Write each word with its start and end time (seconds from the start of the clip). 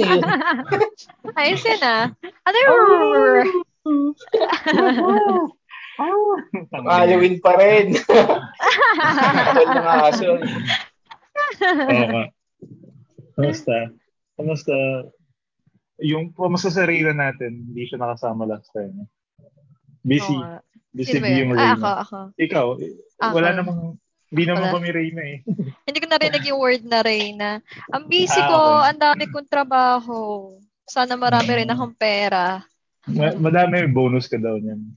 Yun? 0.00 0.20
Ayos 1.36 1.62
yun 1.62 1.82
ah. 1.82 2.04
Ano 2.44 2.58
Halloween 6.88 7.36
pa 7.44 7.52
rin. 7.60 7.92
Takol 9.36 9.68
ng 9.68 9.88
aso. 9.88 10.28
Oo. 11.60 12.20
Kamusta? 13.36 13.76
Kamusta? 14.36 14.76
Yung 16.00 16.32
kamusta 16.32 16.72
sa 16.72 16.88
Reyna 16.88 17.12
natin, 17.12 17.68
hindi 17.68 17.84
siya 17.84 18.00
nakasama 18.00 18.48
last 18.48 18.72
time. 18.72 19.04
Busy. 20.00 20.32
Nga. 20.32 20.64
Busy 20.96 21.20
yung 21.20 21.52
Ah, 21.52 21.76
Reyna. 21.76 21.76
ako, 21.76 21.90
ako. 22.00 22.18
Ikaw, 22.40 22.66
Ako. 23.20 23.32
wala 23.36 23.48
namang, 23.52 23.80
hindi 24.30 24.44
naman 24.46 24.70
kami 24.70 24.88
Reyna 24.88 25.22
eh. 25.26 25.38
Hindi 25.86 25.98
ko 25.98 26.06
narinig 26.06 26.44
yung 26.46 26.60
word 26.60 26.82
na 26.86 27.02
Reyna. 27.02 27.50
Ang 27.90 28.06
busy 28.06 28.38
Ah, 28.38 28.46
ko, 28.46 28.58
okay. 28.78 28.86
ang 28.88 28.98
dami 29.00 29.22
kong 29.26 29.50
trabaho. 29.50 30.18
Sana 30.86 31.14
marami 31.14 31.50
rin 31.50 31.66
Ah. 31.66 31.74
akong 31.74 31.94
pera. 31.94 32.62
Ma- 33.06 33.34
madami 33.34 33.82
bonus 33.86 34.30
ka 34.30 34.38
daw 34.38 34.54
niyan. 34.54 34.94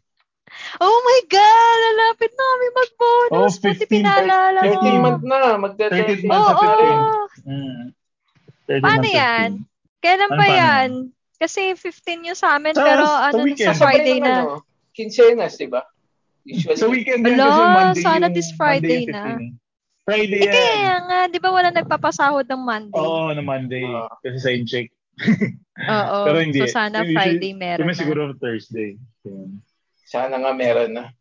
Oh 0.78 0.98
my 1.02 1.22
God! 1.25 1.78
Lalapit 1.81 2.30
na 2.30 2.44
kami 2.45 2.67
mag-bonus. 2.72 3.34
Oh, 3.34 3.50
Buti 3.50 3.90
15, 3.90 3.90
pinaalala 3.90 4.59
13 4.62 4.78
mo. 4.94 5.02
month 5.02 5.23
na. 5.25 5.40
Magda 5.58 5.86
13 5.90 6.22
Oo, 6.22 6.30
months 6.30 6.45
sa 6.45 6.53
oo. 6.53 6.66
15. 7.42 7.50
Mm. 7.50 7.84
13 8.70 8.86
Paano 8.86 9.08
yan? 9.08 9.50
15. 9.66 10.03
Kailan 10.03 10.20
Ano 10.22 10.30
ba 10.30 10.38
paano 10.38 10.53
yan? 10.53 10.90
Kasi 11.42 11.62
15 11.73 12.28
yung 12.30 12.38
sa 12.38 12.47
amin, 12.53 12.72
Sa- 12.72 12.86
pero 12.86 13.03
sa 13.03 13.34
ano, 13.34 13.42
sa 13.50 13.73
Friday 13.73 14.18
na. 14.22 14.34
Ano, 14.45 14.62
quincenas, 14.94 15.58
di 15.58 15.66
ba? 15.66 15.81
Usually. 16.44 16.75
Sa 16.75 16.91
weekend 16.91 17.23
Ala, 17.23 17.39
kasi 17.39 17.63
Monday 17.63 18.03
sana 18.03 18.25
yung, 18.27 18.36
this 18.36 18.49
Friday 18.53 19.08
Monday 19.08 19.16
na. 19.16 19.23
15 19.39 19.39
eh. 19.39 19.52
Friday 20.03 20.39
Eh 20.39 20.44
yan. 20.44 20.52
kaya 20.52 20.95
nga, 21.08 21.19
di 21.31 21.39
ba 21.39 21.50
wala 21.50 21.69
nagpapasahod 21.72 22.44
ng 22.44 22.61
Monday? 22.61 23.00
Oo, 23.00 23.31
na 23.31 23.39
Monday. 23.39 23.88
Ah. 23.88 24.11
kasi 24.19 24.38
sa 24.44 24.52
check. 24.67 24.91
Oo. 25.80 26.17
Pero 26.27 26.38
hindi. 26.44 26.59
So 26.59 26.67
sana 26.67 27.08
Usually, 27.08 27.16
Friday 27.16 27.52
meron 27.55 27.88
na. 27.88 27.95
siguro 27.95 28.35
Thursday. 28.35 29.00
Yan. 29.23 29.63
Sana 30.03 30.35
nga 30.35 30.52
meron 30.52 30.91
na. 30.91 31.16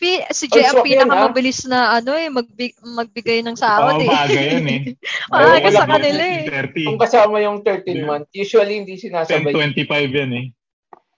Pi- 0.00 0.24
si 0.34 0.50
Ay, 0.50 0.52
Jay 0.56 0.66
swak 0.66 0.82
yan, 0.82 1.06
pinakamabilis 1.06 1.62
na 1.68 1.94
ano 1.94 2.16
eh, 2.18 2.26
magbi- 2.26 2.74
magbigay 2.74 3.44
ng 3.44 3.54
sahod 3.54 4.00
Oo, 4.00 4.02
eh. 4.02 4.08
maaga 4.08 4.40
yan 4.40 4.66
eh. 4.66 4.80
Maaga 5.30 5.68
sa 5.70 5.86
kanila 5.86 6.22
eh. 6.26 6.42
30. 6.74 6.88
Kung 6.90 6.98
kasama 6.98 7.36
yung 7.38 7.62
13 7.62 7.86
Yeah. 7.86 8.08
month, 8.08 8.26
usually 8.34 8.82
hindi 8.82 8.98
sinasabay. 8.98 9.52
10.25 9.54 9.86
yan 10.10 10.32
eh. 10.32 10.46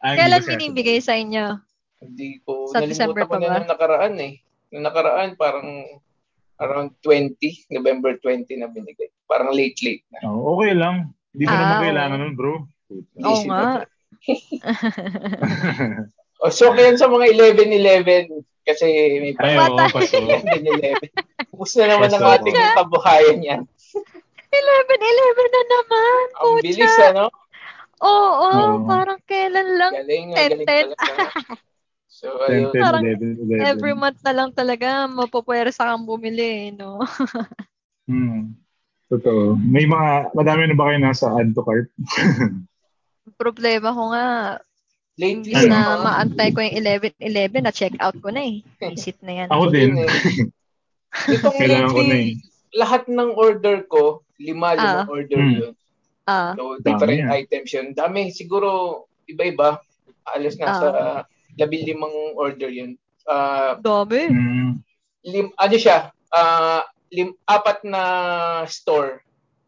Ah, 0.05 0.13
hindi 0.13 0.21
Kailan 0.21 0.43
binibigay 0.45 0.99
sa 1.01 1.17
inyo? 1.17 1.64
Hindi 2.05 2.39
ko, 2.41 2.69
Sa 2.69 2.79
December 2.79 3.17
nalimutan 3.17 3.27
ko 3.27 3.33
pa 3.33 3.39
na 3.39 3.47
ba? 3.47 3.55
nung 3.57 3.71
nakaraan 3.71 4.15
eh. 4.21 4.33
Nung 4.69 4.85
nakaraan, 4.85 5.31
parang 5.35 5.69
around 6.57 6.91
20, 7.01 7.35
November 7.71 8.15
20 8.15 8.45
na 8.55 8.69
binigay. 8.69 9.09
Parang 9.25 9.51
late-late 9.51 10.05
na. 10.11 10.21
Oh, 10.25 10.55
okay 10.55 10.73
lang. 10.73 11.11
Hindi 11.33 11.45
mo 11.45 11.51
Ah, 11.51 11.59
naman 11.59 11.81
kailangan 11.83 12.19
nun, 12.21 12.35
bro. 12.35 12.55
Oo 12.93 13.33
Easy 13.33 13.49
nga. 13.49 13.83
na. 13.83 13.89
O, 16.39 16.51
so, 16.51 16.69
kaya 16.71 16.93
sa 16.95 17.09
mga 17.09 17.33
11-11, 17.33 18.29
kasi 18.63 18.85
may 19.17 19.33
Ay, 19.35 19.57
pa 19.57 19.65
oo, 19.65 19.81
paso. 19.89 20.19
11-11. 20.21 21.09
Kumusta 21.49 21.89
naman 21.89 22.11
ang 22.11 22.21
ating 22.37 22.53
kabuhayan 22.75 23.41
yan? 23.41 23.61
11-11 24.53 25.01
na 25.49 25.63
naman. 25.65 26.25
Ang 26.37 26.53
Pucha. 26.53 26.63
bilis, 26.63 26.97
ano? 27.01 27.33
Oo, 27.99 28.45
Oo. 28.77 28.85
parang 28.85 29.17
kailan 29.25 29.69
lang. 29.75 29.93
Galing 29.97 30.37
10-10. 30.37 30.93
So, 32.15 32.31
10, 32.47 32.47
ayun. 32.47 32.71
10, 32.71 32.85
Parang 32.87 33.03
11, 33.03 33.43
11. 33.43 33.71
Every 33.75 33.95
month 33.99 34.21
na 34.23 34.31
lang 34.31 34.51
talaga 34.55 35.11
mapupwersa 35.11 35.91
kang 35.91 36.07
bumili, 36.07 36.71
eh, 36.71 36.71
no? 36.71 37.03
Hmm. 38.05 38.53
Totoo. 39.09 39.57
May 39.57 39.89
mga, 39.89 40.37
madami 40.37 40.69
na 40.69 40.77
ba 40.77 40.93
kayo 40.93 41.01
nasa 41.01 41.33
add 41.41 41.57
to 41.57 41.65
cart? 41.65 41.89
Problema 43.41 43.97
ko 43.97 44.13
nga, 44.13 44.27
Lately, 45.17 45.57
imbis 45.57 45.65
na 45.73 45.97
ano, 45.97 46.05
maantay 46.05 46.53
ko 46.53 46.61
yung 46.61 46.77
11-11, 46.85 47.65
na-check 47.65 47.97
out 48.05 48.13
ko 48.21 48.29
na 48.29 48.45
eh. 48.45 48.61
Visit 48.77 49.17
na 49.25 49.33
yan. 49.41 49.49
Ako 49.49 49.73
din. 49.73 49.97
itong 51.33 51.57
Kailangan 51.57 51.91
ko 51.97 52.01
na 52.05 52.13
lately, 52.13 52.45
lahat 52.77 53.03
ng 53.09 53.31
order 53.41 53.77
ko, 53.89 54.21
lima, 54.37 54.77
limang 54.77 55.09
Ah. 55.09 55.09
order 55.09 55.41
Hmm. 55.41 55.57
yun. 55.57 55.75
Ah, 56.29 56.53
So, 56.53 56.77
Dami 56.77 56.85
different 56.85 57.21
yan. 57.25 57.31
items 57.33 57.69
yun. 57.73 57.87
Dami, 57.97 58.21
siguro, 58.37 58.69
iba-iba. 59.25 59.81
Alas 60.29 60.61
nasa 60.61 60.87
Ah. 60.93 61.21
Labi 61.55 61.85
limang 61.85 62.13
order 62.35 62.69
yun. 62.69 62.97
Ah, 63.25 63.77
dami. 63.77 64.29
Hmm. 64.29 64.71
lim, 65.25 65.49
ano 65.55 65.75
siya, 65.75 65.99
ah, 66.29 66.85
lim, 67.09 67.33
apat 67.45 67.81
na 67.83 68.03
store. 68.67 69.25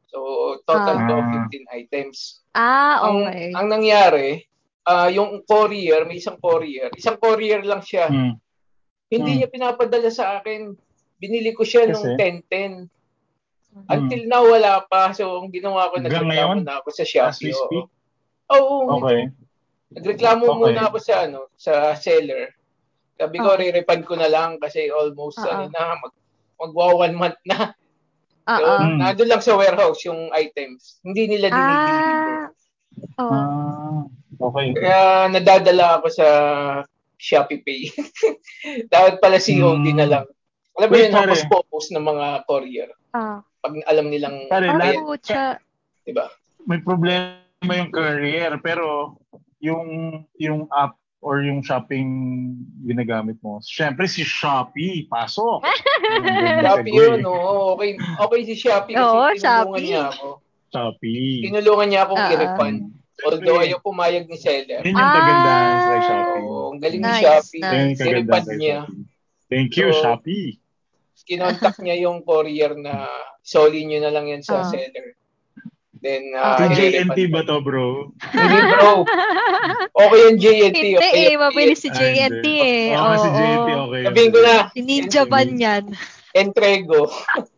So, 0.06 0.20
total 0.62 0.96
Ah. 0.96 1.06
to 1.06 1.14
Ah. 1.14 1.28
15 1.48 1.66
items. 1.72 2.44
Ah, 2.52 3.00
Ang, 3.02 3.18
okay. 3.24 3.48
ang 3.52 3.66
nangyari, 3.66 4.28
ah, 4.82 5.08
yung 5.08 5.40
courier, 5.42 6.04
may 6.04 6.16
isang 6.16 6.36
courier. 6.36 6.92
Isang 6.92 7.16
courier 7.16 7.60
lang 7.60 7.80
siya. 7.80 8.06
Hmm. 8.06 8.36
Hindi 9.06 9.30
Hmm. 9.32 9.38
niya 9.40 9.48
pinapadala 9.48 10.10
sa 10.10 10.36
akin. 10.36 10.76
Binili 11.16 11.56
ko 11.56 11.64
siya 11.64 11.88
nung 11.88 12.04
Kasi? 12.04 12.18
10-10. 12.18 12.90
Until 13.88 14.22
now, 14.24 14.40
wala 14.42 14.80
pa. 14.82 15.12
So, 15.12 15.36
ang 15.36 15.52
ginawa 15.52 15.88
ko, 15.88 16.00
ngayon? 16.00 16.64
na 16.64 16.80
ako 16.80 16.88
sa 16.90 17.04
As 17.04 17.08
Shopee. 17.36 17.44
we 17.44 17.52
oo. 17.52 17.60
speak? 17.62 17.86
Oo, 18.50 18.76
Okay. 19.00 19.20
Nagreklamo 19.88 20.42
Okay. 20.44 20.58
muna 20.58 20.80
ako 20.84 20.98
sa 20.98 21.14
ano, 21.22 21.46
sa 21.54 21.72
seller. 21.94 22.50
Sabi 23.16 23.36
ko, 23.38 23.48
Ah. 23.48 23.58
re-refund 23.58 24.02
ko 24.04 24.14
na 24.14 24.26
lang 24.26 24.58
kasi 24.58 24.90
almost 24.90 25.38
Ah, 25.38 25.52
ano 25.56 25.70
na, 25.70 25.96
mag, 25.96 26.12
magwa 26.56 26.86
one 27.00 27.14
month 27.14 27.40
na. 27.44 27.72
Ah, 28.44 28.58
So, 28.58 28.64
ah. 28.64 28.78
Hmm. 28.78 28.98
nandun 28.98 29.26
lang 29.28 29.40
sa 29.40 29.54
warehouse 29.54 30.04
yung 30.04 30.30
items. 30.32 30.98
Hindi 31.00 31.26
nila 31.28 31.48
dinideliver. 31.48 32.34
Ah. 32.36 32.46
Oh. 33.16 33.30
Ah, 33.30 34.00
okay. 34.42 34.66
Kaya 34.72 35.00
nadadala 35.28 35.98
ako 35.98 36.06
sa 36.08 36.26
Shopee 37.16 37.62
Pay. 37.62 37.80
Dapat 38.92 39.18
pala 39.18 39.38
COD 39.38 39.86
Hmm. 39.86 39.96
na 39.96 40.06
lang. 40.06 40.26
Alam 40.76 40.88
mo 40.88 40.94
yun, 40.94 41.08
pare. 41.08 41.32
hopos-popos 41.32 41.88
ng 41.88 42.04
mga 42.04 42.26
courier. 42.44 42.90
Ah. 43.10 43.40
Pag 43.58 43.80
alam 43.82 44.06
nilang, 44.06 44.44
Pare, 44.46 44.68
Ah, 44.68 44.76
lahat- 44.76 45.64
diba? 46.04 46.28
May 46.62 46.78
problema 46.78 47.40
yung 47.72 47.88
career, 47.88 48.60
pero 48.60 49.16
yung 49.58 49.86
yung 50.36 50.68
app 50.68 50.94
or 51.18 51.40
yung 51.40 51.58
shopping 51.60 52.06
ginagamit 52.82 53.40
mo, 53.40 53.58
syempre 53.60 54.06
si 54.06 54.22
Shopee, 54.22 55.08
pasok. 55.08 55.64
Shopee 56.64 56.92
yun, 56.92 57.20
oo. 57.24 57.74
Okay, 57.74 57.96
okay 57.96 58.40
si 58.44 58.54
Shopee 58.54 58.94
kasi 58.94 59.02
Oo, 59.02 59.26
tinulungan 59.32 59.40
Shopee. 59.40 59.82
niya 59.82 60.02
ako. 60.08 60.28
Shopee. 60.66 61.34
Tinulungan 61.42 61.86
niya 61.88 62.00
akong 62.04 62.20
Ah. 62.20 62.30
i-refund. 62.30 62.78
Although 63.16 63.58
ayaw 63.58 63.80
pumayag 63.80 64.28
ni 64.28 64.36
seller. 64.36 64.84
Yun 64.84 64.92
yung 64.92 65.12
kagandahan 65.16 65.66
sa 65.74 65.88
Ah. 65.90 66.02
Shopee. 66.04 66.42
Oo, 66.44 66.64
ang 66.70 66.80
galing 66.80 67.00
ni 67.00 67.08
Nice, 67.08 67.24
Shopee. 67.24 67.60
nice. 67.60 67.72
Yun 67.72 67.80
yung 67.80 67.96
kagandahan 67.96 68.22
I-refund 68.22 68.46
sa 68.46 68.54
niya. 68.54 68.78
Shopee. 68.84 69.04
Thank 69.46 69.70
you, 69.74 69.88
So, 69.88 69.98
Shopee. 70.04 70.48
Kinontak 71.26 71.76
niya 71.82 71.96
yung 71.98 72.22
courier 72.22 72.78
na 72.78 73.08
soli 73.42 73.82
nyo 73.82 73.98
na 73.98 74.12
lang 74.12 74.30
yan 74.30 74.42
sa 74.42 74.62
Ah. 74.62 74.68
seller. 74.68 75.16
Then, 75.96 76.22
Ah, 76.36 76.60
uh, 76.60 76.68
okay. 76.68 76.92
JNT 76.92 77.32
ba 77.32 77.40
to, 77.42 77.56
bro? 77.64 78.12
Hindi 78.20 78.58
bro. 78.68 78.92
Okay 79.96 80.18
yung 80.28 80.38
JNT. 80.38 80.76
Hindi 80.76 80.90
okay 81.00 81.24
eh, 81.32 81.36
mabilis 81.40 81.80
si 81.80 81.88
Ah, 81.88 81.96
JNT 81.96 82.46
eh. 82.46 82.84
Oo, 82.92 83.00
Oo. 83.00 83.16
si 83.16 83.28
JNT, 83.32 83.68
okay. 83.80 84.02
Sabihin 84.04 84.30
ko 84.30 84.38
na, 84.44 84.54
Si 84.70 84.80
Ninja 84.84 85.22
Van 85.24 85.50
yan. 85.50 85.84
Entrego. 86.32 87.08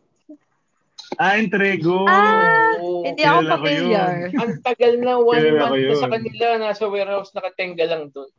Ah, 1.19 1.35
Entrego. 1.35 2.07
Ah, 2.07 2.79
Oo. 2.79 3.03
Hindi 3.03 3.25
ako 3.27 3.41
familiar. 3.59 4.29
Ang 4.29 4.61
tagal 4.63 4.93
na, 5.03 5.19
one 5.19 5.51
month 5.57 5.75
ko 5.75 5.91
na 5.91 5.95
sa 5.99 6.11
kanila, 6.15 6.45
nasa 6.55 6.83
warehouse, 6.87 7.33
nakatenga 7.35 7.83
lang 7.89 8.07
doon. 8.13 8.29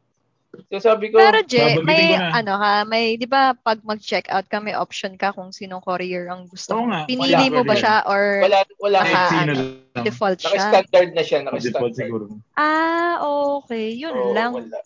So 0.51 0.83
sabi 0.83 1.15
ko, 1.15 1.19
Pero 1.23 1.47
Babanggitin 1.47 1.87
may 1.87 2.07
ano 2.19 2.53
ka, 2.59 2.73
may 2.83 3.05
'di 3.15 3.27
ba 3.31 3.55
pag 3.55 3.79
mag-check 3.87 4.27
out 4.35 4.51
ka 4.51 4.59
may 4.59 4.75
option 4.75 5.15
ka 5.15 5.31
kung 5.31 5.55
sinong 5.55 5.83
courier 5.83 6.27
ang 6.27 6.51
gusto 6.51 6.75
Oo 6.75 6.87
mo. 6.87 6.91
nga, 6.91 7.07
Pinili 7.07 7.47
wala 7.51 7.55
mo 7.55 7.63
ba 7.63 7.75
siya 7.79 7.97
or 8.07 8.23
wala, 8.43 8.59
wala. 8.83 8.99
Naka- 8.99 9.07
Kahit 9.07 9.31
sino 9.31 9.41
ano, 9.41 9.53
lang. 9.95 10.05
default 10.07 10.39
siya? 10.43 10.51
Naka-standard 10.51 11.11
na 11.15 11.23
siya, 11.23 11.39
Default 11.39 11.55
naka-standard. 11.55 11.95
siguro. 11.95 12.25
Ah, 12.59 13.15
okay. 13.63 13.87
Yun 13.95 14.15
Oo, 14.15 14.35
lang. 14.35 14.53
wala. 14.59 14.79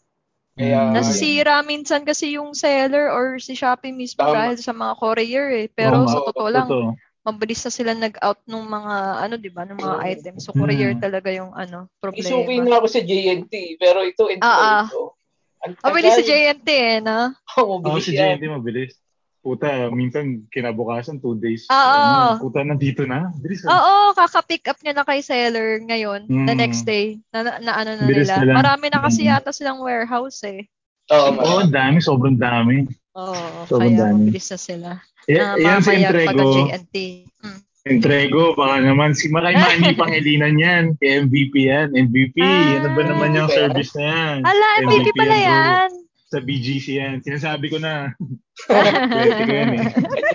Kaya, 0.54 0.78
Mm. 0.86 0.92
Nasira 0.94 1.56
minsan 1.66 2.06
kasi 2.06 2.38
yung 2.38 2.54
seller 2.54 3.10
or 3.10 3.40
si 3.42 3.58
Shopee 3.58 3.90
mismo 3.90 4.22
Tama. 4.22 4.36
dahil 4.38 4.56
sa 4.60 4.70
mga 4.70 4.92
courier 5.00 5.48
eh. 5.50 5.66
Pero 5.72 6.04
Oo 6.04 6.12
sa 6.12 6.20
totoo 6.30 6.48
lang, 6.52 6.68
Totoo. 6.70 6.94
mabilis 7.24 7.64
na 7.66 7.72
sila 7.74 7.92
nag-out 7.96 8.38
ng 8.46 8.62
mga 8.68 8.94
ano 9.26 9.34
'di 9.40 9.50
ba, 9.50 9.64
ng 9.66 9.80
mga 9.80 9.96
items. 10.14 10.44
So 10.46 10.52
courier 10.54 10.92
Mm. 10.94 11.00
talaga 11.02 11.32
yung 11.34 11.50
ano, 11.56 11.88
isuki 12.14 12.60
problema. 12.60 12.68
na 12.70 12.74
ako 12.78 12.86
sa 12.86 13.00
JNT, 13.02 13.80
pero 13.82 14.04
ito, 14.06 14.28
Ah, 14.38 14.46
ah. 14.46 14.86
Entrego. 14.86 15.16
Ang 15.64 15.72
Mabilis 15.80 16.12
si 16.14 16.22
tagal. 16.22 16.30
JNT 16.30 16.68
eh, 16.68 16.98
no? 17.00 17.18
Oo, 17.56 17.64
Oo, 17.64 17.74
mabilis 17.80 18.04
si 18.04 18.12
yan. 18.12 18.36
JNT 18.36 18.44
mabilis. 18.50 18.92
Puta, 19.40 19.68
minsan 19.90 20.24
kinabukasan, 20.48 21.20
two 21.20 21.36
days. 21.36 21.68
Oo. 21.68 21.76
Ano, 21.76 22.40
puta, 22.40 22.60
nandito 22.60 23.04
na. 23.04 23.28
Bilis. 23.34 23.60
Oo, 23.62 24.12
kaka-pick 24.12 24.64
up 24.66 24.80
niya 24.80 24.96
na 24.96 25.04
kay 25.04 25.20
seller 25.20 25.80
ngayon, 25.80 26.24
the 26.24 26.48
Mm. 26.50 26.56
next 26.58 26.82
day. 26.82 27.20
Na, 27.28 27.44
na, 27.44 27.52
na 27.60 27.72
ano 27.76 27.90
na 27.94 28.04
Bilis 28.04 28.24
nila. 28.24 28.40
nila. 28.40 28.52
Marami 28.56 28.86
na 28.88 29.04
kasi 29.04 29.20
Mm. 29.20 29.28
yata 29.30 29.52
silang 29.52 29.80
warehouse 29.80 30.40
eh. 30.44 30.64
Oo, 31.10 31.36
marami. 31.36 31.60
ang 31.60 31.72
dami. 31.72 31.98
Sobrang 32.00 32.36
dami. 32.36 32.88
Oo, 33.12 33.36
Sobrang 33.68 33.92
kaya 33.92 34.00
dami. 34.08 34.32
mabilis 34.32 34.48
na 34.48 34.56
sila. 34.58 34.90
Y- 35.24 35.36
Na 35.36 35.56
yan 35.56 35.80
pag 35.82 35.96
Entrego. 35.98 36.48
Mm. 36.64 37.60
Entrego, 37.84 38.56
baka 38.56 38.80
naman 38.80 39.12
si 39.12 39.28
Maray 39.28 39.52
Manny 39.52 39.92
Pangilinan 39.92 40.56
yan. 40.56 40.84
Kay 40.96 41.28
MVP 41.28 41.68
yan. 41.68 41.92
MVP. 41.92 42.32
Ah. 42.40 42.80
ano 42.80 42.88
ba 42.90 43.02
naman 43.04 43.36
yung 43.36 43.44
MVP 43.44 43.52
yan? 43.52 43.60
service 43.60 43.92
na 43.92 44.04
yan? 44.04 44.36
Ala, 44.40 44.66
MVP 44.82 45.08
pala 45.12 45.28
bro. 45.30 45.44
yan. 45.44 45.90
Sa 46.24 46.38
BGC 46.40 46.86
yan. 46.96 47.16
Sinasabi 47.20 47.68
ko 47.68 47.76
na. 47.76 48.16
Pwede 49.12 49.36
ko 49.38 49.52
yan 49.52 49.70
eh. 49.76 49.86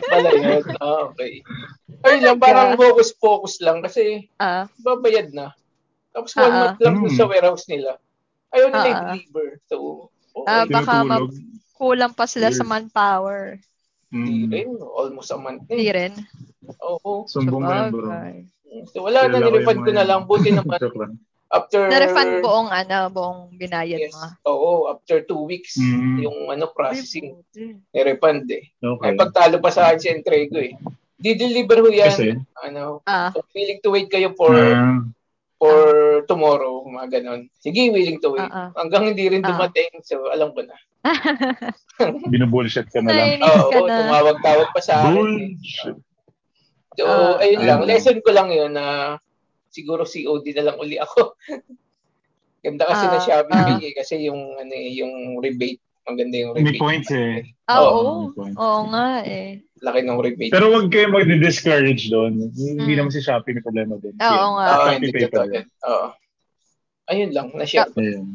Pala 0.06 0.30
yun. 0.32 0.62
Ah, 0.78 1.10
okay. 1.10 1.42
Ayun 2.06 2.22
lang, 2.22 2.38
parang 2.38 2.78
focus-focus 2.78 3.60
lang 3.60 3.82
kasi 3.82 4.30
Ah, 4.38 4.70
babayad 4.78 5.34
na. 5.34 5.50
Tapos 6.14 6.32
one 6.34 6.46
Ah, 6.46 6.60
month 6.70 6.80
lang 6.80 6.96
Hmm. 7.02 7.12
sa 7.12 7.26
warehouse 7.26 7.66
nila. 7.66 7.98
Ayaw 8.54 8.68
nila 8.70 8.78
Ah, 8.80 8.90
i-deliver. 9.10 9.48
So, 9.66 9.76
okay. 10.32 10.46
Ah, 10.46 10.66
baka 10.66 11.02
Tinutulog. 11.02 11.34
kulang 11.74 12.14
pa 12.14 12.30
sila 12.30 12.54
sa 12.54 12.62
Yes. 12.62 12.70
manpower. 12.70 13.58
Hindi 14.10 14.34
Mm. 14.46 14.50
rin. 14.50 14.70
Almost 14.76 15.30
a 15.30 15.38
month 15.38 15.62
na 15.64 15.70
Hindi 15.70 15.86
eh. 15.86 15.94
rin. 15.94 16.14
Oo. 16.82 17.26
Sumbong 17.26 17.62
mo 17.62 17.70
yan, 17.70 17.90
bro. 17.90 18.10
So, 18.90 19.02
wala 19.02 19.26
na, 19.26 19.38
Kilala 19.38 19.42
ko 19.42 19.46
nirefund 19.48 19.80
ko 19.82 19.92
na 19.92 20.06
lang. 20.06 20.20
Buti 20.26 20.50
naman, 20.52 20.78
Joke 20.84 20.98
lang. 20.98 21.14
after... 21.50 21.90
Na-refund 21.90 22.32
buong, 22.40 22.70
ano, 22.70 22.98
buong 23.10 23.40
binayad 23.54 24.02
Yes. 24.02 24.14
mo. 24.14 24.26
Oo, 24.46 24.70
after 24.88 25.22
two 25.24 25.42
weeks, 25.44 25.74
Mm. 25.76 26.22
yung 26.22 26.38
ano 26.48 26.70
processing, 26.70 27.42
nirefund 27.90 28.46
eh. 28.48 28.70
Okay. 28.76 29.06
Ay, 29.06 29.18
pagtalo 29.18 29.58
pa 29.58 29.70
sa 29.70 29.90
akin 29.90 30.00
si 30.00 30.08
Entrego 30.10 30.58
eh. 30.58 30.74
Di-deliver 31.16 31.82
ho 31.82 31.90
yan. 31.90 32.10
Kasi, 32.10 32.28
Ano, 32.60 33.02
Ah, 33.04 33.30
kung 33.30 33.46
willing 33.52 33.82
to 33.82 33.90
wait 33.90 34.08
kayo 34.08 34.32
for 34.34 34.54
ah, 34.54 35.02
for 35.56 35.76
tomorrow, 36.24 36.80
mga 36.84 37.20
ganon. 37.20 37.52
Sige, 37.56 37.88
willing 37.90 38.16
to 38.18 38.32
wait. 38.32 38.46
Ah. 38.46 38.72
Hanggang 38.74 39.12
hindi 39.12 39.28
rin 39.28 39.44
dumating, 39.44 40.00
so 40.02 40.30
alam 40.30 40.56
ko 40.56 40.64
na. 40.64 40.76
binubullshit 42.32 42.88
ka 42.88 43.00
na 43.00 43.12
lang. 43.12 43.40
Oo, 43.40 43.70
ka 43.70 43.80
na. 43.82 43.98
tumawag-tawag 44.04 44.68
pa 44.72 44.80
sa 44.80 44.94
akin. 45.00 45.08
eh. 45.08 45.16
Bullshit. 45.16 45.98
So, 46.96 47.04
Ah. 47.06 47.40
ayun 47.40 47.64
lang. 47.64 47.82
Lesson 47.84 48.20
ko 48.20 48.30
lang 48.30 48.50
yun 48.50 48.72
na 48.72 49.16
siguro 49.70 50.04
COD 50.04 50.46
na 50.54 50.64
lang 50.66 50.78
uli 50.78 50.98
ako. 50.98 51.36
Ganda 52.66 52.84
kasi 52.86 53.06
Ah, 53.08 53.12
na 53.14 53.20
Shopee 53.20 53.56
ah. 53.56 53.66
Pay 53.70 53.80
eh, 53.82 53.94
kasi 53.94 54.20
yung 54.22 54.42
ano 54.54 54.74
eh, 54.74 54.92
yung 54.94 55.40
rebate, 55.40 55.80
maganda 56.04 56.36
yung 56.36 56.52
May 56.52 56.68
rebate. 56.68 56.82
points 56.82 57.10
eh. 57.10 57.48
Ah, 57.64 57.80
Oo, 57.80 57.88
oo. 57.88 58.14
may 58.22 58.36
points. 58.36 58.58
Oo 58.58 58.80
nga 58.92 59.08
eh. 59.24 59.64
Laki 59.80 60.00
ng 60.04 60.20
rebate. 60.20 60.52
Pero 60.52 60.68
wag 60.70 60.92
kayo 60.92 61.08
mag-discourage 61.08 62.12
doon. 62.12 62.52
Hindi 62.52 62.84
Mm. 62.92 62.98
naman 63.00 63.16
si 63.16 63.24
Shopee 63.24 63.56
may 63.56 63.64
problema 63.64 63.96
doon. 63.96 64.12
Oo 64.12 64.20
Yan. 64.20 64.50
nga. 64.52 64.66
Oo, 64.68 64.84
Shopee 64.84 64.96
hindi 64.98 65.10
Pay 65.10 65.24
totoo 65.24 65.40
pa 65.40 65.56
yan. 65.56 65.68
Oo. 65.86 66.08
Ayun 67.08 67.32
lang, 67.32 67.48
na-share 67.56 67.88
ko. 67.88 67.98
Ayun. 67.98 68.28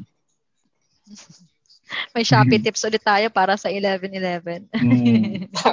May 2.13 2.23
Shopee 2.23 2.59
tips 2.59 2.85
ulit 2.85 3.01
tayo 3.01 3.29
para 3.29 3.55
sa 3.55 3.69
11-11. 3.69 4.71
Mm. 4.73 5.51
So, 5.55 5.71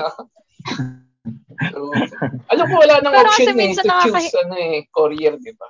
alam 2.52 2.66
ko 2.66 2.76
wala 2.76 2.96
nang 3.00 3.14
Pero 3.14 3.30
option 3.30 3.54
eh, 3.54 3.72
to 3.72 3.78
choose 3.78 3.86
nakakahi- 3.86 4.34
ano 4.42 4.56
eh, 4.56 4.78
courier, 4.90 5.34
di 5.38 5.54
ba? 5.54 5.68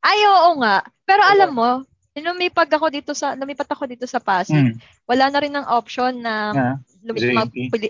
Ay, 0.00 0.20
oo 0.24 0.56
nga. 0.60 0.80
Pero 1.02 1.22
alam 1.22 1.50
mo, 1.52 1.70
lumipad 2.14 2.64
ako 2.66 2.88
dito 2.88 3.12
sa, 3.12 3.36
lumipat 3.36 3.68
ako 3.68 3.84
dito 3.84 4.08
sa 4.08 4.16
Pasig. 4.16 4.72
Mm. 4.72 4.80
Wala 5.04 5.24
na 5.28 5.38
rin 5.38 5.52
ng 5.52 5.68
option 5.68 6.16
na 6.16 6.52
lumi- 7.04 7.36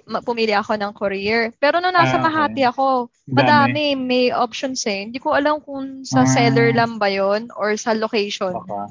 ma- 0.05 0.21
pumili 0.21 0.51
ako 0.51 0.75
ng 0.75 0.93
courier. 0.93 1.55
Pero 1.57 1.79
nung 1.79 1.95
nasa 1.95 2.19
Ah, 2.19 2.21
okay. 2.21 2.27
Makati 2.27 2.63
ako, 2.65 2.87
Dami. 3.25 3.33
madami, 3.33 3.85
may 3.95 4.25
options 4.29 4.83
eh. 4.85 5.07
Hindi 5.07 5.19
ko 5.19 5.31
alam 5.33 5.63
kung 5.63 6.03
sa 6.03 6.27
Ah. 6.27 6.29
seller 6.29 6.75
lang 6.75 6.99
ba 6.99 7.07
yon 7.07 7.49
or 7.55 7.79
sa 7.79 7.95
location. 7.95 8.51
Baka. 8.53 8.91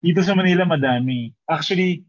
Dito 0.00 0.20
sa 0.24 0.32
Manila, 0.32 0.64
madami. 0.64 1.28
Actually, 1.44 2.04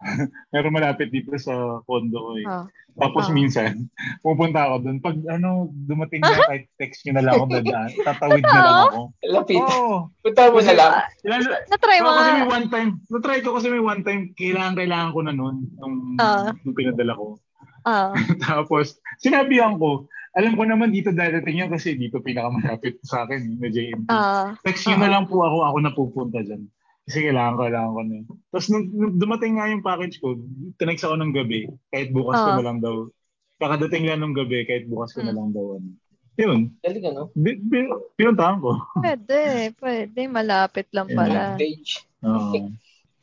meron 0.52 0.74
malapit 0.74 1.12
dito 1.12 1.30
sa 1.36 1.52
condo 1.84 2.18
ko 2.18 2.30
eh. 2.36 2.46
Ah. 2.48 2.66
Tapos 2.98 3.30
Ah. 3.30 3.32
minsan, 3.32 3.86
pupunta 4.26 4.66
ako 4.66 4.76
doon. 4.82 4.98
Pag 4.98 5.16
ano, 5.30 5.70
dumating 5.86 6.20
na 6.20 6.34
kahit 6.50 6.66
text 6.74 7.06
nyo 7.06 7.12
na 7.14 7.24
lang 7.24 7.34
ako 7.36 7.46
dadaan, 7.54 7.90
tatawid 8.02 8.42
na 8.42 8.58
lang 8.58 8.78
ako. 8.88 9.00
Lapit. 9.30 9.60
Oo. 9.60 9.94
Punta 10.20 10.42
mo 10.50 10.58
na 10.58 10.74
lang. 10.74 10.92
Lalo, 11.22 11.46
Na-try 11.70 11.98
mo 12.00 12.10
kasi 12.10 12.30
may 12.32 12.48
one 12.48 12.66
time, 12.66 12.90
na-try 13.06 13.38
ko 13.40 13.50
kasi 13.54 13.66
may 13.70 13.82
one 13.82 14.02
time, 14.02 14.22
kailangan, 14.34 14.74
kailangan 14.74 15.10
ko 15.12 15.20
na 15.22 15.32
noon, 15.32 15.56
nung, 15.78 15.96
Ah. 16.18 16.50
nung 16.64 16.74
pinadala 16.74 17.14
ko. 17.14 17.38
Ah. 17.86 18.12
Tapos, 18.42 18.98
sinabihan 19.16 19.78
ko, 19.78 20.04
alam 20.30 20.54
ko 20.54 20.62
naman 20.62 20.90
dito 20.90 21.10
dadating 21.10 21.60
yan 21.60 21.70
kasi 21.70 21.94
dito 21.94 22.18
pinakamalapit 22.18 22.98
sa 23.02 23.22
akin, 23.22 23.56
na 23.56 23.68
JMP. 23.68 24.08
Ah. 24.08 24.54
Text 24.60 24.84
nyo 24.86 24.96
na 24.98 25.10
lang 25.10 25.24
po 25.26 25.40
ako, 25.40 25.58
ako 25.62 25.76
na 25.78 25.92
pupunta 25.92 26.40
dyan. 26.40 26.66
Kasi 27.10 27.26
kailangan 27.26 27.52
ko, 27.52 27.60
kailangan 27.66 27.90
ko 27.90 28.00
na. 28.00 28.12
yun. 28.14 28.24
Tapos 28.48 28.66
nung, 28.70 28.86
nung 28.86 29.14
dumating 29.18 29.58
nga 29.58 29.66
yung 29.66 29.82
package 29.82 30.22
ko, 30.22 30.38
tinext 30.78 31.02
ako 31.02 31.18
ng 31.18 31.34
gabi, 31.34 31.60
kahit 31.90 32.14
bukas 32.14 32.38
ko 32.38 32.46
Ah. 32.46 32.56
na 32.56 32.64
lang 32.64 32.78
daw. 32.78 33.10
Kakadating 33.58 34.06
lang 34.06 34.22
ng 34.22 34.30
gabi, 34.32 34.62
kahit 34.62 34.86
bukas 34.86 35.10
ko 35.10 35.20
na 35.20 35.34
Hmm. 35.34 35.36
lang 35.36 35.48
daw. 35.50 35.64
Ano. 35.74 35.90
Yun, 36.38 36.60
Galing 36.78 37.04
ano? 37.04 37.22
bi- 37.34 37.58
bi- 37.58 37.90
pinuntahan 38.14 38.62
ko. 38.62 38.78
Pwede, 38.96 39.40
pwede. 39.76 40.20
Malapit 40.24 40.86
lang 40.88 41.10
pala. 41.10 41.58
Advantage. 41.58 42.06
Oo. 42.22 42.70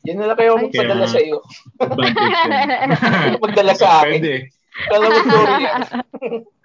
Yan 0.04 0.14
na 0.14 0.28
lang 0.28 0.38
kayo 0.38 0.52
Ay, 0.54 0.62
magpadala 0.68 1.06
sa 1.08 1.18
iyo. 1.18 1.38
Magdala 3.42 3.72
sa 3.74 3.88
akin. 3.98 4.12
Pwede. 4.14 4.34
Kala 4.86 5.04
mo 5.08 5.20
courier. 5.24 5.74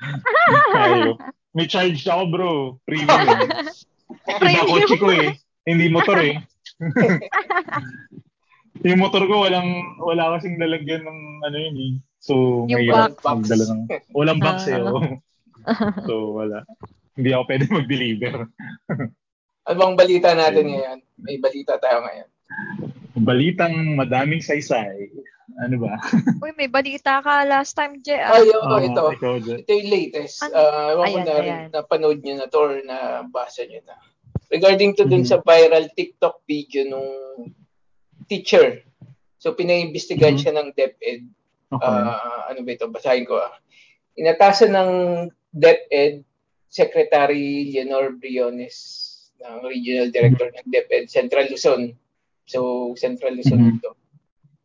Tayo. 0.76 1.12
May 1.52 1.66
charge 1.66 2.04
ako 2.04 2.24
bro. 2.30 2.52
Premium. 2.84 3.10
Premium. 4.42 4.68
kotse 4.68 4.96
ko 4.98 5.08
eh. 5.10 5.34
Hindi 5.64 5.86
motor 5.90 6.20
eh. 6.20 6.38
yung 8.88 9.00
motor 9.00 9.24
ko 9.26 9.46
walang 9.46 9.70
wala 10.02 10.36
kasing 10.38 10.60
lalagyan 10.60 11.04
ng 11.04 11.20
ano 11.46 11.58
yun 11.58 11.76
eh. 11.78 11.94
So, 12.24 12.64
Yung 12.72 12.80
mahirap 12.80 13.20
box. 13.20 13.48
magdala 13.48 13.64
ng 13.68 13.82
walang 14.16 14.40
box 14.40 14.58
eh. 14.68 14.80
Oh. 14.80 15.04
so, 16.08 16.14
wala. 16.36 16.64
Hindi 17.14 17.30
ako 17.32 17.44
pwede 17.48 17.64
mag-deliver. 17.70 18.36
Ano 19.64 19.80
bang 19.80 19.96
balita 19.96 20.36
natin 20.36 20.68
ngayon? 20.68 21.00
May 21.24 21.40
balita 21.40 21.80
tayo 21.80 22.04
ngayon. 22.04 22.28
Balitang 23.16 23.96
madaming 23.96 24.44
saysay. 24.44 25.08
Ano 25.56 25.80
ba? 25.80 25.96
Uy, 26.44 26.52
may 26.60 26.68
balita 26.68 27.24
ka 27.24 27.48
last 27.48 27.72
time, 27.72 28.04
Jay. 28.04 28.20
ah. 28.20 28.36
Ay, 28.36 28.52
oo, 28.52 28.60
Oo, 28.60 28.84
ito. 28.84 29.04
ikaw. 29.16 29.40
Ito 29.40 29.72
yung 29.72 29.88
latest. 29.88 30.44
Ano? 30.44 30.52
Uh, 30.52 31.08
Ayan, 31.08 31.24
na 31.24 31.34
ayan. 31.40 31.64
napanood 31.72 32.20
nyo 32.20 32.36
na 32.36 32.52
to 32.52 32.60
or 32.60 32.76
nabasa 32.84 33.64
nyo 33.64 33.80
na. 33.88 33.96
Regarding 34.52 34.96
to 34.96 35.08
dun 35.08 35.24
Mhm. 35.24 35.30
sa 35.30 35.40
viral 35.42 35.88
TikTok 35.94 36.44
video 36.44 36.88
nung 36.88 37.10
teacher. 38.28 38.84
So, 39.38 39.52
pinaimbestigahan 39.52 40.40
Mhm. 40.40 40.42
siya 40.42 40.54
ng 40.56 40.68
DepEd. 40.72 41.22
Okay. 41.74 41.84
Ah, 41.84 42.48
ano 42.48 42.64
ba 42.64 42.72
ito? 42.72 42.88
Basahin 42.88 43.28
ko 43.28 43.40
ah. 43.40 43.56
Inatasan 44.16 44.72
ng 44.72 44.92
DepEd 45.50 46.24
Secretary 46.70 47.70
Leonor 47.70 48.14
Briones 48.18 48.78
ng 49.38 49.68
Regional 49.68 50.10
Director 50.10 50.50
ng 50.54 50.68
DepEd 50.70 51.10
Central 51.10 51.50
Luzon. 51.50 51.94
So, 52.46 52.92
Central 52.96 53.36
Luzon 53.36 53.60
Mhm. 53.60 53.74
ito. 53.78 53.92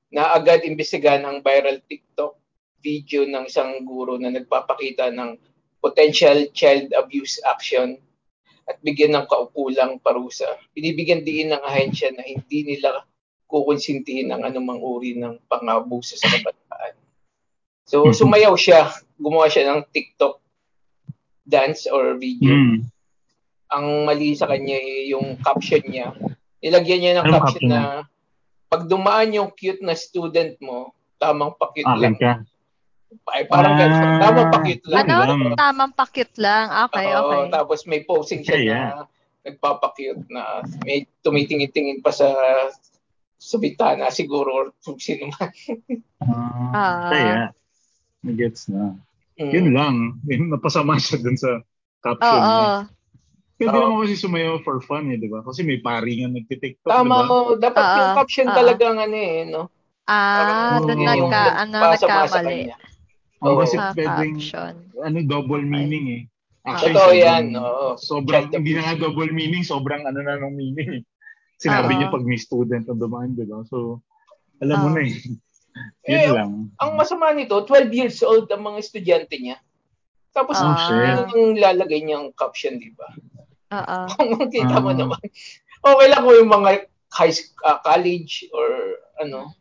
Na 0.09 0.33
agad 0.33 0.65
imbestigahan 0.65 1.25
ang 1.25 1.45
viral 1.45 1.81
TikTok 1.85 2.37
video 2.79 3.27
ng 3.27 3.51
isang 3.51 3.83
guro 3.83 4.17
na 4.17 4.31
nagpapakita 4.31 5.11
ng 5.11 5.35
potential 5.83 6.47
child 6.55 6.95
abuse 6.95 7.43
action 7.45 7.99
at 8.69 8.77
bigyan 8.85 9.17
ng 9.17 9.25
kaukulang 9.25 9.97
parusa. 9.99 10.45
Binibigyan 10.77 11.25
diin 11.25 11.51
ng 11.51 11.65
ahensya 11.65 12.13
na 12.13 12.23
hindi 12.23 12.69
nila 12.69 13.01
kukonsintihin 13.49 14.29
ang 14.29 14.45
anumang 14.45 14.79
uri 14.79 15.17
ng 15.17 15.41
pangabuso 15.49 16.21
sa 16.21 16.29
kabataan. 16.29 16.95
So, 17.89 18.05
Mhm. 18.05 18.15
sumayaw 18.15 18.55
siya. 18.55 18.93
Gumawa 19.17 19.49
siya 19.49 19.73
ng 19.73 19.89
TikTok 19.89 20.37
dance 21.49 21.89
or 21.89 22.21
video. 22.21 22.53
Mm. 22.53 22.85
Ang 23.73 23.87
mali 24.05 24.37
sa 24.37 24.45
kanya 24.45 24.77
eh, 24.77 25.09
yung 25.09 25.41
caption 25.41 25.81
niya. 25.81 26.13
Nilagyan 26.61 27.01
niya 27.01 27.13
ng 27.17 27.25
Anong 27.25 27.35
caption 27.41 27.65
caption 27.65 27.73
na 27.73 28.05
pag 28.69 28.85
dumaan 28.85 29.33
yung 29.33 29.49
cute 29.57 29.81
na 29.81 29.97
student 29.97 30.53
mo, 30.61 30.93
tamang 31.17 31.57
pa-cute 31.57 31.89
Akin 31.89 32.01
lang. 32.05 32.17
ka. 32.21 32.33
Ay, 33.29 33.49
parang 33.49 33.73
Ah, 33.73 33.79
ganun. 33.79 34.21
Tamang 34.21 34.49
pa-cute 34.51 34.85
lang. 34.85 34.99
Ano? 35.03 35.17
lang. 35.19 35.57
Tamang 35.57 35.93
pakit 35.93 36.33
lang. 36.37 36.67
Okay, 36.89 37.09
Oo, 37.09 37.21
okay. 37.25 37.43
tapos 37.49 37.79
may 37.85 38.01
posing 38.03 38.45
siya 38.45 38.55
Kaya. 38.55 38.81
na 38.95 39.05
nagpapakute 39.41 40.29
na 40.29 40.61
may 40.85 41.09
tumitingin-tingin 41.23 42.05
pa 42.05 42.13
sa 42.13 42.29
sa 43.39 43.57
bitana 43.57 44.11
siguro 44.11 44.51
or 44.51 44.67
kung 44.83 45.01
sino 45.01 45.31
man. 45.31 45.49
Ah, 46.21 46.75
Ah. 46.75 47.09
kaya. 47.09 47.37
Gets 48.21 48.69
na. 48.69 48.99
Mm. 49.39 49.53
Yun 49.55 49.69
lang. 49.73 49.95
Yun, 50.27 50.51
napasama 50.51 50.99
siya 50.99 51.17
dun 51.17 51.39
sa 51.39 51.63
caption 52.03 52.29
Oo. 52.35 52.45
niya. 52.45 52.67
Pwede 53.57 53.73
Oo. 53.73 53.83
naman 53.89 53.99
kasi 54.05 54.15
sumayaw 54.19 54.61
for 54.61 54.83
fun 54.83 55.09
eh, 55.09 55.17
di 55.17 55.31
ba? 55.31 55.41
Kasi 55.41 55.63
may 55.63 55.79
pari 55.79 56.21
nga 56.21 56.29
nagtitiktok, 56.29 56.91
Tama 56.91 57.07
di 57.07 57.09
ba? 57.09 57.25
mo, 57.25 57.37
dapat 57.57 57.85
Oo, 57.85 57.97
yung 57.97 58.13
caption 58.15 58.47
oo. 58.47 58.55
talagang 58.55 58.97
ano 58.99 59.17
eh, 59.17 59.39
no? 59.47 59.63
Ah, 60.05 60.77
Oo. 60.77 60.85
doon 60.85 60.99
Yung 60.99 61.31
nagka, 61.31 61.43
ano, 61.57 61.77
nagkamali. 61.89 62.59
Oo. 63.41 63.59
kasi 63.61 63.77
pwedeng, 63.95 64.35
ano, 64.99 65.17
double 65.23 65.63
Okay. 65.63 65.71
meaning 65.71 66.07
eh. 66.11 66.23
Totoo 66.69 66.85
sobrang- 66.91 67.17
yan, 67.17 67.45
oo. 67.55 67.87
Sobrang, 67.97 68.45
Child 68.47 68.57
hindi 68.61 68.73
na 68.75 68.83
nga 68.85 68.95
double 68.99 69.33
meaning, 69.33 69.65
sobrang 69.65 70.03
ano 70.05 70.19
na 70.21 70.37
ng 70.37 70.53
meaning 70.53 70.91
eh. 71.01 71.03
Sinabi 71.57 71.95
Oo. 71.95 71.99
niya 71.99 72.09
pag 72.11 72.27
may 72.27 72.37
student 72.37 72.85
na 72.85 72.95
dumaan, 72.95 73.33
di 73.33 73.47
ba? 73.47 73.63
So, 73.65 74.03
alam 74.59 74.77
mo 74.79 74.89
Oo. 74.91 74.95
na 74.95 75.03
eh. 75.03 75.15
Yun 76.05 76.19
Eh, 76.19 76.29
lang. 76.35 76.51
Ang 76.77 76.91
masama 76.95 77.31
nito, 77.31 77.55
12 77.63 77.89
years 77.91 78.19
old 78.21 78.51
ang 78.51 78.67
mga 78.67 78.79
estudyante 78.83 79.39
niya. 79.39 79.59
Tapos, 80.31 80.59
Ah. 80.59 80.75
yun 80.91 81.31
yung 81.31 81.51
lalagay 81.57 82.03
niyang 82.03 82.35
caption, 82.35 82.77
di 82.77 82.91
ba? 82.93 83.07
Oo. 83.73 83.99
Kung 84.13 84.29
makita 84.37 84.77
mo 84.79 84.91
Ah. 84.93 84.99
naman. 84.99 85.21
Okay 85.79 86.07
lang 86.11 86.23
kung 86.27 86.37
yung 86.37 86.51
mga 86.51 86.71
high 87.15 87.35
ah, 87.63 87.79
college 87.81 88.51
or 88.51 88.67
ano, 89.23 89.55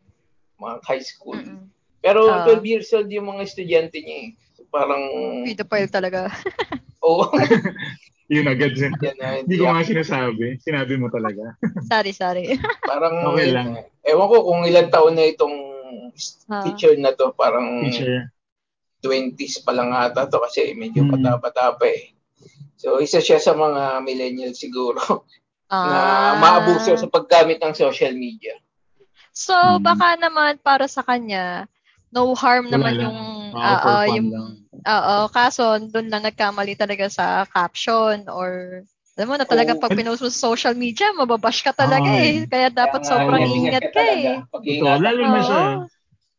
mga 0.58 0.82
high 0.82 1.00
school. 1.00 1.38
Mm-mm. 1.38 1.70
Pero 1.98 2.30
Ah. 2.30 2.46
12 2.46 2.62
years 2.64 2.88
old 2.92 3.08
yung 3.08 3.26
mga 3.28 3.42
estudyante 3.44 3.98
niya 3.98 4.16
eh. 4.24 4.28
So, 4.54 4.62
parang, 4.68 5.02
Pedophile 5.44 5.90
talaga. 5.90 6.30
oo. 7.06 7.26
Yun 8.28 8.44
agad 8.44 8.76
na, 9.16 9.40
Hindi 9.40 9.56
ko 9.56 9.64
nga 9.66 9.80
sinasabi. 9.82 10.60
Sinabi 10.60 11.00
mo 11.00 11.08
talaga. 11.08 11.56
sorry, 11.90 12.12
sorry. 12.12 12.60
Parang, 12.84 13.24
Okay 13.32 13.48
lang. 13.50 13.68
ewan 14.04 14.28
ko 14.28 14.36
kung 14.44 14.60
ilang 14.64 14.92
taon 14.92 15.16
na 15.16 15.24
itong 15.24 15.56
Ah. 16.46 16.64
teacher 16.64 16.92
na 16.98 17.14
to. 17.14 17.32
Parang 17.32 17.84
Teacher. 17.86 18.28
20s 19.00 19.62
pa 19.62 19.70
lang 19.70 19.94
ata 19.94 20.26
to 20.26 20.42
kasi 20.42 20.74
medyo 20.74 21.06
Hmm. 21.06 21.14
bata-bata 21.14 21.78
pa 21.78 21.86
eh. 21.86 22.10
So, 22.74 22.98
isa 22.98 23.18
siya 23.18 23.38
sa 23.38 23.54
mga 23.54 24.02
millennial 24.02 24.52
siguro 24.52 25.24
na 25.68 25.98
Ah. 25.98 26.32
maabuso 26.36 26.94
sa 26.94 27.06
paggamit 27.06 27.58
ng 27.58 27.72
social 27.72 28.12
media. 28.12 28.58
So, 29.30 29.54
Hmm. 29.54 29.80
baka 29.80 30.16
naman 30.16 30.58
para 30.58 30.84
sa 30.84 31.00
kanya, 31.00 31.70
no 32.12 32.32
harm 32.34 32.68
Wala 32.68 32.74
naman 32.78 32.92
lang. 32.96 33.02
yung 33.04 33.18
Oo, 33.48 33.58
oo, 33.58 33.80
for 33.80 33.96
fun 34.04 34.16
yung 34.16 34.28
lang. 34.32 34.48
oo, 34.84 35.16
kaso 35.32 35.62
doon 35.88 36.08
lang 36.12 36.22
nagkamali 36.24 36.74
talaga 36.76 37.06
sa 37.08 37.44
caption 37.48 38.24
or 38.28 38.82
alam 39.18 39.34
mo 39.34 39.34
na 39.34 39.50
talaga 39.50 39.74
Oo. 39.74 39.82
pag 39.82 39.98
pinost 39.98 40.22
mo 40.22 40.30
sa 40.30 40.46
social 40.54 40.78
media, 40.78 41.10
mababash 41.10 41.66
ka 41.66 41.74
talaga 41.74 42.06
Ay. 42.06 42.22
eh. 42.22 42.46
Kaya 42.46 42.70
dapat 42.70 43.02
Kaya 43.02 43.10
sobrang 43.10 43.42
ingat 43.50 43.90
ka 43.90 44.02
eh. 44.14 44.46
Pag 44.46 44.62
Ito, 44.62 44.86
lalo 44.94 45.22
na 45.26 45.40
siya. 45.42 45.62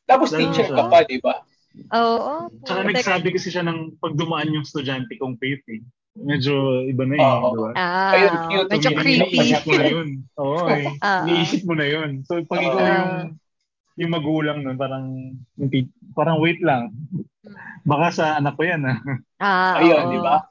Tapos 0.08 0.32
Lalo 0.32 0.40
teacher 0.48 0.72
ka 0.72 0.88
pa, 0.88 1.04
di 1.04 1.20
ba? 1.20 1.44
Oo. 1.92 2.48
Tsaka 2.64 2.80
putek. 2.88 3.04
nagsabi 3.04 3.28
kasi 3.36 3.52
siya 3.52 3.68
ng 3.68 4.00
pag 4.00 4.16
dumaan 4.16 4.56
yung 4.56 4.64
estudyante 4.64 5.12
kong 5.20 5.36
faith 5.44 5.60
eh. 5.68 5.84
Medyo 6.24 6.88
iba 6.88 7.04
na 7.04 7.16
eh, 7.20 7.24
Oo. 7.24 7.48
di 7.52 7.58
ba? 7.60 7.70
Ah, 7.76 8.12
Ayun, 8.16 8.34
cute. 8.48 8.70
medyo 8.72 8.90
creepy. 8.96 9.28
iniisip 9.28 9.64
mo 9.68 9.74
na 9.76 9.86
yun. 9.92 10.08
Oo 10.40 10.60
eh. 10.72 10.88
Ah. 11.04 11.24
Iniisip 11.28 11.62
mo 11.68 11.74
na 11.76 11.86
yun. 11.86 12.10
So 12.24 12.40
pag 12.48 12.64
ikaw 12.64 12.80
Ah. 12.80 12.88
yung 12.96 13.14
yung 14.00 14.16
magulang 14.16 14.64
nun, 14.64 14.80
parang 14.80 15.36
parang 16.16 16.40
wait 16.40 16.64
lang. 16.64 16.96
Baka 17.84 18.08
sa 18.16 18.26
anak 18.40 18.56
ko 18.56 18.64
yan 18.64 18.88
ah. 18.88 18.98
Ah, 19.44 19.84
Ayun, 19.84 20.16
di 20.16 20.20
ba? 20.24 20.48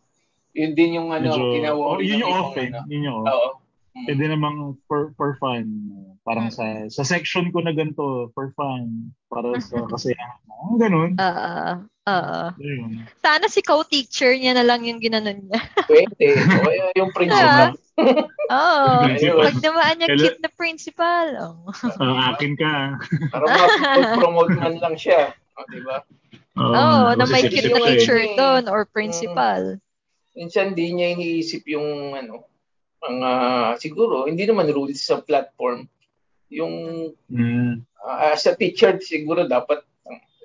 Yun 0.52 0.72
din 0.76 0.96
yung 1.00 1.08
ano, 1.08 1.32
Medyo, 1.32 1.52
kinawa 1.56 1.80
oh, 1.80 2.00
yun 2.00 2.20
yung 2.20 2.34
off 2.34 2.52
eh. 2.60 2.68
Yun 2.92 3.06
yung 3.08 3.16
off. 3.24 3.28
Oo. 3.32 3.48
Mm. 3.98 4.04
Pwede 4.06 4.24
namang 4.30 4.58
for, 4.86 5.10
for 5.16 5.34
fun. 5.42 5.64
Parang 6.22 6.52
sa 6.52 6.86
sa 6.86 7.02
section 7.02 7.50
ko 7.50 7.64
na 7.64 7.72
ganito, 7.74 8.30
for 8.36 8.52
fun. 8.54 9.10
Para 9.32 9.56
sa 9.58 9.80
kasiyahan. 9.92 10.38
mo. 10.46 10.76
ganun. 10.76 11.16
Oo. 11.16 11.62
Oo. 12.08 12.40
Ayun. 12.56 13.04
Sana 13.18 13.46
si 13.46 13.60
co-teacher 13.60 14.32
niya 14.34 14.52
na 14.52 14.64
lang 14.64 14.80
yung 14.82 14.98
ginanon 14.98 15.36
niya. 15.38 15.60
Pwede. 15.84 16.26
O 16.40 16.64
kaya 16.64 16.84
yung 16.96 17.10
Ah. 17.10 17.16
principal. 17.18 17.68
Oo. 18.48 18.92
Principal. 19.04 19.44
Pag 19.44 19.56
namaan 19.60 19.94
niya 19.96 20.08
Hello? 20.08 20.22
cute 20.24 20.40
na 20.40 20.50
principal. 20.50 21.26
Oh. 21.36 21.56
Ah, 21.98 22.32
akin 22.32 22.52
ka. 22.54 22.72
Para 23.28 23.44
ma-promote 23.44 24.54
man 24.54 24.74
lang 24.78 24.94
siya. 24.94 25.34
O, 25.54 25.66
di 25.68 25.80
ba? 25.82 26.00
Oo, 26.58 26.74
Oo, 26.74 27.08
na 27.14 27.24
may 27.26 27.44
cute 27.44 27.68
na 27.68 27.78
eh. 27.78 27.86
teacher 27.94 28.18
eh. 28.18 28.34
doon 28.34 28.66
or 28.66 28.86
principal. 28.86 29.76
Minsan 30.32 30.72
di 30.72 30.90
niya 30.90 31.14
iniisip 31.14 31.66
yung 31.66 32.14
ano, 32.14 32.46
mga 32.98 33.30
siguro, 33.78 34.26
hindi 34.26 34.42
naman 34.42 34.70
rules 34.70 34.98
sa 34.98 35.18
platform. 35.18 35.86
Yung 36.48 36.74
Mm. 37.28 37.82
ah, 37.98 38.32
as 38.32 38.46
a 38.46 38.54
teacher, 38.54 38.94
siguro 38.98 39.44
dapat 39.44 39.82
ah, 39.82 39.87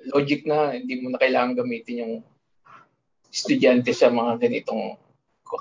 logic 0.06 0.44
na 0.44 0.72
hindi 0.72 0.98
mo 0.98 1.08
na 1.08 1.18
kailangan 1.18 1.56
gamitin 1.56 2.02
yung 2.02 2.14
estudyante 3.28 3.90
sa 3.90 4.08
mga 4.08 4.38
ganitong 4.40 4.94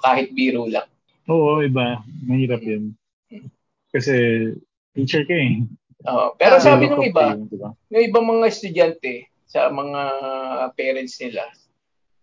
kahit 0.01 0.31
biro 0.31 0.65
lang. 0.65 0.89
Oo, 1.25 1.61
iba. 1.61 2.01
Mahirap 2.23 2.61
yun. 2.61 2.97
Kasi 3.89 4.13
teacher 4.91 5.23
ka 5.23 5.33
eh. 5.33 5.63
Oo. 6.03 6.35
pero 6.35 6.57
Ah. 6.57 6.63
sabi 6.63 6.91
ng 6.91 6.99
iba, 7.05 7.37
diba? 7.39 7.71
yung 7.87 8.03
ibang 8.03 8.25
mga 8.27 8.51
estudyante 8.51 9.31
sa 9.47 9.69
mga 9.69 10.01
parents 10.73 11.15
nila, 11.17 11.47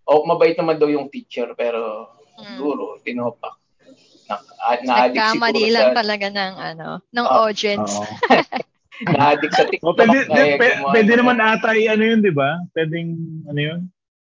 o 0.04 0.26
mabait 0.26 0.52
naman 0.52 0.76
daw 0.76 0.86
yung 0.86 1.08
teacher 1.08 1.54
pero 1.54 2.10
Hmm. 2.36 2.56
siguro 2.56 2.98
tinopak. 3.00 3.56
Na, 4.26 4.36
na- 4.36 4.82
na-addict 4.82 5.16
Nagkamali 5.16 5.64
lang 5.68 5.88
sa 5.90 5.96
talaga 5.96 6.26
ng 6.28 6.54
ano, 6.56 6.88
ng 7.06 7.26
Ah, 7.26 7.36
audience. 7.42 7.92
Oo. 7.94 8.04
na-addict 9.06 9.54
sa 9.54 9.64
TikTok. 9.64 9.86
O, 9.86 9.96
pwede, 9.96 10.18
eh, 10.28 10.56
pe- 10.56 10.76
gumawa 10.76 10.92
pwede 10.92 11.12
ng- 11.12 11.18
naman 11.22 11.38
ata 11.40 11.70
ano 11.72 12.04
yun, 12.04 12.20
di 12.20 12.32
ba? 12.32 12.50
Pwedeng, 12.76 13.08
ano 13.48 13.60
yun? 13.60 13.80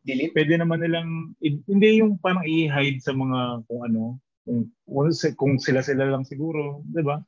delete. 0.01 0.33
Pwede 0.33 0.57
naman 0.57 0.81
nilang, 0.81 1.37
hindi 1.41 2.01
yung 2.01 2.17
parang 2.17 2.41
i-hide 2.41 2.97
sa 2.99 3.13
mga 3.13 3.61
kung 3.69 3.81
ano, 3.85 4.17
kung, 4.41 4.65
kung, 5.37 5.55
sila-sila 5.61 6.09
lang 6.09 6.25
siguro, 6.25 6.81
di 6.89 7.05
ba? 7.05 7.21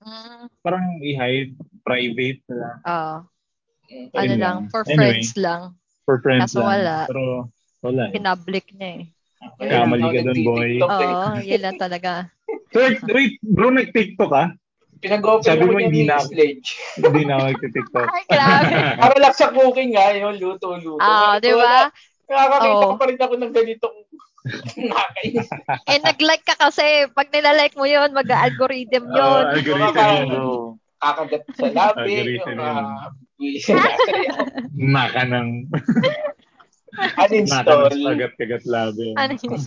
Mm, 0.00 0.48
Parang 0.64 0.84
i-hide, 1.04 1.52
private 1.84 2.40
na 2.48 2.56
lang. 2.56 2.76
Oo. 2.82 3.16
Mm, 3.92 4.06
ano 4.08 4.24
lang, 4.24 4.38
lang. 4.40 4.58
for 4.72 4.82
Anyway. 4.88 4.96
friends 4.96 5.30
lang. 5.36 5.62
For 6.08 6.16
friends 6.24 6.50
Kaso 6.50 6.64
lang. 6.64 6.68
wala. 6.72 6.96
Pero 7.06 7.22
wala 7.84 8.02
eh. 8.08 8.12
Pinpublic 8.16 8.66
niya 8.72 8.90
eh. 8.96 9.04
Kamali 9.60 10.02
ka 10.06 10.20
dun, 10.22 10.38
boy. 10.42 10.70
eh. 10.78 10.82
Oo, 10.82 11.02
yun 11.44 11.60
lang 11.60 11.76
talaga. 11.76 12.30
So, 12.72 12.80
wait, 12.80 13.02
wait, 13.04 13.34
bro, 13.44 13.68
nag-TikTok 13.68 14.30
ka? 14.32 14.44
Pinag-open 15.02 15.42
Sabi 15.42 15.66
mo, 15.66 15.74
niya 15.74 15.84
hindi 15.84 16.02
na- 16.04 16.22
sledge. 16.22 16.68
Hindi 16.94 17.22
na 17.24 17.34
ako 17.36 17.46
nag-TikTok. 17.52 18.06
Ay, 18.06 18.24
grabe. 18.24 18.74
Para 18.96 19.16
lang 19.18 19.34
sa 19.34 19.50
cooking 19.50 19.90
nga, 19.92 20.14
yung 20.14 20.38
luto-luto. 20.38 21.02
Ah, 21.02 21.36
di 21.36 21.50
ba? 21.50 21.90
Nakakakita 22.24 22.70
Oo. 22.72 22.82
ko 22.86 22.94
pa 22.94 23.04
rin 23.04 23.18
ako 23.18 23.34
ng 23.36 23.52
ganitong 23.52 23.96
nakakainis. 24.88 25.48
Eh, 25.84 25.98
nag-like 26.00 26.44
ka 26.44 26.54
kasi. 26.56 26.82
Pag 27.10 27.28
nilalike 27.28 27.74
mo 27.74 27.84
yun, 27.84 28.10
mag-algorithm 28.10 29.04
Uh, 29.04 29.12
yun. 29.12 29.42
algorithm 29.52 29.98
yun, 29.98 30.26
bro. 30.28 30.50
Kakagat 30.96 31.42
sa 31.52 31.66
labi. 31.68 32.14
Algorithm 32.16 32.46
yun. 32.48 32.58
ah. 32.62 33.10
Naka 34.72 35.22
ng, 35.32 35.48
Uninstall. 37.18 37.90
spagat-kagat 37.90 38.62
labi. 38.64 39.16
Ano 39.16 39.32
yun? 39.34 39.58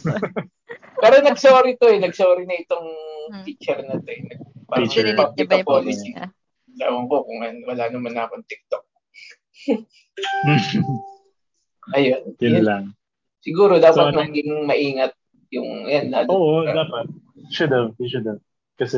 Pero 0.95 1.15
nag-sorry 1.19 1.75
to 1.75 1.87
eh. 1.87 1.99
Nag-sorry 1.99 2.45
na 2.45 2.55
itong 2.57 2.87
Hmm. 3.25 3.41
teacher 3.41 3.81
na 3.81 3.97
to 3.97 4.05
eh. 4.07 4.21
Parang 4.65 4.83
Teacher. 4.83 5.03
Dinilit 5.03 5.15
niya 5.15 5.21
public 5.21 5.45
ba 5.45 5.55
yung 5.55 5.61
post 5.61 5.85
apology. 5.85 6.09
niya? 6.09 6.25
Ewan 6.75 7.05
ko 7.05 7.15
kung 7.23 7.39
ano, 7.39 7.57
wala 7.63 7.83
naman 7.87 8.11
na 8.11 8.21
akong 8.25 8.43
TikTok. 8.43 8.83
Ayun. 11.93 12.21
Yun 12.35 12.51
Yun. 12.51 12.63
lang. 12.65 12.83
Siguro 13.39 13.77
dapat 13.77 13.95
So, 13.95 14.05
ano- 14.09 14.19
maging 14.19 14.51
maingat 14.65 15.13
yung 15.49 15.85
yan. 15.85 16.09
lalo- 16.09 16.31
Oo, 16.31 16.53
dapat. 16.65 17.05
Should 17.47 17.69
have. 17.69 17.93
You 17.95 18.07
should 18.09 18.25
have. 18.25 18.41
Kasi 18.75 18.97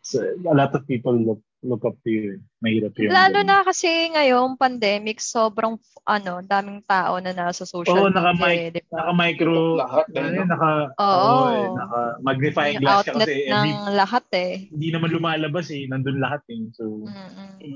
so, 0.00 0.22
a 0.22 0.54
lot 0.54 0.70
of 0.72 0.86
people 0.86 1.12
look 1.12 1.42
look 1.62 1.82
up 1.82 1.94
to 2.02 2.10
you. 2.10 2.24
eh. 2.34 2.38
Mahirap 2.58 2.92
yun. 2.94 3.10
Lalo 3.10 3.40
na 3.40 3.62
kasi 3.62 3.86
ngayong 4.10 4.54
pandemic, 4.54 5.18
sobrang 5.18 5.78
ano, 6.02 6.42
daming 6.42 6.82
tao 6.82 7.18
na 7.18 7.30
nasa 7.30 7.62
social 7.62 7.94
Oo, 7.96 8.10
naka-mic. 8.10 8.42
media, 8.42 8.58
eh, 8.60 8.70
di 8.70 8.82
ba? 8.82 8.94
Naka-micro, 8.98 9.54
Lahat, 9.78 10.06
eh, 10.08 10.18
ano 10.18 10.26
no? 10.26 10.34
yun, 10.34 10.48
naka, 10.50 10.70
Oo. 10.92 11.22
oo, 11.22 11.46
eh, 11.48 11.66
naka-magnifying 11.72 12.76
Yung 12.76 12.82
glass 12.82 12.98
outlet 13.06 13.14
kasi 13.22 13.34
ng 13.46 13.54
every, 13.70 13.94
lahat 13.94 14.24
eh. 14.32 14.52
hindi 14.68 14.88
naman 14.90 15.08
lumalabas 15.10 15.66
eh. 15.70 15.82
Nandun 15.86 16.18
lahat 16.18 16.42
eh. 16.50 16.60
So. 16.74 17.06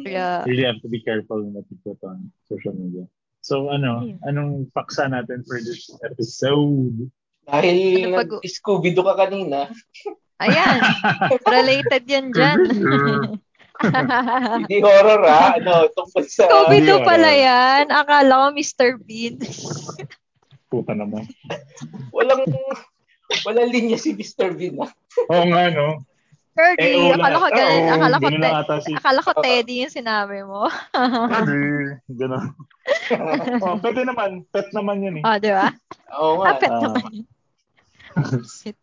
Kaya, 0.03 0.43
you 0.43 0.51
really 0.51 0.67
have 0.67 0.83
to 0.83 0.91
be 0.91 0.99
careful 1.01 1.39
what 1.47 1.67
you 1.71 1.79
put 1.81 1.99
on 2.03 2.27
social 2.45 2.75
media. 2.75 3.07
So, 3.41 3.71
ano, 3.71 4.03
Ayun. 4.03 4.19
anong 4.27 4.53
paksa 4.75 5.07
natin 5.07 5.47
for 5.47 5.63
this 5.63 5.87
episode? 6.03 7.07
Dahil 7.47 8.11
Ano 8.11 8.19
pag- 8.19 8.43
nag-Scooby-Doo 8.43 9.07
ka 9.07 9.15
kanina, 9.23 9.71
ayan, 10.43 10.79
related 11.47 12.03
yan 12.05 12.35
dyan. 12.35 12.59
Hindi 14.59 14.79
horror 14.81 15.23
ha, 15.23 15.55
ano, 15.55 15.91
tungkol 15.93 16.25
sa... 16.25 16.49
Scooby-Doo 16.49 17.01
pala 17.03 17.31
yan. 17.31 17.85
Akala 17.89 18.33
ko 18.43 18.47
Mr. 18.53 18.89
Bean. 18.99 19.37
Puta 20.71 20.93
naman. 20.93 21.29
Walang, 22.11 22.43
walang 23.45 23.69
linya 23.71 23.97
si 23.97 24.13
Mr. 24.13 24.53
Bean 24.53 24.81
ha. 24.81 24.89
Oo 25.29 25.45
nga, 25.49 25.69
no? 25.71 26.03
Fergie, 26.57 26.89
Eh, 26.89 27.13
akala 27.13 27.37
ko 27.37 27.49
ganun. 27.53 27.77
Oo, 27.77 27.93
Akala 27.93 28.17
ko, 28.17 28.25
ganun 28.25 28.41
te- 28.41 28.81
si... 28.81 28.91
akala 28.97 29.21
ko 29.21 29.33
Teddy 29.37 29.75
yung 29.85 29.93
sinabi 29.93 30.41
mo. 30.41 30.73
Sabi, 30.89 31.57
Ganun. 32.21 32.45
oh, 33.61 33.77
pwede 33.77 34.01
naman. 34.09 34.41
Pet 34.49 34.73
naman 34.73 35.05
yun 35.05 35.21
eh. 35.21 35.25
Ah, 35.29 35.37
di 35.37 35.53
ba? 35.53 35.69
Oo 36.17 36.41
nga. 36.41 36.57
Apet 36.57 36.73
Ah. 36.73 36.81
naman. 36.81 37.13
Shit. 38.41 38.81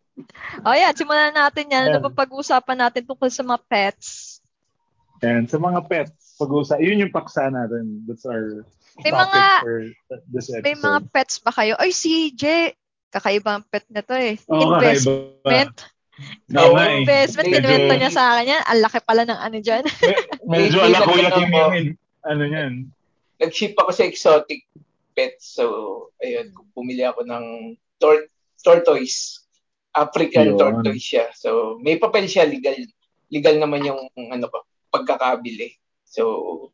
Oh, 0.62 0.70
yeah. 0.70 0.94
Simulan 0.94 1.34
natin 1.34 1.66
yan. 1.66 1.90
Ano 1.90 2.14
pag-uusapan 2.14 2.78
natin 2.78 3.02
tungkol 3.02 3.26
sa 3.26 3.42
mga 3.42 3.58
pets? 3.66 4.33
And 5.20 5.46
sa 5.46 5.56
mga 5.56 5.86
pets, 5.86 6.34
pag-uusap, 6.36 6.82
yun 6.82 6.98
yung 6.98 7.14
paksa 7.14 7.46
natin. 7.46 8.02
That's 8.04 8.26
our 8.26 8.66
May 8.98 9.10
topic 9.10 9.30
mga- 9.30 9.60
for 9.62 9.76
this 10.28 10.46
episode. 10.50 10.64
May 10.64 10.76
mga 10.76 11.00
pets 11.10 11.36
ba 11.38 11.52
kayo? 11.52 11.74
Ay, 11.78 11.90
si 11.90 12.32
J. 12.32 12.74
Kakaibang 13.10 13.62
pet 13.70 13.86
na 13.88 14.02
to 14.02 14.10
eh. 14.12 14.34
Kakaiba. 14.40 14.74
Investment. 14.82 15.76
Oo 16.50 16.72
nga 16.74 16.84
eh. 16.84 16.98
Investment. 17.00 17.46
Medyo- 17.46 17.62
Kinuwento 17.62 17.94
niya 17.94 18.10
sa 18.10 18.22
akin 18.34 18.46
yan. 18.48 18.62
Ang 18.64 18.80
laki 18.82 18.98
pala 19.02 19.22
ng 19.22 19.40
ano 19.40 19.56
dyan. 19.58 19.84
Medyo 20.50 20.78
Hindi 20.78 20.78
ala 20.84 20.98
lang 20.98 21.06
kuya 21.06 21.22
ano 21.24 21.36
Kim 21.36 21.48
po. 21.48 21.58
yung 21.58 21.88
ano 22.24 22.44
yan. 22.44 22.72
Nag-ship 23.38 23.74
ako 23.78 23.90
sa 23.90 24.02
exotic 24.02 24.66
pets. 25.14 25.54
So, 25.54 25.64
ayun, 26.18 26.50
bumili 26.74 27.06
ako 27.06 27.22
ng 27.22 27.44
tor- 27.98 28.30
tortoise. 28.60 29.46
African 29.94 30.54
Yun. 30.54 30.58
tortoise 30.58 30.98
siya. 30.98 31.30
So, 31.30 31.78
may 31.78 32.02
papel 32.02 32.26
siya 32.26 32.50
legal. 32.50 32.74
Legal 33.30 33.62
naman 33.62 33.86
yung 33.86 34.10
ano 34.10 34.46
ko, 34.50 34.66
pagkakabili. 34.94 35.74
So, 36.06 36.70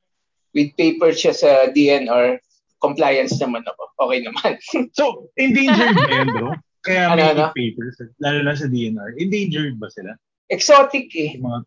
with 0.53 0.77
paper 0.77 1.11
siya 1.11 1.33
sa 1.33 1.51
DNR, 1.73 2.37
compliance 2.77 3.41
naman 3.41 3.65
ako. 3.65 3.83
Okay 3.99 4.21
naman. 4.21 4.53
So, 4.99 5.33
endangered 5.37 5.97
ba 5.97 6.11
yan, 6.11 6.29
bro? 6.31 6.51
Kaya 6.81 7.13
may 7.13 7.25
Ano, 7.29 7.49
ano? 7.49 7.53
papers, 7.53 7.97
lalo 8.19 8.41
na 8.41 8.53
sa 8.53 8.65
DNR. 8.65 9.17
Endangered 9.17 9.77
ba 9.77 9.89
sila? 9.89 10.13
Exotic 10.49 11.09
eh. 11.15 11.37
Yung 11.37 11.45
mga, 11.45 11.61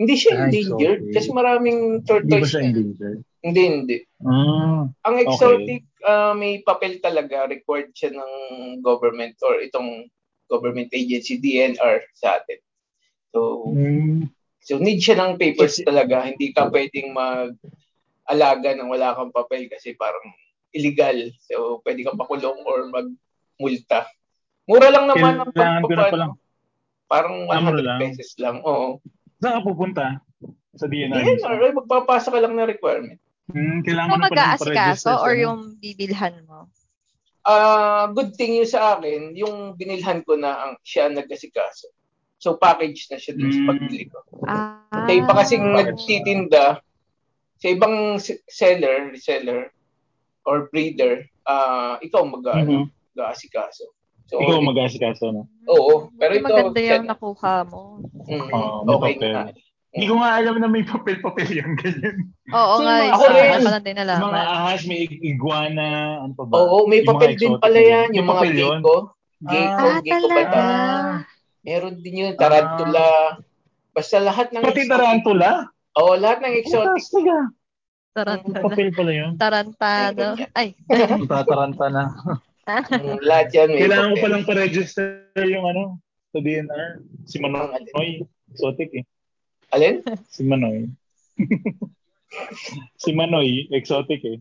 Hindi 0.00 0.14
siya 0.16 0.32
Ah, 0.32 0.40
endangered. 0.48 1.00
exotic. 1.04 1.12
Kasi 1.12 1.28
maraming 1.30 1.78
hindi 1.78 2.00
ba 2.00 2.08
tortoise. 2.08 2.48
siya 2.48 2.62
endangered? 2.64 3.20
Hindi, 3.40 3.62
hindi. 3.64 3.96
Ah, 4.24 4.88
Ang 5.04 5.16
exotic, 5.18 5.84
ah, 6.02 6.32
may 6.32 6.60
papel 6.60 7.00
talaga, 7.00 7.44
required 7.44 7.92
siya 7.92 8.12
ng 8.12 8.32
government 8.80 9.36
or 9.44 9.60
itong 9.60 10.08
government 10.48 10.88
agency, 10.90 11.36
DNR 11.36 12.00
sa 12.12 12.40
atin. 12.40 12.58
So, 13.30 13.70
mm, 13.70 14.24
so 14.70 14.78
need 14.78 15.02
siya 15.02 15.18
ng 15.18 15.34
papers 15.34 15.82
talaga. 15.82 16.22
Hindi 16.22 16.54
ka 16.54 16.70
pwedeng 16.70 17.10
mag-alaga 17.10 18.70
ng 18.78 18.86
wala 18.86 19.18
kang 19.18 19.34
papel 19.34 19.66
kasi 19.66 19.98
parang 19.98 20.22
illegal. 20.70 21.34
So, 21.42 21.82
pwede 21.82 22.06
kang 22.06 22.14
pakulong 22.14 22.62
or 22.62 22.86
magmulta. 22.86 24.06
Mura 24.70 24.94
lang 24.94 25.10
naman 25.10 25.42
ang 25.42 25.50
palang. 25.50 26.38
Parang 27.10 27.50
Ah, 27.50 27.58
mura 27.58 27.82
100 27.82 27.82
lang. 27.82 27.98
pesos 27.98 28.30
lang. 28.38 28.62
Oo. 28.62 29.02
Saan 29.42 29.58
ka 29.58 29.66
pupunta? 29.66 30.22
Sa 30.78 30.86
DNR? 30.86 31.26
DNR, 31.26 31.58
ay, 31.58 31.72
magpapasa 31.74 32.30
ka 32.30 32.38
lang 32.38 32.54
ng 32.54 32.70
requirement. 32.70 33.18
Hmm, 33.50 33.82
kailangan 33.82 34.14
mo 34.14 34.16
na 34.22 34.30
palang 34.30 34.54
mag-aasikaso 34.54 35.10
or 35.26 35.34
ano. 35.34 35.42
yung 35.42 35.60
bibilhan 35.82 36.46
mo? 36.46 36.70
Ah, 37.42 38.06
good 38.14 38.30
thing 38.38 38.54
yun 38.54 38.68
sa 38.70 38.94
akin, 38.94 39.34
yung 39.34 39.74
binilhan 39.74 40.22
ko 40.22 40.38
na 40.38 40.54
ang 40.70 40.72
siya 40.86 41.10
ang 41.10 41.18
nagkasikaso. 41.18 41.90
So 42.40 42.56
package 42.56 43.06
na 43.06 43.20
siya 43.20 43.36
dun 43.36 43.52
sa 43.52 43.60
Mm. 43.60 43.68
pagbili 43.68 44.04
ko. 44.08 44.18
Ah. 44.42 44.80
Sa 44.88 45.12
iba 45.12 45.32
kasing 45.36 45.64
nagtitinda, 45.70 46.80
sa 47.54 47.66
ibang 47.68 48.16
seller, 48.48 49.12
reseller, 49.12 49.68
or 50.42 50.66
breeder, 50.66 51.28
ah 51.44 52.00
ikaw 52.00 52.24
mag 52.24 52.40
Mhm. 52.42 52.88
asikaso 53.14 53.84
So, 54.24 54.38
Ikaw 54.38 54.62
mag-aasikaso, 54.62 55.34
no? 55.34 55.50
Oo, 55.66 56.06
pero 56.14 56.38
ito, 56.38 56.46
maganda 56.46 56.78
yung 56.78 57.02
siya- 57.02 57.02
nakuha 57.02 57.66
mo. 57.66 57.98
mm, 58.30 58.50
Oo, 58.54 58.78
may 58.86 58.94
okay 58.94 59.14
papel. 59.18 59.32
na. 59.34 59.40
Hindi 59.90 60.06
ko 60.06 60.14
nga 60.14 60.30
alam 60.38 60.54
na 60.54 60.68
may 60.70 60.84
papel-papel 60.86 61.48
yan, 61.50 61.70
ganyan. 61.74 62.16
Oo 62.48 62.78
Kasi 62.78 62.86
nga, 62.86 62.94
ako 63.10 63.24
rin. 63.26 63.42
lang 63.58 63.82
din 63.82 63.90
Yung 63.90 64.06
mga 64.06 64.22
nalaman. 64.22 64.46
ahas, 64.46 64.80
may 64.86 65.02
iguana, 65.02 65.86
ano 66.22 66.32
pa 66.38 66.44
ba? 66.46 66.54
Oo, 66.56 66.86
may 66.86 67.02
papel 67.02 67.34
din 67.34 67.58
pala 67.58 67.74
yan. 67.74 68.08
Yung 68.14 68.30
mga 68.30 68.42
gecko. 68.54 68.94
Gecko, 69.42 69.86
Ah, 69.90 69.98
gecko 69.98 70.14
ba 70.22 70.42
talaga? 70.46 70.60
Ah, 71.60 71.66
Meron 71.68 72.00
din 72.00 72.24
yun, 72.24 72.32
tarantula. 72.40 73.36
Basta 73.92 74.16
lahat 74.16 74.48
ng 74.48 74.64
pati 74.64 74.88
exotic. 74.88 74.92
tarantula? 74.96 75.50
Oo, 76.00 76.16
lahat 76.16 76.40
ng 76.40 76.54
exotic. 76.56 77.04
Fantastic 77.04 77.24
ah. 77.28 77.46
Tarantana. 78.10 78.64
Papel 78.64 78.88
pala 78.96 79.12
yun. 79.12 79.32
Tarantado. 79.36 80.26
Ay. 80.56 80.72
Tataranta 81.30 81.86
na. 81.92 82.04
Mm, 82.70 83.18
lahat 83.26 83.50
yan 83.50 83.68
may 83.74 83.82
Kailangan 83.82 84.10
ko 84.14 84.16
palang 84.22 84.44
pa-register 84.46 85.26
yung 85.42 85.66
ano, 85.66 85.98
sa 86.30 86.38
DNR. 86.38 87.02
Si 87.26 87.42
Manoy. 87.42 88.22
Exotic 88.54 88.90
eh. 88.94 89.04
Alin? 89.74 90.06
Si 90.30 90.46
Manoy. 90.46 90.86
si 93.02 93.10
Manoy, 93.10 93.66
exotic 93.74 94.22
eh. 94.22 94.38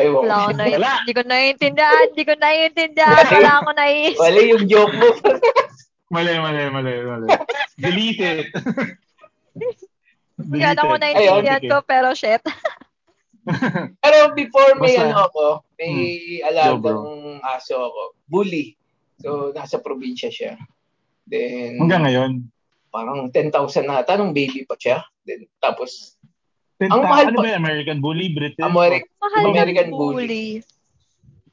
Ay, 0.00 0.08
wow. 0.12 0.24
Wala 0.24 0.48
ko 0.48 0.52
na, 0.56 0.64
Wala. 0.76 0.92
hindi 1.04 1.12
ko 1.12 1.22
naiintindihan, 1.28 2.04
hindi 2.12 2.24
ko 2.24 2.34
naiintindihan, 2.36 3.24
wala 3.32 3.52
ako 3.64 3.70
naiisip. 3.72 4.20
Wala 4.20 4.40
yung 4.40 4.64
joke 4.68 4.96
mo. 4.96 5.08
Mali, 6.06 6.32
mali, 6.36 6.62
mali, 6.68 6.92
mali. 7.02 7.26
Delete 7.82 8.24
it. 8.40 8.48
Hindi 10.36 10.60
alam 10.62 10.84
ko 10.84 10.94
naiintindihan 10.96 11.62
ko, 11.64 11.76
pero 11.82 12.12
shit. 12.12 12.42
Pero 14.02 14.34
before 14.34 14.74
may 14.74 14.98
Basta- 14.98 15.06
ano 15.06 15.18
ako, 15.30 15.44
may 15.78 15.92
Hmm. 16.42 16.48
alagang 16.50 16.98
aso 17.46 17.78
ako. 17.78 18.02
Bully. 18.26 18.74
So, 19.16 19.54
nasa 19.54 19.78
probinsya 19.78 20.28
siya. 20.28 20.58
Then. 21.24 21.78
Hanggang 21.78 22.02
ngayon. 22.04 22.32
parang 22.88 23.28
10,000 23.28 23.52
na 23.84 24.00
ata 24.00 24.16
nung 24.16 24.32
baby 24.32 24.64
pa 24.64 24.74
siya. 24.74 24.98
Then, 25.22 25.46
tapos, 25.56 26.16
Tenta, 26.74 26.92
Ang 26.92 27.02
mahal 27.04 27.26
ano 27.28 27.38
pa- 27.38 27.44
ba 27.44 27.56
American 27.56 27.98
Bully? 28.00 28.26
British? 28.30 28.58
Ameri- 28.58 29.04
Mahal 29.16 29.42
American 29.46 29.86
ng 29.86 29.94
bully. 29.94 30.12
bully. 30.18 30.46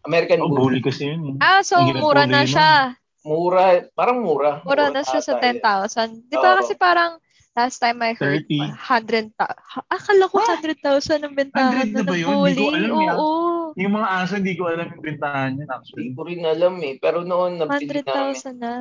American 0.04 0.40
Oh, 0.40 0.48
Bully. 0.48 0.60
bully 0.60 0.80
kasi 0.82 1.04
yun. 1.08 1.38
Ah, 1.40 1.62
so 1.62 1.80
mura 1.94 2.26
na 2.26 2.44
siya. 2.44 2.98
Mura, 3.24 3.64
parang 3.94 4.20
mura. 4.20 4.60
Mura 4.62 4.92
na 4.92 5.02
siya 5.02 5.20
sa 5.20 5.40
ata 5.40 5.48
yun. 5.50 5.64
10,000. 5.64 6.28
Di 6.28 6.36
ba 6.36 6.50
Oo. 6.50 6.58
kasi 6.60 6.74
parang 6.76 7.12
last 7.54 7.78
time 7.78 8.02
I 8.02 8.12
heard, 8.14 8.44
30. 8.46 8.76
100, 8.76 9.32
ta- 9.32 9.56
akala 9.88 10.28
ko 10.28 10.42
100,000 10.42 10.84
ang 11.22 11.32
bentahan 11.34 11.88
100 11.88 11.94
na 11.94 11.96
na 11.96 12.04
ba 12.04 12.12
ng 12.12 12.20
yun? 12.20 12.28
Hindi 12.28 12.36
ko 12.36 12.36
bully. 12.36 12.68
alam 12.68 12.92
yan. 12.92 13.16
Oo. 13.16 13.40
Yung 13.74 13.94
mga 13.96 14.10
aso, 14.12 14.34
hindi 14.36 14.54
ko 14.54 14.64
alam 14.68 14.88
yung 14.88 15.04
bentahan 15.04 15.52
yun 15.52 15.60
Hindi 15.62 15.72
actually. 15.72 16.10
ko 16.12 16.22
rin 16.24 16.42
alam 16.44 16.74
eh. 16.80 16.94
Pero 16.98 17.18
noon, 17.22 17.52
nabili 17.58 17.90
namin. 17.96 18.36
100,000 18.36 18.60
na. 18.60 18.74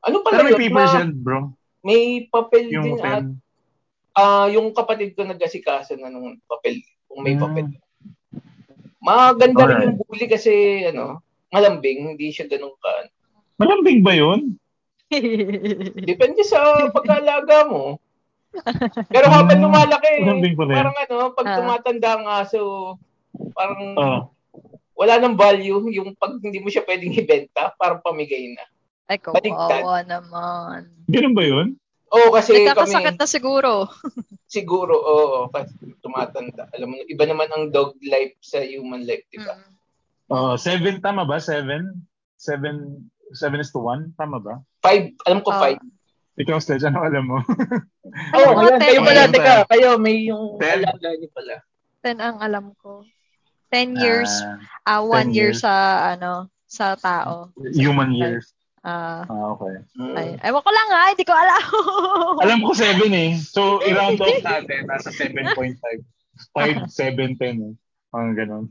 Ano 0.00 0.16
pala 0.20 0.34
Pero 0.40 0.56
may 0.56 0.68
Ma- 0.68 0.92
yan, 0.92 1.10
bro. 1.14 1.38
May 1.80 2.02
papel 2.26 2.64
Yung 2.68 2.84
din 2.84 2.98
at 2.98 3.22
pen. 3.22 3.38
ah 4.12 4.46
yung 4.46 4.70
kapatid 4.72 5.14
ko 5.14 5.22
nag-asikaso 5.22 5.94
na 5.94 6.10
ng 6.10 6.42
papel. 6.44 6.82
Kung 7.06 7.22
may 7.22 7.32
Hmm. 7.32 7.42
papel. 7.44 7.66
Maganda 8.98 9.62
rin 9.62 9.72
Alright. 9.72 9.86
yung 9.86 9.98
bully 10.00 10.26
kasi 10.26 10.52
ano, 10.84 11.22
malambing, 11.48 12.12
hindi 12.12 12.28
siya 12.28 12.44
ganun 12.46 12.74
ka. 12.76 13.06
Malambing 13.58 14.00
ba 14.06 14.14
yun? 14.14 14.54
Depende 16.10 16.42
sa 16.46 16.88
pag-aalaga 16.94 17.66
mo. 17.66 17.98
Pero 19.12 19.26
habang 19.28 19.58
Ah, 19.60 19.64
lumalaki, 19.66 20.24
pa 20.56 20.64
rin. 20.64 20.76
parang 20.78 20.96
ano, 20.96 21.16
pag 21.36 21.46
Ah. 21.46 21.56
tumatanda 21.58 22.08
ang 22.16 22.26
aso, 22.26 22.62
parang 23.52 23.82
Oo. 23.98 24.18
wala 24.96 25.14
nang 25.20 25.36
value 25.36 25.90
yung 25.92 26.14
pag 26.16 26.38
hindi 26.40 26.58
mo 26.62 26.70
siya 26.70 26.86
pwedeng 26.86 27.12
ibenta, 27.12 27.74
parang 27.76 28.00
pamigay 28.00 28.56
na. 28.56 28.64
Ay, 29.08 29.18
kawawa 29.20 30.04
naman. 30.04 30.92
Ganun 31.08 31.34
ba 31.36 31.44
yun? 31.44 31.76
Oo, 32.08 32.32
kasi 32.32 32.64
Nagkakasakit 32.64 33.16
kami 33.16 33.20
na 33.20 33.28
siguro. 33.28 33.72
siguro, 34.48 34.96
oo, 34.96 35.38
kasi 35.52 35.76
tumatanda. 36.00 36.68
Alam 36.72 36.92
mo, 36.92 36.94
iba 37.04 37.24
naman 37.28 37.48
ang 37.52 37.68
dog 37.68 37.96
life 38.00 38.36
sa 38.40 38.64
human 38.64 39.04
life, 39.04 39.24
di 39.28 39.40
ba? 39.40 39.56
Mm. 39.56 39.72
Oo, 40.28 40.52
seven, 40.56 41.00
tama 41.04 41.24
ba? 41.28 41.36
Seven? 41.40 42.00
Seven, 42.40 43.04
seven 43.32 43.58
is 43.58 43.70
to 43.70 43.78
one? 43.78 44.12
Tama 44.14 44.38
ba? 44.38 44.60
Five, 44.78 45.12
alam 45.24 45.40
ko 45.40 45.50
Ah. 45.50 45.60
five. 45.62 45.80
Ikaw, 46.36 46.56
Sledge, 46.58 46.84
ano 46.84 47.02
alam 47.08 47.24
mo? 47.24 47.38
Oo, 48.32 48.48
ko, 48.54 48.60
ayan, 48.62 48.78
10 48.78 48.84
kayo 48.84 49.00
pala, 49.02 49.22
teka, 49.26 49.54
kayo 49.66 49.88
may 49.96 50.22
yung 50.24 50.54
Ten? 50.56 50.86
alaga 50.86 51.08
niyo 51.12 51.28
pala. 51.30 51.54
10 52.00 52.16
ang 52.16 52.38
alam 52.38 52.66
ko. 52.78 53.02
10 53.68 53.98
years, 53.98 54.30
Ah, 54.86 54.96
ah, 54.96 55.02
one 55.02 55.28
10 55.28 55.34
year 55.34 55.50
years. 55.50 55.60
sa, 55.60 55.72
ano, 56.10 56.46
sa 56.64 56.94
tao. 56.94 57.50
human 57.74 58.14
years. 58.14 58.54
Ah, 58.80 59.26
Ah, 59.26 59.52
okay. 59.52 59.82
Mm. 59.98 60.14
ay, 60.14 60.28
ewan 60.40 60.62
ko 60.62 60.70
lang 60.70 60.88
ha, 60.88 61.10
hindi 61.10 61.26
ko 61.26 61.34
alam. 61.34 61.60
Alam 62.46 62.58
ko 62.62 62.70
seven 62.72 63.10
eh. 63.10 63.30
So, 63.36 63.82
i-round 63.82 64.16
off 64.16 64.38
natin. 64.46 64.86
Nasa 64.86 65.10
7.5. 65.10 65.74
5, 66.54 66.86
7, 66.86 67.34
10 67.34 67.66
eh. 67.66 67.74
Ang 68.14 68.32
ganun. 68.32 68.64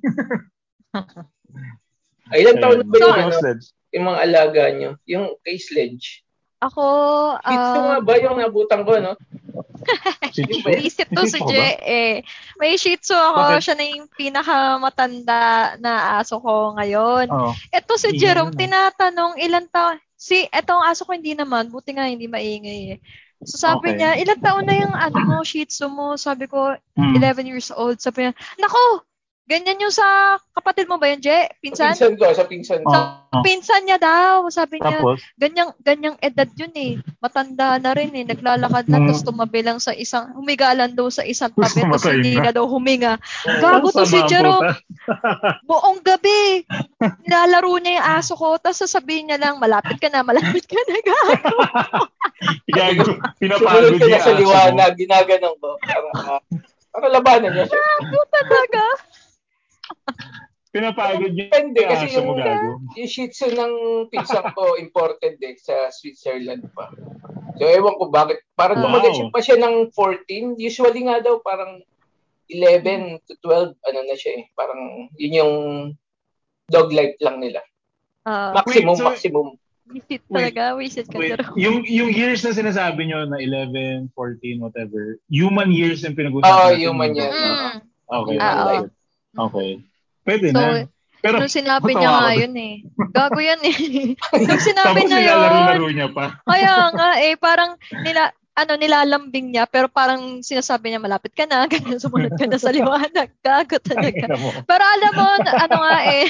Ay, 2.27 2.41
ilan 2.41 2.55
taon 2.57 2.77
na 2.81 2.85
ba 2.87 3.07
ano, 3.21 3.31
Sledge. 3.33 3.71
Yung 3.91 4.05
mga 4.07 4.19
alaga 4.21 4.63
niyo? 4.71 4.91
Yung 5.05 5.35
kay 5.41 5.57
Sledge. 5.57 6.23
Ako, 6.57 6.83
Ito 7.37 7.77
nga 7.85 7.95
ah, 7.97 8.01
ba 8.01 8.13
yung 8.17 8.41
nabutan 8.41 8.81
ko, 8.81 8.97
no? 8.97 9.13
Isip 10.81 11.07
to 11.13 11.23
si 11.23 11.37
Shih 11.37 11.45
Tzu 11.45 11.53
ba? 11.53 11.69
eh. 11.85 12.15
May 12.57 12.75
Shih 12.75 12.97
Tzu 12.97 13.13
ako. 13.13 13.39
Bakit? 13.39 13.61
Siya 13.61 13.75
na 13.77 13.85
yung 13.87 14.07
pinakamatanda 14.09 15.39
na 15.77 15.91
aso 16.19 16.41
ko 16.41 16.73
ngayon. 16.75 17.29
Oo. 17.29 17.51
Ito 17.69 17.93
si 17.95 18.17
Jerome, 18.17 18.53
tinatanong 18.53 19.37
ilan 19.37 19.69
taon. 19.69 19.97
Si, 20.17 20.49
etong 20.49 20.81
aso 20.81 21.05
ko 21.05 21.13
hindi 21.13 21.37
naman. 21.37 21.69
Buti 21.69 21.93
nga 21.93 22.09
hindi 22.09 22.25
maingay 22.25 22.97
eh. 22.97 22.99
So 23.45 23.61
sabi 23.61 23.93
Okay. 23.93 24.01
niya, 24.01 24.11
ilan 24.17 24.39
taon 24.41 24.65
na 24.65 24.75
yung 24.75 24.95
ano 24.97 25.17
mo, 25.21 25.37
Shih 25.45 25.69
Tzu 25.69 25.87
mo? 25.87 26.17
Sabi 26.17 26.49
ko, 26.49 26.73
Hmm. 26.97 27.13
11 27.13 27.45
years 27.45 27.69
old. 27.69 28.01
Sabi 28.01 28.25
niya, 28.25 28.33
nako, 28.57 29.05
ganyan 29.47 29.79
yung 29.79 29.95
sa 29.95 30.35
kapatid 30.51 30.91
mo 30.91 30.99
ba 30.99 31.07
yun, 31.07 31.23
Je? 31.23 31.31
Sa 31.31 31.55
Pinsan? 31.63 31.95
pinsan 31.95 32.13
ko, 32.19 32.25
sa 32.35 32.43
pinsan 32.43 32.81
ko. 32.83 32.91
Oo. 32.91 33.41
Pinsan 33.43 33.87
niya 33.87 33.95
daw. 33.95 34.43
Sabi 34.51 34.83
niya, 34.83 34.99
Tapos, 34.99 35.23
ganyang 35.39 35.71
ganyang 35.79 36.17
edad 36.19 36.47
yun 36.55 36.73
eh. 36.75 36.99
Matanda 37.23 37.79
na 37.79 37.95
rin 37.95 38.11
eh. 38.11 38.27
Naglalakad 38.27 38.91
na 38.91 38.99
Mm. 38.99 39.07
tapos 39.07 39.23
tumabi 39.23 39.63
lang 39.63 39.79
sa 39.79 39.95
isang 39.95 40.35
humiga 40.35 40.75
lang 40.75 40.91
daw 40.95 41.07
sa 41.07 41.23
isang 41.23 41.51
tabi 41.55 41.79
tapos 41.79 42.03
hindi 42.07 42.35
na. 42.35 42.51
na 42.51 42.55
daw 42.55 42.67
huminga. 42.67 43.15
Gago 43.63 43.87
to 43.91 44.03
si 44.03 44.19
Jerome. 44.27 44.75
Buong 45.67 46.03
gabi. 46.03 46.67
Nilalaro 47.23 47.71
niya 47.79 48.03
yung 48.03 48.07
aso 48.19 48.35
ko 48.35 48.59
tapos 48.59 48.83
sasabihin 48.83 49.31
niya 49.31 49.39
lang 49.39 49.63
malapit 49.63 49.95
ka 49.99 50.11
na, 50.11 50.27
malapit 50.27 50.67
ka 50.67 50.75
na 50.75 50.99
gago. 50.99 51.31
Gago. 52.77 53.03
Sumunod 53.15 53.39
Pinapagod 53.39 53.91
ka 53.95 54.03
na 54.03 54.07
niya 54.11 54.19
sa 54.19 54.33
liwanag, 54.35 54.91
ginaganong 54.99 55.57
ko. 55.57 55.69
Para, 55.79 56.09
ah, 56.35 56.41
para 56.91 57.07
labanan 57.11 57.51
niya. 57.53 57.65
Gago 57.69 58.21
talaga. 58.27 58.83
Pinapagod 60.67 61.31
niya. 61.31 61.47
Depende 61.49 61.79
kasi 61.87 62.05
yung, 62.13 62.37
yung 62.93 63.09
Shih 63.09 63.31
Tzu 63.31 63.49
ng 63.49 63.73
pinsan 64.11 64.51
ko 64.51 64.75
imported 64.83 65.39
eh 65.39 65.55
sa 65.57 65.87
Switzerland 65.89 66.67
pa. 66.75 66.91
So 67.57 67.65
ewan 67.65 67.97
ko 67.97 68.11
bakit. 68.11 68.43
Parang 68.53 68.83
Wow. 68.83 68.99
wow. 69.01 69.31
pa 69.31 69.39
siya 69.41 69.57
ng 69.57 69.89
14. 69.95 70.59
Usually 70.59 71.01
nga 71.07 71.23
daw 71.23 71.39
parang 71.41 71.81
11 72.51 73.23
to 73.25 73.33
12 73.41 73.73
ano 73.73 73.99
na 74.05 74.15
siya 74.15 74.33
eh. 74.37 74.43
Parang 74.53 75.09
yun 75.15 75.33
yung 75.33 75.53
dog 76.67 76.91
life 76.91 77.15
lang 77.23 77.39
nila. 77.39 77.63
Ah, 78.27 78.51
Maximum, 78.53 78.93
Wait, 78.93 78.99
so- 78.99 79.07
maximum. 79.07 79.47
visit 79.87 80.21
talaga. 80.27 80.75
Visit 80.75 81.07
ka 81.07 81.15
Wait, 81.15 81.39
yung, 81.55 81.87
yung 81.87 82.11
years 82.11 82.43
na 82.43 82.51
sinasabi 82.51 83.07
nyo 83.07 83.23
na 83.23 83.39
11, 83.39 84.11
14, 84.11 84.59
whatever, 84.59 85.15
human 85.31 85.71
years 85.71 86.03
yung 86.03 86.11
pinag-usapan 86.11 86.51
Oo, 86.51 86.67
natin. 86.69 86.83
human 86.83 87.11
yan. 87.15 87.31
Mm. 87.31 87.77
Okay. 88.05 88.35
Ah, 88.35 88.63
life. 88.67 88.91
Okay. 89.31 89.71
Pwede 90.27 90.51
So, 90.51 90.59
na. 90.59 90.91
Pero, 91.17 91.41
Nung 91.41 91.49
sinabi 91.49 91.91
niya 91.97 92.09
nga 92.13 92.33
yun 92.35 92.55
eh. 92.59 92.75
Gago 93.09 93.39
yan 93.41 93.61
eh. 93.65 93.75
Nung 94.47 94.61
sinabi 94.61 95.01
tapos 95.01 95.09
niya 95.09 95.19
yun, 95.23 95.33
nilalaro-laro 95.33 95.87
niya 95.89 96.07
pa. 96.13 96.25
kaya 96.45 96.73
nga 96.93 97.09
eh, 97.23 97.33
parang 97.39 97.71
nila, 98.05 98.29
ano, 98.53 98.71
nilalambing 98.77 99.49
niya, 99.49 99.65
pero 99.65 99.89
parang 99.89 100.45
sinasabi 100.45 100.93
niya, 100.93 101.01
malapit 101.01 101.33
ka 101.33 101.49
na, 101.49 101.65
ganyan, 101.71 101.97
sumunod 101.97 102.37
ka 102.37 102.45
na 102.45 102.61
sa 102.61 102.69
liwanag. 102.69 103.33
Gago 103.41 103.77
talaga. 103.81 104.29
Pero 104.61 104.83
alam 104.83 105.13
mo, 105.17 105.27
ano 105.41 105.75
nga 105.81 105.95
eh, 106.05 106.25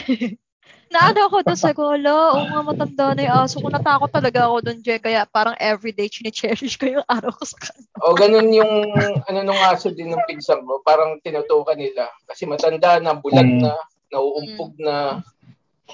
naano 0.88 1.20
ako 1.28 1.38
doon 1.44 1.60
sa 1.60 1.72
golo, 1.72 2.16
oo 2.34 2.46
nga 2.48 2.62
matanda 2.64 3.06
na 3.12 3.22
yung 3.28 3.38
aso 3.44 3.60
ko, 3.60 3.68
natakot 3.68 4.10
talaga 4.10 4.48
ako 4.48 4.58
doon, 4.64 4.80
Jay, 4.80 4.98
kaya 4.98 5.26
parang 5.26 5.56
everyday 5.58 6.08
chine-cherish 6.08 6.76
ko 6.76 6.88
yung 6.88 7.08
araw 7.16 7.32
ko 7.32 7.44
sa 7.44 7.58
kanya. 7.60 7.88
O 8.02 8.14
ganun 8.14 8.50
yung 8.52 8.74
ano 9.26 9.40
nung 9.44 9.62
aso 9.64 9.90
din 9.90 10.10
ng 10.10 10.24
pinsan 10.26 10.64
mo, 10.64 10.80
parang 10.82 11.20
tinutukan 11.20 11.76
nila 11.76 12.08
kasi 12.26 12.48
matanda 12.48 12.98
na, 12.98 13.14
bulag 13.14 13.46
Mm. 13.48 13.62
na, 13.64 13.74
nauumpog 14.08 14.74
na. 14.80 15.20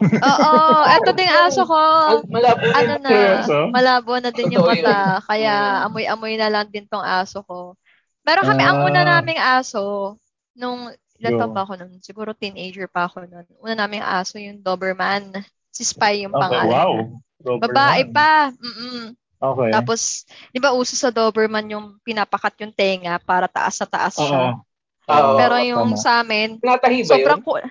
Oo, 0.01 0.53
eto 0.89 1.09
ding 1.13 1.29
aso 1.29 1.69
ko. 1.69 1.77
Mal- 1.77 2.25
Malabo 2.29 2.65
na 2.65 2.73
ano 2.73 2.89
yung 2.89 3.03
na, 3.03 3.09
Seryoso? 3.13 3.57
malabo 3.69 4.13
na 4.17 4.29
din 4.29 4.53
yung 4.53 4.65
Totoo 4.65 4.73
yun. 4.73 4.85
mata, 4.85 5.21
kaya 5.25 5.53
amoy-amoy 5.85 6.33
na 6.33 6.49
lang 6.49 6.67
din 6.69 6.85
tong 6.89 7.05
aso 7.05 7.45
ko. 7.45 7.77
Pero 8.23 8.41
kami, 8.41 8.63
ang 8.63 8.81
una 8.81 9.01
Ah. 9.03 9.09
naming 9.19 9.37
aso, 9.37 10.15
nung, 10.55 10.89
ilan 11.31 11.49
pa 11.49 11.61
ako 11.63 11.73
nun? 11.77 11.91
Siguro 11.99 12.35
teenager 12.35 12.87
pa 12.87 13.07
ako 13.07 13.23
nun. 13.23 13.47
Una 13.59 13.73
naming 13.73 14.03
aso, 14.03 14.35
yung 14.35 14.59
Doberman. 14.59 15.31
Si 15.69 15.81
Spy 15.81 16.27
yung 16.27 16.33
Okay, 16.33 16.41
pangalan. 16.43 16.67
wow. 16.69 16.91
niya. 16.93 17.05
Doberman. 17.39 17.69
Babae 17.71 18.03
pa. 18.09 18.31
Mm-mm. 18.51 19.01
Okay. 19.43 19.69
Tapos, 19.71 20.23
di 20.49 20.59
ba 20.59 20.71
uso 20.71 20.95
sa 20.95 21.11
Doberman 21.11 21.67
yung 21.67 21.99
pinapakat 21.99 22.55
yung 22.63 22.71
tenga 22.71 23.19
para 23.19 23.47
taas 23.47 23.75
sa 23.75 23.83
taas 23.83 24.15
Oo. 24.15 24.23
siya. 24.23 24.55
Oo, 25.03 25.35
Pero 25.35 25.55
yung 25.59 25.91
tama. 25.91 25.99
sa 25.99 26.23
amin, 26.23 26.63
Tinatahi 26.63 27.03
ba 27.03 27.07
sobrang 27.11 27.39
yun? 27.39 27.47
cool. 27.47 27.63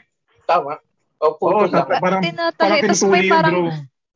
Tama. 0.45 0.73
O 1.17 1.33
puto 1.33 1.65
lang. 1.65 1.89
parang, 1.89 2.21
Tinatahi. 2.21 2.61
parang 2.61 2.83
Tapos 2.93 3.03
may 3.09 3.25
parang. 3.25 3.57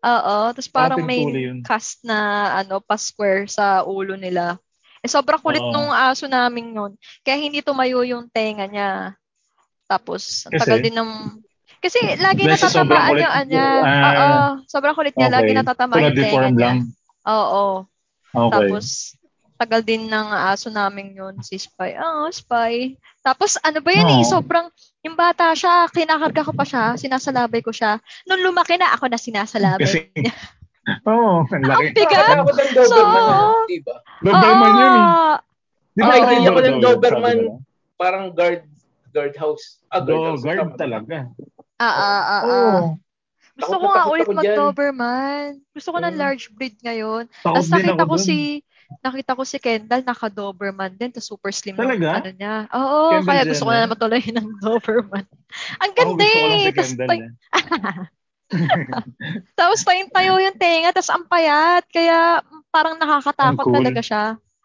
Oo, 0.06 0.36
tapos 0.52 0.68
parang 0.68 1.00
Parang 1.00 1.08
may 1.08 1.24
yun. 1.24 1.64
cast 1.64 2.04
na 2.04 2.18
ano, 2.60 2.84
pa-square 2.84 3.48
sa 3.48 3.88
ulo 3.88 4.20
nila. 4.20 4.60
Eh, 5.00 5.08
sobrang 5.08 5.40
kulit 5.40 5.64
Oo. 5.64 5.72
nung 5.72 5.88
aso 5.88 6.28
namin 6.28 6.76
yun. 6.76 6.92
Kaya 7.24 7.40
hindi 7.40 7.64
tumayo 7.64 8.04
yung 8.04 8.28
tenga 8.28 8.68
niya. 8.68 9.16
Tapos, 9.86 10.44
ang 10.44 10.52
tagal 10.54 10.78
din 10.82 10.94
ng... 10.94 11.10
Kasi 11.78 12.18
lagi 12.18 12.42
Dahil 12.42 12.58
natatamaan 12.58 13.06
kulit- 13.06 13.22
yung 13.22 13.34
ano 13.36 13.46
niya. 13.46 13.66
Ah, 13.78 14.10
Oo, 14.10 14.40
sobrang 14.66 14.96
kulit 14.96 15.14
niya. 15.14 15.30
Lagi 15.30 15.50
Okay. 15.50 15.56
natatamaan 15.56 15.94
So, 15.94 16.02
yung 16.02 16.16
tenga 16.16 16.26
niya. 16.50 16.58
lang. 16.58 16.78
Oo. 17.24 17.64
Okay. 18.26 18.50
Tapos, 18.50 18.84
tagal 19.56 19.80
din 19.80 20.02
ng 20.04 20.28
aso 20.34 20.68
namin 20.68 21.14
yun, 21.14 21.34
si 21.40 21.56
Spy. 21.56 21.94
Oo, 21.96 22.26
Spy. 22.28 22.92
Tapos, 23.22 23.56
ano 23.60 23.78
ba 23.78 23.90
yun 23.90 24.08
eh, 24.10 24.20
Oo. 24.20 24.28
sobrang, 24.28 24.66
yung 25.00 25.14
bata 25.14 25.54
siya, 25.54 25.86
kinakarga 25.88 26.42
ko 26.42 26.52
pa 26.52 26.66
siya, 26.66 26.98
sinasalabay 26.98 27.62
ko 27.62 27.70
siya. 27.70 28.02
Nung 28.26 28.42
lumaki 28.42 28.74
na, 28.74 28.90
ako 28.90 29.06
na 29.06 29.16
sinasalabay. 29.16 29.86
Kasi, 29.86 30.10
oo, 31.08 31.46
ang 31.46 31.64
laki. 31.64 31.84
Ang 31.84 31.94
bigat. 31.94 32.26
Ang 32.28 32.42
Doberman, 32.42 32.84
So, 32.84 32.98
ano, 32.98 33.64
di 33.64 33.78
ba? 33.80 33.94
Doberman 34.20 34.42
Oo. 34.66 34.76
yun 34.76 34.92
eh. 34.92 35.06
Di 35.94 36.02
ba 36.02 36.12
idea 36.14 36.36
ito 36.36 36.50
ko 36.50 36.60
ng 36.60 36.80
Doberman? 36.82 37.38
Parang 37.96 38.24
guard 38.28 38.66
guard 39.16 39.34
house. 39.40 39.80
Ah, 39.88 40.04
guard 40.04 40.36
house. 40.36 40.42
guard 40.44 40.60
Tama. 40.60 40.76
talaga. 40.76 41.16
Ah, 41.80 41.88
ah, 41.96 42.22
ah, 42.28 42.42
ah. 42.44 42.80
Gusto 43.56 43.74
ko 43.80 43.86
na 43.88 43.92
nga 43.96 44.04
ulit 44.12 44.28
mag-Doberman. 44.28 45.64
Gusto 45.72 45.88
ko 45.96 45.98
ng 46.04 46.12
Mm. 46.12 46.20
large 46.20 46.52
breed 46.52 46.76
ngayon. 46.84 47.24
Tapos 47.40 47.72
nakita 47.72 48.04
ako 48.04 48.12
ko 48.12 48.16
dun. 48.20 48.26
si 48.28 48.36
nakita 49.02 49.32
ko 49.34 49.42
si 49.42 49.56
Kendall 49.58 50.04
naka-Doberman 50.06 50.94
din, 50.94 51.10
tapos 51.10 51.26
super 51.26 51.50
slim 51.50 51.74
yung 51.74 51.90
Talaga? 51.90 52.22
ano 52.22 52.30
niya. 52.36 52.54
Oo, 52.70 52.98
Kendall 53.18 53.26
kaya 53.26 53.42
gusto 53.48 53.64
ko 53.66 53.70
na 53.72 53.80
naman 53.82 53.98
tuloy 53.98 54.22
ng 54.36 54.48
Doberman. 54.62 55.24
Ang 55.82 55.92
ganda 55.96 56.22
eh. 56.22 56.36
si 56.36 56.70
Tapos, 56.70 56.90
Kendall. 56.92 57.08
tay- 57.08 57.24
eh. 57.24 57.32
tapos 59.58 59.82
tayong 59.82 60.12
tayo 60.14 60.38
yung 60.38 60.54
tenga, 60.60 60.94
tapos 60.94 61.10
ang 61.10 61.26
payat. 61.26 61.82
Kaya 61.90 62.44
parang 62.70 62.94
nakakatakot 63.00 63.64
cool. 63.66 63.74
talaga 63.74 64.00
siya. 64.04 64.24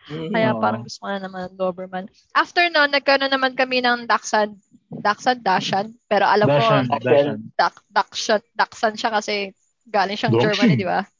Mhm. 0.09 0.33
Kaya 0.33 0.49
Oo. 0.55 0.61
parang 0.61 0.81
gusto 0.81 0.97
ko 1.01 1.07
na 1.09 1.19
naman 1.21 1.41
ng 1.51 1.57
Doberman. 1.57 2.05
After 2.33 2.65
nun, 2.67 2.89
nagkaroon 2.89 3.29
naman 3.29 3.53
kami 3.53 3.83
ng 3.83 4.09
Dachshund. 4.09 4.57
Dachshund, 4.91 5.39
Dashan. 5.45 5.93
Pero 6.09 6.25
alam 6.25 6.49
Dashan, 6.49 6.85
ko, 6.89 6.97
Dashan. 6.99 7.37
Dak, 7.53 7.75
Dachshund, 7.87 8.43
Dachshund 8.51 8.95
siya 8.97 9.11
kasi 9.13 9.53
galing 9.87 10.17
siyang 10.17 10.33
Dog 10.35 10.43
Germany, 10.43 10.75
di 10.75 10.87
ba? 10.87 11.03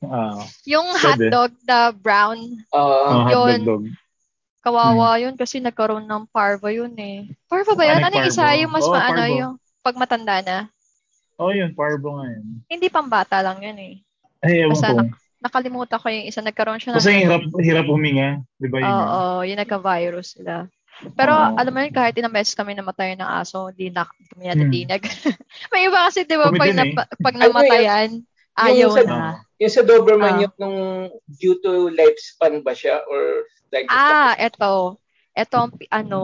Ah, 0.00 0.32
Yung 0.64 0.96
Pwede. 0.96 1.28
hotdog 1.28 1.52
na 1.68 1.92
brown, 1.92 2.40
oh, 2.72 3.28
Yun. 3.28 3.28
hotdog 3.28 3.64
dog. 3.68 3.84
kawawa 4.64 5.20
yun 5.20 5.36
kasi 5.36 5.60
nagkaroon 5.60 6.08
ng 6.08 6.24
parva 6.32 6.72
yun 6.72 6.96
eh. 6.96 7.28
Parva 7.44 7.76
ba 7.76 7.84
yun? 7.84 8.00
Ano 8.08 8.14
yung 8.16 8.32
isa? 8.32 8.48
Yung 8.64 8.72
mas 8.72 8.88
Oo, 8.88 8.96
maano, 8.96 9.20
parvo. 9.20 9.36
yung 9.36 9.54
pag 9.84 9.96
matanda 10.00 10.40
na. 10.40 10.58
Oh, 11.36 11.52
yun, 11.52 11.76
parbo 11.76 12.16
nga 12.16 12.32
yun. 12.32 12.64
Hindi 12.64 12.88
pang 12.88 13.12
bata 13.12 13.44
lang 13.44 13.60
yun 13.60 13.76
eh. 13.76 13.94
Ay, 14.40 14.64
ewan 14.64 14.72
Basta 14.72 14.88
ko. 14.88 15.04
Nakalimutan 15.40 15.96
ko 15.96 16.06
yung 16.08 16.28
isa. 16.28 16.44
Nagkaroon 16.44 16.76
siya 16.76 16.92
ng... 16.92 16.98
Kasi 17.00 17.12
hirap, 17.16 17.42
hirap 17.56 17.86
huminga. 17.88 18.44
Di 18.60 18.68
ba 18.68 18.76
yun? 18.78 18.88
Oo, 18.88 19.20
yun? 19.40 19.48
yung 19.50 19.60
nagka-virus 19.64 20.36
sila. 20.36 20.68
Pero 21.16 21.32
Oo. 21.32 21.56
alam 21.56 21.72
mo 21.72 21.80
yun, 21.80 21.96
kahit 21.96 22.12
ilang 22.20 22.28
beses 22.30 22.52
kami 22.52 22.76
namatay 22.76 23.16
ng 23.16 23.24
aso, 23.24 23.72
hindi 23.72 23.88
na 23.88 24.04
hindi 24.04 24.28
kami 24.28 24.42
Hmm. 24.44 24.52
natitinag. 24.52 25.02
May 25.72 25.88
iba 25.88 25.98
kasi, 26.04 26.28
di 26.28 26.36
ba, 26.36 26.52
pag, 26.52 26.68
din 26.68 26.92
eh. 26.92 26.92
pag 26.94 27.36
namatayan, 27.40 28.10
ayaw 28.52 28.88
sa- 28.92 29.08
na. 29.08 29.20
Yung 29.56 29.72
sa 29.72 29.80
Doberman, 29.80 30.36
Ah. 30.36 30.40
yung 30.44 30.54
nung 30.56 30.78
due 31.24 31.56
to 31.60 31.88
lifespan 31.88 32.60
ba 32.60 32.76
siya? 32.76 33.00
Or 33.08 33.48
like, 33.72 33.88
Ah, 33.88 34.36
eto. 34.36 35.00
Eto 35.40 35.56
ang, 35.56 35.72
ano, 35.88 36.20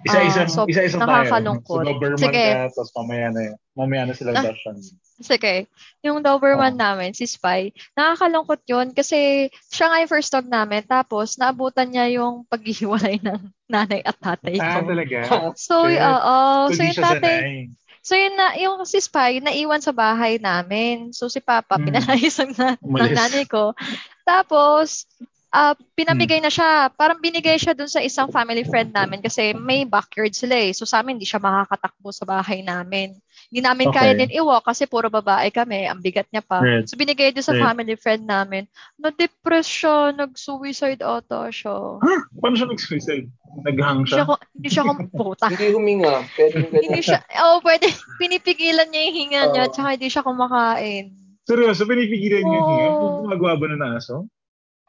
Isa-isang, 0.00 0.48
Ah, 0.48 0.54
so, 0.54 0.60
isa-isang 0.64 1.02
nakakalungkot. 1.02 1.82
tayo. 1.82 1.84
So, 1.84 1.92
Doberman 1.92 2.30
Sige. 2.30 2.46
ka, 2.46 2.58
tapos 2.72 2.90
mamaya 2.96 3.26
na 3.28 3.40
yun. 3.50 3.56
Mamaya 3.76 4.02
na 4.06 4.14
sila 4.14 4.30
Ah. 4.32 4.42
Dashan. 4.46 4.76
Sige. 5.20 5.54
Yung 6.00 6.24
Doberman 6.24 6.72
Oo. 6.72 6.80
namin, 6.80 7.12
si 7.12 7.28
Spy, 7.28 7.68
nakakalungkot 7.92 8.64
yun 8.64 8.96
kasi 8.96 9.50
siya 9.68 9.92
nga 9.92 10.00
yung 10.00 10.08
first 10.08 10.32
dog 10.32 10.48
namin 10.48 10.80
tapos 10.88 11.36
naabutan 11.36 11.92
niya 11.92 12.08
yung 12.16 12.48
paghihiwalay 12.48 13.20
ng 13.26 13.40
nanay 13.68 14.00
at 14.00 14.16
tatay 14.16 14.56
Ah, 14.56 14.80
ko. 14.80 14.88
talaga? 14.88 15.16
So, 15.60 15.84
oo. 15.84 16.38
So, 16.70 16.72
So, 16.72 16.80
di 16.80 16.88
yung 16.88 16.96
tatay, 17.04 17.36
sanay. 17.36 17.52
so 18.00 18.12
yun 18.16 18.32
na, 18.32 18.46
yung 18.56 18.80
si 18.88 18.96
Spy, 18.96 19.44
naiwan 19.44 19.84
sa 19.84 19.92
bahay 19.92 20.40
namin. 20.40 21.12
So, 21.12 21.28
si 21.28 21.44
Papa, 21.44 21.76
Hmm. 21.76 21.84
pinalayas 21.84 22.36
ng, 22.40 22.52
na, 22.56 22.80
ng 22.80 23.12
nanay 23.12 23.44
ko. 23.44 23.76
Tapos, 24.24 25.04
ah 25.50 25.74
pinamigay 25.94 26.38
na 26.38 26.46
siya. 26.46 26.88
Parang 26.90 27.18
binigay 27.18 27.58
siya 27.58 27.74
dun 27.74 27.86
sa 27.86 27.98
isang 27.98 28.30
family 28.30 28.62
friend 28.62 28.90
namin 28.90 29.18
kasi 29.18 29.50
may 29.52 29.82
backyard 29.82 30.30
sila 30.30 30.54
eh. 30.54 30.70
So, 30.70 30.86
sa 30.86 31.02
amin, 31.02 31.18
hindi 31.18 31.26
siya 31.26 31.38
makakatakbo 31.38 32.10
sa 32.10 32.22
bahay 32.22 32.62
namin. 32.62 33.18
Hindi 33.50 33.60
namin 33.60 33.90
Okay. 33.90 33.98
kaya 33.98 34.12
din 34.14 34.30
iwalk 34.30 34.62
kasi 34.62 34.86
puro 34.86 35.10
babae 35.10 35.50
kami. 35.50 35.90
Ang 35.90 35.98
bigat 35.98 36.30
niya 36.30 36.40
pa. 36.40 36.62
Right. 36.62 36.86
So, 36.86 36.94
binigay 36.94 37.34
doon 37.34 37.42
sa 37.42 37.52
Right. 37.52 37.66
family 37.66 37.94
friend 37.94 38.24
namin. 38.24 38.70
Na-depress 38.94 39.66
siya. 39.66 40.14
Nag-suicide 40.14 41.02
ata 41.02 41.50
siya. 41.50 41.98
Paano 42.38 42.54
siya 42.54 42.70
nag-suicide? 42.70 43.26
Naghang 43.66 44.06
Hindi 44.06 44.14
siya, 44.14 44.22
siya? 44.22 44.28
ko- 44.30 44.42
hindi 44.54 44.68
siya 44.70 44.84
kumputa. 44.86 45.46
hindi 45.50 45.66
huminga. 45.74 46.22
Pwedeng 46.30 46.70
ganun. 46.70 46.82
hindi 46.86 47.00
siya, 47.02 47.18
oh, 47.42 47.58
pwede, 47.60 47.90
pinipigilan 48.16 48.86
niya 48.86 49.02
yung 49.04 49.16
hinga 49.18 49.42
niya, 49.50 49.64
Oo. 49.66 49.72
tsaka 49.74 49.88
hindi 49.98 50.06
siya 50.06 50.22
kumakain. 50.22 51.04
Seryoso, 51.42 51.82
pinipigilan 51.82 52.46
niya 52.46 52.60
Oo. 52.62 52.68
niya? 52.70 52.86
Gumagawa 53.26 53.52
ba 53.58 53.66
na 53.66 53.76
ng 53.76 53.94
aso? 53.98 54.30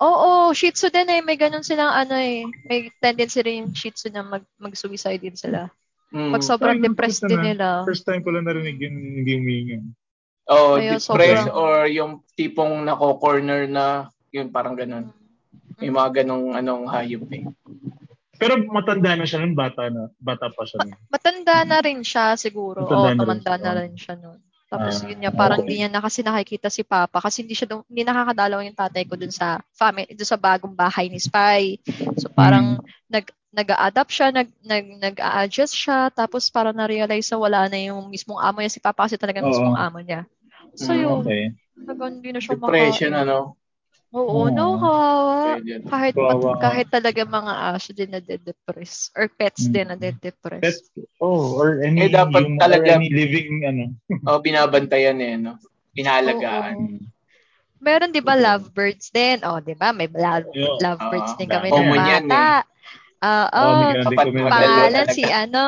Oo, 0.02 0.50
Shih 0.52 0.74
Tzu 0.74 0.90
din 0.90 1.08
eh. 1.08 1.22
May 1.22 1.38
ganun 1.38 1.62
silang 1.62 1.94
ano 1.94 2.18
eh. 2.18 2.42
May 2.66 2.90
tendency 2.98 3.40
rin 3.40 3.62
yung 3.62 3.72
Shih 3.72 3.94
Tzu 3.94 4.10
na 4.10 4.26
mag, 4.26 4.42
mag-suicide 4.58 5.22
din 5.22 5.38
sila. 5.38 5.70
Mm. 6.10 6.34
Pag 6.34 6.44
sobrang 6.44 6.76
Parang 6.76 6.86
depressed 6.90 7.24
din 7.24 7.38
na. 7.38 7.46
nila. 7.46 7.68
First 7.86 8.04
time 8.04 8.20
ko 8.20 8.34
lang 8.34 8.44
narinig 8.44 8.82
yun, 8.82 8.96
hindi 9.22 9.32
huminga. 9.38 9.78
Oh, 10.50 10.76
Ayun, 10.76 10.98
depressed 10.98 11.06
sobrang- 11.48 11.54
or 11.54 11.86
yung 11.88 12.12
tipong 12.34 12.84
nako-corner 12.84 13.70
na, 13.70 14.10
yun 14.30 14.50
parang 14.50 14.74
ganun. 14.74 15.14
May 15.78 15.88
mga 15.88 16.26
ganong 16.26 16.52
anong 16.52 16.84
hayop 16.90 17.30
eh. 17.32 17.46
Pero 18.36 18.58
matanda 18.68 19.14
na 19.14 19.24
siya 19.24 19.40
nun, 19.40 19.54
bata 19.54 19.86
na. 19.88 20.10
Bata 20.18 20.50
pa 20.50 20.66
siya 20.66 20.82
nun. 20.84 20.98
Matanda 21.08 21.62
na 21.62 21.78
rin 21.78 22.02
siya 22.02 22.34
siguro. 22.36 22.84
Matanda 22.84 22.98
Oo, 22.98 23.06
na 23.06 23.14
rin 23.14 23.20
tumanda 23.22 23.54
siya. 23.54 23.62
na 23.62 23.72
rin 23.78 23.94
siya 23.96 24.16
nun. 24.18 24.40
Tapos 24.72 25.04
Ah, 25.04 25.12
yun 25.12 25.20
nga, 25.20 25.36
parang 25.36 25.60
okay. 25.60 25.68
hindi 25.68 25.84
niya 25.84 25.92
na 25.92 26.00
kasi 26.00 26.24
nakikita 26.24 26.72
si 26.72 26.88
Papa 26.88 27.20
kasi 27.20 27.44
hindi 27.44 27.52
siya 27.60 27.68
dun, 27.68 27.84
hindi 27.92 28.08
nakakadalaw 28.08 28.64
yung 28.64 28.80
tatay 28.80 29.04
ko 29.04 29.20
dun 29.20 29.28
sa 29.36 29.60
family, 29.76 30.08
dun 30.16 30.24
sa 30.24 30.40
bagong 30.40 30.72
bahay 30.72 31.12
ni 31.12 31.20
Spy. 31.20 31.76
So 32.16 32.32
parang 32.32 32.80
nag 33.12 33.28
nag-a-adapt 33.52 34.08
siya, 34.16 34.32
nag 34.32 34.48
nag 34.64 34.86
nag-a-adjust 34.96 35.76
siya, 35.76 36.08
tapos 36.08 36.48
parang 36.48 36.72
na-realize 36.72 37.28
na 37.28 37.38
wala 37.44 37.68
na 37.68 37.76
yung 37.84 38.08
mismong 38.08 38.40
amo 38.40 38.64
niya 38.64 38.72
si 38.72 38.80
Papa 38.80 39.12
kasi 39.12 39.20
talaga 39.20 39.44
Oo. 39.44 39.52
mismong 39.52 39.76
amo 39.76 40.00
niya. 40.00 40.24
So 40.80 40.96
Mm, 40.96 41.02
yun, 41.04 41.20
Okay. 41.28 41.44
talagang 41.76 42.12
hindi 42.24 42.30
na 42.32 42.40
siya 42.40 42.56
Depression, 42.56 43.12
maka- 43.12 43.24
ano? 43.28 43.38
Oo, 44.12 44.52
Oo. 44.52 44.52
no, 44.52 44.76
kawawa. 44.76 45.56
Pwede. 45.56 45.88
Kahit 45.88 46.16
Kawawa. 46.20 46.60
kahit 46.60 46.88
talaga 46.92 47.24
mga 47.24 47.54
aso 47.72 47.96
din 47.96 48.12
na 48.12 48.20
depress 48.20 49.08
or 49.16 49.32
pets 49.32 49.68
Mm. 49.68 49.72
din 49.72 49.88
na 49.88 49.96
depress. 49.98 50.60
That's, 50.60 50.84
oh, 51.24 51.56
or 51.56 51.80
any, 51.80 52.06
Eh, 52.06 52.12
dapat 52.12 52.44
human- 52.44 52.60
talaga- 52.60 52.92
or 52.92 53.00
any 53.00 53.08
living, 53.08 53.64
ano. 53.64 53.84
Oh, 54.28 54.44
binabantayan 54.44 55.16
eh, 55.24 55.40
no? 55.40 55.56
Inaalagaan. 55.96 56.76
Oo. 56.76 57.00
Meron 57.82 58.14
'di 58.14 58.22
ba 58.22 58.38
lovebirds 58.38 59.10
din? 59.10 59.42
Oh, 59.42 59.58
'di 59.58 59.74
ba? 59.74 59.90
May 59.90 60.06
love, 60.06 60.46
Yeah. 60.54 60.76
lovebirds 60.78 61.34
Oo, 61.34 61.40
din 61.40 61.50
kami 61.50 61.68
ng 61.68 61.74
Common 61.74 61.98
yan, 62.06 62.24
bata. 62.28 62.68
Ah, 63.18 63.48
Oh, 63.50 63.58
oh, 63.58 63.74
may 63.74 63.90
ganun 63.96 64.06
din 64.12 64.18
kami. 64.38 64.50
pangalan 64.50 65.08
si 65.10 65.24
ano, 65.26 65.64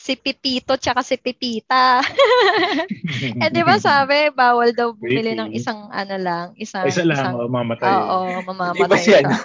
si 0.00 0.16
Pipito 0.16 0.80
tsaka 0.80 1.04
si 1.04 1.20
Pipita. 1.20 2.00
eh 3.44 3.48
'di 3.52 3.60
ba 3.60 3.76
sabi 3.76 4.32
bawal 4.32 4.72
daw 4.72 4.96
bumili 4.96 5.36
ng 5.36 5.52
isang 5.52 5.92
ano 5.92 6.16
lang, 6.16 6.46
isang 6.56 6.88
Isa 6.88 7.04
lang, 7.04 7.20
isang 7.20 7.36
oh, 7.36 7.52
mamatay. 7.52 7.92
Oo, 7.92 8.18
Di 8.24 8.32
ba 8.32 8.52
mamamatay 8.56 9.00
si 9.04 9.12
ano? 9.12 9.36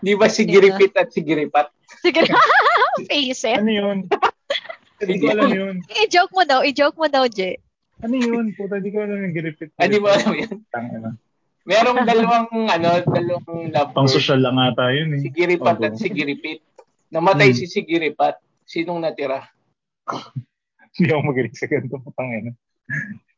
Di 0.00 0.12
ba 0.16 0.26
si? 0.32 0.42
Giripit 0.48 0.96
at 0.96 1.12
si 1.12 1.20
Giripat? 1.20 1.68
Sige. 2.00 2.24
Face 3.08 3.44
it. 3.46 3.60
Ano 3.60 3.70
yun? 3.70 3.98
Hindi 4.98 5.14
ko 5.22 5.26
alam 5.30 5.50
yun. 5.54 5.74
I-joke 6.02 6.34
mo 6.34 6.42
daw, 6.42 6.66
i-joke 6.66 6.98
mo 6.98 7.06
daw, 7.06 7.30
Je. 7.30 7.62
Ano 8.02 8.14
yun? 8.18 8.50
Puta, 8.58 8.82
di 8.82 8.90
ko 8.90 9.06
alam 9.06 9.22
yung 9.22 9.34
giripit. 9.34 9.70
Ah, 9.78 9.86
di 9.86 10.02
mo 10.02 10.10
alam 10.10 10.34
yan? 10.34 10.66
Tangina. 10.74 11.14
Merong 11.68 12.02
dalawang, 12.02 12.46
ano, 12.50 12.88
dalawang 13.06 13.70
love 13.70 13.92
Pang 13.94 14.10
social 14.10 14.40
lang 14.42 14.58
ata 14.58 14.90
yun 14.90 15.14
eh. 15.14 15.20
Si 15.22 15.30
Giripat 15.30 15.78
Opo. 15.78 15.86
at 15.86 15.94
si 15.94 16.08
Giripit. 16.10 16.64
Namatay 17.14 17.54
Hmm. 17.54 17.58
si 17.58 17.64
si 17.70 17.80
Giripat. 17.86 18.40
Sinong 18.66 18.98
natira? 18.98 19.46
Hindi 20.98 21.10
ako 21.12 21.22
magaling 21.24 21.54
sa 21.54 21.66
ganito. 21.68 21.96
Tangina. 22.16 22.52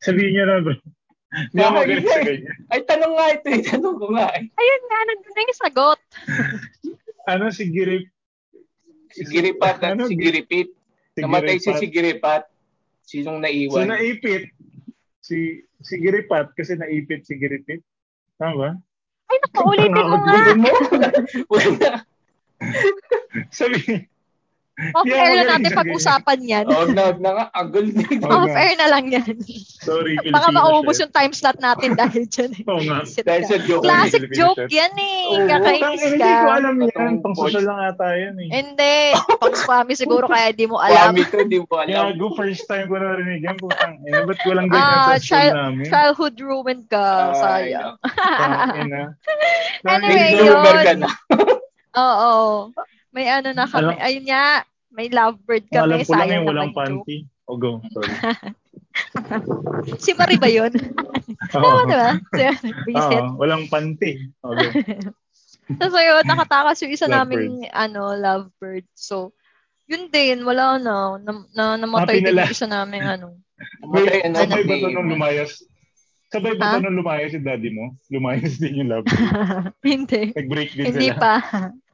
Sabihin 0.00 0.30
niyo 0.32 0.44
na 0.46 0.62
bro. 0.62 0.74
Hindi 1.30 1.60
ako 1.60 1.72
magaling 1.76 2.06
sa 2.06 2.20
ganyan. 2.22 2.56
Ay, 2.70 2.80
tanong 2.86 3.12
nga 3.14 3.26
ito 3.30 3.46
eh. 3.50 3.60
Tanong 3.62 3.96
ko 3.98 4.06
nga 4.14 4.26
eh. 4.34 4.44
Ayun 4.48 4.82
nga, 4.86 4.98
nandun 5.04 5.32
na 5.32 5.42
yung 5.42 5.60
sagot. 5.60 6.00
Ano 7.28 7.44
si 7.52 7.64
girip? 7.68 8.06
Si 9.10 9.26
Giripat 9.26 9.82
at 9.82 9.98
Ano, 9.98 10.06
si 10.06 10.14
gi- 10.14 10.22
Giripit. 10.22 10.70
Namatay 11.18 11.58
si 11.58 11.66
Giripat. 11.66 11.80
si 11.82 11.86
Giripat. 11.90 12.42
Sinong 13.02 13.38
naiwan? 13.42 13.90
naipit. 13.90 14.54
Si 15.18 15.36
si 15.82 15.94
Giripat 15.98 16.54
kasi 16.54 16.78
naipit 16.78 17.26
si 17.26 17.34
Giripit. 17.34 17.82
Tama 18.38 18.54
ba? 18.54 18.70
Ay, 19.26 19.36
nakaulitin 19.42 19.90
mo 19.90 20.16
nga. 20.16 20.30
Ulitin 20.30 20.58
mo? 20.62 20.70
Sabi, 23.58 23.78
Off-air 24.92 25.12
Yeah, 25.30 25.42
na 25.42 25.50
natin 25.54 25.68
sa 25.68 25.78
pag-usapan 25.78 26.38
yan. 26.42 26.64
Oh, 26.66 26.86
na, 26.86 27.12
na 27.14 27.30
nga. 27.32 27.44
Ang 27.52 27.68
gulo 27.70 27.90
nito. 27.90 28.24
Oh, 28.26 28.42
Off-air 28.42 28.74
na 28.74 28.86
lang 28.86 29.04
yan. 29.06 29.36
sorry, 29.78 30.14
Filipino 30.16 30.34
Baka 30.34 30.48
maubos 30.50 30.96
yung 30.96 31.10
time 31.10 31.30
slot 31.30 31.58
natin 31.58 31.94
dahil 31.94 32.24
dyan. 32.24 32.50
eh. 32.52 32.62
Oo 32.70 32.82
nga. 32.82 32.98
Sit 33.02 33.24
Dahil 33.24 33.44
sa 33.44 33.56
joke. 33.58 33.82
Classic 33.82 34.20
Filipino 34.20 34.38
joke 34.54 34.66
yan 34.68 34.92
eh. 34.94 35.20
Oo, 35.30 35.46
Kakainis 35.46 36.00
ka. 36.00 36.06
Hindi 36.06 36.30
ko 36.30 36.48
alam 36.50 36.74
yan. 36.78 37.14
Pang 37.20 37.34
social 37.34 37.64
lang 37.64 37.78
ata 37.86 38.06
yan 38.12 38.36
eh. 38.36 38.48
Hindi. 38.50 38.96
Pang 39.36 39.54
swami 39.54 39.92
siguro 39.94 40.24
kaya 40.24 40.50
di 40.50 40.64
mo 40.64 40.76
alam. 40.76 41.10
Kwami 41.10 41.22
to, 41.24 41.38
di 41.44 41.58
mo 41.58 41.74
alam. 41.74 42.12
Gago, 42.12 42.26
first 42.34 42.64
time 42.64 42.86
ko 42.86 42.96
narinig 42.96 43.42
yan. 43.42 43.56
Putang 43.56 44.00
ina, 44.02 44.22
ba't 44.22 44.40
walang 44.42 44.66
ganyan 44.66 44.88
Ah, 44.96 45.12
sa 45.12 45.18
school 45.18 45.50
namin? 45.50 45.84
childhood 45.86 46.34
ruined 46.38 46.84
ka. 46.86 47.06
Ay, 47.30 47.72
Sayang. 47.72 47.94
Anyway, 49.80 50.36
yun. 50.36 50.98
na. 50.98 51.10
Oo. 51.96 52.70
May 53.10 53.26
ano 53.26 53.50
na 53.50 53.64
kami. 53.64 53.90
Alam- 53.90 54.00
Ayun 54.00 54.24
nga. 54.24 54.44
May 54.90 55.06
lovebird 55.06 55.64
kami. 55.68 55.82
alam 55.84 56.00
ko 56.00 56.12
lang 56.12 56.30
yung 56.32 56.46
walang 56.46 56.72
panty. 56.72 57.16
O 57.46 57.54
go, 57.54 57.78
sorry. 57.90 58.10
Si 59.96 60.10
Marie 60.12 60.34
ba 60.36 60.50
yun? 60.50 60.70
Oo. 61.54 61.62
Tama 61.62 61.86
diba? 61.86 62.10
Si. 62.34 62.92
Oo, 62.92 63.38
walang 63.38 63.64
panty. 63.66 64.18
O 64.42 64.50
go. 64.50 64.66
Tapos 65.78 65.94
ayun, 65.94 66.26
nakatakas 66.26 66.82
yung 66.82 66.92
isa 66.92 67.06
Lovebird. 67.06 67.46
naming 67.46 67.70
ano, 67.70 68.02
lovebird. 68.12 68.82
So, 68.92 69.30
yun 69.86 70.10
din, 70.10 70.42
wala 70.42 70.76
na. 70.76 70.94
na, 71.16 71.30
na 71.54 71.64
namatay 71.78 72.18
din 72.18 72.34
yung 72.34 72.50
isa 72.50 72.66
naming 72.66 73.06
ano. 73.06 73.38
Namatay, 73.80 74.26
ano, 74.26 74.34
sabay 74.36 74.62
ba 74.64 74.74
ni- 74.74 74.82
to 74.82 74.88
nung 74.90 75.08
lumayas? 75.08 75.50
Sabay 76.28 76.54
ba 76.54 76.64
Ha? 76.64 76.72
to 76.72 76.82
nung 76.82 76.98
lumayas 76.98 77.30
si 77.30 77.38
daddy 77.38 77.70
mo? 77.70 77.94
Lumayas 78.08 78.58
din 78.58 78.74
yung 78.76 78.90
love. 78.90 79.06
Hindi. 79.80 80.34
Nag-break 80.34 80.70
din 80.74 80.90
Hindi 80.90 81.08
sila. 81.08 81.18
pa. 81.22 81.34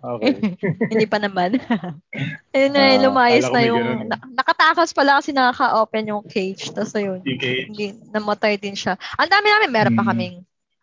Okay. 0.06 0.32
Hindi 0.92 1.06
pa 1.06 1.18
naman. 1.18 1.58
Ayun 2.54 2.70
na, 2.70 2.82
Ah, 2.86 3.00
lumayas 3.00 3.44
kala 3.44 3.50
ko 3.50 3.56
na 3.56 3.62
yung... 3.64 3.82
eh. 3.82 4.06
na- 4.06 4.30
nakatakas 4.32 4.90
pala 4.90 5.18
kasi 5.18 5.30
nakaka-open 5.30 6.08
yung 6.08 6.22
cage. 6.22 6.70
Tapos 6.70 6.94
ayun, 6.94 7.18
UK. 7.20 7.44
hindi, 7.66 7.84
namatay 8.08 8.54
din 8.54 8.72
siya. 8.72 8.94
Ang 9.14 9.26
dami 9.26 9.46
namin, 9.48 9.68
meron 9.68 9.94
pa 9.94 10.02
Mm. 10.02 10.08
kaming 10.08 10.36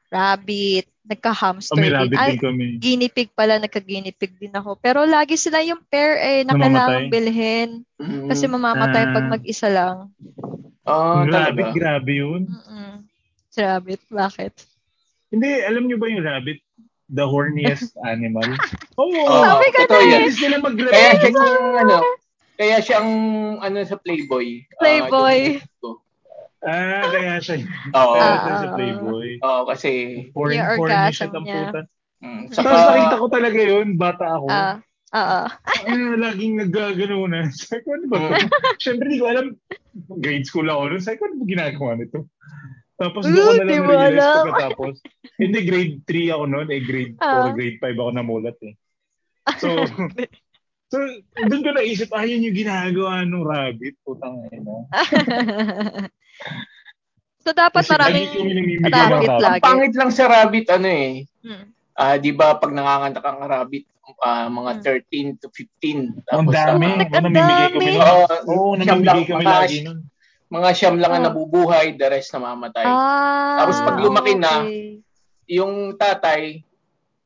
rabbit, 0.08 0.86
nagka-hamster 1.04 1.76
may 1.76 1.88
din. 1.88 1.96
rabbit 1.96 2.18
Ay, 2.18 2.30
din 2.30 2.40
kami. 2.40 2.66
guinea 2.78 3.10
pig 3.10 3.32
pala, 3.32 3.58
nagka-guinea 3.58 4.14
pig 4.14 4.36
din 4.36 4.52
ako. 4.52 4.76
Pero 4.78 5.04
lagi 5.04 5.36
sila 5.36 5.60
yung 5.60 5.82
pair 5.84 6.16
eh, 6.16 6.42
na 6.44 6.54
kailangang 6.54 7.08
bilhin. 7.08 7.70
Mm. 7.98 8.28
Kasi 8.28 8.46
mamamatay 8.46 9.10
pag 9.10 9.26
Ah. 9.26 9.32
mag-isa 9.32 9.68
lang. 9.68 9.96
Ah, 10.84 11.24
Yung 11.24 11.32
rabbit, 11.32 11.64
talaga. 11.66 11.80
grabe 11.80 12.12
yun. 12.14 12.42
Mm-mm. 12.44 13.08
Rabbit, 13.54 14.02
bakit? 14.08 14.54
Hindi, 15.30 15.50
alam 15.62 15.84
nyo 15.84 15.96
ba 15.96 16.08
yung 16.08 16.22
rabbit? 16.22 16.60
The 17.14 17.24
horniest 17.24 17.94
animal. 18.04 18.50
Oo. 18.98 19.14
Oo, 19.22 19.38
Sabi 19.40 19.68
ka 19.70 19.86
totoo 19.86 20.02
na 20.02 20.10
yan. 20.10 20.20
Bilis 20.24 20.38
nila 20.40 20.58
Kaya 20.90 21.12
siya 21.14 21.30
yung, 21.30 21.76
ano, 21.78 21.96
kaya 22.54 22.78
siya 22.80 22.96
ang, 22.98 23.12
ano, 23.60 23.78
sa 23.84 23.98
Playboy. 23.98 24.48
Ah, 24.68 24.78
Playboy. 24.80 25.40
yung- 25.80 26.02
Ah, 26.64 27.04
kaya 27.06 27.34
siya. 27.38 27.56
Oo. 27.92 28.14
Kaya 28.16 28.34
siya 28.34 28.54
sa 28.58 28.70
Playboy. 28.74 29.30
Oo, 29.40 29.62
kasi, 29.68 29.92
Horny, 30.32 30.56
Yung 30.56 30.68
horny 30.74 30.82
orgasm 30.90 31.12
shit 31.14 31.30
ang 31.30 31.44
niya. 31.44 31.60
puta. 31.68 31.82
mm, 32.24 32.44
Tapos 32.50 32.56
saka, 32.56 32.90
nakita 32.90 33.16
ko 33.16 33.28
talaga 33.28 33.60
yun, 33.62 33.88
bata 33.94 34.26
ako. 34.32 34.46
Ah, 34.48 34.76
oo. 35.14 35.42
Ay, 35.68 35.84
laging 36.16 36.54
naggaganunan. 36.58 37.46
Sabi 37.60 37.84
ko, 37.84 37.90
ano 37.92 38.06
ba 38.08 38.18
ito? 38.34 38.48
Siyempre, 38.80 39.06
di 39.06 39.20
ko 39.20 39.28
alam. 39.28 39.48
Grade 40.18 40.48
school 40.48 40.66
ako 40.66 40.82
nun. 40.88 41.04
Sabi 41.04 41.20
ko, 41.20 41.28
ano 41.28 41.36
ba 41.36 41.46
ginagawa 41.46 41.92
nito? 41.94 42.20
Tapos 43.04 43.24
doon 43.26 43.36
ko 43.36 43.44
Uh, 43.44 43.58
na 43.60 43.76
lang 43.76 43.86
alam. 44.16 44.36
pagkatapos. 44.46 44.94
Hindi, 45.36 45.60
grade 45.62 45.96
3 46.04 46.32
ako 46.32 46.44
noon. 46.46 46.68
Eh, 46.70 46.82
grade 46.82 47.14
4, 47.14 47.28
Ah. 47.44 47.52
grade 47.52 47.78
5 47.78 47.98
ako 47.98 48.10
namulat 48.12 48.58
eh. 48.62 48.74
So, 49.58 49.68
so 50.88 50.98
doon 51.42 51.62
ko 51.62 51.70
naisip, 51.74 52.08
ah, 52.10 52.24
yun 52.24 52.42
yung 52.42 52.56
ginagawa 52.56 53.22
ng 53.22 53.44
rabbit. 53.44 54.00
Putang 54.02 54.48
ina. 54.50 54.88
so, 57.40 57.52
dapat 57.52 57.82
Kasi 57.82 57.92
maraming 57.92 58.30
ng 58.32 58.88
rabbit 58.88 59.28
rabbit. 59.28 59.42
lagi. 59.42 59.62
pangit 59.62 59.94
lang 59.94 60.10
sa 60.10 60.26
rabbit, 60.26 60.66
ano 60.70 60.88
eh, 60.88 61.28
Hmm. 61.42 61.66
ah, 61.94 62.16
di 62.16 62.32
ba, 62.32 62.56
pag 62.56 62.72
nanganganak 62.72 63.20
ang 63.22 63.40
rabbit, 63.44 63.84
ah, 64.18 64.48
mga 64.48 64.72
Hmm. 64.74 64.82
13 64.82 65.28
to 65.36 65.48
15. 65.50 66.24
Ang 66.30 66.48
dami. 66.48 66.88
ah, 66.96 67.08
kami 67.10 67.28
dami. 67.30 67.88
Oo, 67.98 68.24
Oo, 68.48 68.68
siyam 68.78 69.04
namimigay 69.04 69.24
kami 69.28 69.44
lagi 69.44 69.78
nun. 69.84 70.00
Mga 70.54 70.70
siyam 70.72 70.96
lang 71.02 71.12
ang 71.12 71.24
Ah. 71.26 71.28
nabubuhay, 71.28 71.98
the 71.98 72.08
rest 72.08 72.30
namamatay. 72.32 72.86
Ah, 72.86 73.66
Tapos 73.66 73.78
pag 73.82 73.98
lumaki 73.98 74.38
na, 74.38 74.62
okay. 74.62 75.02
Yung 75.50 75.98
tatay, 75.98 76.64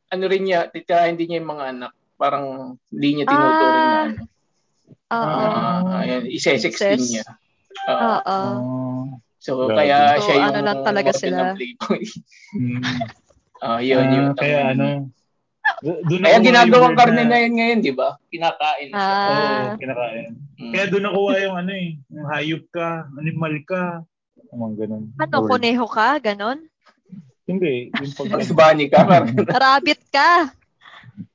ano 0.10 0.24
rin 0.26 0.42
niya, 0.42 0.66
titirahin 0.66 1.14
din 1.14 1.30
niya 1.30 1.40
yung 1.44 1.52
mga 1.54 1.66
anak. 1.70 1.92
Parang 2.18 2.46
hindi 2.90 3.10
niya 3.14 3.26
tinuturing 3.28 3.60
na 3.78 3.94
Ah. 3.94 4.02
ano. 4.02 4.22
Oo. 5.08 5.44
Ah, 5.86 6.02
ayan, 6.02 6.24
isa-sex 6.26 6.74
din 6.74 7.04
niya. 7.14 7.26
Oo. 7.86 8.00
Oo. 8.00 8.38
Oh. 8.58 9.04
so, 9.38 9.70
Grabe. 9.70 9.80
kaya 9.80 9.98
So, 10.18 10.24
siya 10.26 10.36
yung 10.42 10.50
ano 10.50 10.60
lang 10.66 10.80
talaga 10.82 11.12
sila. 11.14 11.54
Playboy. 11.54 12.02
Hmm. 12.56 12.82
Ah, 13.58 13.82
yun, 13.82 14.06
Ah, 14.06 14.14
yun. 14.14 14.28
Kaya 14.38 14.60
ano, 14.70 15.10
doon 15.84 16.22
Kaya 16.26 16.40
ginagawang 16.42 16.96
word 16.96 17.00
karne 17.00 17.24
na 17.24 17.38
yun 17.38 17.54
ngayon, 17.56 17.80
di 17.86 17.94
ba? 17.94 18.18
Kinakain 18.30 18.88
na 18.90 18.98
siya. 18.98 19.14
Oo, 19.14 19.36
Ah. 19.38 19.76
kinakain. 19.78 20.32
Mm. 20.58 20.72
Kaya 20.74 20.86
doon 20.90 21.04
nakuha 21.06 21.34
yung 21.46 21.56
ano 21.58 21.72
eh, 21.72 21.90
yung 22.10 22.28
hayop 22.28 22.64
ka, 22.74 22.90
animal 23.16 23.54
ka, 23.64 23.84
mga 24.50 24.74
ganun. 24.86 25.04
Ano, 25.22 25.36
kuneho 25.46 25.86
ka? 25.86 26.10
Ganon? 26.18 26.60
Hindi, 27.48 27.94
yung 27.94 28.12
pag 28.12 28.28
Mas 28.34 28.52
bunny 28.52 28.86
ka, 28.92 29.06
Rabbit 29.56 30.02
ka? 30.12 30.52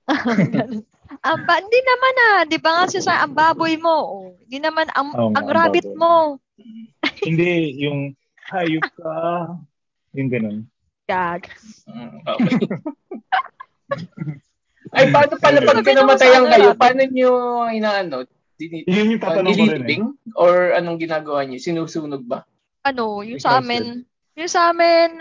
Ang 1.23 1.45
ba, 1.45 1.55
hindi 1.61 1.81
naman 1.85 2.15
ah. 2.33 2.41
Di 2.49 2.59
ba 2.59 2.71
nga 2.73 2.85
siya 2.89 3.03
sa 3.05 3.15
ang 3.23 3.37
baboy 3.37 3.77
mo? 3.77 3.95
Oh, 3.95 4.29
hindi 4.43 4.59
naman 4.59 4.89
ang, 4.91 5.13
nga, 5.13 5.21
ang 5.29 5.35
ang 5.39 5.49
rabbit 5.53 5.87
baboy. 5.93 6.01
mo. 6.01 6.15
Hindi, 7.23 7.53
yung 7.85 8.17
hayop 8.49 8.83
ka, 8.97 9.13
yung 10.17 10.29
ganun. 10.33 10.57
Gag. 11.05 11.47
Mm, 11.87 12.17
okay. 12.25 12.57
Ay, 14.93 15.09
paano 15.09 15.35
pala 15.39 15.59
pag 15.63 15.81
sa 16.19 16.27
ano, 16.29 16.51
kayo? 16.51 16.69
Paano 16.75 17.03
nyo 17.07 17.33
inaano? 17.71 18.17
Dini- 18.59 18.85
Yun 18.87 19.17
yung 19.17 19.21
uh, 19.21 19.25
tatanong 19.25 19.55
ko 19.55 19.63
rin 19.63 19.63
eh. 19.63 19.67
nililibing? 19.67 20.03
Or 20.37 20.75
anong 20.77 20.99
ginagawa 21.01 21.41
niyo? 21.47 21.59
Sinusunog 21.63 22.23
ba? 22.27 22.45
Ano, 22.83 23.23
yung 23.23 23.39
sa 23.39 23.63
amin, 23.63 24.03
yung 24.35 24.51
sa 24.51 24.75
amin, 24.75 25.17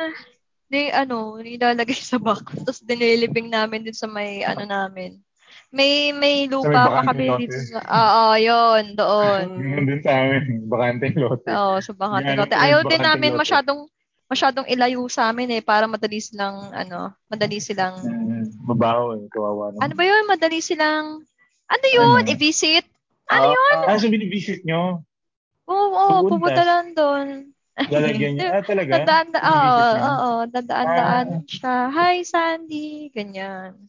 ni 0.72 0.90
ano, 0.90 1.38
nilalagay 1.38 1.96
sa 1.98 2.18
box. 2.18 2.52
Tapos 2.64 2.82
dinilibing 2.82 3.52
namin 3.52 3.86
din 3.86 3.96
sa 3.96 4.10
may 4.10 4.42
ano 4.42 4.66
namin. 4.66 5.22
May 5.72 6.12
may 6.12 6.48
lupa 6.52 6.88
pa 6.88 7.02
kami 7.12 7.32
dito 7.44 7.56
sa 7.72 7.80
Oo, 7.84 8.24
yun, 8.40 8.96
doon. 8.96 9.46
Ganun 9.62 9.86
din 9.88 10.02
sa 10.04 10.12
amin. 10.16 10.44
Bakanteng 10.68 11.16
lote. 11.20 11.48
Oo, 11.48 11.76
sa 11.80 11.92
bakanteng 11.96 12.40
lote. 12.44 12.56
Ayaw 12.56 12.88
din 12.88 13.04
namin 13.04 13.36
lote. 13.36 13.42
masyadong 13.44 13.88
masyadong 14.32 14.64
ilayo 14.72 15.04
sa 15.12 15.28
amin 15.28 15.60
eh 15.60 15.62
para 15.62 15.92
madali 15.92 16.24
silang 16.24 16.72
ano, 16.72 17.12
madali 17.28 17.60
silang 17.60 18.00
Mm, 18.00 18.64
babaho 18.64 19.20
eh. 19.20 19.28
Kawawa 19.28 19.76
naman. 19.76 19.82
ano 19.84 19.94
ba 20.00 20.04
yun? 20.08 20.24
Madali 20.32 20.60
silang 20.64 21.28
ano 21.68 21.86
yun? 21.92 22.24
Ano? 22.24 22.32
I-visit? 22.32 22.88
Ano 23.28 23.48
yun? 23.52 23.78
Ah, 23.88 24.00
so 24.00 24.08
nyo? 24.08 25.04
Oo, 25.68 25.88
oo, 25.92 26.16
Pupunta. 26.28 26.52
pupunta 26.52 26.64
lang 26.64 26.88
doon. 26.96 27.28
Lalagyan 27.88 28.32
niya. 28.36 28.50
Ah, 28.60 28.64
talaga? 28.64 28.92
Dadaan, 29.00 29.28
oo, 29.32 29.84
oo, 30.04 30.32
dadaan-daan 30.52 31.28
siya. 31.48 31.76
Hi, 31.96 32.22
Sandy. 32.28 33.08
Ganyan. 33.16 33.80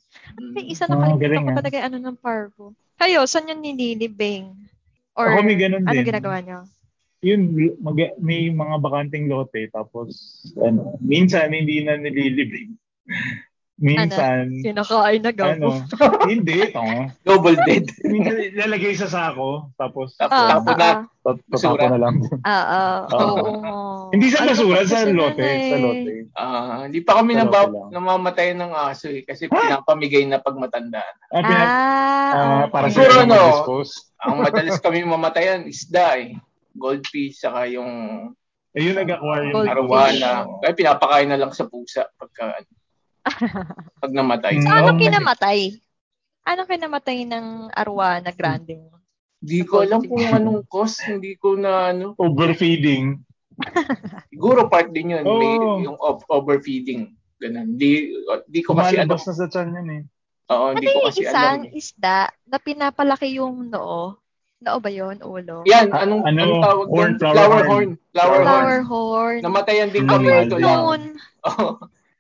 May 0.54 0.70
isa 0.70 0.86
Ah, 0.86 0.94
nakalimutan 0.94 1.18
galing, 1.18 1.42
ko 1.42 1.50
ah. 1.50 1.58
talaga 1.58 1.78
ano 1.82 1.96
ng 1.98 2.18
pargo. 2.22 2.66
Kayo, 2.96 3.26
saan 3.26 3.50
yung 3.50 3.62
nililibing? 3.66 4.54
Or 5.18 5.34
Ako 5.34 5.42
may 5.42 5.58
ganun 5.58 5.82
ano 5.82 5.90
din. 5.92 6.06
ginagawa 6.06 6.38
niyo? 6.38 6.58
Yun, 7.22 7.40
mag, 7.78 7.94
may 8.18 8.50
mga 8.50 8.82
bakanteng 8.82 9.30
lote. 9.30 9.70
Tapos, 9.70 10.10
ano, 10.58 10.98
minsan 10.98 11.54
hindi 11.54 11.78
na 11.80 11.94
nililibing. 11.94 12.74
minsan, 13.78 14.50
Kinakain 14.58 15.22
na 15.22 15.30
gago. 15.30 15.70
ano, 15.70 15.86
hindi, 16.30 16.66
tama. 16.70 17.14
Double 17.22 17.54
dead. 17.62 17.86
Minsan 18.04 18.38
ilalagay 18.52 18.94
sa 18.94 19.06
sako, 19.06 19.70
tapos 19.76 20.14
Tapos 20.14 20.34
Ah, 20.34 20.50
tapo 20.52 20.70
na. 20.72 20.82
ah, 20.82 20.96
tat- 21.24 21.46
Basura. 21.46 21.70
tatapo 21.78 21.86
na 21.88 21.98
lang. 21.98 22.14
ah, 22.42 22.50
ah, 22.50 22.98
Oo. 23.08 23.34
oo. 23.38 23.52
Hindi 24.10 24.26
sa 24.28 24.42
Ano 24.42 24.50
basura, 24.52 24.76
ba 24.76 24.84
sa 24.84 24.98
lote. 25.06 25.42
nun 25.42 25.62
Sa 25.62 25.76
eh? 25.78 25.80
lote. 25.80 26.12
Ah, 26.34 26.80
hindi 26.84 27.00
pa 27.00 27.12
kami 27.18 27.32
Sa 27.32 27.38
naba- 27.42 27.70
namamatay 27.88 28.48
ng 28.52 28.72
aso 28.72 29.06
eh 29.08 29.22
kasi 29.22 29.46
pinapamigay 29.46 30.26
na 30.26 30.38
pag 30.38 30.58
matanda. 30.58 31.02
Ah, 31.30 31.38
pinag, 31.40 31.70
Ah, 32.32 32.64
para 32.66 32.86
sa 32.86 33.02
ano. 33.22 33.62
Ang 34.22 34.36
madalas 34.38 34.78
kami 34.78 35.02
mamatayan, 35.02 35.66
isda 35.66 36.18
eh. 36.18 36.34
Goldfish, 36.72 37.38
saka 37.38 37.68
yung 37.68 37.90
Eh, 38.72 38.88
yun 38.88 38.96
nag-aquarium. 38.96 39.52
Goldfish. 39.52 39.74
arwana. 39.74 40.30
Kaya 40.58 40.72
pinapakain 40.72 41.28
na 41.28 41.36
lang 41.36 41.52
sa 41.52 41.68
pusa 41.68 42.08
pagka 42.16 42.56
pag 44.00 44.12
namatay. 44.12 44.56
Mm. 44.56 44.64
So, 44.64 44.72
ano 44.72 44.90
kinamatay? 44.96 45.58
Ano 46.42 46.60
kinamatay 46.64 47.18
ng 47.22 47.46
arwana 47.70 48.32
grande 48.32 48.74
mo? 48.74 48.96
Hindi 49.38 49.60
ko 49.62 49.84
alam 49.84 50.00
kung 50.00 50.24
anong 50.24 50.64
cause. 50.66 51.04
Hindi 51.04 51.36
ko 51.36 51.54
na 51.54 51.92
ano. 51.92 52.16
Overfeeding. 52.16 53.20
Siguro 54.32 54.66
part 54.66 54.88
din 54.88 55.12
yun. 55.12 55.22
May, 55.22 55.52
Oo. 55.52 55.78
yung 55.82 55.98
o- 55.98 56.24
overfeeding. 56.30 57.12
Ganun. 57.36 57.76
Di, 57.76 58.08
di 58.48 58.60
ko 58.62 58.72
kasi 58.72 58.96
ano. 58.96 59.12
Kumalabas 59.12 59.28
na 59.28 59.34
sa 59.34 59.46
tiyan 59.46 59.76
yan 59.76 59.88
eh. 59.92 60.02
Oo, 60.48 60.64
Ano 60.64 60.74
hindi 60.74 60.86
ko 60.86 60.96
yung 60.96 61.06
kasi 61.06 61.20
isang 61.22 61.60
alam. 61.60 61.68
eh. 61.68 61.76
isda 61.76 62.16
na 62.42 62.56
pinapalaki 62.56 63.28
yung 63.36 63.68
noo? 63.68 64.16
Noo 64.62 64.78
ba 64.78 64.88
yun? 64.88 65.18
Ulo? 65.20 65.66
Yan, 65.66 65.90
Ah, 65.90 66.06
anong, 66.06 66.22
ano, 66.22 66.38
anong 66.38 66.62
tawag 66.62 66.86
horn, 66.88 67.12
flower 67.16 67.34
Flower 67.34 67.50
horn. 67.50 67.66
horn. 67.66 67.90
Flower 68.08 68.30
horn. 68.32 68.46
Flower 68.46 68.80
horn. 68.84 69.38
Namatayan 69.42 69.90
din 69.90 70.06
kami 70.06 70.26
lang. 70.28 70.48
Noon. 70.48 71.02
Oo. 71.50 71.68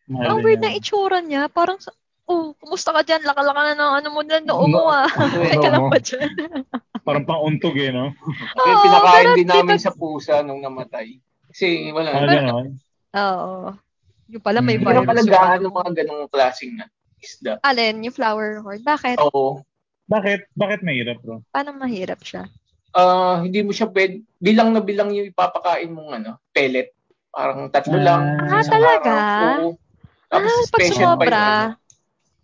Mahal 0.04 0.26
Ang 0.28 0.38
weird 0.42 0.60
na 0.60 0.74
itsura 0.74 1.18
niya. 1.20 1.46
Parang, 1.48 1.78
sa- 1.78 1.94
oh, 2.24 2.58
kumusta 2.58 2.90
ka 2.90 3.00
dyan? 3.00 3.22
Laka-laka 3.22 3.62
na 3.62 3.74
ng 3.74 3.92
ano 3.96 4.08
mo 4.10 4.20
na 4.20 4.42
noo 4.42 4.66
mo 4.66 4.82
ah. 4.86 5.06
Teka 5.46 5.68
lang 5.68 5.86
pa 5.86 5.98
dyan. 5.98 6.30
Parang 7.00 7.24
pang-untog 7.24 7.76
eh, 7.76 7.90
no? 7.90 8.10
Kaya 8.58 8.74
Oo, 8.74 8.82
pinakain 8.82 9.14
pero 9.24 9.36
din 9.36 9.48
namin 9.48 9.76
dito- 9.78 9.84
sa 9.84 9.92
pusa 9.92 10.42
nung 10.42 10.58
namatay. 10.58 11.22
Kasi 11.46 11.88
wala. 11.88 12.10
Ah, 12.10 12.18
Hindi 12.18 12.36
ganon. 12.36 12.66
Oo. 13.12 13.54
Yung 14.28 14.42
pala 14.42 14.58
may 14.58 14.76
Hmm. 14.76 14.84
virus 14.84 14.98
yung 14.98 15.10
palagaan 15.12 15.50
ano 15.54 15.62
ng 15.62 15.74
mga 15.76 15.90
ganong 15.94 16.22
klaseng 16.26 16.72
na 16.74 16.86
isda. 17.16 17.62
Alin, 17.62 18.02
yung 18.02 18.10
flower 18.12 18.58
horn. 18.58 18.80
Bakit? 18.80 19.20
Oo. 19.20 19.62
Bakit? 20.04 20.50
Bakit 20.52 20.80
mahirap, 20.82 21.18
bro? 21.20 21.40
Paano 21.48 21.70
mahirap 21.74 22.20
siya? 22.20 22.50
Ah, 22.92 23.40
hindi 23.40 23.62
mo 23.62 23.72
siya 23.72 23.88
pwede, 23.88 24.20
bilang 24.36 24.70
na 24.70 24.80
bilang 24.80 25.08
yung 25.08 25.24
ipapakain 25.26 25.88
mong 25.88 26.10
ano, 26.12 26.30
pellet. 26.50 26.92
Parang 27.32 27.72
tatlo 27.72 27.96
Ah. 27.96 28.04
lang. 28.04 28.22
Ah, 28.42 28.60
isang 28.60 28.74
talaga? 28.74 29.08
araw. 29.08 29.56
Oo. 29.64 29.68
Tapos 30.28 30.50
Ah, 30.50 30.60
pag 30.60 30.68
special 30.68 30.92
pa 30.92 31.00
sumobra. 31.16 31.40
yung 31.40 31.60
ano. 31.70 31.80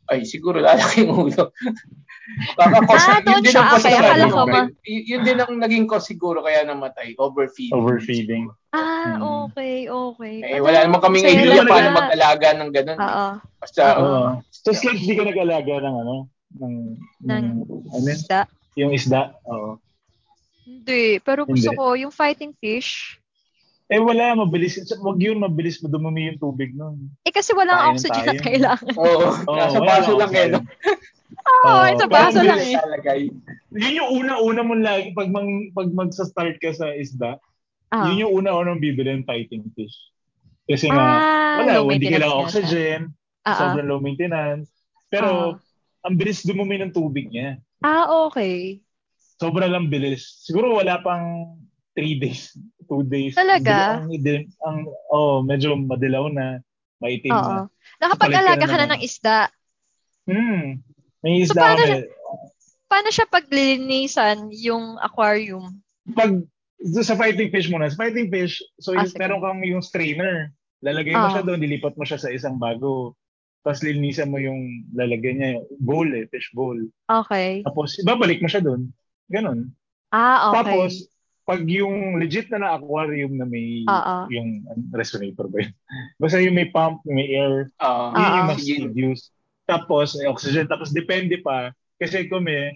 Ay, 0.09 0.21
siguro 0.25 0.57
lalaki 0.59 1.05
yung 1.05 1.29
ulo. 1.29 1.53
Baka 2.59 2.77
cause, 2.85 3.05
Ah, 3.07 3.21
doon 3.21 3.29
yun 3.31 3.43
din 3.43 3.53
siya. 3.53 3.63
Okay, 3.75 3.93
akala 3.95 4.25
ko 4.27 4.41
ma- 4.47 4.73
y- 4.83 5.05
yun 5.07 5.21
din 5.21 5.37
ang 5.37 5.53
naging 5.55 5.85
cause 5.85 6.05
siguro 6.07 6.41
kaya 6.41 6.65
namatay. 6.65 7.13
Overfeeding. 7.15 7.73
Overfeeding. 7.75 8.45
Ah, 8.71 9.17
Hmm. 9.17 9.49
okay, 9.49 9.85
okay. 9.85 10.35
Eh, 10.47 10.61
wala 10.61 10.85
naman 10.85 11.01
kaming 11.01 11.25
idea 11.27 11.61
paano 11.63 11.89
mag-alaga 11.95 12.49
ng 12.55 12.71
ganun. 12.71 12.99
Oo. 12.99 13.29
Basta, 13.59 13.83
Oo. 13.95 14.01
Oo. 14.01 14.29
Tapos 14.55 14.81
like, 14.83 14.97
di 14.99 15.13
ka 15.13 15.25
nag-alaga 15.25 15.75
ng 15.79 15.97
ano? 15.99 16.15
Ng, 16.51 16.97
ng, 17.21 17.29
Ng- 17.29 17.61
ano? 17.93 18.09
Isda. 18.09 18.41
Yung 18.75 18.93
isda. 18.93 19.37
Oo. 19.45 19.77
Hindi. 20.65 21.21
Pero 21.21 21.45
gusto 21.45 21.69
Hindi. 21.69 21.77
ko, 21.77 21.85
yung 21.99 22.13
fighting 22.13 22.55
fish, 22.57 23.21
Eh 23.89 23.97
wala, 23.97 24.37
mabilis. 24.37 24.77
Wag 25.01 25.17
yun, 25.17 25.41
mabilis 25.41 25.81
mo 25.81 25.89
dumumi 25.89 26.29
yung 26.29 26.37
tubig 26.37 26.77
nun. 26.77 27.09
eh 27.25 27.33
kasi 27.33 27.57
walang 27.57 27.73
Kain 27.73 27.89
oxygen 27.97 28.21
tayo. 28.21 28.29
na 28.29 28.45
kailangan. 28.45 28.93
oo, 28.93 29.21
Oo, 29.49 29.57
nasa 29.57 29.79
wala 29.81 29.89
baso 29.89 30.13
lang 30.13 30.33
eh. 30.37 30.47
No? 30.53 30.61
Oo, 31.49 31.65
Oo, 31.65 31.97
sa 31.97 32.05
baso 32.05 32.37
ang 32.37 32.49
lang 32.53 32.61
eh. 32.61 32.77
Lalagay. 32.77 33.21
Yun 33.73 33.97
yung 33.97 34.11
una-una 34.15 34.61
mo 34.61 34.77
lagi, 34.77 35.17
pag, 35.17 35.33
mang, 35.33 35.49
pag 35.73 35.89
magsa-start 35.89 36.61
ka 36.61 36.77
sa 36.77 36.93
isda, 36.93 37.41
Ah. 37.89 38.13
yun 38.13 38.29
yung 38.29 38.45
una-unang 38.45 38.77
bibili 38.77 39.09
ng 39.09 39.25
fighting 39.25 39.65
fish. 39.73 39.97
Kasi 40.69 40.93
nga, 40.93 41.01
Ah, 41.01 41.57
wala, 41.65 41.81
hindi 41.89 42.13
kailangan 42.13 42.45
oxygen, 42.45 43.01
ah. 43.49 43.57
sobrang 43.57 43.89
low 43.89 44.05
maintenance. 44.05 44.69
Pero, 45.09 45.57
ang 46.03 46.15
bilis 46.15 46.47
dumumi 46.47 46.79
ng 46.79 46.95
tubig 46.95 47.29
niya. 47.29 47.59
Ah, 47.81 48.07
okay. 48.27 48.83
Sobrang 49.39 49.71
lang 49.71 49.87
bilis. 49.87 50.43
Siguro 50.43 50.75
wala 50.75 50.99
pang 50.99 51.59
3 51.95 52.19
days, 52.19 52.55
2 52.87 53.03
days. 53.07 53.35
Talaga? 53.35 54.03
Ang, 54.03 54.15
ang, 54.15 54.39
ang 54.63 54.79
oh, 55.11 55.43
medyo 55.43 55.75
madilaw 55.75 56.31
na, 56.31 56.63
maitim 56.99 57.31
na. 57.31 57.39
Oo. 57.39 57.59
Nakapag-alaga 57.99 58.59
Kapalit 58.59 58.71
ka 58.71 58.77
na 58.79 58.87
na 58.87 58.93
ng 58.95 59.03
isda. 59.03 59.39
Hmm. 60.27 60.83
May 61.23 61.43
So, 61.43 61.51
isda 61.51 61.61
paano 61.61 61.79
kami. 61.79 61.91
siya- 61.91 62.09
Paano 62.89 63.09
siya 63.13 63.27
paglilinisan 63.29 64.39
yung 64.51 64.97
aquarium? 64.97 65.77
Pag 66.17 66.41
sa 67.05 67.13
fighting 67.13 67.53
fish 67.53 67.69
muna, 67.69 67.91
sa 67.91 68.01
fighting 68.01 68.33
fish, 68.33 68.65
so 68.81 68.97
Ah, 68.97 69.05
yung, 69.05 69.13
meron 69.19 69.43
kang 69.45 69.61
yung 69.61 69.85
strainer. 69.85 70.49
Lalagay 70.81 71.13
mo 71.13 71.29
Ah. 71.29 71.33
siya 71.37 71.45
doon, 71.45 71.61
dilipat 71.61 71.93
mo 71.99 72.07
siya 72.09 72.17
sa 72.17 72.33
isang 72.33 72.57
bago. 72.57 73.13
Tapos 73.69 73.85
linisan 73.85 74.33
mo 74.33 74.41
yung 74.41 74.89
lalagyan 74.97 75.37
niya, 75.37 75.51
yung 75.61 75.85
bowl 75.85 76.09
eh, 76.17 76.25
fish 76.33 76.49
bowl. 76.57 76.81
Okay. 77.05 77.61
Tapos 77.69 78.01
ibabalik 78.01 78.41
mo 78.41 78.49
siya 78.49 78.65
doon. 78.65 78.89
Ganon. 79.29 79.69
Ah, 80.09 80.49
okay. 80.49 80.57
Tapos, 80.57 80.93
pag 81.45 81.61
yung 81.69 82.17
legit 82.17 82.49
na 82.49 82.65
na 82.65 82.71
aquarium 82.81 83.37
na 83.37 83.45
may 83.45 83.85
Oo. 83.85 84.17
yung 84.33 84.65
resonator 84.93 85.53
ba 85.53 85.69
yun? 85.69 85.73
Basta 86.21 86.41
yung 86.41 86.57
may 86.57 86.73
pump, 86.73 87.05
may 87.05 87.29
air, 87.37 87.69
Ah, 87.77 88.17
yun 88.17 88.33
yung 88.41 88.49
mas 88.49 88.65
use. 88.65 89.23
Tapos, 89.69 90.17
eh, 90.17 90.25
oxygen. 90.25 90.65
Tapos, 90.65 90.97
depende 90.97 91.37
pa. 91.45 91.77
Kasi 92.01 92.25
kami, 92.25 92.73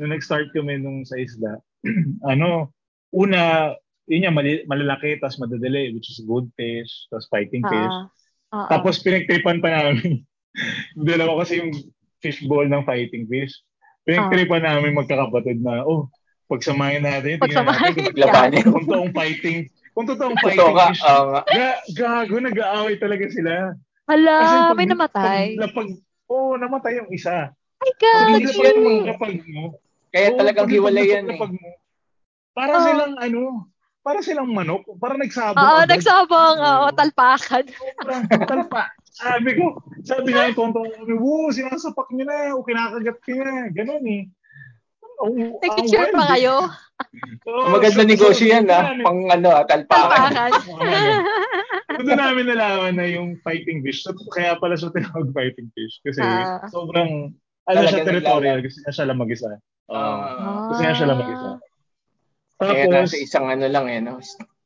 nung 0.00 0.16
nag-start 0.16 0.56
kami 0.56 0.80
nung 0.80 1.04
sa 1.04 1.20
isda, 1.20 1.60
ano, 2.32 2.72
una, 3.12 3.76
yun 4.08 4.24
yung 4.24 4.36
mali- 4.40 4.64
malalaki, 4.64 5.20
tapos 5.20 5.36
madadali, 5.36 5.92
which 5.92 6.08
is 6.08 6.24
good 6.24 6.48
fish, 6.56 6.88
tapos 7.12 7.28
fighting 7.28 7.60
fish. 7.68 7.92
Ah, 7.92 8.08
oo. 8.56 8.68
Tapos, 8.72 9.04
pinagtripan 9.04 9.60
pa 9.60 9.68
namin. 9.68 10.24
Dalawa 10.94 11.40
kasi 11.40 11.58
yung 11.58 11.72
fish 12.18 12.44
ball 12.44 12.66
ng 12.66 12.84
fighting 12.84 13.24
fish. 13.26 13.54
Pinagtripan 14.02 14.60
namin 14.60 14.96
magkakapatid 14.96 15.60
na, 15.60 15.84
oh, 15.84 16.08
pagsamahin 16.46 17.04
natin, 17.04 17.38
tingnan 17.38 17.62
Pagsamahin. 17.62 17.92
natin 17.94 18.02
kung, 18.02 18.18
Labanin. 18.18 18.64
kung 18.64 18.84
totoong 18.84 19.12
fighting, 19.12 19.58
kung 19.92 20.06
totoong 20.06 20.36
Totoo 20.36 20.46
fighting 20.48 20.74
ka. 20.74 20.86
fish. 20.90 21.02
Ga- 21.48 21.80
gago, 21.94 22.36
nag-aaway 22.40 22.94
talaga 22.98 23.24
sila. 23.30 23.52
Hala, 24.10 24.34
Kasi 24.36 24.56
pag- 24.66 24.76
may 24.76 24.86
namatay. 24.90 25.42
Pag, 25.48 25.60
lapag, 25.62 25.88
oo, 26.26 26.58
namatay 26.58 26.92
yung 26.98 27.10
isa. 27.10 27.54
Ay, 27.80 27.92
Pag 27.94 27.96
God. 27.96 28.42
Lapag 28.42 28.58
yan 28.60 28.76
mo, 28.76 28.90
eh. 28.90 29.00
lapag 29.06 29.34
mo. 29.46 29.62
Kaya 30.10 30.26
oo, 30.26 30.38
talagang 30.42 30.66
pag 30.66 30.74
hiwalay 30.74 31.06
yan 31.06 31.26
eh. 31.30 31.38
mo, 31.38 31.46
Para 32.50 32.72
Oo. 32.74 32.82
silang 32.82 33.14
ano, 33.16 33.40
para 34.00 34.18
silang 34.20 34.50
manok, 34.50 34.82
para 34.98 35.14
nagsabong 35.14 35.60
Oo, 35.60 35.80
nagsabong. 35.86 36.56
Oo, 36.58 36.86
talpakan. 36.90 37.64
Talpa. 38.42 38.90
Sabi 39.10 39.50
ko, 39.58 39.82
sabi 40.06 40.30
nga 40.30 40.46
yung 40.48 40.56
tonto 40.56 40.86
kami, 40.86 41.14
woo, 41.18 41.50
sinasapak 41.50 42.06
niyo 42.14 42.24
na, 42.30 42.54
o 42.54 42.62
kinakagat 42.62 43.18
na. 43.26 43.68
Ganun 43.74 44.04
eh. 44.06 44.22
Oh, 45.20 45.28
Nag-cheer 45.36 46.16
pa 46.16 46.32
kayo. 46.32 46.64
Maganda 47.44 48.08
negosyo 48.08 48.48
yan 48.48 48.72
ah. 48.72 48.88
Pang... 48.88 49.04
Pang 49.04 49.20
ano, 49.28 49.48
ah, 49.52 49.64
talpakan. 49.68 50.32
Talpakan. 50.32 52.00
Doon 52.00 52.16
namin 52.16 52.48
nalaman 52.48 52.94
na 52.96 53.04
yung 53.04 53.36
fighting 53.44 53.84
fish. 53.84 54.00
So, 54.00 54.16
kaya 54.32 54.56
pala 54.56 54.80
siya 54.80 54.88
tinawag 54.96 55.28
fighting 55.36 55.68
fish. 55.76 56.00
Kasi 56.00 56.24
Ah. 56.24 56.64
sobrang, 56.72 57.36
ano 57.68 57.78
siya, 57.84 58.06
territorial. 58.08 58.64
Gusto 58.64 58.80
niya 58.80 58.92
siya 58.96 59.06
lang 59.12 59.20
mag-isa. 59.20 59.48
Oo. 59.92 59.98
Ah, 60.00 60.72
Gusto 60.72 60.80
niya 60.80 60.96
siya 60.96 61.08
lang 61.12 61.18
mag-isa. 61.20 61.50
kaya 62.56 62.84
Tapos, 62.88 62.92
nasa 63.12 63.16
isang 63.20 63.46
ano 63.52 63.66
lang 63.68 63.86
eh, 63.92 64.00
no? 64.00 64.16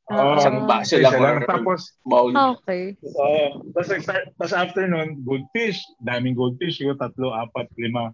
Oo, 0.04 0.36
Isang 0.36 0.68
baso 0.68 1.00
lang 1.00 1.16
or 1.16 1.48
Tapos, 1.48 1.96
bowl. 2.04 2.36
Ah, 2.36 2.52
Okay. 2.52 2.92
Oo. 3.00 3.64
Tapos, 3.72 3.88
tapos 4.04 4.52
after 4.52 4.84
nun, 4.84 5.24
goldfish. 5.24 5.80
Daming 5.98 6.36
goldfish. 6.36 6.76
Yung 6.80 7.00
tatlo, 7.00 7.32
apat, 7.32 7.72
lima. 7.74 8.12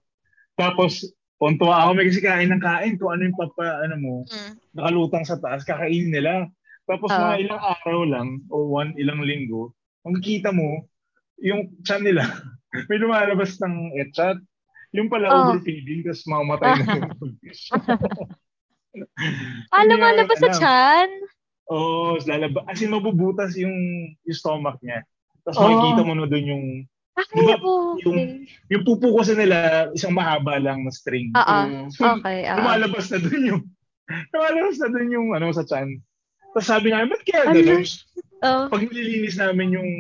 Tapos, 0.55 1.03
tuntua 1.37 1.83
ako 1.83 1.99
may 1.99 2.07
kasi 2.07 2.23
kain 2.23 2.53
ng 2.53 2.63
kain. 2.63 2.95
Kung 2.95 3.11
ano 3.11 3.27
yung 3.27 3.35
papa, 3.35 3.83
ano 3.83 3.97
mo, 3.99 4.15
Mm. 4.25 4.53
nakalutang 4.73 5.27
sa 5.27 5.35
taas, 5.37 5.67
kakainin 5.67 6.15
nila. 6.15 6.47
Tapos 6.87 7.11
Ah. 7.11 7.35
mga 7.35 7.37
ilang 7.43 7.63
araw 7.75 8.01
lang, 8.05 8.29
o 8.47 8.71
one, 8.71 8.95
ilang 8.95 9.19
linggo, 9.21 9.75
makikita 10.03 10.55
mo, 10.55 10.87
yung 11.39 11.75
chan 11.83 12.03
nila, 12.03 12.23
may 12.87 12.99
lumalabas 12.99 13.59
ng 13.59 13.99
etchat. 13.99 14.39
Yung 14.93 15.07
pala 15.07 15.27
Oh. 15.27 15.39
overfeeding, 15.49 16.03
tapos 16.03 16.23
mamamatay 16.27 16.71
na 16.77 16.85
yung 16.93 17.11
goldfish. 17.19 17.63
Ah, 19.71 19.83
lumalabas 19.87 20.39
sa 20.39 20.51
alam. 20.51 20.59
chan? 20.59 21.11
Oo, 21.71 22.19
oh, 22.19 22.27
lalaba. 22.27 22.67
As 22.67 22.83
in, 22.83 22.91
mabubutas 22.91 23.55
yung, 23.55 23.75
yung 24.27 24.37
stomach 24.37 24.77
niya. 24.83 25.07
Tapos 25.47 25.57
Oh. 25.63 25.67
makikita 25.71 26.03
mo 26.03 26.13
na 26.19 26.27
doon 26.27 26.47
yung, 26.51 26.67
Ay, 27.19 27.27
Di 27.37 27.43
ba, 27.43 27.57
okay. 27.61 28.47
yung 28.71 28.85
pupo 28.87 29.19
kasi 29.19 29.35
nila, 29.35 29.91
isang 29.93 30.15
mahaba 30.15 30.57
lang 30.63 30.87
na 30.87 30.93
string. 30.95 31.35
Ah, 31.35 31.43
ah. 31.43 31.65
Mm. 31.67 31.91
Okay, 32.23 32.39
ah. 32.49 32.57
Lumalabas 32.59 33.07
na 33.13 33.19
doon 33.19 33.43
yung, 33.45 33.63
lumalabas 34.33 34.77
na 34.79 34.89
doon 34.89 35.09
yung, 35.11 35.29
ano, 35.37 35.47
sa 35.53 35.67
chan. 35.67 35.91
Tapos 36.55 36.67
sabi 36.71 36.91
namin, 36.91 37.11
ba't 37.13 37.23
kaya 37.27 37.51
Ano? 37.51 37.55
ganun? 37.61 37.85
Oh. 38.41 38.65
Pag 38.73 38.83
nililinis 38.89 39.37
namin 39.37 39.69
yung, 39.75 39.91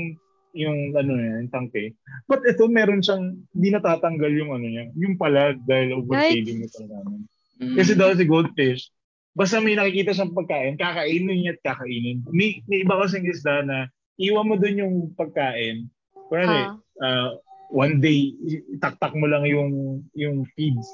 yung, 0.56 0.78
ano 0.96 1.12
yan, 1.18 1.46
yung 1.46 1.52
tangke, 1.52 1.92
but 2.24 2.40
ito, 2.46 2.64
meron 2.66 3.04
siyang, 3.04 3.36
hindi 3.52 3.68
natatanggal 3.74 4.32
yung, 4.32 4.50
ano 4.56 4.66
niya, 4.66 4.84
yung 4.96 5.14
pala, 5.20 5.52
dahil 5.66 6.00
overfeeding 6.00 6.62
nito 6.62 6.82
namin. 6.88 7.26
Mm. 7.60 7.76
Kasi 7.76 7.92
daw 7.98 8.16
si 8.16 8.24
goldfish, 8.24 8.88
basta 9.34 9.62
may 9.62 9.78
nakikita 9.78 10.12
siyang 10.12 10.34
pagkain, 10.34 10.74
kakainin 10.74 11.38
niya 11.38 11.54
at 11.56 11.62
kakainin. 11.62 12.26
May, 12.30 12.60
may 12.66 12.82
iba 12.82 12.98
kasing 12.98 13.26
isda 13.26 13.62
na 13.62 13.86
iwan 14.18 14.48
mo 14.50 14.54
dun 14.58 14.80
yung 14.80 14.96
pagkain. 15.14 15.86
Kunwari, 16.28 16.60
Ah. 16.66 16.74
uh, 17.02 17.30
one 17.70 18.02
day, 18.02 18.34
itaktak 18.74 19.14
mo 19.14 19.30
lang 19.30 19.46
yung 19.46 20.02
yung 20.18 20.42
feeds. 20.58 20.86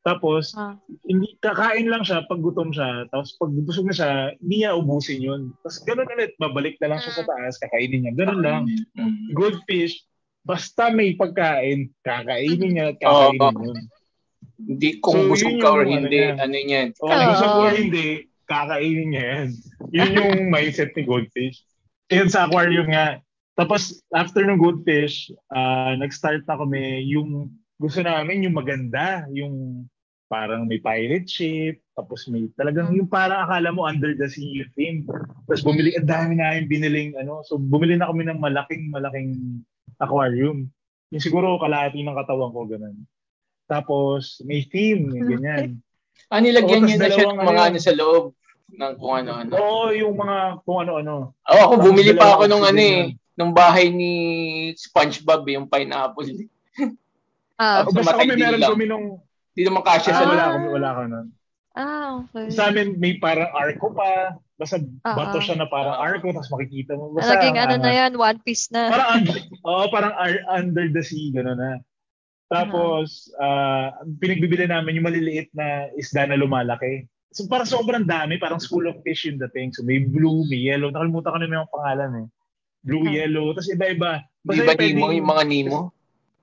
Tapos, 0.00 0.56
Ah. 0.56 0.80
hindi 1.04 1.36
kakain 1.44 1.88
lang 1.88 2.00
siya 2.00 2.24
pag 2.24 2.40
gutom 2.40 2.72
siya. 2.72 3.04
Tapos 3.12 3.36
pag 3.36 3.52
busog 3.52 3.88
na 3.88 3.96
siya, 3.96 4.10
hindi 4.40 4.64
niya 4.64 4.72
ubusin 4.76 5.20
yun. 5.20 5.42
Tapos 5.60 5.84
ganun 5.84 6.08
ulit, 6.08 6.32
babalik 6.40 6.76
na 6.80 6.96
lang 6.96 7.00
siya 7.04 7.20
sa 7.20 7.24
taas, 7.28 7.60
kakainin 7.60 8.08
niya. 8.08 8.12
Ganun 8.16 8.40
lang. 8.40 8.64
Goldfish, 9.36 10.00
basta 10.40 10.88
may 10.88 11.12
pagkain, 11.20 11.92
kakainin 12.00 12.72
niya 12.72 12.86
at 12.92 12.98
kakainin 13.00 13.40
Oo. 13.44 13.64
yun. 13.72 13.78
Hindi 14.66 15.00
kung 15.00 15.16
So, 15.16 15.28
busog 15.30 15.56
ka 15.62 15.68
or 15.72 15.84
yung 15.88 16.04
hindi, 16.04 16.20
ano 16.20 16.44
ano 16.44 16.56
yan. 16.56 16.88
O 17.00 17.08
Oo. 17.08 17.26
busog 17.32 17.54
or 17.64 17.72
hindi, 17.72 18.08
kakainin 18.44 19.08
niya 19.12 19.24
yan. 19.24 19.48
Yun 19.96 20.10
yung 20.18 20.34
mindset 20.52 20.92
ni 20.94 21.02
Goldfish. 21.06 21.64
Yun 22.10 22.28
sa 22.28 22.50
aquarium 22.50 22.90
nga. 22.90 23.22
Tapos, 23.54 24.00
after 24.12 24.42
ng 24.42 24.58
Goldfish, 24.58 25.30
ah, 25.52 25.94
nag-start 25.96 26.44
na 26.44 26.56
kami 26.58 27.06
yung 27.08 27.52
gusto 27.80 28.04
namin 28.04 28.44
yung 28.44 28.56
maganda, 28.56 29.24
yung 29.32 29.88
parang 30.30 30.62
may 30.68 30.78
pirate 30.78 31.26
ship, 31.26 31.82
tapos 31.98 32.30
may 32.30 32.46
talagang 32.54 32.94
yung 32.94 33.10
parang 33.10 33.42
akala 33.42 33.74
mo 33.74 33.82
under 33.82 34.14
the 34.14 34.30
sea 34.30 34.62
theme. 34.78 35.02
Tapos 35.50 35.66
bumili, 35.66 35.90
ang 35.98 36.06
dami 36.06 36.38
na 36.38 36.54
yung 36.54 36.70
biniling 36.70 37.18
ano. 37.18 37.42
So 37.42 37.58
bumili 37.58 37.98
na 37.98 38.06
kami 38.06 38.28
ng 38.30 38.38
malaking 38.38 38.94
malaking 38.94 39.64
aquarium. 39.98 40.70
Yung 41.10 41.24
siguro 41.24 41.58
kalahati 41.58 42.06
ng 42.06 42.14
katawan 42.14 42.54
ko 42.54 42.62
ganun. 42.70 42.94
Tapos 43.70 44.42
may 44.42 44.66
theme, 44.66 45.06
yung 45.14 45.28
ganyan. 45.30 45.68
Ah, 46.30 46.38
nilagyan 46.38 46.86
niyo 46.86 46.94
na 46.94 47.10
siya 47.10 47.26
ng 47.26 47.42
mga 47.42 47.62
ano 47.66 47.78
sa 47.82 47.90
loob 47.90 48.24
ng 48.70 48.92
kung 49.02 49.14
ano-ano. 49.18 49.50
Oo, 49.50 49.90
yung 49.90 50.14
mga 50.14 50.62
kung 50.62 50.78
ano-ano. 50.86 51.34
Oo, 51.34 51.58
ako 51.58 51.74
Tapos 51.74 51.86
bumili 51.90 52.14
pa 52.14 52.38
ako 52.38 52.46
nung 52.46 52.62
ano 52.62 52.78
eh, 52.78 53.18
nung 53.34 53.50
bahay 53.50 53.90
ni 53.90 54.12
SpongeBob, 54.78 55.42
eh, 55.50 55.58
yung 55.58 55.66
pineapple. 55.66 56.46
Ah. 57.58 57.82
Sa 57.82 57.90
basta 57.90 58.14
kami 58.14 58.38
meron 58.38 58.62
lang. 58.62 58.70
kami 58.70 58.86
nung 58.86 59.06
Hindi 59.50 59.62
naman 59.66 59.82
kasya 59.82 60.12
sa 60.14 60.16
ah, 60.16 60.22
Ah. 60.22 60.30
wala 60.30 60.38
loob. 60.38 60.54
kami, 60.54 60.66
wala 60.70 60.90
ka 60.94 61.02
nun. 61.04 61.26
Ah, 61.70 62.08
okay. 62.22 62.46
Sa 62.54 62.62
amin 62.70 62.94
may 62.94 63.18
parang 63.18 63.50
arco 63.50 63.90
pa. 63.90 64.38
Basta 64.54 64.78
Ah, 65.02 65.18
bato 65.18 65.38
ah. 65.38 65.42
siya 65.42 65.58
na 65.58 65.66
parang 65.66 65.98
Ah. 65.98 66.06
arco 66.06 66.30
tapos 66.30 66.46
makikita 66.48 66.94
mo. 66.94 67.10
Basta 67.10 67.34
Naging 67.34 67.58
ano 67.58 67.74
ang 67.74 67.82
na 67.82 67.90
yan, 67.90 68.12
One 68.14 68.38
Piece 68.38 68.70
na. 68.70 68.86
Parang 68.86 69.10
under, 69.18 69.34
oo, 69.66 69.84
parang 69.90 70.14
ar- 70.14 70.46
under 70.48 70.86
the 70.86 71.02
sea 71.02 71.34
gano'n 71.34 71.58
na. 71.58 71.82
Tapos 72.50 73.30
ah 73.38 73.94
pinagbibili 74.18 74.66
namin 74.66 74.98
yung 74.98 75.06
maliliit 75.06 75.54
na 75.54 75.86
isda 75.94 76.26
na 76.26 76.34
lumalaki. 76.34 77.06
So 77.30 77.46
parang 77.46 77.70
sobrang 77.70 78.04
dami, 78.04 78.42
parang 78.42 78.58
school 78.58 78.90
of 78.90 78.98
fish 79.06 79.30
yung 79.30 79.38
dating. 79.38 79.70
So 79.70 79.86
may 79.86 80.02
blue, 80.02 80.42
may 80.50 80.66
yellow. 80.66 80.90
Nakalimutan 80.90 81.30
ko 81.30 81.38
na 81.38 81.62
yung 81.62 81.70
pangalan 81.70 82.10
eh. 82.18 82.28
Blue, 82.82 83.06
Ah. 83.06 83.12
yellow, 83.14 83.54
tapos 83.54 83.70
iba-iba. 83.70 84.26
Di 84.42 84.66
ba 84.66 84.74
yung 84.74 84.98
Nemo, 84.98 85.08
yung 85.14 85.28
mga 85.30 85.44
Nemo? 85.46 85.80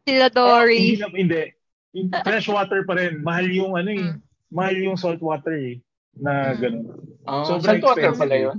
Sila 0.08 0.28
Oh, 0.32 0.64
Dory. 0.64 0.96
hindi, 0.96 1.04
hindi. 1.20 1.44
Yung 1.92 2.08
fresh 2.24 2.48
water 2.48 2.88
pa 2.88 2.94
rin. 2.96 3.20
Mahal 3.20 3.52
yung 3.52 3.76
ano 3.76 3.90
eh. 3.92 4.06
Mm. 4.08 4.18
Mahal 4.48 4.76
yung 4.80 4.96
salt 4.96 5.20
water 5.20 5.52
eh. 5.52 5.84
Na 6.16 6.56
Mm. 6.56 6.60
gano'n. 6.64 6.86
Ah, 7.28 7.44
Sobrang 7.44 7.84
saltwater 7.84 8.00
expensive 8.08 8.22
pala 8.24 8.36
yun. 8.40 8.58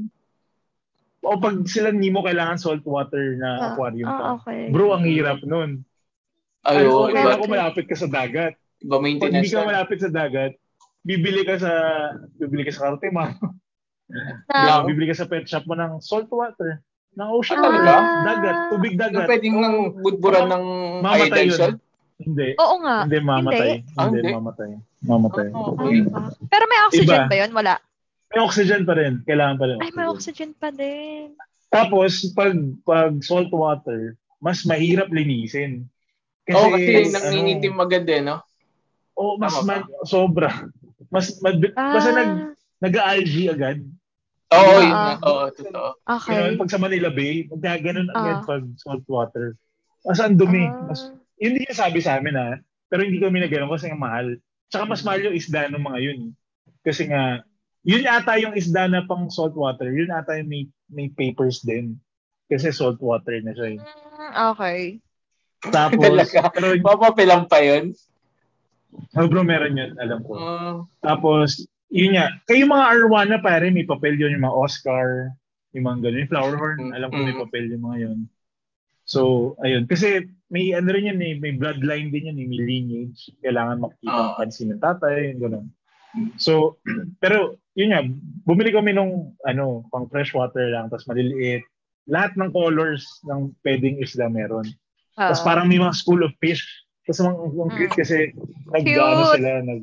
O 1.19 1.41
pag 1.41 1.57
sila 1.65 1.89
Nemo 1.91 2.21
kailangan 2.21 2.61
salt 2.61 2.85
water 2.85 3.41
na 3.41 3.49
Ah, 3.57 3.67
aquarium 3.73 4.07
ah, 4.07 4.13
pa. 4.13 4.27
okay. 4.37 4.69
Bro, 4.69 4.93
ang 4.93 5.09
hirap 5.09 5.41
nun. 5.43 5.81
Ay, 6.65 6.85
Ano, 6.85 7.07
iba, 7.09 7.39
ko 7.39 7.47
malapit 7.47 7.85
ka 7.87 7.95
sa 7.95 8.09
dagat. 8.09 8.59
iba 8.79 8.95
Pag 8.95 9.03
maintenance 9.03 9.47
hindi 9.47 9.51
ka 9.51 9.63
malapit 9.65 9.99
sa 10.01 10.11
dagat, 10.11 10.53
bibili 11.01 11.43
ka 11.43 11.55
sa 11.57 11.73
bibili 12.35 12.63
ka 12.63 12.73
sa 12.75 12.83
Cartema. 12.89 13.35
Na, 14.49 14.83
bibili 14.83 15.07
ka 15.07 15.17
sa 15.17 15.29
pet 15.29 15.45
shop 15.45 15.69
mo 15.69 15.75
ng 15.75 16.01
salt 16.01 16.27
water. 16.29 16.81
Ng 17.15 17.29
ocean 17.29 17.59
Ah, 17.59 17.65
talaga? 17.65 17.93
Dagat, 18.25 18.57
tubig 18.71 18.93
Yung 18.95 19.01
dagat. 19.01 19.27
pwedeng 19.29 19.55
Oo. 19.55 19.63
nang 19.63 19.77
budburan 19.99 20.47
ng 20.49 20.65
Mamatay 21.03 21.45
yun. 21.47 21.59
salt? 21.59 21.79
Hindi. 22.19 22.49
oo 22.59 22.77
nga. 22.83 23.07
Hindi 23.07 23.19
mamatay. 23.23 23.71
Ah, 23.95 24.11
Hindi, 24.11 24.19
hindi? 24.19 24.33
mamatay. 24.35 24.71
Mamatay. 25.07 25.47
Ah, 25.55 25.71
okay. 25.71 26.03
Pero 26.51 26.65
may 26.67 26.81
oxygen 26.83 27.07
Iba. 27.15 27.31
ba 27.31 27.37
yun? 27.39 27.51
Wala. 27.55 27.75
May 28.29 28.41
oxygen 28.43 28.83
pa 28.83 28.93
rin. 28.93 29.13
Kailangan 29.23 29.57
pa 29.57 29.65
rin 29.71 29.77
Ay, 29.79 29.91
may 29.95 30.05
oxygen. 30.05 30.11
oxygen 30.11 30.51
pa 30.53 30.69
din. 30.69 31.39
Tapos, 31.69 32.13
pag, 32.35 32.57
pag 32.83 33.13
salt 33.23 33.53
water, 33.53 34.19
mas 34.39 34.65
mahirap 34.65 35.07
linisin. 35.09 35.87
Oo, 36.51 36.69
kasi 36.71 36.91
ano, 36.95 37.09
nangingitim 37.21 37.77
agad 37.77 38.05
eh, 38.05 38.21
no? 38.21 38.37
Oh, 39.13 39.35
mas 39.37 39.53
Tama 39.53 39.83
sobra. 40.03 40.51
Mas 41.09 41.35
mad- 41.41 41.75
basta 41.75 42.11
nag 42.11 42.31
Ah, 42.31 42.53
nag-algae 42.79 43.51
agad. 43.51 43.79
Oo, 44.49 44.63
Ah, 44.71 44.81
yun 44.81 44.95
ah. 44.95 45.03
nga. 45.03 45.15
Oo, 45.25 45.45
totoo. 45.51 45.91
okay. 46.07 46.33
Ganun, 46.33 46.57
pag 46.57 46.71
sa 46.71 46.79
Manila 46.79 47.11
Bay, 47.11 47.45
magkaganon 47.47 48.09
agad 48.11 48.39
Ah. 48.39 48.47
pag 48.47 48.63
salt 48.77 49.05
water. 49.05 49.59
Mas 50.03 50.19
ang 50.19 50.37
dumi. 50.37 50.65
Ah. 50.65 50.87
Mas, 50.87 51.11
yun 51.37 51.53
hindi 51.53 51.65
niya 51.65 51.75
sabi 51.77 51.99
sa 51.99 52.17
amin 52.17 52.35
ha. 52.35 52.57
Pero 52.87 53.03
hindi 53.03 53.19
kami 53.19 53.39
na 53.39 53.49
ganun 53.49 53.69
kasi 53.69 53.89
nga 53.89 53.99
mahal. 53.99 54.39
Tsaka 54.69 54.85
mas 54.85 55.03
mahal 55.03 55.21
yung 55.23 55.37
isda 55.37 55.69
ng 55.69 55.83
mga 55.83 55.99
yun. 56.01 56.21
Kasi 56.81 57.05
nga, 57.05 57.43
yun 57.83 58.05
ata 58.05 58.37
yung 58.37 58.55
isda 58.55 58.87
na 58.87 59.05
pang 59.05 59.29
salt 59.29 59.53
water. 59.53 59.89
Yun 59.89 60.09
ata 60.09 60.37
yung 60.37 60.49
may, 60.49 60.63
may 60.89 61.09
papers 61.11 61.61
din. 61.61 61.99
Kasi 62.47 62.71
salt 62.71 62.97
water 62.99 63.37
na 63.43 63.53
siya. 63.53 63.77
eh. 63.77 63.79
Mm, 63.79 64.33
okay. 64.53 64.81
Tapos, 65.75 66.01
Talaga? 66.01 66.53
Papapilang 66.83 67.51
pa 67.51 67.59
yun? 67.63 67.95
bro, 69.15 69.43
meron 69.45 69.77
yun, 69.79 69.93
alam 69.99 70.23
ko. 70.25 70.33
Ah, 70.39 70.77
Tapos, 71.03 71.67
yun 71.91 72.17
nga, 72.17 72.31
kayo 72.47 72.65
mga 72.69 72.87
arwana 72.89 73.37
pare, 73.43 73.69
may 73.73 73.85
papel 73.85 74.17
yun, 74.17 74.39
yung 74.39 74.47
mga 74.47 74.59
Oscar, 74.59 75.35
yung 75.75 75.85
mga 75.85 75.99
ganun, 76.09 76.21
yung 76.25 76.33
flower 76.33 76.57
horn, 76.57 76.79
Mm, 76.89 76.93
alam 76.97 77.09
ko 77.11 77.17
may 77.21 77.37
mm. 77.37 77.43
papel 77.45 77.65
yung 77.69 77.85
mga 77.85 77.99
yun. 78.09 78.19
So, 79.09 79.21
ayun. 79.65 79.89
Kasi 79.89 80.29
may 80.53 80.77
ano 80.77 80.93
rin 80.93 81.17
eh, 81.17 81.37
may 81.41 81.57
bloodline 81.57 82.13
din 82.13 82.29
eh, 82.29 82.35
may 82.37 82.61
lineage. 82.61 83.33
Kailangan 83.41 83.81
makikita 83.81 84.13
Ah. 84.13 84.21
ang 84.21 84.37
pansin 84.37 84.69
ng 84.73 84.83
tatay, 84.85 85.33
gano'n. 85.41 85.67
So, 86.37 86.77
pero 87.23 87.57
yun 87.73 87.93
nga, 87.97 88.05
bumili 88.45 88.69
kami 88.73 88.93
nung 88.93 89.33
ano, 89.49 89.89
pang 89.89 90.09
freshwater 90.13 90.69
lang, 90.73 90.93
tapos 90.93 91.09
maliliit. 91.09 91.65
Lahat 92.09 92.37
ng 92.37 92.53
colors 92.53 93.05
ng 93.29 93.53
pwedeng 93.65 94.01
isla 94.01 94.29
meron. 94.29 94.65
Tapos 95.19 95.43
Ah. 95.43 95.45
parang 95.45 95.67
may 95.67 95.77
mga 95.77 95.91
school 95.93 96.23
of 96.23 96.31
fish. 96.39 96.63
Tapos 97.03 97.19
ang, 97.21 97.35
ang 97.35 97.73
cute 97.73 97.91
Mm. 97.91 97.99
kasi 97.99 98.17
nag 98.69 98.85
Cute. 98.85 99.03
ano 99.03 99.25
sila 99.35 99.51
nag 99.61 99.83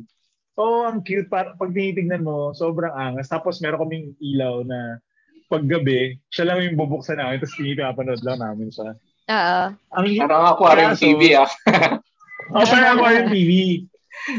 Oh, 0.56 0.88
ang 0.88 1.04
cute. 1.04 1.28
Para, 1.28 1.52
pag 1.52 1.68
tinitignan 1.70 2.24
mo, 2.24 2.56
sobrang 2.56 2.96
angas. 2.96 3.28
Tapos 3.28 3.60
meron 3.60 3.84
kaming 3.84 4.16
ilaw 4.24 4.64
na 4.64 5.04
paggabi, 5.46 6.16
siya 6.32 6.48
lang 6.48 6.64
yung 6.64 6.80
bubuksan 6.80 7.20
namin, 7.20 7.44
tapos 7.44 7.60
pinapanood 7.60 8.24
lang 8.24 8.40
namin 8.40 8.72
siya. 8.72 8.96
Ah, 9.28 9.76
Ang 9.92 10.16
parang 10.16 10.48
aquarium 10.48 10.96
Kaso- 10.96 11.04
TV 11.04 11.22
ah. 11.36 11.50
Oh, 12.56 12.64
parang 12.64 12.96
aquarium 12.96 13.28
TV. 13.28 13.52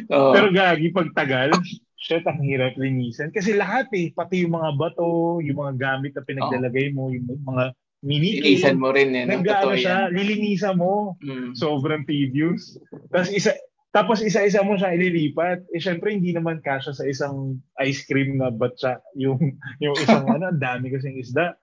Oo. 0.09 0.33
Pero 0.33 0.49
gagi, 0.51 0.89
pag 0.89 1.13
tagal, 1.13 1.53
shit, 1.99 2.25
ang 2.25 2.41
hirap 2.41 2.81
linisan. 2.81 3.29
Kasi 3.29 3.53
lahat 3.53 3.93
eh, 3.93 4.09
pati 4.09 4.41
yung 4.41 4.57
mga 4.57 4.73
bato, 4.73 5.37
yung 5.45 5.59
mga 5.59 5.73
gamit 5.77 6.17
na 6.17 6.25
pinaglalagay 6.25 6.97
mo, 6.97 7.13
yung 7.13 7.29
mga 7.45 7.77
mini 8.07 8.39
Ilisan 8.39 8.79
mo 8.79 8.95
rin 8.95 9.11
eh. 9.19 9.27
no? 9.27 9.43
Nag-ano 9.43 9.75
siya, 9.75 10.07
lilinisan 10.15 10.79
mo. 10.79 11.19
Mm. 11.27 11.59
Sobrang 11.59 12.07
tedious. 12.07 12.79
Tapos 13.11 13.31
isa, 13.35 13.53
Tapos 13.97 14.21
isa-isa 14.21 14.61
mo 14.61 14.77
siya 14.77 14.93
ililipat. 14.93 15.67
Eh 15.73 15.81
syempre 15.81 16.13
hindi 16.13 16.31
naman 16.31 16.61
kasya 16.61 16.93
sa 16.93 17.09
isang 17.09 17.57
ice 17.81 18.05
cream 18.05 18.37
na 18.37 18.53
batsa 18.53 19.01
yung 19.17 19.41
yung 19.85 19.97
isang 19.97 20.29
ano, 20.37 20.53
ang 20.53 20.61
dami 20.61 20.93
kasing 20.93 21.17
isda. 21.17 21.57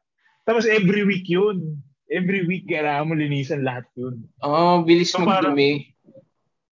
Tapos 0.43 0.65
every 0.65 1.05
week 1.05 1.29
yun. 1.29 1.77
Every 2.09 2.43
week 2.43 2.65
kailangan 2.67 3.07
mo 3.09 3.13
linisan 3.15 3.63
lahat 3.63 3.85
yun. 3.95 4.25
Oh, 4.43 4.83
bilis 4.83 5.13
So, 5.15 5.23
magdumi. 5.23 5.93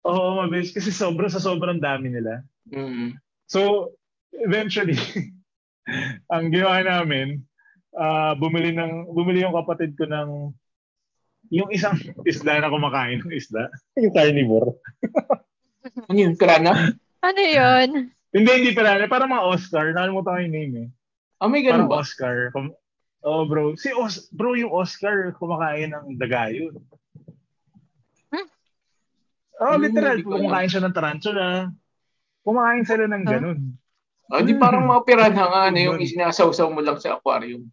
Oo, 0.05 0.37
mabilis 0.37 0.71
kasi 0.71 0.93
sobra 0.93 1.33
sa 1.33 1.41
sobrang 1.41 1.81
dami 1.81 2.13
nila. 2.13 2.45
Mm. 2.69 3.17
So, 3.49 3.91
eventually, 4.37 5.01
ang 6.35 6.53
ginawa 6.53 6.85
namin, 6.85 7.41
ah 7.95 8.35
bumili 8.35 8.71
ng 8.71 9.09
bumili 9.09 9.43
yung 9.43 9.55
kapatid 9.55 9.95
ko 9.95 10.05
ng 10.05 10.51
yung 11.49 11.71
isang 11.71 11.95
isda 12.31 12.59
na 12.59 12.69
kumakain 12.69 13.21
ng 13.21 13.33
isda, 13.33 13.69
yung 14.03 14.13
carnivore. 14.13 14.75
Ano 16.09 16.17
yun, 16.17 16.33
krana? 16.33 16.97
Ano 17.21 17.41
yun? 17.45 18.09
Hindi, 18.33 18.51
hindi 18.57 18.73
pala. 18.73 19.05
Parang 19.05 19.29
mga 19.29 19.45
Oscar. 19.47 19.93
Nakalimutan 19.93 20.33
ko 20.33 20.41
yung 20.41 20.55
name 20.57 20.75
eh. 20.81 20.89
Ah, 21.37 21.47
may 21.47 21.61
Parang 21.61 21.85
ganun 21.85 21.93
ba? 21.93 22.01
Oscar. 22.01 22.49
Kum- 22.57 22.73
oh, 23.21 23.45
bro. 23.45 23.77
Si 23.77 23.93
Os 23.93 24.33
bro, 24.33 24.57
yung 24.57 24.73
Oscar 24.73 25.37
kumakain 25.37 25.93
ng 25.93 26.17
daga 26.17 26.49
yun. 26.49 26.73
Hmm? 28.33 28.49
Oh, 29.61 29.77
Hmm, 29.77 29.85
literal. 29.85 30.17
alam. 30.19 30.25
Kumakain 30.25 30.71
siya 30.73 30.83
ng 30.83 30.95
tarantula. 30.97 31.69
Kumakain 32.41 32.85
sila 32.89 33.05
ng 33.07 33.23
Huh? 33.23 33.33
ganun. 33.37 33.59
Ah, 34.33 34.41
di 34.41 34.57
parang 34.57 34.89
mga 34.89 35.05
piranha 35.05 35.45
nga, 35.45 35.63
ano, 35.69 35.79
yung 35.79 35.99
isinasawsaw 36.01 36.73
mo 36.73 36.81
lang 36.81 36.97
sa 36.97 37.21
aquarium. 37.21 37.69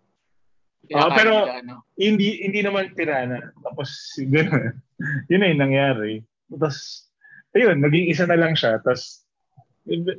Ah, 0.91 1.07
Kinakain 1.07 1.17
pero- 1.17 1.45
nila, 1.45 1.55
ano. 1.59 1.73
Hindi 1.95 2.27
hindi 2.41 2.59
naman 2.61 2.91
pirana. 2.93 3.37
Tapos, 3.61 3.89
gano'n. 4.17 4.75
yun 5.31 5.39
na 5.39 5.49
yung 5.49 5.61
nangyari. 5.61 6.13
Tapos, 6.47 7.07
ayun, 7.51 7.79
naging 7.79 8.07
isa 8.09 8.25
na 8.25 8.35
lang 8.35 8.53
siya. 8.53 8.79
Tapos, 8.79 9.23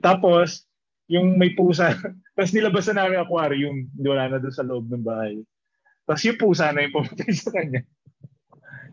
tapos, 0.01 0.65
yung 1.07 1.37
may 1.37 1.53
pusa, 1.53 1.93
tapos 2.35 2.53
nilabasan 2.53 2.97
namin 2.97 3.21
yung 3.21 3.27
aquarium, 3.27 3.77
hindi 3.85 4.07
wala 4.07 4.29
na 4.29 4.39
doon 4.39 4.55
sa 4.55 4.65
loob 4.65 4.89
ng 4.89 5.05
bahay. 5.05 5.37
Tapos 6.03 6.23
yung 6.25 6.39
pusa 6.41 6.73
na 6.73 6.83
yung 6.83 6.95
pumatay 6.95 7.31
sa 7.37 7.51
kanya. 7.53 7.83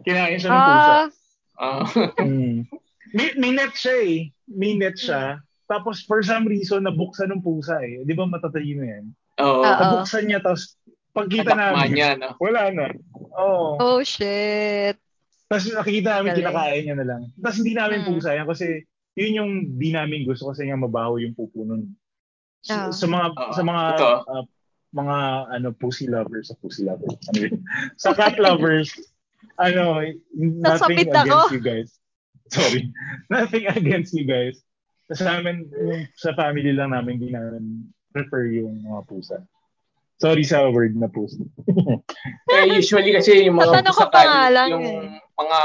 Kinain 0.04 0.38
siya 0.38 0.50
ng 0.50 0.62
pusa. 0.62 0.94
Ah, 0.96 1.08
Ah, 1.60 1.84
Mm. 2.24 2.64
May, 3.12 3.36
may 3.36 3.52
net 3.52 3.76
siya 3.76 3.96
eh. 4.00 4.18
May 4.48 4.80
net 4.80 4.96
siya. 4.96 5.44
Tapos 5.68 6.08
for 6.08 6.24
some 6.24 6.48
reason, 6.48 6.88
nabuksan 6.88 7.28
ng 7.28 7.44
pusa 7.44 7.84
eh. 7.84 8.00
Di 8.08 8.16
ba 8.16 8.24
matatalino 8.24 8.80
yan? 8.80 9.12
Oo. 9.44 9.60
Oo. 9.60 9.68
Nabuksan 9.68 10.32
niya, 10.32 10.40
tapos 10.40 10.79
pagkita 11.12 11.54
namin, 11.54 11.90
niya, 11.92 12.10
no? 12.16 12.36
wala 12.38 12.70
na. 12.70 12.86
Oo. 13.36 13.78
oh, 13.78 14.00
shit. 14.02 14.96
Tapos 15.46 15.66
nakikita 15.68 16.10
namin, 16.16 16.30
Galing. 16.32 16.42
kinakain 16.46 16.84
niya 16.84 16.96
na 16.96 17.08
lang. 17.08 17.22
Tapos 17.36 17.58
hindi 17.58 17.74
namin 17.74 18.00
Mm. 18.00 18.08
pusa 18.08 18.30
yan 18.34 18.46
kasi 18.46 18.68
yun 19.18 19.38
yung 19.38 19.52
di 19.76 19.90
namin 19.90 20.22
gusto 20.24 20.48
kasi 20.48 20.64
nga 20.64 20.78
mabaho 20.78 21.18
yung 21.18 21.34
pupo 21.34 21.66
nun. 21.66 21.90
Sa, 22.62 22.88
Ah. 22.88 22.92
sa 22.92 23.06
mga 23.06 23.26
Oo. 23.34 23.52
sa 23.52 23.62
mga 23.64 23.84
Ito. 23.96 24.10
uh, 24.28 24.46
mga 24.90 25.18
ano 25.50 25.68
pussy 25.74 26.06
lovers 26.06 26.50
sa 26.50 26.56
pussy 26.58 26.84
lovers. 26.84 27.18
Ano 27.30 27.58
sa 27.96 28.14
cat 28.14 28.38
lovers, 28.38 28.94
ano, 29.58 30.02
nothing 30.34 30.62
Nasabit 30.62 31.10
ako. 31.10 31.26
against 31.26 31.52
you 31.52 31.62
guys. 31.62 31.90
Sorry. 32.50 32.82
nothing 33.34 33.66
against 33.66 34.12
you 34.14 34.26
guys. 34.26 34.56
Sa 35.10 35.42
amin, 35.42 35.66
yung 35.74 36.06
sa 36.14 36.34
family 36.34 36.70
lang 36.70 36.94
namin, 36.94 37.18
hindi 37.18 37.34
namin 37.34 37.90
prefer 38.10 38.54
yung 38.54 38.86
mga 38.86 39.02
pusa. 39.06 39.38
Sorry 40.20 40.44
sa 40.44 40.68
word 40.68 41.00
na 41.00 41.08
pusa. 41.08 41.40
Eh, 42.52 42.76
usually 42.76 43.16
kasi 43.16 43.48
yung 43.48 43.56
mga 43.56 43.80
ko 43.88 44.04
pusang 44.04 44.12
pa 44.12 44.20
kalye, 44.20 44.68
yung 44.70 44.86
eh. 44.86 45.24
mga 45.40 45.60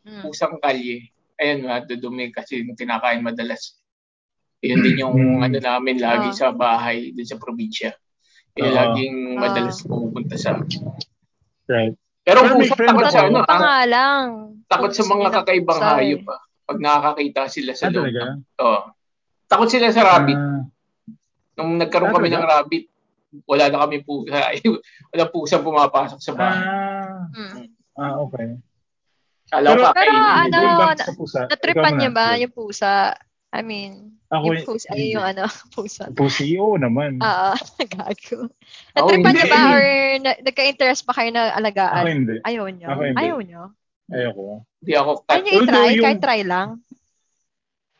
Mm. 0.00 0.20
pusang 0.24 0.56
kalye, 0.56 0.96
ayun 1.36 1.68
nga, 1.68 1.84
dudumi 1.84 2.32
kasi 2.32 2.64
yung 2.64 2.72
kinakain 2.72 3.20
madalas. 3.20 3.76
Yun 4.60 4.80
din 4.80 4.96
yung 4.98 5.12
Mm. 5.12 5.44
ano 5.44 5.58
namin 5.60 5.96
lagi 6.00 6.32
Ah. 6.32 6.36
sa 6.36 6.46
bahay, 6.50 7.12
din 7.12 7.28
sa 7.28 7.36
probinsya. 7.36 7.92
Yung 8.56 8.72
Oo. 8.72 8.76
laging 8.76 9.16
Ah. 9.36 9.40
madalas 9.44 9.84
pumupunta 9.84 10.34
sa... 10.34 10.56
Right. 11.68 11.92
Pero 12.20 12.40
Pero 12.42 12.56
pusa, 12.56 12.74
takot 12.74 13.04
ako. 13.04 13.12
sa 13.12 13.20
ano, 13.22 13.38
pa 13.40 13.48
ah, 13.48 13.60
nga 13.60 13.78
lang. 13.84 14.24
takot 14.64 14.92
sa 14.92 15.04
mga 15.04 15.28
kakaibang 15.30 15.78
eh. 15.78 15.88
hayop 15.92 16.24
ah. 16.26 16.40
Pag 16.64 16.78
nakakakita 16.78 17.42
sila 17.46 17.72
sa 17.74 17.84
Ah, 17.84 17.92
loob. 17.92 18.06
Oo. 18.58 18.80
Takot 19.44 19.68
sila 19.68 19.88
sa 19.92 20.02
rabbit. 20.06 20.38
Ah, 20.38 20.64
Nung 21.54 21.76
nagkaroon 21.76 22.08
Ah, 22.08 22.16
kami 22.16 22.28
ng 22.30 22.46
rabbit, 22.46 22.84
wala 23.44 23.64
na 23.66 23.78
kami 23.80 24.02
pusa. 24.02 24.50
Wala 25.10 25.24
pusang 25.26 25.62
pumapasok 25.62 26.18
sa 26.18 26.32
bahay. 26.32 26.60
ah, 26.60 27.26
Mm. 27.30 27.56
ah, 27.94 28.14
okay. 28.20 28.58
Alam 29.50 29.70
Pero- 29.72 29.82
ko 29.82 29.94
Pero 29.94 30.12
ano, 30.14 30.58
pusa. 31.16 31.40
Natripan 31.46 31.94
niya 31.96 32.10
ba 32.10 32.34
yung 32.36 32.50
pusa? 32.50 33.14
I 33.50 33.60
mean, 33.60 34.14
Ako, 34.30 34.46
yung 34.46 34.62
pusa, 34.64 34.86
ay 34.94 35.10
yung 35.10 35.26
ano, 35.26 35.42
pusa. 35.74 36.06
Pussy, 36.08 36.54
oo 36.54 36.78
naman. 36.78 37.18
Oo, 37.18 37.50
gago. 37.92 38.46
Ako 38.94 39.10
Natripan 39.10 39.32
niya 39.34 39.46
ba 39.46 39.60
or 39.68 39.82
na, 40.22 40.30
nagka-interest 40.40 41.02
pa 41.02 41.12
kayo 41.12 41.30
na 41.30 41.50
Ako 41.50 41.58
alagaan? 41.58 42.04
hindi. 42.06 42.36
Ayaw 42.40 42.66
niyo? 42.68 42.86
Ako 42.86 43.00
hindi. 43.04 43.18
Ayaw 43.18 43.38
niyo? 43.40 43.62
Ayoko. 44.08 44.46
Hindi 44.78 44.92
ako 44.94 45.10
Ayaw 45.24 45.38
niyo 45.40 45.52
i-try? 45.60 45.86
yung- 45.90 46.04
Kahit 46.04 46.20
try 46.20 46.40
lang? 46.42 46.68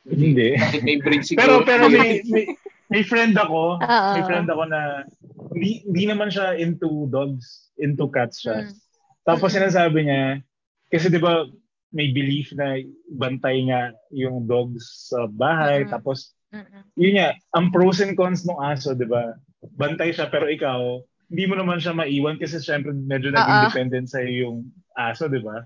Hindi. 0.02 0.48
may 0.80 0.96
breed 0.98 1.22
pero 1.28 1.60
siguro. 1.60 1.62
pero 1.62 1.84
may, 1.86 2.22
may, 2.24 2.44
may 2.90 3.06
friend 3.06 3.38
ako, 3.38 3.78
Oo. 3.78 4.10
may 4.18 4.22
friend 4.26 4.50
ako 4.50 4.62
na 4.66 5.06
hindi, 5.54 5.86
hindi 5.86 6.04
naman 6.10 6.28
siya 6.28 6.58
into 6.58 7.06
dogs, 7.08 7.70
into 7.78 8.10
cats 8.10 8.42
siya. 8.42 8.66
Mm. 8.66 8.74
Tapos 9.22 9.54
sinasabi 9.54 10.10
niya, 10.10 10.42
kasi 10.90 11.06
di 11.06 11.22
ba 11.22 11.46
may 11.90 12.10
belief 12.10 12.50
na 12.54 12.78
bantay 13.14 13.66
nga 13.66 13.90
yung 14.10 14.46
dogs 14.46 15.10
sa 15.10 15.26
bahay. 15.26 15.82
Mm-mm. 15.86 15.90
Tapos, 15.90 16.34
Mm-mm. 16.54 16.82
yun 16.94 17.18
nga, 17.18 17.34
ang 17.54 17.70
pros 17.74 17.98
and 17.98 18.14
cons 18.14 18.46
ng 18.46 18.58
aso, 18.58 18.94
di 18.94 19.06
ba? 19.06 19.34
Bantay 19.74 20.14
siya, 20.14 20.30
pero 20.30 20.46
ikaw, 20.46 21.02
hindi 21.30 21.44
mo 21.46 21.54
naman 21.58 21.78
siya 21.78 21.94
maiwan 21.94 22.38
kasi 22.38 22.58
syempre 22.58 22.90
medyo 22.94 23.30
naging 23.30 23.58
Oo. 23.58 23.64
dependent 23.70 24.06
sa 24.10 24.22
yung 24.22 24.66
aso, 24.94 25.30
di 25.30 25.42
ba? 25.42 25.62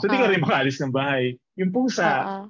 So, 0.00 0.08
di 0.08 0.16
ka 0.16 0.28
Ah. 0.28 0.32
rin 0.32 0.44
makaalis 0.44 0.80
ng 0.80 0.92
bahay. 0.92 1.36
Yung 1.56 1.72
pusa, 1.72 2.08
Oo. 2.24 2.42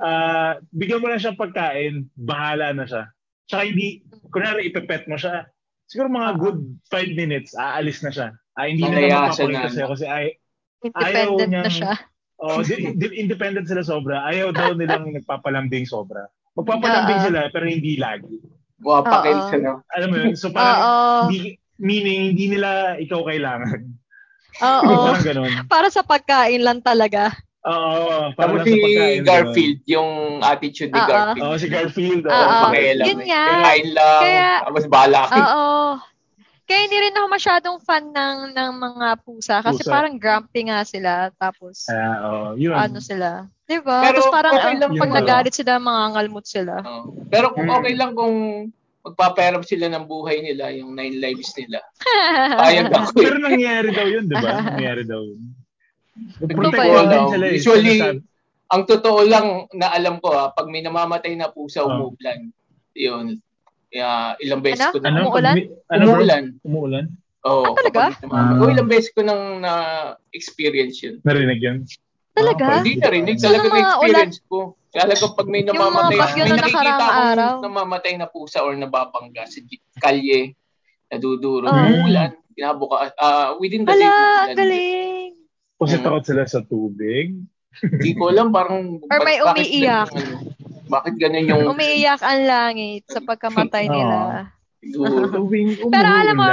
ah 0.00 0.56
bigyan 0.72 1.00
mo 1.00 1.12
lang 1.12 1.20
siya 1.20 1.36
pagkain, 1.36 2.08
bahala 2.16 2.72
na 2.72 2.84
siya. 2.84 3.04
Tsaka 3.44 3.62
hindi, 3.64 4.00
kunwari 4.28 4.68
ipepet 4.68 5.04
mo 5.06 5.16
siya, 5.16 5.44
siguro 5.84 6.08
mga 6.08 6.30
Oo. 6.30 6.38
good 6.40 6.58
five 6.88 7.12
minutes, 7.12 7.52
aalis 7.54 8.00
na 8.00 8.10
siya. 8.10 8.28
Ah, 8.54 8.66
hindi 8.66 8.82
na 8.82 8.96
naman 8.96 9.10
na, 9.10 9.28
papakita 9.28 9.68
sa'yo 9.68 9.88
kasi 9.90 10.06
ay, 10.06 10.26
Independent 10.84 11.38
na 11.40 11.46
niyang- 11.48 11.72
siya. 11.72 11.92
oh, 12.38 12.60
di, 12.60 12.74
di- 12.94 13.16
independent 13.16 13.66
sila 13.66 13.82
sobra. 13.82 14.24
Ayaw 14.24 14.52
daw 14.52 14.72
nilang 14.78 15.10
nagpapalambing 15.10 15.84
sobra. 15.84 16.28
Magpapalambing 16.54 17.20
Oo. 17.20 17.26
sila 17.28 17.40
pero 17.50 17.64
hindi 17.66 17.96
lagi. 17.96 18.36
Wapakil 18.78 19.38
ka 19.48 19.56
na. 19.58 19.80
Alam 19.96 20.08
mo 20.12 20.16
yun? 20.20 20.34
So 20.36 20.52
parang, 20.52 20.78
Oo. 20.78 21.18
hindi, 21.26 21.56
meaning, 21.80 22.36
hindi 22.36 22.52
nila 22.52 23.00
ikaw 23.00 23.24
kailangan. 23.24 23.80
Oo. 24.60 24.92
parang 25.08 25.24
ganun. 25.24 25.52
Para 25.66 25.88
sa 25.88 26.04
pagkain 26.04 26.62
lang 26.62 26.78
talaga. 26.78 27.32
Oo, 27.64 28.28
lang 28.28 28.60
si 28.60 28.76
pagkain. 28.76 29.20
Garfield, 29.22 29.78
yung 29.86 30.10
attitude 30.40 30.90
ni 30.90 30.98
Oo. 30.98 31.08
Garfield. 31.08 31.42
Oo, 31.42 31.54
si 31.56 31.66
Garfield. 31.66 32.22
Oo. 32.22 32.32
oo. 32.34 32.62
Pakialam 32.68 33.06
Yun 33.08 33.20
eh. 33.20 33.26
nga. 33.26 33.44
Kain 33.62 33.88
lang, 33.90 34.20
Kaya- 34.22 34.60
tapos 34.64 34.84
bala 34.86 35.20
ka. 35.24 35.36
Oo. 35.38 35.72
Kaya 36.64 36.80
hindi 36.80 36.96
rin 36.98 37.12
ako 37.12 37.26
masyadong 37.28 37.76
fan 37.78 38.04
ng 38.08 38.36
ng 38.50 38.70
mga 38.74 39.08
pusa 39.20 39.60
kasi 39.60 39.84
Pusa. 39.84 39.92
parang 39.92 40.16
grumpy 40.16 40.64
nga 40.64 40.80
sila 40.82 41.28
tapos 41.34 41.84
Ah, 41.86 42.16
oo, 42.22 42.46
yun. 42.56 42.72
ano 42.72 43.00
sila. 43.00 43.52
'Di 43.62 43.80
ba? 43.80 44.00
Pero 44.02 44.16
Tapos 44.18 44.32
parang 44.32 44.54
okay 44.54 44.72
ang- 44.72 44.80
lang 44.80 44.92
pag 44.94 45.12
yun. 45.12 45.18
nagalit 45.18 45.52
sila 45.52 45.76
mga 45.76 46.02
ngalmot 46.14 46.46
sila. 46.46 46.74
Oo. 46.80 47.20
Pero 47.28 47.52
kung 47.52 47.68
Mm. 47.68 47.76
okay 47.76 47.94
lang 47.94 48.12
kung 48.12 48.36
magpapairap 49.02 49.60
sila 49.62 49.88
ng 49.88 50.04
buhay 50.04 50.40
nila, 50.40 50.72
yung 50.72 50.92
nine 50.92 51.20
lives 51.20 51.52
nila. 51.54 51.84
Payag 52.56 52.88
ako 52.96 53.12
eh. 53.12 53.22
Pero 53.22 53.36
nangyayari 53.38 53.88
daw 53.90 54.06
yun, 54.06 54.24
di 54.24 54.34
ba? 54.34 54.52
Nangyayari 54.62 55.04
daw 55.04 55.20
yun. 55.20 55.40
Alam. 56.14 57.26
sila 57.30 57.44
eh. 57.46 57.54
Usually, 57.54 57.96
ang 58.70 58.82
totoo 58.86 59.20
lang 59.22 59.46
na 59.74 59.92
alam 59.92 60.18
ko 60.18 60.32
ha, 60.32 60.50
pag 60.50 60.66
may 60.66 60.80
namamatay 60.80 61.34
na 61.34 61.50
pusa, 61.50 61.82
Oo. 61.82 61.90
umuulan. 62.10 62.50
Yun. 62.94 63.38
Kaya 63.90 64.34
ilang 64.38 64.62
beses 64.62 64.82
Ano? 64.82 64.94
ko 64.94 64.98
na. 64.98 65.08
ano? 65.10 65.20
Umuulan? 65.28 65.56
Ano? 65.90 66.04
Umuulan. 66.04 66.44
Umuulan? 66.62 67.04
Oo. 67.44 67.62
Ah, 67.62 67.74
talaga? 67.76 68.02
Ah. 68.32 68.58
Oo, 68.58 68.70
ilang 68.70 68.88
beses 68.88 69.12
ko 69.12 69.20
nang 69.20 69.60
na-experience 69.60 70.98
yun. 71.04 71.16
Narinig 71.22 71.60
yun? 71.60 71.78
Talaga? 72.34 72.64
Ah, 72.64 72.82
Hindi 72.82 72.98
na 72.98 73.08
rinig. 73.10 73.36
So, 73.38 73.46
Talaga 73.46 73.66
na-experience 73.70 74.38
ko. 74.48 74.74
Talaga 74.90 75.26
pag 75.34 75.48
may 75.50 75.62
namamatay, 75.62 76.18
may 76.38 76.46
na 76.46 76.54
nakikita 76.54 77.04
akong 77.04 77.62
namamatay 77.66 78.14
na 78.14 78.30
pusa 78.30 78.62
or 78.62 78.78
nababangga 78.78 79.42
sa 79.44 79.58
kalye, 79.98 80.54
naduduro, 81.10 81.66
Oh. 81.66 81.74
umuulan, 81.74 82.30
kinabuka, 82.54 83.10
ah 83.18 83.58
within 83.58 83.82
the 83.82 83.90
day, 83.90 84.02
Ala, 84.02 84.06
ang 84.06 84.14
umuulan. 84.14 84.54
galing. 84.54 85.13
Kasi 85.74 85.94
Mm. 85.96 86.02
takot 86.02 86.24
sila 86.24 86.42
sa 86.44 86.60
tubig. 86.60 87.34
Hindi 87.74 88.10
ko 88.14 88.30
alam, 88.30 88.48
parang, 88.48 89.02
Or 89.02 89.18
may 89.20 89.36
bakit 89.36 89.66
umiiyak. 89.66 90.08
ganun, 90.08 90.22
ano, 90.22 90.36
bakit 90.86 91.14
ganun 91.18 91.44
yung, 91.44 91.62
Umiiyak 91.68 92.22
ang 92.22 92.40
langit 92.44 93.02
sa 93.04 93.18
pagkamatay 93.18 93.90
nila. 93.90 94.46
siguro, 94.78 95.26
Pero 95.94 96.08
alam 96.08 96.36
mo. 96.36 96.46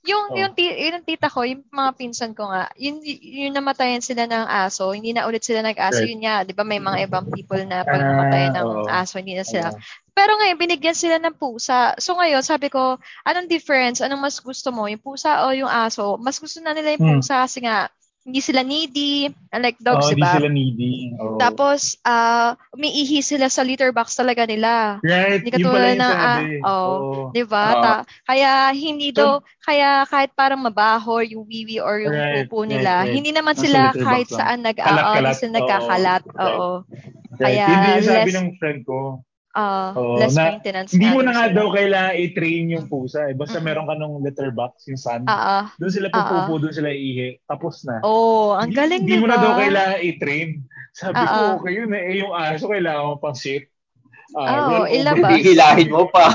Yung, 0.00 0.32
Oh. 0.32 0.36
yung, 0.38 0.56
ti- 0.56 0.72
yung 0.80 1.04
tita 1.04 1.28
ko, 1.28 1.44
yung 1.44 1.60
mga 1.68 1.92
pinsan 1.92 2.32
ko 2.32 2.48
nga, 2.48 2.72
yun, 2.72 3.04
yun 3.04 3.52
namatayan 3.52 4.00
sila 4.00 4.24
ng 4.24 4.48
aso, 4.48 4.96
hindi 4.96 5.12
na 5.12 5.28
ulit 5.28 5.44
sila 5.44 5.60
nag-aso. 5.60 6.00
Right. 6.00 6.08
Yun 6.08 6.24
nga, 6.24 6.40
di 6.40 6.56
ba 6.56 6.64
may 6.64 6.80
mga 6.80 7.04
ibang 7.04 7.28
people 7.28 7.60
na 7.60 7.84
pag 7.84 8.00
namatayan 8.00 8.56
ng 8.56 8.64
oo. 8.64 8.88
aso, 8.88 9.20
hindi 9.20 9.36
na 9.36 9.44
sila. 9.44 9.68
Oo. 9.68 9.78
Pero 10.10 10.32
ngayon, 10.34 10.56
binigyan 10.56 10.96
sila 10.96 11.20
ng 11.20 11.36
pusa. 11.36 11.92
So 11.96 12.16
ngayon, 12.16 12.40
sabi 12.40 12.72
ko, 12.72 12.96
anong 13.28 13.44
difference? 13.46 14.00
Anong 14.00 14.24
mas 14.24 14.40
gusto 14.40 14.72
mo? 14.72 14.88
Yung 14.88 15.00
pusa 15.00 15.44
o 15.44 15.52
yung 15.52 15.68
aso? 15.68 16.16
Mas 16.16 16.40
gusto 16.40 16.64
na 16.64 16.72
nila 16.72 16.96
yung 16.96 17.04
Hmm. 17.04 17.12
pusa 17.20 17.44
kasi 17.44 17.60
nga, 17.60 17.92
hindi 18.20 18.38
sila 18.38 18.60
needy, 18.60 19.24
unlike 19.48 19.80
dogs, 19.80 20.06
di 20.06 20.14
di 20.14 20.20
ba? 20.20 20.32
sila 20.34 20.46
needy. 20.46 20.92
Oo. 21.16 21.34
Tapos, 21.36 21.96
ah, 22.02 22.52
umiihi 22.70 23.20
sila 23.20 23.46
sa 23.46 23.60
litter 23.60 23.90
box 23.90 24.12
talaga 24.14 24.44
nila. 24.44 25.00
right, 25.00 25.40
Hindi 25.40 25.50
katulad 25.56 25.88
yung 25.88 25.98
ng, 25.98 26.12
sabi. 26.12 26.22
ah, 26.60 26.68
oo. 26.68 26.92
Oo. 26.92 27.22
Di 27.30 27.42
ba? 27.42 27.64
Oo. 27.66 27.82
Ta- 27.82 28.04
kaya 28.24 28.50
hindi 28.70 29.08
So- 29.08 29.16
daw, 29.16 29.32
kaya 29.60 29.90
kahit 30.04 30.30
parang 30.32 30.60
mabaho 30.60 31.18
yung 31.20 31.42
wiwi 31.42 31.78
or 31.78 31.98
yung 31.98 32.12
Right, 32.12 32.44
pupo 32.44 32.62
right, 32.62 32.70
nila, 32.70 32.92
right. 33.02 33.10
hindi 33.10 33.30
naman 33.30 33.54
Nasa 33.54 33.64
sila 33.64 33.80
box 33.88 33.96
kahit 33.98 34.28
saan 34.30 34.58
nag, 34.60 34.76
Kalat, 34.76 34.90
oo, 35.00 35.10
hindi 35.10 35.20
kalat. 35.22 35.36
sila 35.36 35.52
nagkakalat. 35.56 36.22
Oo. 36.28 36.44
Oo. 36.44 36.70
Right. 37.32 37.38
Kaya 37.40 37.66
Hindi 37.66 37.88
yung 37.90 38.04
sabi 38.04 38.20
less- 38.22 38.36
ng 38.36 38.48
friend 38.54 38.80
ko. 38.84 38.98
Ah, 39.50 39.90
Oo, 39.92 40.14
less 40.14 40.30
na- 40.32 40.54
maintenance 40.54 40.94
Hindi 40.94 41.10
mo 41.10 41.26
na 41.26 41.34
nga 41.34 41.50
sila. 41.50 41.56
daw 41.58 41.66
kailangan 41.74 42.14
i-train 42.16 42.64
yung 42.70 42.86
pusa. 42.86 43.26
Eh. 43.26 43.34
Basta 43.34 43.58
Mm-mm. 43.58 43.66
meron 43.66 43.86
ka 43.86 43.94
nung 43.94 44.22
litter 44.22 44.54
box, 44.54 44.86
yung 44.86 44.94
sand. 44.94 45.26
Oo. 45.26 45.58
Doon 45.74 45.90
sila 45.90 46.06
pupupo, 46.06 46.52
doon 46.56 46.70
sila 46.70 46.86
iihi. 46.88 47.42
Tapos 47.44 47.82
na. 47.82 47.98
Oh, 48.00 48.54
ang 48.54 48.70
Hindi- 48.70 48.78
galing, 48.78 49.02
Hindi 49.02 49.10
di 49.10 49.18
mo 49.18 49.26
na 49.26 49.36
daw 49.36 49.58
kailangan 49.58 49.98
i-train. 50.00 50.48
Sabi 50.92 51.18
ko, 51.18 51.34
Oo. 51.34 51.50
okay 51.58 51.72
yun 51.72 51.90
eh. 51.90 52.02
Eh, 52.04 52.16
yung 52.20 52.30
aso, 52.30 52.66
kailangan 52.66 53.04
mo 53.04 53.14
pang 53.18 53.34
sit. 53.34 53.66
Oo, 54.30 54.46
well 54.46 54.86
over. 54.86 54.86
ilabas. 54.88 55.30
Hihilahin 55.34 55.90
mo 55.90 56.06
pa. 56.06 56.30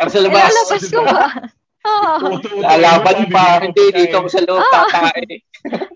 Tapos 0.00 0.12
sa 0.12 0.20
labas. 0.20 0.40
Ilalabas 0.40 0.80
ko 0.80 0.88
diba? 0.88 1.04
ba? 1.04 1.24
Oo. 1.84 2.40
Tutu- 2.40 2.58
Lalaban 2.58 3.28
pa. 3.28 3.60
Hindi, 3.60 3.84
dito 3.90 4.16
ako 4.16 4.28
sa 4.28 4.40
loob 4.42 4.58
Ah. 4.58 4.72
kakain. 4.88 5.28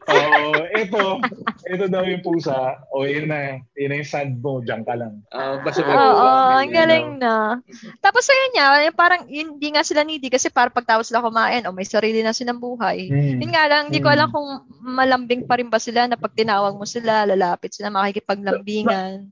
Oo, 0.07 0.41
ito, 0.75 1.01
ito 1.73 1.85
daw 1.87 2.03
yung 2.03 2.21
pusa. 2.21 2.57
O, 2.89 3.05
yun 3.05 3.27
na. 3.27 3.57
Yun 3.73 3.89
na 3.89 3.97
yung 3.97 4.07
sand 4.07 4.37
mo. 4.37 4.61
Diyan 4.61 4.81
ka 4.83 4.95
lang. 4.95 5.21
Ah, 5.29 5.57
basta 5.59 5.81
Oo, 5.81 5.89
mag- 5.89 6.61
ang 6.61 6.71
galing 6.71 7.09
na. 7.17 7.61
Tapos 7.99 8.25
ayun 8.25 8.53
niya, 8.53 8.67
parang 8.93 9.25
hindi 9.25 9.69
nga 9.69 9.81
sila 9.81 10.03
needy 10.03 10.29
kasi 10.29 10.49
para 10.49 10.69
pagtapos 10.69 11.05
sila 11.07 11.21
kumain 11.21 11.65
o 11.65 11.73
may 11.73 11.85
sarili 11.85 12.21
na 12.21 12.33
silang 12.33 12.57
buhay. 12.59 13.09
Hmm. 13.09 13.41
Yun 13.41 13.51
nga 13.51 13.65
lang, 13.67 13.83
hindi 13.89 13.99
ko 13.99 14.09
Mm. 14.09 14.15
alam 14.15 14.29
kung 14.29 14.49
malambing 14.83 15.45
pa 15.45 15.57
rin 15.57 15.69
ba 15.69 15.77
sila 15.79 16.05
na 16.05 16.17
pag 16.17 16.33
tinawag 16.33 16.73
mo 16.73 16.85
sila, 16.85 17.25
lalapit 17.25 17.71
sila, 17.71 17.89
makikipaglambingan. 17.89 19.29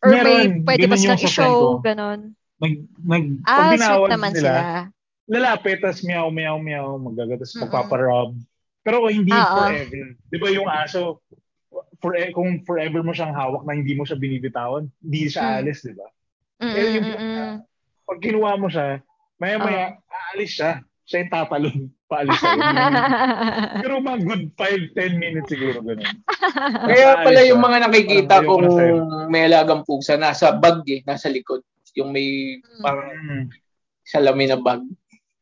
Or 0.00 0.10
may 0.12 0.20
Meron, 0.44 0.62
pwede 0.62 0.84
ba 0.84 0.94
silang 0.94 1.16
sa 1.16 1.24
i-show, 1.24 1.80
ganon. 1.80 2.36
Nag, 2.54 2.74
nag, 3.00 3.24
Ah, 3.42 3.72
sweet 3.72 4.06
naman 4.06 4.30
nila, 4.30 4.38
sila. 4.38 4.62
Lalapit, 5.26 5.80
tas 5.80 6.00
meow, 6.00 6.28
meow, 6.28 6.56
meow, 6.56 6.96
magagatas, 6.96 7.52
Mm-mm. 7.52 7.66
magpaparob. 7.66 8.36
Pero 8.80 9.08
hindi 9.08 9.32
Oo. 9.32 9.48
forever. 9.56 10.04
Di 10.28 10.36
ba 10.36 10.48
yung 10.50 10.68
aso, 10.68 11.24
for, 11.98 12.12
kung 12.30 12.60
forever 12.62 13.00
mo 13.00 13.10
siyang 13.10 13.32
hawak 13.32 13.64
na 13.64 13.72
hindi 13.72 13.96
mo 13.96 14.04
siya 14.04 14.20
binibitawan, 14.20 14.84
hindi 15.00 15.22
siya 15.26 15.42
Mm. 15.42 15.56
alis, 15.58 15.78
di 15.80 15.94
ba? 15.94 16.08
Mm, 16.60 16.70
Eh, 16.70 16.88
yung 16.92 17.06
mm, 17.06 17.18
mm. 17.18 17.54
Pag 18.04 18.18
kinuha 18.20 18.52
mo 18.54 18.68
siya, 18.68 19.00
maya-maya, 19.38 19.96
aalis 20.06 20.52
siya. 20.54 20.84
Siya 21.04 21.24
yung 21.24 21.32
tatalon, 21.32 21.78
paalis 22.12 22.36
sa'yo. 22.36 22.60
Pero 23.84 23.94
mga 24.00 24.20
good 24.22 24.44
5-10 24.54 25.16
minutes 25.16 25.48
siguro 25.48 25.80
ganun. 25.80 26.04
Kaya 26.92 27.24
pala 27.24 27.40
yung 27.42 27.60
siya. 27.60 27.66
mga 27.66 27.78
nakikita 27.82 28.36
kong 28.40 28.68
may 29.28 29.48
alagang 29.48 29.84
pusa, 29.84 30.16
nasa 30.16 30.52
bag 30.52 30.84
eh, 30.86 31.00
nasa 31.02 31.32
likod. 31.32 31.64
Yung 31.96 32.12
may 32.12 32.60
parang 32.80 33.08
Mm. 33.16 33.44
salamin 34.04 34.52
na 34.52 34.58
bag. 34.60 34.84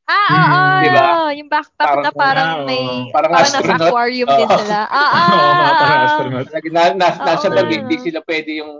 Ah, 0.03 0.29
oo. 0.29 0.61
Di 0.83 0.89
ba? 0.91 1.05
Yung 1.33 1.49
backpack 1.49 1.87
Parang- 1.89 2.05
na 2.05 2.11
parang 2.13 2.47
Ah, 2.47 2.57
oo. 2.59 2.67
may, 2.67 2.83
Parang 3.15 3.33
parang, 3.33 3.53
nasa 3.55 3.59
aquarium 3.63 4.29
din 4.29 4.49
Oo. 4.51 4.59
sila. 4.59 4.79
Ah, 4.85 5.11
ah, 5.17 5.29
Oo, 5.31 5.53
mga 5.53 5.63
ah, 5.63 5.79
parang 5.79 5.99
ah. 5.99 6.07
astronaut. 6.07 6.47
Na, 6.51 6.59
na, 6.93 7.07
nasa 7.15 7.47
Oo 7.49 7.55
bag, 7.55 7.67
nga, 7.67 7.77
hindi 7.79 7.97
sila 7.99 8.19
pwede 8.23 8.51
yung 8.59 8.73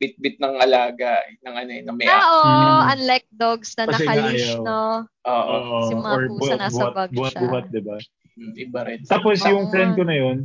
bit-bit 0.00 0.40
ng 0.40 0.54
alaga, 0.56 1.12
ng 1.44 1.54
ano 1.54 1.70
eh, 1.70 1.82
ng 1.84 1.92
may 1.92 2.06
Ah, 2.08 2.24
oo. 2.24 2.48
Mm. 2.48 2.80
Unlike 2.96 3.26
dogs 3.30 3.70
na 3.76 3.84
nakalish, 3.84 4.48
no? 4.56 5.04
Oo. 5.28 5.56
Kasi 5.84 5.92
mga 5.92 6.08
Or 6.08 6.22
pusa 6.30 6.54
nasa 6.56 6.72
buhat, 6.80 6.92
bag 6.96 7.10
buhat, 7.12 7.32
siya. 7.34 7.40
buhat, 7.44 7.64
di 7.68 7.82
ba? 7.84 7.96
mm, 8.32 8.52
iba 8.56 8.80
rin. 8.88 8.98
Tapos 9.04 9.36
yung 9.44 9.68
friend 9.68 9.92
ko 9.94 10.02
na 10.02 10.16
yun, 10.16 10.38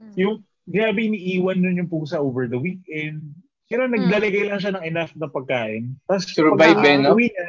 Mm. 0.00 0.14
yung 0.16 0.34
grabe 0.64 1.04
iniiwan 1.04 1.60
nun 1.60 1.76
yung 1.76 1.86
pusa 1.86 2.16
over 2.16 2.48
the 2.48 2.56
weekend. 2.56 3.20
Pero 3.68 3.86
Hmm. 3.86 3.94
naglalagay 3.94 4.48
lang 4.48 4.58
siya 4.58 4.74
ng 4.74 4.82
enough 4.82 5.14
na 5.14 5.28
pagkain. 5.28 5.94
Tapos 6.08 6.26
Survive 6.26 6.74
pag 6.74 6.88
eh, 6.88 6.98
no? 6.98 7.14
uwi 7.14 7.30
niya, 7.30 7.46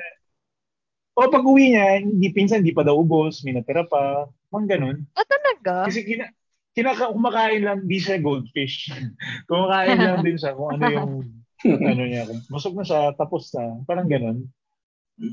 o 1.15 1.27
pag 1.27 1.43
uwi 1.43 1.75
niya, 1.75 1.99
hindi, 1.99 2.31
pinsan 2.31 2.63
hindi 2.63 2.75
pa 2.75 2.87
daw 2.87 2.95
ubos, 2.95 3.43
may 3.43 3.55
natira 3.55 3.83
pa, 3.83 4.27
mga 4.51 4.77
ganun. 4.77 4.97
Ah, 5.15 5.27
talaga? 5.27 5.91
Kasi 5.91 6.07
kina, 6.07 6.31
kinaka, 6.71 7.11
kumakain 7.11 7.63
lang, 7.67 7.83
di 7.83 7.99
siya 7.99 8.19
goldfish. 8.23 8.91
kumakain 9.51 9.99
lang 9.99 10.23
din 10.23 10.39
siya 10.39 10.55
kung 10.55 10.79
ano 10.79 10.83
yung, 10.87 11.11
ano 11.91 12.01
niya, 12.07 12.23
busog 12.47 12.79
na 12.79 12.85
siya, 12.87 13.11
tapos 13.19 13.51
na, 13.51 13.83
parang 13.83 14.07
ganun. 14.07 14.47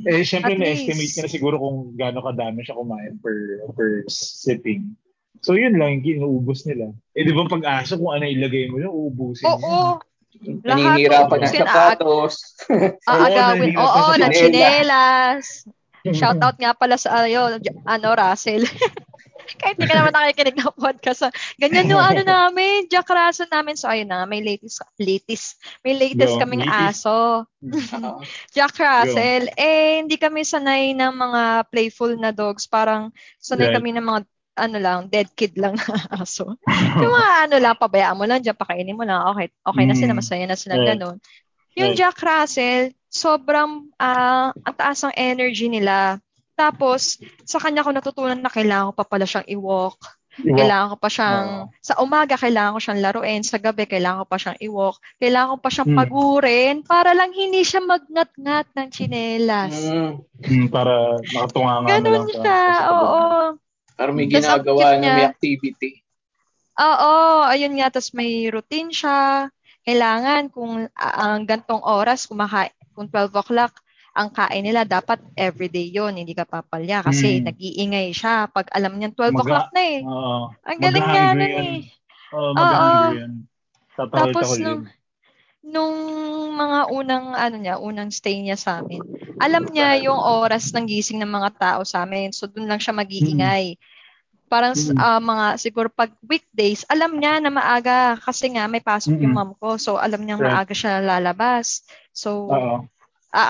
Eh, 0.05 0.27
syempre, 0.27 0.59
At 0.59 0.61
na-estimate 0.61 1.15
na 1.25 1.29
siguro 1.31 1.57
kung 1.57 1.97
gaano 1.97 2.21
kadami 2.21 2.61
siya 2.67 2.77
kumain 2.77 3.17
per, 3.23 3.65
per 3.73 4.05
sitting. 4.11 4.93
So, 5.41 5.55
yun 5.55 5.79
lang, 5.79 6.03
yung 6.03 6.19
inuubos 6.19 6.67
nila. 6.67 6.91
Eh, 7.15 7.23
di 7.23 7.31
ba 7.31 7.47
pag 7.47 7.65
aso, 7.81 7.95
kung 7.97 8.11
ano 8.11 8.27
ilagay 8.27 8.69
mo 8.69 8.83
yun, 8.83 8.91
uubusin 8.91 9.47
Oo. 9.47 9.63
Lahat 9.63 10.08
Naninirapan 10.39 11.39
ng 11.43 11.55
sapatos. 11.55 12.35
Aagawin. 13.05 13.75
Oo, 13.81 13.85
Oo, 13.85 14.13
nanilas 14.15 14.19
na 14.19 14.27
na 14.27 14.33
sa 14.33 14.39
chinelas. 14.39 15.45
Shoutout 16.09 16.57
nga 16.57 16.73
pala 16.73 16.97
sa 16.97 17.27
ayo, 17.27 17.59
ano, 17.85 18.09
Russell. 18.15 18.65
Kahit 19.61 19.81
hindi 19.81 19.89
ka 19.89 19.97
naman 19.97 20.13
nakikinig 20.13 20.61
ng 20.61 20.77
podcast. 20.77 21.25
ah. 21.25 21.33
Ganyan 21.57 21.89
yung 21.89 22.05
ano 22.05 22.21
namin, 22.21 22.85
Jack 22.93 23.09
Russell 23.09 23.49
namin. 23.49 23.81
So, 23.81 23.89
ayun 23.89 24.13
na, 24.13 24.29
may 24.29 24.45
latest, 24.45 24.85
latest, 25.01 25.57
may 25.81 25.97
latest 25.97 26.37
Go, 26.37 26.41
kaming 26.45 26.69
latest. 26.69 27.09
aso. 27.09 27.49
Jack 28.57 28.77
Russell. 28.77 29.49
Eh, 29.57 30.05
hindi 30.05 30.21
kami 30.21 30.45
sanay 30.45 30.93
ng 30.93 31.13
mga 31.17 31.43
playful 31.73 32.13
na 32.21 32.29
dogs. 32.29 32.69
Parang 32.69 33.09
sanay 33.41 33.73
Right. 33.73 33.77
kami 33.81 33.97
ng 33.97 34.05
mga 34.05 34.21
ano 34.59 34.77
lang, 34.77 34.99
dead 35.07 35.31
kid 35.33 35.55
lang 35.55 35.75
na 35.75 35.87
aso. 36.23 36.59
yung 36.99 37.15
mga 37.15 37.33
ano 37.47 37.57
lang, 37.59 37.75
pabayaan 37.79 38.19
mo 38.19 38.25
lang 38.27 38.43
dyan, 38.43 38.59
pakainin 38.59 38.99
mo 38.99 39.07
lang, 39.07 39.23
okay, 39.31 39.49
okay 39.63 39.85
na 39.87 39.95
sila, 39.95 40.13
Mm. 40.13 40.19
masaya 40.19 40.45
na 40.45 40.59
sila, 40.59 40.75
Right. 40.77 40.89
ganun. 40.93 41.17
Yung 41.75 41.95
Right. 41.95 41.99
Jack 41.99 42.19
Russell, 42.19 42.91
sobrang 43.07 43.89
ah, 43.97 44.51
ang 44.53 44.75
taas 44.75 45.01
ng 45.01 45.15
energy 45.15 45.67
nila. 45.67 46.19
Tapos, 46.53 47.23
sa 47.47 47.63
kanya 47.63 47.87
ko 47.87 47.95
natutunan 47.95 48.35
na 48.35 48.51
kailangan 48.51 48.91
ko 48.91 48.95
pa 48.99 49.07
pala 49.07 49.23
siyang 49.25 49.47
i-walk. 49.47 49.95
Iwak. 50.39 50.55
Kailangan 50.55 50.89
ko 50.91 50.97
pa 50.99 51.09
siyang, 51.09 51.49
sa 51.79 51.95
umaga 51.99 52.35
kailangan 52.35 52.75
ko 52.75 52.81
siyang 52.83 53.03
laruin, 53.03 53.43
sa 53.43 53.59
gabi 53.59 53.87
kailangan 53.87 54.23
ko 54.23 54.27
pa 54.27 54.39
siyang 54.39 54.59
i-walk, 54.63 54.97
kailangan 55.19 55.51
ko 55.55 55.59
pa 55.59 55.71
siyang 55.71 55.91
Hmm. 55.91 55.99
pagurin 55.99 56.77
para 56.83 57.11
lang 57.11 57.31
hindi 57.31 57.63
siya 57.63 57.83
magnat-ngat 57.83 58.67
ng 58.71 58.89
tsinelas. 58.91 59.75
Mm, 59.87 60.11
Mm, 60.39 60.67
para 60.71 61.19
nakatunga 61.19 61.75
nga 61.83 61.89
Ganun 61.99 62.11
lang 62.15 62.27
siya, 62.31 62.59
oo. 62.95 63.23
Parang 63.99 64.15
may 64.15 64.31
Tas 64.31 64.47
ginagawa 64.47 64.95
na 64.95 64.99
niya. 65.03 65.13
may 65.13 65.27
activity. 65.27 65.91
Oo, 66.79 67.13
ayun 67.45 67.75
nga, 67.75 67.91
tapos 67.91 68.15
may 68.15 68.47
routine 68.47 68.95
siya. 68.95 69.51
Kailangan 69.83 70.55
kung 70.55 70.87
ah, 70.95 71.35
ang 71.35 71.43
gantong 71.43 71.83
oras, 71.83 72.31
kumakain, 72.31 72.71
kung 72.95 73.11
12 73.11 73.35
o'clock, 73.35 73.75
ang 74.15 74.31
kain 74.31 74.63
nila, 74.63 74.83
dapat 74.83 75.19
everyday 75.35 75.91
yon 75.91 76.15
hindi 76.15 76.35
ka 76.35 76.43
papalya 76.43 77.03
kasi 77.03 77.39
Mm. 77.39 77.45
nag-iingay 77.51 78.09
siya. 78.11 78.47
Pag 78.47 78.71
alam 78.71 78.95
niyan 78.95 79.15
12 79.15 79.31
Maga- 79.31 79.43
o'clock 79.43 79.69
na 79.71 79.83
eh. 79.83 79.99
Oo. 80.03 80.39
Ang 80.63 80.79
galing 80.79 81.03
nga 81.05 81.25
nun 81.35 81.43
eh. 81.43 81.79
Oo, 82.29 82.51
mag-hungry 82.53 83.15
yan. 83.17 83.33
Tapos 83.99 84.47
nung, 84.59 84.83
yun. 84.87 84.98
Nung 85.69 85.97
mga 86.55 86.79
unang, 86.91 87.27
ano 87.37 87.57
niya, 87.61 87.77
unang 87.79 88.09
stay 88.11 88.41
niya 88.41 88.57
sa 88.57 88.81
amin, 88.81 89.05
alam 89.39 89.69
niya 89.69 90.01
yung 90.01 90.19
oras 90.19 90.73
ng 90.73 90.89
gising 90.89 91.21
ng 91.21 91.31
mga 91.31 91.51
tao 91.57 91.81
sa 91.85 92.03
amin. 92.03 92.33
So, 92.33 92.49
dun 92.49 92.67
lang 92.67 92.81
siya 92.81 92.97
mag-iingay. 92.97 93.77
Parang 94.49 94.73
s- 94.73 94.89
Mm. 94.91 94.99
ah, 94.99 95.21
mga, 95.21 95.47
siguro 95.61 95.89
pag 95.93 96.09
weekdays, 96.25 96.89
alam 96.89 97.21
niya 97.21 97.37
na 97.39 97.53
maaga 97.53 98.17
kasi 98.17 98.49
nga 98.57 98.65
may 98.65 98.81
pasok 98.81 99.21
yung 99.21 99.37
Mm-mm. 99.37 99.53
mom 99.53 99.53
ko. 99.61 99.77
So, 99.77 100.01
alam 100.01 100.25
niya 100.25 100.41
Right. 100.41 100.49
maaga 100.51 100.73
siya 100.73 101.05
lalabas. 101.05 101.85
So, 102.11 102.49
ah, 102.49 102.81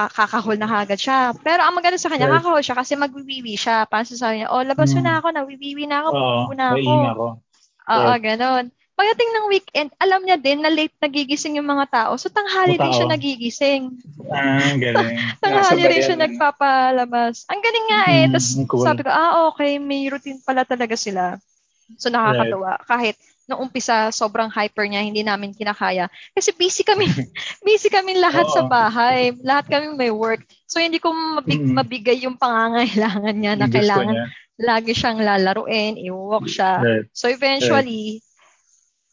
ah, 0.07 0.11
kakahol 0.11 0.59
na 0.59 0.67
kagad 0.67 0.99
siya. 0.99 1.33
Pero 1.39 1.63
ang 1.63 1.75
maganda 1.79 1.97
sa 1.97 2.11
kanya, 2.11 2.27
Right. 2.27 2.43
kakahol 2.43 2.63
siya 2.67 2.77
kasi 2.77 2.99
magwiwiwi 2.99 3.55
siya. 3.55 3.87
Parang 3.87 4.11
sasabi 4.11 4.43
niya, 4.43 4.51
oh, 4.51 4.67
labas 4.67 4.91
Mm. 4.93 5.03
na 5.07 5.13
ako, 5.23 5.29
nawiwiwi 5.31 5.85
na 5.87 5.97
ako, 6.03 6.09
pupo 6.11 6.53
na 6.53 6.67
ako. 6.75 6.95
Oo, 7.89 8.11
Right. 8.11 8.23
ganon. 8.23 8.65
Pagdating 8.99 9.31
ng 9.31 9.47
weekend, 9.47 9.89
alam 9.97 10.27
niya 10.27 10.35
din 10.35 10.59
na 10.59 10.67
late 10.69 10.91
nagigising 10.99 11.55
yung 11.55 11.71
mga 11.71 11.87
tao. 11.87 12.19
So, 12.19 12.27
tanghali 12.29 12.75
Mga 12.75 12.83
din 12.83 12.93
siya 12.93 13.07
tao. 13.07 13.15
nagigising. 13.15 13.83
Ah, 14.27 14.75
galing. 14.75 15.15
Tanghali 15.43 15.83
rin 15.87 16.03
siya 16.03 16.19
na. 16.19 16.27
nagpapalabas. 16.27 17.47
Ang 17.47 17.63
galing 17.63 17.87
nga 17.87 18.03
eh. 18.09 18.25
Mm, 18.27 18.33
Tapos 18.35 18.49
cool. 18.67 18.83
sabi 18.83 19.01
ko, 19.07 19.11
ah, 19.11 19.47
okay, 19.49 19.79
may 19.79 20.11
routine 20.11 20.43
pala 20.43 20.67
talaga 20.67 20.99
sila. 20.99 21.39
So, 21.95 22.11
nakakatuwa. 22.11 22.83
Kahit 22.85 23.15
noong 23.47 23.71
umpisa, 23.71 24.11
sobrang 24.11 24.51
hyper 24.51 24.85
niya, 24.85 25.01
hindi 25.01 25.23
namin 25.23 25.55
kinakaya. 25.55 26.11
Kasi 26.35 26.51
busy 26.53 26.83
kami, 26.83 27.07
busy 27.65 27.89
kami 27.89 28.19
lahat 28.19 28.51
sa 28.51 28.67
bahay. 28.67 29.31
Lahat 29.41 29.71
kami 29.71 29.95
may 29.95 30.11
work. 30.11 30.43
So, 30.67 30.83
hindi 30.83 30.99
ko 30.99 31.15
mabig- 31.15 31.63
Mm. 31.63 31.79
mabigay 31.79 32.19
yung 32.27 32.35
pangangailangan 32.35 33.33
niya 33.33 33.55
na 33.55 33.65
gusto 33.65 33.79
kailangan 33.79 34.11
niya. 34.11 34.27
lagi 34.59 34.91
siyang 34.91 35.23
lalaruin, 35.23 35.95
i-walk 35.97 36.51
siya. 36.51 36.83
Right. 36.83 37.07
So 37.15 37.31
eventually, 37.31 38.27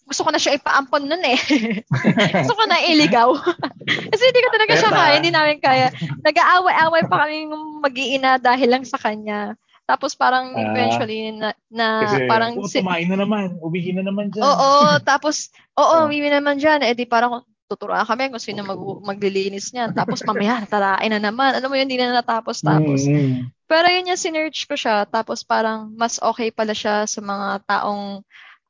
gusto 0.05 0.21
ko 0.21 0.29
na 0.29 0.37
siya 0.37 0.53
ipaampon 0.55 1.09
nun 1.09 1.23
eh. 1.25 1.37
gusto 2.41 2.53
ko 2.53 2.63
na 2.65 2.77
iligaw. 2.79 3.29
Kasi 4.13 4.23
hindi 4.23 4.41
ko 4.41 4.49
talaga 4.53 4.73
siya 4.77 4.91
kaya, 4.93 5.13
hindi 5.17 5.31
namin 5.33 5.57
kaya. 5.57 5.89
Nag-aaway-aaway 6.21 7.03
pa 7.09 7.25
kami 7.25 7.49
mag-iina 7.81 8.37
dahil 8.37 8.69
lang 8.69 8.85
sa 8.85 9.01
kanya. 9.01 9.57
Tapos 9.85 10.13
parang 10.13 10.53
Ah. 10.53 10.61
eventually 10.65 11.29
na, 11.29 11.53
na 11.69 11.87
Kasi, 12.05 12.25
parang 12.25 12.51
oh, 12.57 12.65
si- 12.65 12.81
tumain 12.81 13.05
na 13.05 13.17
naman. 13.17 13.57
Ubihin 13.61 13.97
na 13.97 14.05
naman 14.05 14.29
dyan. 14.29 14.41
Oo, 14.41 14.69
tapos, 15.09 15.49
oo, 15.73 16.05
Oh. 16.05 16.09
mimi 16.09 16.29
naman 16.29 16.57
dyan. 16.57 16.81
Eh 16.81 16.93
di 16.93 17.05
parang 17.05 17.41
tuturuan 17.65 18.05
kami 18.05 18.29
kung 18.29 18.41
sino 18.41 18.61
mag 18.61 18.77
maglilinis 18.77 19.73
niyan. 19.73 19.93
Tapos 19.93 20.21
mamaya, 20.21 20.61
tarain 20.65 21.09
na 21.09 21.21
naman. 21.21 21.53
Alam 21.57 21.69
mo 21.69 21.77
yun, 21.77 21.89
hindi 21.89 21.97
na 21.97 22.13
natapos 22.13 22.61
tapos. 22.61 23.05
Mm, 23.05 23.13
mm. 23.13 23.33
Pero 23.65 23.89
yun 23.89 24.09
yung 24.13 24.21
sinerch 24.21 24.69
ko 24.69 24.77
siya. 24.77 25.05
Tapos 25.05 25.41
parang 25.41 25.89
mas 25.93 26.21
okay 26.21 26.53
pala 26.53 26.77
siya 26.77 27.09
sa 27.09 27.21
mga 27.21 27.65
taong 27.65 28.21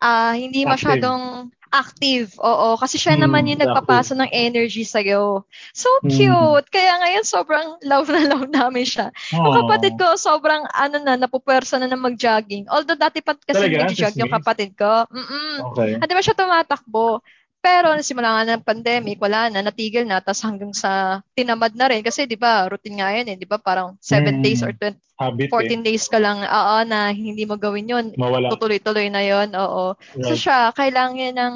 ah 0.02 0.34
hindi 0.36 0.64
Active. 0.64 0.72
masyadong 0.72 1.50
active. 1.76 2.32
Oo, 2.40 2.80
kasi 2.80 2.96
siya 2.96 3.20
Mm, 3.20 3.22
naman 3.28 3.52
yung 3.52 3.60
nagpapasa 3.60 4.16
ng 4.16 4.32
energy 4.32 4.88
sa'yo. 4.88 5.44
So 5.76 5.88
Mm. 6.04 6.08
cute. 6.08 6.68
Kaya 6.72 7.04
ngayon 7.04 7.26
sobrang 7.28 7.68
love 7.92 8.08
na 8.08 8.24
love 8.32 8.48
namin 8.48 8.88
siya. 8.88 9.12
Yung 9.44 9.52
Aw. 9.52 9.60
kapatid 9.68 10.00
ko, 10.00 10.16
sobrang 10.16 10.64
ano 10.72 11.04
na, 11.04 11.20
napupwersa 11.20 11.76
na 11.76 11.92
ng 11.92 12.00
mag-jogging. 12.00 12.64
Although 12.72 12.96
dati 12.96 13.20
pa 13.20 13.36
kasi 13.36 13.68
Talaga? 13.68 13.92
nag-jog 13.92 14.16
yung 14.16 14.32
kapatid 14.32 14.72
ko. 14.80 15.04
Mm-mm. 15.12 15.68
Okay. 15.76 16.00
Hindi 16.00 16.14
ba 16.16 16.24
siya 16.24 16.36
tumatakbo? 16.40 17.20
Pero 17.66 17.98
simula 18.06 18.30
nga 18.38 18.44
ng 18.46 18.62
pandemic, 18.62 19.18
wala 19.18 19.50
na, 19.50 19.66
natigil 19.66 20.06
na, 20.06 20.22
tapos 20.22 20.46
hanggang 20.46 20.70
sa 20.70 21.22
tinamad 21.34 21.74
na 21.74 21.90
rin. 21.90 22.06
Kasi 22.06 22.30
di 22.30 22.38
ba, 22.38 22.70
routine 22.70 23.02
nga 23.02 23.10
yun 23.18 23.26
eh, 23.34 23.38
di 23.42 23.48
ba, 23.50 23.58
parang 23.58 23.98
7 23.98 24.38
Mm. 24.38 24.44
days 24.46 24.62
or 24.62 24.70
20, 24.78 25.02
Habit 25.18 25.50
14 25.50 25.82
eh. 25.82 25.86
days 25.90 26.06
ka 26.06 26.22
lang, 26.22 26.46
oo, 26.46 26.78
na 26.86 27.10
hindi 27.10 27.42
mo 27.50 27.58
gawin 27.58 27.90
yun. 27.90 28.06
Mawala. 28.14 28.54
Tutuloy-tuloy 28.54 29.10
na 29.10 29.26
yun, 29.26 29.50
oo. 29.58 29.98
So 30.22 30.38
Right. 30.38 30.42
siya, 30.46 30.58
kailangan 30.78 31.34
ng, 31.34 31.54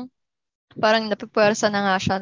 parang 0.82 1.06
napipwersa 1.06 1.70
na 1.70 1.82
nga 1.86 1.96
siya 2.02 2.18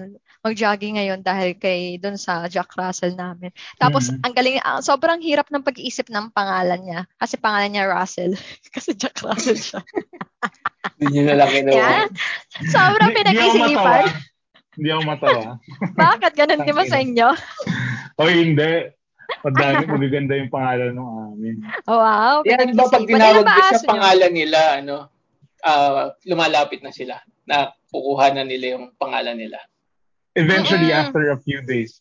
mag-jogging 0.45 0.97
ngayon 0.97 1.19
dahil 1.21 1.57
kay 1.57 1.97
doon 1.97 2.15
sa 2.15 2.45
Jack 2.51 2.73
Russell 2.77 3.17
namin. 3.17 3.49
Tapos, 3.77 4.09
Mm. 4.09 4.21
ang 4.23 4.33
galing, 4.33 4.57
ah, 4.61 4.81
sobrang 4.81 5.19
hirap 5.21 5.49
ng 5.49 5.63
pag-iisip 5.65 6.07
ng 6.09 6.29
pangalan 6.31 6.81
niya. 6.83 7.01
Kasi 7.17 7.37
pangalan 7.37 7.73
niya 7.73 7.89
Russell. 7.89 8.33
kasi 8.75 8.93
Jack 8.93 9.21
Russell 9.23 9.57
siya. 9.57 9.81
Yun 11.03 11.27
na 11.29 11.35
lang 11.37 11.49
kinuha. 11.49 11.77
Yan. 11.77 12.07
Sobrang 12.69 13.11
pinag-isipan. 13.13 14.05
Hindi 14.77 14.89
ako 14.93 15.01
matawa. 15.09 15.57
Bakit? 16.01 16.31
Ganun 16.37 16.61
di 16.61 16.73
ba 16.73 16.85
sa 16.85 17.01
inyo? 17.01 17.27
O 18.17 18.29
hindi. 18.29 18.93
Madami, 19.43 19.83
magaganda 19.89 20.33
yung 20.39 20.53
pangalan 20.53 20.95
ng 20.95 21.09
amin. 21.33 21.55
Oh, 21.89 21.99
wow. 21.99 22.39
Yan 22.47 22.71
ba 22.77 22.87
pag 22.87 23.03
tinawag 23.03 23.43
ko 23.43 23.61
sa 23.75 23.89
pangalan 23.89 24.31
nila, 24.31 24.59
ano, 24.79 25.11
ah, 25.65 26.13
lumalapit 26.23 26.79
na 26.85 26.93
sila. 26.93 27.19
Na 27.43 27.73
kukuha 27.91 28.31
na 28.37 28.43
nila 28.47 28.77
yung 28.77 28.95
pangalan 28.95 29.35
nila. 29.35 29.59
Eventually, 30.37 30.93
Mm-mm. 30.93 31.01
after 31.01 31.23
a 31.33 31.37
few 31.41 31.65
days. 31.65 31.97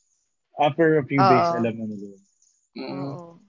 After 0.57 1.01
a 1.01 1.05
few 1.05 1.17
Oo. 1.17 1.27
days, 1.27 1.49
alam 1.57 1.75
na 1.75 1.85
nila. 1.89 2.07
yun. 2.13 2.21
Mm. 2.77 2.93
Oo. 3.09 3.41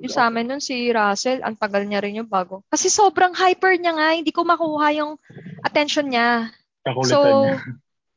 Yung 0.00 0.12
sa 0.12 0.28
amin 0.28 0.48
nun, 0.48 0.60
si 0.60 0.88
Russell, 0.88 1.40
ang 1.40 1.56
tagal 1.56 1.84
niya 1.84 2.00
rin 2.00 2.16
yung 2.16 2.28
bago. 2.28 2.64
Kasi 2.68 2.88
sobrang 2.88 3.32
hyper 3.32 3.76
niya 3.76 3.92
nga, 3.92 4.16
hindi 4.16 4.32
ko 4.32 4.44
makuha 4.44 4.96
yung 4.96 5.16
attention 5.60 6.08
niya. 6.08 6.48
Kakulitan 6.80 7.12
So, 7.12 7.18
niya. 7.20 7.56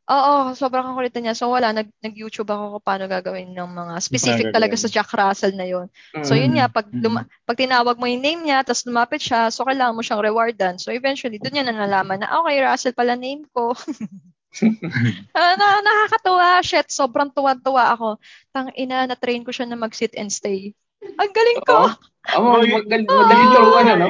oo, 0.08 0.34
sobrang 0.56 0.86
kakulitan 0.88 1.22
niya. 1.28 1.36
So, 1.36 1.52
wala, 1.52 1.76
nag, 1.76 1.92
nag-YouTube 2.00 2.48
ako 2.48 2.80
kung 2.80 2.86
paano 2.88 3.04
gagawin 3.12 3.52
ng 3.52 3.68
mga 3.68 3.94
specific 4.00 4.56
talaga 4.56 4.80
sa 4.80 4.88
Jack 4.88 5.12
Russell 5.12 5.60
na 5.60 5.68
yon. 5.68 5.92
So, 6.24 6.36
Mm. 6.36 6.40
yun 6.40 6.54
nga, 6.56 6.68
pag, 6.72 6.88
Mm. 6.88 7.04
luma- 7.04 7.28
pag 7.44 7.60
tinawag 7.60 8.00
mo 8.00 8.08
yung 8.08 8.24
name 8.24 8.42
niya, 8.48 8.64
tapos 8.64 8.88
lumapit 8.88 9.20
siya, 9.20 9.52
so 9.52 9.68
kailangan 9.68 9.92
mo 9.92 10.00
siyang 10.00 10.24
rewardan. 10.24 10.80
So, 10.80 10.92
eventually, 10.92 11.36
doon 11.36 11.52
niya 11.52 11.68
na 11.68 11.76
nalaman 11.84 12.24
na, 12.24 12.32
okay, 12.40 12.64
Russell 12.64 12.96
pala 12.96 13.20
name 13.20 13.44
ko. 13.52 13.76
Ah, 15.38 15.54
na, 15.58 15.82
nakakatuwa, 15.82 16.62
shit, 16.62 16.88
sobrang 16.94 17.34
tuwa-tuwa 17.34 17.94
ako. 17.98 18.10
Tang 18.54 18.70
ina, 18.78 19.10
na-train 19.10 19.42
ko 19.42 19.50
siya 19.50 19.66
na 19.66 19.78
mag-sit 19.78 20.14
and 20.14 20.30
stay. 20.30 20.78
Ang 21.02 21.34
galing 21.34 21.62
ko. 21.66 21.90
Oo. 22.38 22.62
Oh, 22.62 22.62
magaling 22.62 23.52
turuan, 23.52 23.88
ano? 23.90 24.08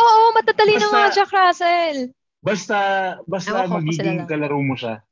Oo, 0.00 0.20
matadali 0.34 0.74
ng 0.76 0.82
Basta- 0.82 0.96
mga 0.96 1.08
Jack 1.14 1.30
Russell. 1.32 1.98
Basta, 2.40 2.76
basta 3.28 3.52
Ewan 3.52 3.84
magiging 3.84 4.24
kalaro 4.24 4.58
mo 4.64 4.72
siya. 4.72 5.04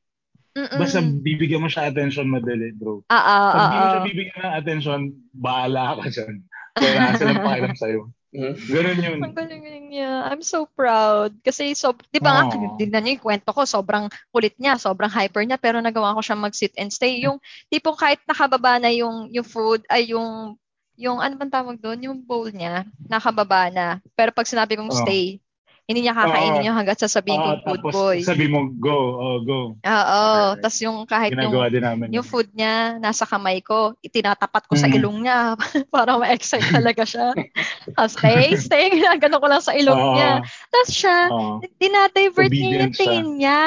Mm-mm. 0.56 0.78
Basta 0.80 0.98
bibigyan 1.04 1.62
mo 1.62 1.68
siya 1.70 1.92
attention 1.92 2.26
madali, 2.26 2.72
bro. 2.74 3.04
Ah, 3.06 3.20
ah, 3.20 3.48
Pag 3.52 3.60
ah, 3.60 3.68
mo 3.68 3.86
siya 3.86 4.00
ah. 4.00 4.06
bibigyan 4.08 4.40
ng 4.42 4.54
attention, 4.58 5.00
bahala 5.30 5.82
ka 6.02 6.08
dyan. 6.10 6.34
Wala 6.78 7.14
silang 7.14 7.42
pakialam 7.44 7.76
sa'yo. 7.78 8.00
Mm. 8.28 8.54
Ganun 8.68 8.98
yun. 9.00 9.18
Ang 9.24 9.32
galing 9.32 9.88
niya. 9.88 10.28
I'm 10.28 10.44
so 10.44 10.68
proud. 10.76 11.32
Kasi, 11.40 11.72
so, 11.72 11.96
di 12.12 12.20
ba 12.20 12.36
nga, 12.36 12.42
Oo. 12.52 12.76
tignan 12.76 13.00
niyo 13.00 13.16
yung 13.16 13.24
kwento 13.24 13.50
ko, 13.56 13.64
sobrang 13.64 14.12
kulit 14.28 14.52
niya, 14.60 14.76
sobrang 14.76 15.08
hyper 15.08 15.48
niya, 15.48 15.56
pero 15.56 15.80
nagawa 15.80 16.12
ko 16.12 16.20
siya 16.20 16.36
mag-sit 16.36 16.76
and 16.76 16.92
stay. 16.92 17.24
Yung, 17.24 17.40
tipong 17.72 17.96
kahit 17.96 18.20
nakababa 18.28 18.76
na 18.76 18.92
yung, 18.92 19.32
yung 19.32 19.48
food, 19.48 19.80
ay 19.88 20.12
yung, 20.12 20.60
yung, 21.00 21.24
ano 21.24 21.40
bang 21.40 21.52
tawag 21.52 21.80
doon? 21.80 22.04
Yung 22.04 22.18
bowl 22.20 22.52
niya, 22.52 22.84
nakababa 23.08 23.72
na. 23.72 23.86
Pero 24.12 24.28
pag 24.36 24.44
sinabi 24.44 24.76
kong 24.76 24.92
Oo. 24.92 25.00
stay, 25.08 25.40
hindi 25.89 26.05
niya 26.05 26.12
kakainin 26.12 26.61
Oo. 26.61 26.66
yung 26.68 26.76
hanggat 26.76 27.01
sasabihin 27.01 27.41
kong 27.41 27.61
food 27.64 27.80
tapos 27.80 27.95
boy. 27.97 28.18
sabi 28.20 28.45
mo, 28.45 28.68
go, 28.76 28.93
oh, 29.16 29.36
go. 29.41 29.61
Oo. 29.80 30.22
Okay. 30.53 30.61
Tapos 30.61 30.78
yung 30.84 30.99
kahit 31.09 31.32
yung 31.32 31.49
Ginagawa 31.49 31.66
din 31.72 31.80
namin. 31.80 32.07
yung 32.12 32.20
yun. 32.20 32.28
food 32.28 32.49
niya 32.53 33.01
nasa 33.01 33.24
kamay 33.24 33.64
ko, 33.64 33.97
itinatapat 34.05 34.68
ko 34.68 34.76
sa 34.76 34.84
Mm. 34.84 34.97
ilong 35.01 35.18
niya 35.24 35.57
para 35.95 36.20
ma-excite 36.20 36.68
talaga 36.68 37.09
siya. 37.09 37.32
Tapos 37.97 38.12
stay, 38.20 38.53
stay, 38.68 38.93
ginagano 38.93 39.41
ko 39.41 39.47
lang 39.49 39.64
sa 39.64 39.72
ilong 39.72 39.97
Oo. 39.97 40.12
niya. 40.12 40.45
Tapos 40.68 40.91
siya, 40.93 41.18
Oo. 41.32 41.64
dinadivert 41.80 42.53
niya 42.53 42.68
yung 42.84 42.93
tingin 42.93 43.28
niya. 43.41 43.64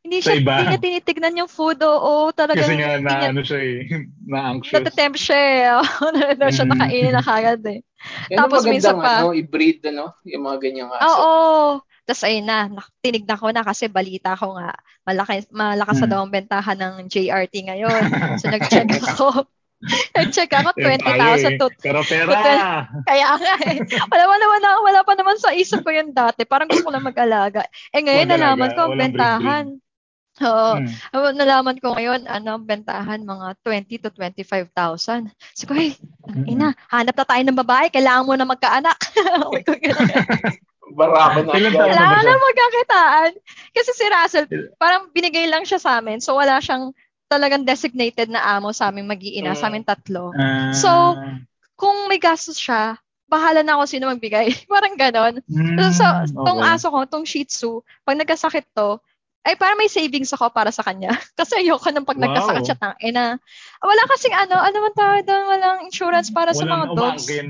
Hindi 0.00 0.24
Sa 0.24 0.32
siya, 0.32 0.40
iba. 0.40 0.52
hindi 0.56 0.66
niya 0.66 0.80
tinitignan 0.80 1.40
yung 1.44 1.50
food, 1.50 1.76
oo, 1.84 2.32
talaga. 2.32 2.56
Kasi 2.56 2.72
nga 2.80 2.96
na 2.96 3.20
niya, 3.20 3.28
ano 3.28 3.40
siya 3.44 3.60
eh, 3.60 3.76
na-anxious. 4.32 4.74
natatempt 4.80 5.20
siya 5.20 5.38
eh. 5.38 5.60
Oo, 5.76 6.04
na 6.40 6.48
siya 6.48 6.64
Mm. 6.64 6.70
nakainin 6.72 7.12
na 7.12 7.20
kagad 7.22 7.62
eh. 7.68 7.78
Yan 8.32 8.38
Tapos 8.40 8.64
minsan 8.64 8.96
pa- 8.96 9.20
ano, 9.20 9.36
i-breed, 9.36 9.84
ano, 9.86 10.16
yung 10.24 10.42
mga 10.42 10.56
ganyang 10.58 10.88
aso. 10.88 11.04
Oo. 11.04 11.32
Tapos 12.00 12.22
ayun 12.24 12.48
na, 12.48 12.72
tinignan 12.98 13.36
ko 13.36 13.52
na 13.52 13.60
kasi 13.60 13.86
balita 13.86 14.32
ko 14.34 14.56
nga, 14.56 14.72
malaki, 15.04 15.44
malakas 15.52 16.00
na 16.00 16.06
Hmm. 16.08 16.10
daw 16.10 16.18
ang 16.24 16.32
bentahan 16.32 16.78
ng 16.80 16.94
JRT 17.06 17.54
ngayon. 17.68 18.02
So 18.40 18.48
nag-check 18.48 18.88
ako. 19.04 19.44
nag-check 20.12 20.48
ako, 20.50 20.76
Yan 20.76 20.96
tayo 20.98 21.36
20,000 21.38 21.44
eh. 21.44 21.58
to 21.58 21.66
Pero 21.78 22.00
pera! 22.02 22.36
Kaya 23.04 23.28
nga 23.36 23.54
eh. 23.66 23.78
Wala, 24.08 24.24
wala, 24.26 24.44
wala, 24.48 24.68
wala 24.80 25.00
pa 25.04 25.12
naman 25.12 25.36
sa 25.36 25.52
isip 25.52 25.80
ko 25.80 25.92
yun 25.92 26.10
dati. 26.10 26.44
Parang 26.44 26.68
gusto 26.68 26.84
ko 26.84 26.92
lang 26.92 27.04
mag-alaga. 27.04 27.64
Eh 27.88 28.00
ngayon, 28.00 28.28
nalaman 28.28 28.72
ko 28.72 28.80
ang 28.82 28.96
bentahan. 28.96 29.66
Oo. 30.40 30.70
Hmm. 30.80 30.88
Oh, 31.12 31.30
nalaman 31.36 31.76
ko 31.78 31.92
ngayon, 31.92 32.24
ano, 32.24 32.56
bentahan, 32.60 33.20
mga 33.20 33.46
20 33.64 34.02
to 34.04 34.10
25,000. 34.12 35.30
Sabi 35.52 35.66
ko, 35.68 35.72
hey, 35.76 35.90
ina, 36.48 36.72
hanap 36.88 37.16
na 37.16 37.26
tayo 37.28 37.42
ng 37.44 37.60
babae, 37.60 37.86
kailangan 37.92 38.26
mo 38.26 38.34
na 38.36 38.48
magkaanak. 38.48 38.98
Sabi 39.14 39.62
ko. 39.64 39.72
Barako 40.90 41.46
na. 41.46 41.52
Kailangan 41.54 42.24
na 42.24 42.36
magkakitaan. 42.40 43.32
Kasi 43.70 43.90
si 43.94 44.04
Russell, 44.10 44.46
parang 44.80 45.12
binigay 45.14 45.46
lang 45.46 45.62
siya 45.62 45.78
sa 45.78 46.02
amin. 46.02 46.18
So, 46.18 46.34
wala 46.34 46.58
siyang 46.58 46.90
talagang 47.30 47.62
designated 47.62 48.26
na 48.26 48.42
amo 48.58 48.74
sa 48.74 48.90
aming 48.90 49.06
mag-iina, 49.06 49.54
sa 49.54 49.70
aming 49.70 49.86
tatlo. 49.86 50.34
Ah. 50.34 50.74
So, 50.74 50.90
Kung 51.80 52.12
may 52.12 52.20
gastos 52.20 52.60
siya, 52.60 53.00
bahala 53.24 53.64
na 53.64 53.80
ako 53.80 53.88
sino 53.88 54.04
magbigay. 54.12 54.52
parang 54.68 55.00
ganon. 55.00 55.40
Hmm, 55.48 55.80
So, 55.96 56.04
tong 56.44 56.60
okay. 56.60 56.72
aso 56.76 56.92
ko, 56.92 56.98
tong 57.08 57.24
Shih 57.24 57.48
Tzu, 57.48 57.80
pag 58.04 58.20
nagkasakit 58.20 58.68
to, 58.76 59.00
ay 59.46 59.56
parang 59.56 59.80
may 59.80 59.88
savings 59.88 60.30
ako 60.32 60.52
para 60.52 60.68
sa 60.70 60.84
kanya. 60.84 61.10
Kasi 61.38 61.64
ayoko 61.64 61.88
nang 61.90 62.04
pag 62.04 62.20
Wow. 62.20 62.28
nagkasakit 62.28 62.62
siya, 62.64 62.76
tang 62.76 62.96
ina. 63.00 63.40
Wala 63.80 64.02
kasing 64.12 64.36
ano, 64.36 64.56
ano 64.60 64.76
man 64.84 64.94
tawag 64.94 65.24
doon, 65.24 65.44
walang 65.48 65.78
insurance 65.88 66.28
para 66.28 66.52
sa 66.52 66.68
mga 66.68 66.92
Walang 66.92 66.96
dogs. 66.96 67.24
umangkin. 67.24 67.48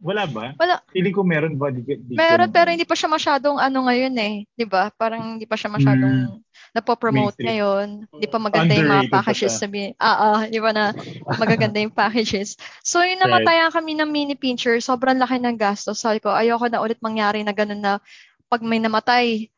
Wala 0.00 0.24
ba? 0.24 0.46
Wala. 0.56 0.80
Feeling 0.96 1.12
ko 1.12 1.20
meron 1.20 1.54
ba? 1.60 1.68
Di, 1.68 1.84
di 1.84 2.16
Meron, 2.16 2.48
ko- 2.48 2.54
pero 2.56 2.68
hindi 2.72 2.88
pa 2.88 2.96
siya 2.96 3.12
masyadong 3.12 3.60
ano 3.60 3.78
ngayon 3.84 4.14
eh. 4.16 4.34
'Di 4.56 4.64
ba 4.64 4.88
Parang 4.96 5.36
hindi 5.36 5.44
pa 5.44 5.60
siya 5.60 5.68
masyadong 5.68 6.40
napopromote 6.72 7.36
Mainstream. 7.36 7.48
ngayon. 7.52 7.86
Hindi 8.08 8.26
pa 8.32 8.38
maganda 8.40 8.72
yung 8.72 8.88
mga 8.88 9.04
pa 9.12 9.14
packages 9.20 9.52
sabi. 9.60 9.92
Ah, 10.00 10.16
ah, 10.16 10.40
di 10.48 10.56
ba 10.56 10.72
na 10.72 10.96
magaganda 11.36 11.78
yung 11.80 11.92
packages. 11.92 12.56
So, 12.80 13.04
yung 13.04 13.20
Right. 13.20 13.28
namatayan 13.28 13.72
kami 13.72 13.92
ng 13.96 14.08
mini 14.08 14.34
pincher, 14.40 14.80
sobrang 14.80 15.20
laki 15.20 15.36
ng 15.36 15.56
gastos. 15.60 16.00
Sabi 16.00 16.20
ko, 16.24 16.32
ayoko 16.32 16.64
na 16.72 16.80
ulit 16.80 16.96
mangyari 17.04 17.44
na 17.44 17.52
ganun 17.52 17.80
na 17.84 18.00
pag 18.48 18.62
may 18.64 18.80
namatay, 18.80 19.48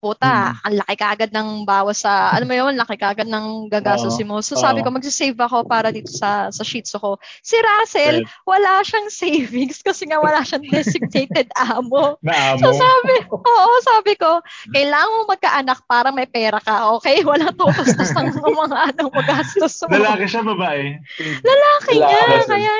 puta, 0.00 0.56
Hmm. 0.56 0.64
ang 0.64 0.74
laki 0.80 0.94
kaagad 0.96 1.30
ng 1.30 1.48
bawas 1.62 2.00
sa, 2.00 2.12
ano 2.34 2.48
mo 2.48 2.56
yun, 2.56 2.72
laki 2.74 2.96
kaagad 2.96 3.28
ng 3.28 3.68
gagastusin 3.68 4.24
mo. 4.24 4.40
So, 4.40 4.56
sabi 4.56 4.80
ko, 4.80 4.88
magsisave 4.88 5.36
ako 5.36 5.68
para 5.68 5.92
dito 5.92 6.08
sa 6.08 6.48
sa 6.48 6.64
Shih 6.64 6.80
Tzu 6.80 6.96
ko. 6.96 7.20
Si 7.44 7.54
Russell, 7.54 8.24
wala 8.42 8.80
siyang 8.80 9.12
savings 9.12 9.78
kasi 9.86 10.08
nga 10.08 10.16
wala 10.18 10.40
siyang 10.40 10.64
designated 10.72 11.52
amo. 11.54 12.16
Na 12.24 12.56
So 12.56 12.72
amo. 12.72 12.80
sabi, 12.80 13.14
oo, 13.28 13.72
sabi 13.84 14.12
ko, 14.16 14.40
kailangan 14.72 15.12
mo 15.12 15.22
magkaanak 15.28 15.80
para 15.84 16.08
may 16.10 16.24
pera 16.24 16.56
ka, 16.58 16.96
okay? 16.96 17.20
Walang 17.20 17.52
tutustos 17.54 18.10
ng 18.16 18.32
mga 18.40 18.96
anong 18.96 19.12
magastos 19.12 19.76
mo. 19.84 19.92
Lalaki 19.92 20.24
siya, 20.24 20.40
babae. 20.42 20.96
Lalaki 21.44 21.92
Lalaki. 21.92 22.00
niya, 22.00 22.40
kaya 22.48 22.74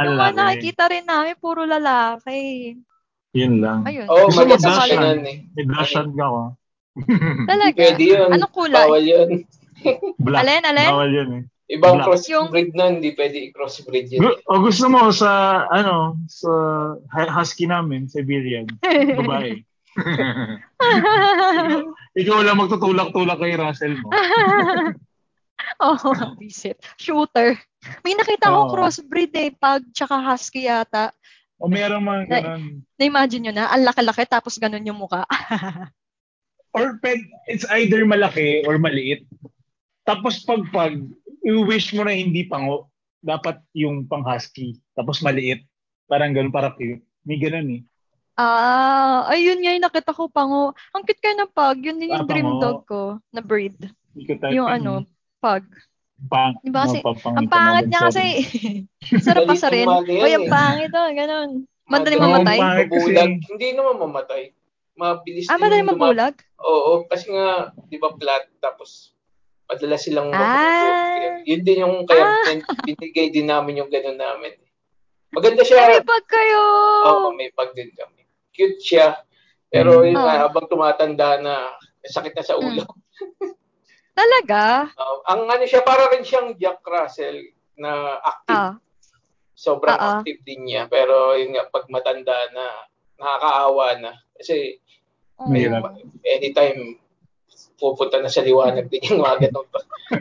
Yung 0.00 0.16
mga 0.16 0.32
nakikita 0.32 0.84
rin 0.88 1.04
namin, 1.04 1.36
puro 1.36 1.62
lalaki. 1.62 2.74
Yun 3.34 3.58
lang. 3.58 3.82
Ayun. 3.82 4.06
Oo, 4.06 4.14
oh, 4.14 4.26
Gusto 4.30 4.46
mo 4.46 4.54
Dashan? 4.56 4.94
ganun 4.94 5.22
eh. 5.26 5.38
May 5.58 5.64
Dashan 5.66 6.08
ka 6.14 6.26
ko. 6.30 6.42
Talaga. 7.50 7.78
Pwede 7.82 8.04
yun. 8.06 8.30
Anong 8.30 8.54
kulay? 8.54 8.86
Bawal 8.86 9.02
yun. 9.04 9.28
Black. 10.26 10.40
Alin, 10.46 10.62
alin? 10.62 10.88
Bawal 10.88 11.10
yun 11.10 11.30
eh. 11.34 11.44
Ibang 11.64 11.96
Black. 11.96 12.06
crossbreed 12.06 12.70
nun, 12.76 13.00
hindi 13.00 13.10
pwede 13.16 13.36
i-crossbreed 13.50 14.06
yun. 14.12 14.20
Gu- 14.20 14.40
o 14.46 14.52
gusto 14.60 14.84
mo 14.86 15.08
sa, 15.10 15.64
ano, 15.72 16.20
sa 16.28 16.52
hu- 17.00 17.32
husky 17.34 17.64
namin, 17.64 18.04
Siberian, 18.06 18.68
babae. 18.84 19.64
Ikaw 22.20 22.38
lang 22.44 22.60
magtutulak-tulak 22.60 23.38
kay 23.40 23.56
Russell 23.56 23.96
mo. 23.96 24.12
Oo, 25.82 26.10
visit. 26.36 26.78
Shooter. 27.00 27.56
May 28.04 28.12
nakita 28.12 28.52
ko 28.52 28.68
Oo. 28.68 28.70
crossbreed 28.70 29.32
eh, 29.34 29.50
pag 29.56 29.82
tsaka 29.90 30.20
husky 30.20 30.68
yata. 30.68 31.10
O 31.58 31.70
meron 31.70 32.02
mga 32.02 32.20
Na- 32.26 32.28
ganun. 32.28 32.62
Na-imagine 32.98 33.42
nyo 33.46 33.52
na, 33.54 33.70
ang 33.70 33.86
laki-laki 33.86 34.24
tapos 34.26 34.58
ganun 34.58 34.84
yung 34.84 34.98
muka. 34.98 35.22
Or 36.74 36.98
ped, 36.98 37.22
it's 37.46 37.62
either 37.70 38.02
malaki 38.02 38.66
or 38.66 38.82
maliit. 38.82 39.22
Tapos 40.02 40.42
pag 40.42 40.66
pag, 40.74 40.98
i-wish 41.46 41.94
mo 41.94 42.02
na 42.02 42.10
hindi 42.10 42.50
pango, 42.50 42.90
dapat 43.22 43.62
yung 43.78 44.10
pang 44.10 44.26
husky. 44.26 44.74
Tapos 44.92 45.22
maliit. 45.22 45.62
Parang 46.10 46.34
ganun, 46.34 46.50
para 46.50 46.74
cute. 46.74 47.00
May 47.22 47.38
ganun 47.38 47.78
eh. 47.78 47.82
ah, 48.34 49.30
ayun 49.30 49.62
nga 49.62 49.70
yung 49.70 49.86
nakita 49.86 50.10
ko 50.10 50.26
pango. 50.26 50.74
Ang 50.90 51.06
cute 51.06 51.22
kayo 51.22 51.38
ng 51.38 51.54
pug. 51.54 51.78
Yun 51.78 51.96
din 52.02 52.10
yung 52.10 52.26
Ah, 52.26 52.28
dream 52.28 52.48
pango. 52.50 52.60
dog 52.60 52.80
ko 52.90 53.02
na 53.30 53.38
breed. 53.40 53.78
Yung 54.18 54.42
yun. 54.50 54.66
ano, 54.66 54.92
pug. 55.38 55.62
Pang, 56.24 56.54
Diba 56.62 56.86
kasi, 56.86 56.98
no, 56.98 57.10
Ang 57.10 57.18
pang- 57.18 57.50
pangit 57.50 57.84
niya 57.86 58.00
kasi. 58.06 58.24
Sarap 59.24 59.44
pa 59.44 59.54
sa 59.54 59.68
rin. 59.68 59.84
Uy, 59.84 60.30
ang 60.30 60.46
eh. 60.46 60.52
pangit 60.52 60.90
oh, 60.90 61.10
ganun. 61.10 61.50
Madaling 61.84 62.16
Oo, 62.16 62.26
mamatay. 62.32 62.58
Mabulag. 62.58 63.32
Hindi 63.44 63.68
naman 63.74 63.94
mamatay. 63.98 64.42
Mabilis 64.94 65.50
Ah, 65.50 65.58
lumab- 65.58 65.90
mabulag? 65.90 66.34
Oo, 66.56 67.04
kasi 67.04 67.28
nga, 67.28 67.68
di 67.90 67.98
ba 67.98 68.14
flat, 68.14 68.46
tapos 68.58 69.12
madalas 69.66 70.00
silang 70.00 70.30
Ah. 70.30 71.42
Yun 71.42 71.60
din 71.60 71.82
yung 71.82 72.06
kaya 72.06 72.24
bin- 72.46 72.64
binigay 72.86 73.28
din 73.28 73.50
namin 73.50 73.82
yung 73.82 73.90
gano'n 73.90 74.16
namin. 74.16 74.54
Maganda 75.28 75.60
siya. 75.60 75.90
May 75.90 76.00
pug 76.00 76.24
kayo! 76.24 76.62
Oo, 77.04 77.28
may 77.34 77.50
pag 77.50 77.74
din 77.74 77.90
kami. 77.90 78.22
Cute 78.48 78.78
siya. 78.78 79.18
Pero 79.66 80.06
yun 80.06 80.14
Mm. 80.14 80.22
nga, 80.22 80.46
habang 80.46 80.70
tumatanda 80.70 81.42
na, 81.42 81.74
may 81.98 82.08
sakit 82.08 82.32
na 82.32 82.44
sa 82.46 82.54
ulo. 82.54 82.86
Talaga? 84.14 84.94
Uh, 84.94 85.18
ang 85.26 85.42
ano 85.50 85.64
siya, 85.66 85.82
para 85.82 86.06
rin 86.14 86.22
siyang 86.22 86.54
Jack 86.54 86.80
Russell 86.86 87.50
na 87.74 88.22
active. 88.22 88.54
Ah. 88.56 88.74
Sobrang 89.54 89.98
Oo. 89.98 90.06
active 90.22 90.40
din 90.46 90.70
niya. 90.70 90.86
Pero 90.86 91.34
yun 91.34 91.54
nga, 91.54 91.66
pag 91.70 91.90
matanda 91.90 92.34
na, 92.54 92.64
nakakaawa 93.18 93.86
na. 93.98 94.12
Kasi 94.38 94.78
Oo. 95.42 95.50
Mahirap. 95.50 95.98
anytime 96.22 96.98
pupunta 97.74 98.22
na 98.22 98.30
sa 98.30 98.42
liwanag 98.42 98.86
din 98.86 99.02
yung 99.10 99.22
mga 99.22 99.50
ganong, 99.50 99.68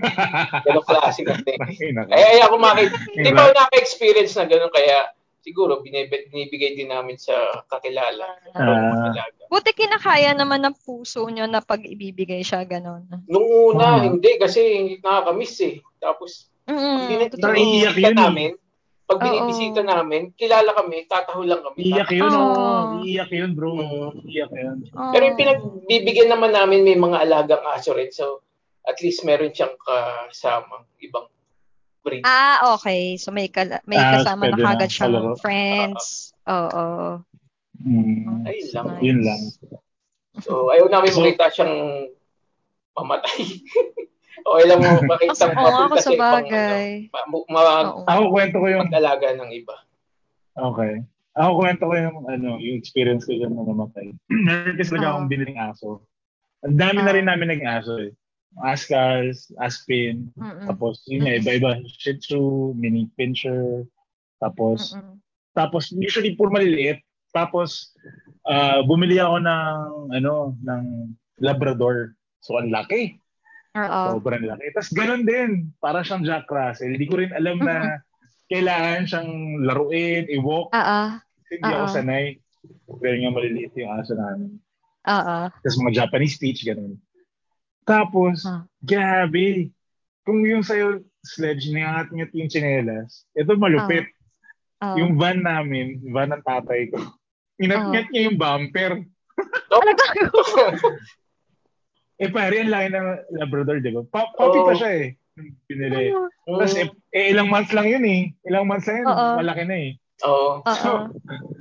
ganong 0.65 0.87
klase 0.89 1.21
ng 1.21 1.41
thing. 1.45 1.61
Ay, 2.09 2.37
ay 2.37 2.39
ako 2.41 2.57
makita. 2.57 2.97
Hindi 3.13 3.29
pa 3.29 3.41
ako 3.45 3.51
naka-experience 3.53 4.33
na 4.35 4.49
gano'n 4.49 4.73
kaya 4.73 5.13
siguro 5.43 5.83
binibig, 5.83 6.31
binibigay 6.31 6.79
din 6.79 6.89
namin 6.89 7.19
sa 7.19 7.35
kakilala. 7.67 8.39
Ah. 8.55 9.11
Alaga. 9.11 9.27
Buti 9.51 9.75
kinakaya 9.75 10.31
naman 10.31 10.63
ng 10.63 10.79
puso 10.81 11.27
nyo 11.27 11.43
na 11.45 11.59
pag 11.59 11.83
ibibigay 11.83 12.41
siya, 12.41 12.63
ganun. 12.63 13.05
Nung 13.27 13.45
una, 13.75 13.99
Ah. 13.99 14.03
hindi 14.07 14.39
kasi 14.39 14.95
nakakamiss 15.03 15.59
eh. 15.61 15.83
Tapos, 15.99 16.47
pag 16.63 16.79
Mm. 16.79 17.27
Parang 17.43 17.59
iiyak 17.59 17.97
yun 17.99 18.15
eh. 18.15 18.23
namin, 18.23 18.51
pag 19.03 19.19
binibisita 19.19 19.83
namin, 19.83 20.31
kilala 20.39 20.71
kami, 20.71 21.03
tataho 21.11 21.43
lang 21.43 21.59
kami. 21.59 21.91
Iiyak 21.91 22.09
yun, 22.15 22.31
oh. 22.31 23.03
Iiyak 23.03 23.31
yun, 23.35 23.51
bro. 23.51 23.75
Iiyak 24.23 24.51
yun. 24.55 24.87
Oh. 24.95 25.11
Pero 25.11 25.23
yung 25.27 25.37
pinagbibigyan 25.37 26.31
naman 26.31 26.55
namin 26.55 26.87
may 26.87 26.95
mga 26.95 27.19
alagang 27.19 27.67
aso 27.67 27.91
rin. 27.91 28.09
So, 28.15 28.47
at 28.87 28.95
least 29.03 29.27
meron 29.27 29.51
siyang 29.51 29.75
kasamang 29.75 30.87
ibang 31.03 31.27
breed. 32.03 32.21
Ah, 32.21 32.75
okay. 32.75 33.15
So 33.15 33.31
may 33.31 33.47
kala- 33.47 33.81
may 33.83 33.95
Ah, 33.95 34.19
kasama 34.19 34.45
na 34.45 34.59
kagad 34.59 34.89
siyang 34.89 35.39
friends. 35.39 36.35
Oo. 36.45 37.19
Mm. 37.79 38.43
Ayun 38.43 38.67
lang. 38.69 38.85
Nice. 38.85 39.01
Yun 39.01 39.19
lang. 39.21 39.41
So, 40.39 40.69
ayaw 40.69 40.87
namin 40.87 41.09
So- 41.09 41.19
makita 41.19 41.47
siyang 41.49 41.75
mamatay. 42.93 43.37
okay 44.43 44.63
lang 44.65 44.79
mo 44.79 44.89
makita 45.11 45.45
nga, 45.47 45.55
mapunta 45.57 45.95
sa 45.97 46.03
sa 46.03 46.11
ibang 46.11 46.33
bagay. 46.43 46.87
ano, 47.07 47.25
ma- 47.47 47.47
ma- 47.49 47.89
Oo. 47.89 48.03
Ako 48.05 48.21
kwento 48.29 48.55
ko 48.57 48.65
yung 48.67 48.83
mag-alaga 48.83 49.27
ng 49.33 49.51
iba. 49.51 49.75
Okay. 50.53 50.93
Ako 51.33 51.49
kwento 51.57 51.83
ko 51.83 51.93
yung 51.93 52.17
ano, 52.27 52.49
yung 52.57 52.77
experience 52.77 53.25
ko 53.25 53.33
dyan 53.33 53.51
na 53.51 53.63
namatay. 53.63 54.13
Meron 54.45 54.75
kasi 54.75 54.89
talaga 54.91 55.09
akong 55.11 55.29
biniling 55.29 55.57
aso. 55.57 56.03
Ang 56.61 56.77
dami 56.77 56.99
na 56.99 57.09
Ah. 57.09 57.15
rin 57.15 57.25
namin 57.25 57.47
naging 57.49 57.71
aso 57.71 57.93
eh. 57.99 58.11
Ascals, 58.61 59.49
Aspin, 59.57 60.29
Mm-mm. 60.37 60.69
tapos 60.69 61.01
yun 61.09 61.25
nga, 61.25 61.41
iba-iba. 61.41 61.81
Shih 61.89 62.21
Tzu, 62.21 62.77
Mini 62.77 63.09
Pinscher, 63.17 63.87
tapos, 64.37 64.93
Mm-mm. 64.93 65.17
tapos 65.57 65.89
usually 65.89 66.37
puro 66.37 66.53
maliliit. 66.53 67.01
Tapos, 67.33 67.97
ah, 68.45 68.85
bumili 68.85 69.17
ako 69.17 69.41
ng, 69.41 69.77
ano, 70.13 70.53
ng 70.61 70.83
Labrador. 71.41 72.13
So, 72.45 72.61
ang 72.61 72.69
laki. 72.69 73.17
Oo. 73.73 74.21
Sobrang 74.21 74.45
laki. 74.45 74.69
Tapos 74.77 74.93
ganun 74.93 75.25
din. 75.25 75.73
Para 75.81 76.05
siyang 76.05 76.21
Jack 76.21 76.45
Russell. 76.45 76.93
Hindi 76.93 77.09
ko 77.09 77.17
rin 77.17 77.33
alam 77.33 77.57
na 77.57 77.97
kailangan 78.53 79.09
siyang 79.09 79.31
laruin, 79.65 80.29
i-walk. 80.29 80.69
Oo. 80.69 81.01
Hindi 81.49 81.71
ako 81.73 81.85
sanay. 81.89 82.37
Pero 83.01 83.15
nga 83.17 83.31
maliliit 83.33 83.73
yung 83.73 83.91
aso 83.97 84.13
namin. 84.13 84.61
Oo. 85.09 85.37
Tapos 85.49 85.77
mga 85.81 86.05
Japanese 86.05 86.37
speech, 86.37 86.61
ganun. 86.69 87.01
Tapos, 87.83 88.43
Ah. 88.47 88.63
grabe. 88.79 89.71
Kung 90.23 90.43
yung 90.47 90.63
sa'yo, 90.63 91.03
sledge, 91.19 91.67
niyangat-ngat 91.71 92.31
yung 92.31 92.49
tsinelas, 92.51 93.27
ito 93.35 93.55
malupit. 93.59 94.07
Oo. 94.83 94.95
Yung 94.99 95.19
van 95.19 95.39
namin, 95.39 95.99
van 96.11 96.31
ng 96.31 96.43
tatay 96.43 96.91
ko, 96.91 96.99
inat-ngat 97.59 98.07
niya 98.11 98.27
yung 98.31 98.39
bumper. 98.39 99.03
Talaga? 99.71 100.03
Eh 102.21 102.29
pare, 102.29 102.61
ang 102.61 102.69
laki 102.71 102.87
ng 102.93 103.07
Labrador, 103.41 103.81
di 103.81 103.89
ba? 103.89 104.05
Pa 104.05 104.29
puppy 104.37 104.59
pa 104.61 104.71
Oo. 104.71 104.79
siya 104.79 104.91
eh. 105.01 105.07
Pinili. 105.65 106.13
Oo. 106.13 106.29
Tapos 106.61 106.77
eh, 106.77 106.87
eh, 107.09 107.33
ilang 107.33 107.49
months 107.49 107.73
lang 107.73 107.89
yun 107.89 108.05
eh. 108.05 108.31
Ilang 108.45 108.69
months 108.69 108.85
lang 108.85 109.01
yun, 109.01 109.07
Oo. 109.09 109.27
malaki 109.41 109.63
na 109.65 109.75
eh. 109.75 109.91
Oo. 110.23 110.61
Oo. 110.61 110.95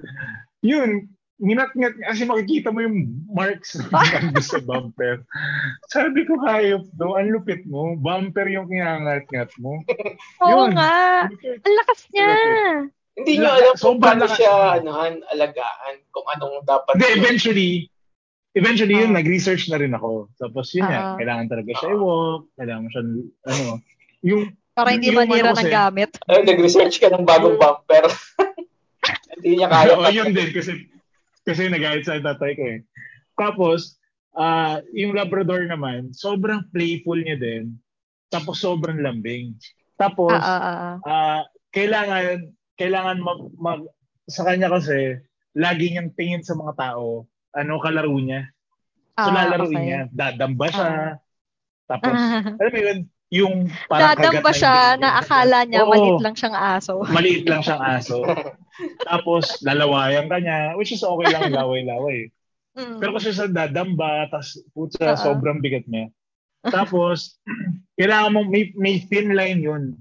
Yun, 0.71 1.09
nginat-ngat, 1.43 1.95
kasi 1.99 2.23
makikita 2.23 2.71
mo 2.71 2.79
yung 2.81 3.03
marks 3.27 3.75
nandun 3.91 4.39
sa 4.39 4.63
bumper. 4.63 5.27
Sabi 5.91 6.23
ko, 6.23 6.39
hayop 6.47 6.87
do, 6.95 7.19
ang 7.19 7.29
lupit 7.29 7.67
mo. 7.67 7.99
Bumper 7.99 8.47
yung 8.47 8.71
kinangat-ngat 8.71 9.51
mo. 9.59 9.83
Oo 10.47 10.71
Yun. 10.71 10.79
nga. 10.79 11.27
Lupit. 11.27 11.59
Ang 11.67 11.75
lakas 11.77 12.01
niya. 12.09 12.31
Hindi 13.13 13.33
nyo 13.37 13.45
Laka- 13.45 13.59
alam 13.61 13.75
kung 13.77 13.99
paano 13.99 14.25
lakas 14.25 14.37
siya 14.39 14.53
anuhan, 14.79 15.15
alagaan, 15.29 15.95
kung 16.09 16.27
anong 16.31 16.63
dapat. 16.65 16.93
Hindi, 16.97 17.09
eventually, 17.19 17.71
eventually 18.55 18.95
yun, 18.97 19.13
Ah. 19.13 19.19
nag-research 19.19 19.69
na 19.69 19.77
rin 19.77 19.93
ako. 19.93 20.31
Tapos 20.39 20.71
yun 20.73 20.87
Ah. 20.87 20.89
nga, 20.89 21.03
kailangan 21.21 21.47
talaga 21.51 21.71
siya 21.75 21.89
Ah. 21.91 21.95
i-walk, 21.99 22.43
kailangan 22.57 22.81
mo 22.81 22.89
siya, 22.89 23.03
ano, 23.51 23.65
yung, 24.23 24.43
Para 24.73 24.89
hindi 24.97 25.13
Yung 25.13 25.21
manira 25.21 25.53
ng 25.53 25.69
gamit. 25.69 26.17
Ay, 26.25 26.49
nag-research 26.49 26.97
ka 26.97 27.13
ng 27.13 27.29
bagong 27.29 27.61
bumper. 27.61 28.09
Hindi 29.37 29.59
niya 29.59 29.69
kaya. 29.69 29.93
Oo, 29.93 30.07
yun 30.09 30.33
din, 30.33 30.49
kasi, 30.49 30.87
kasi 31.43 31.67
nagalit 31.69 32.07
sa 32.07 32.19
tatay 32.19 32.53
ko 32.55 32.63
eh. 32.67 32.79
Tapos, 33.35 33.99
ah 34.33 34.81
yung 34.95 35.17
Labrador 35.17 35.67
naman, 35.67 36.15
sobrang 36.15 36.67
playful 36.71 37.19
niya 37.19 37.39
din. 37.39 37.77
Tapos 38.33 38.63
sobrang 38.63 38.99
lambing. 39.03 39.59
Tapos, 40.01 40.33
Ah, 40.33 40.43
ah, 40.43 40.63
ah. 40.63 40.95
ah 41.05 41.43
kailangan 41.75 42.53
kailangan 42.77 43.19
mag, 43.21 43.41
mag- 43.61 43.93
sa 44.29 44.47
kanya 44.47 44.73
kasi 44.73 45.21
lagi 45.53 45.93
niyang 45.93 46.15
tingin 46.17 46.41
sa 46.41 46.57
mga 46.57 46.73
tao 46.79 47.29
ano 47.53 47.73
kalaro 47.83 48.17
niya. 48.17 48.49
So 49.21 49.29
Ah, 49.29 49.45
lalaruin 49.45 49.77
okay. 49.77 49.85
niya, 49.85 50.01
dadamba 50.09 50.67
siya. 50.73 50.89
Ah. 50.89 51.13
Tapos 51.85 52.17
alam 52.61 52.73
mo 52.73 52.81
yun, 52.81 52.99
yung 53.33 53.55
parang 53.89 54.13
Dadamba 54.13 54.53
kagat 54.53 54.61
siya 54.61 54.77
na 55.01 55.09
akala 55.17 55.59
niya 55.65 55.89
Oo. 55.89 55.93
maliit 55.93 56.21
lang 56.21 56.37
siyang 56.37 56.57
aso. 56.57 56.95
Maliit 57.09 57.45
lang 57.49 57.61
siyang 57.65 57.81
aso. 57.81 58.17
Tapos 59.05 59.61
lalawayan 59.61 60.29
ka 60.29 60.39
niya, 60.41 60.75
which 60.81 60.93
is 60.93 61.05
okay 61.05 61.29
lang 61.33 61.53
laway-laway. 61.53 62.33
Mm. 62.73 62.99
Pero 62.99 63.21
kasi 63.21 63.37
sa 63.37 63.49
dadamba, 63.49 64.33
tapos 64.33 64.65
putsa, 64.73 65.13
Oo. 65.13 65.21
sobrang 65.21 65.61
bigat 65.61 65.85
niya. 65.89 66.09
Tapos, 66.65 67.37
kailangan 68.01 68.33
mo, 68.33 68.41
may, 68.49 68.73
may 68.79 69.03
thin 69.05 69.35
line 69.37 69.61
yun. 69.61 69.99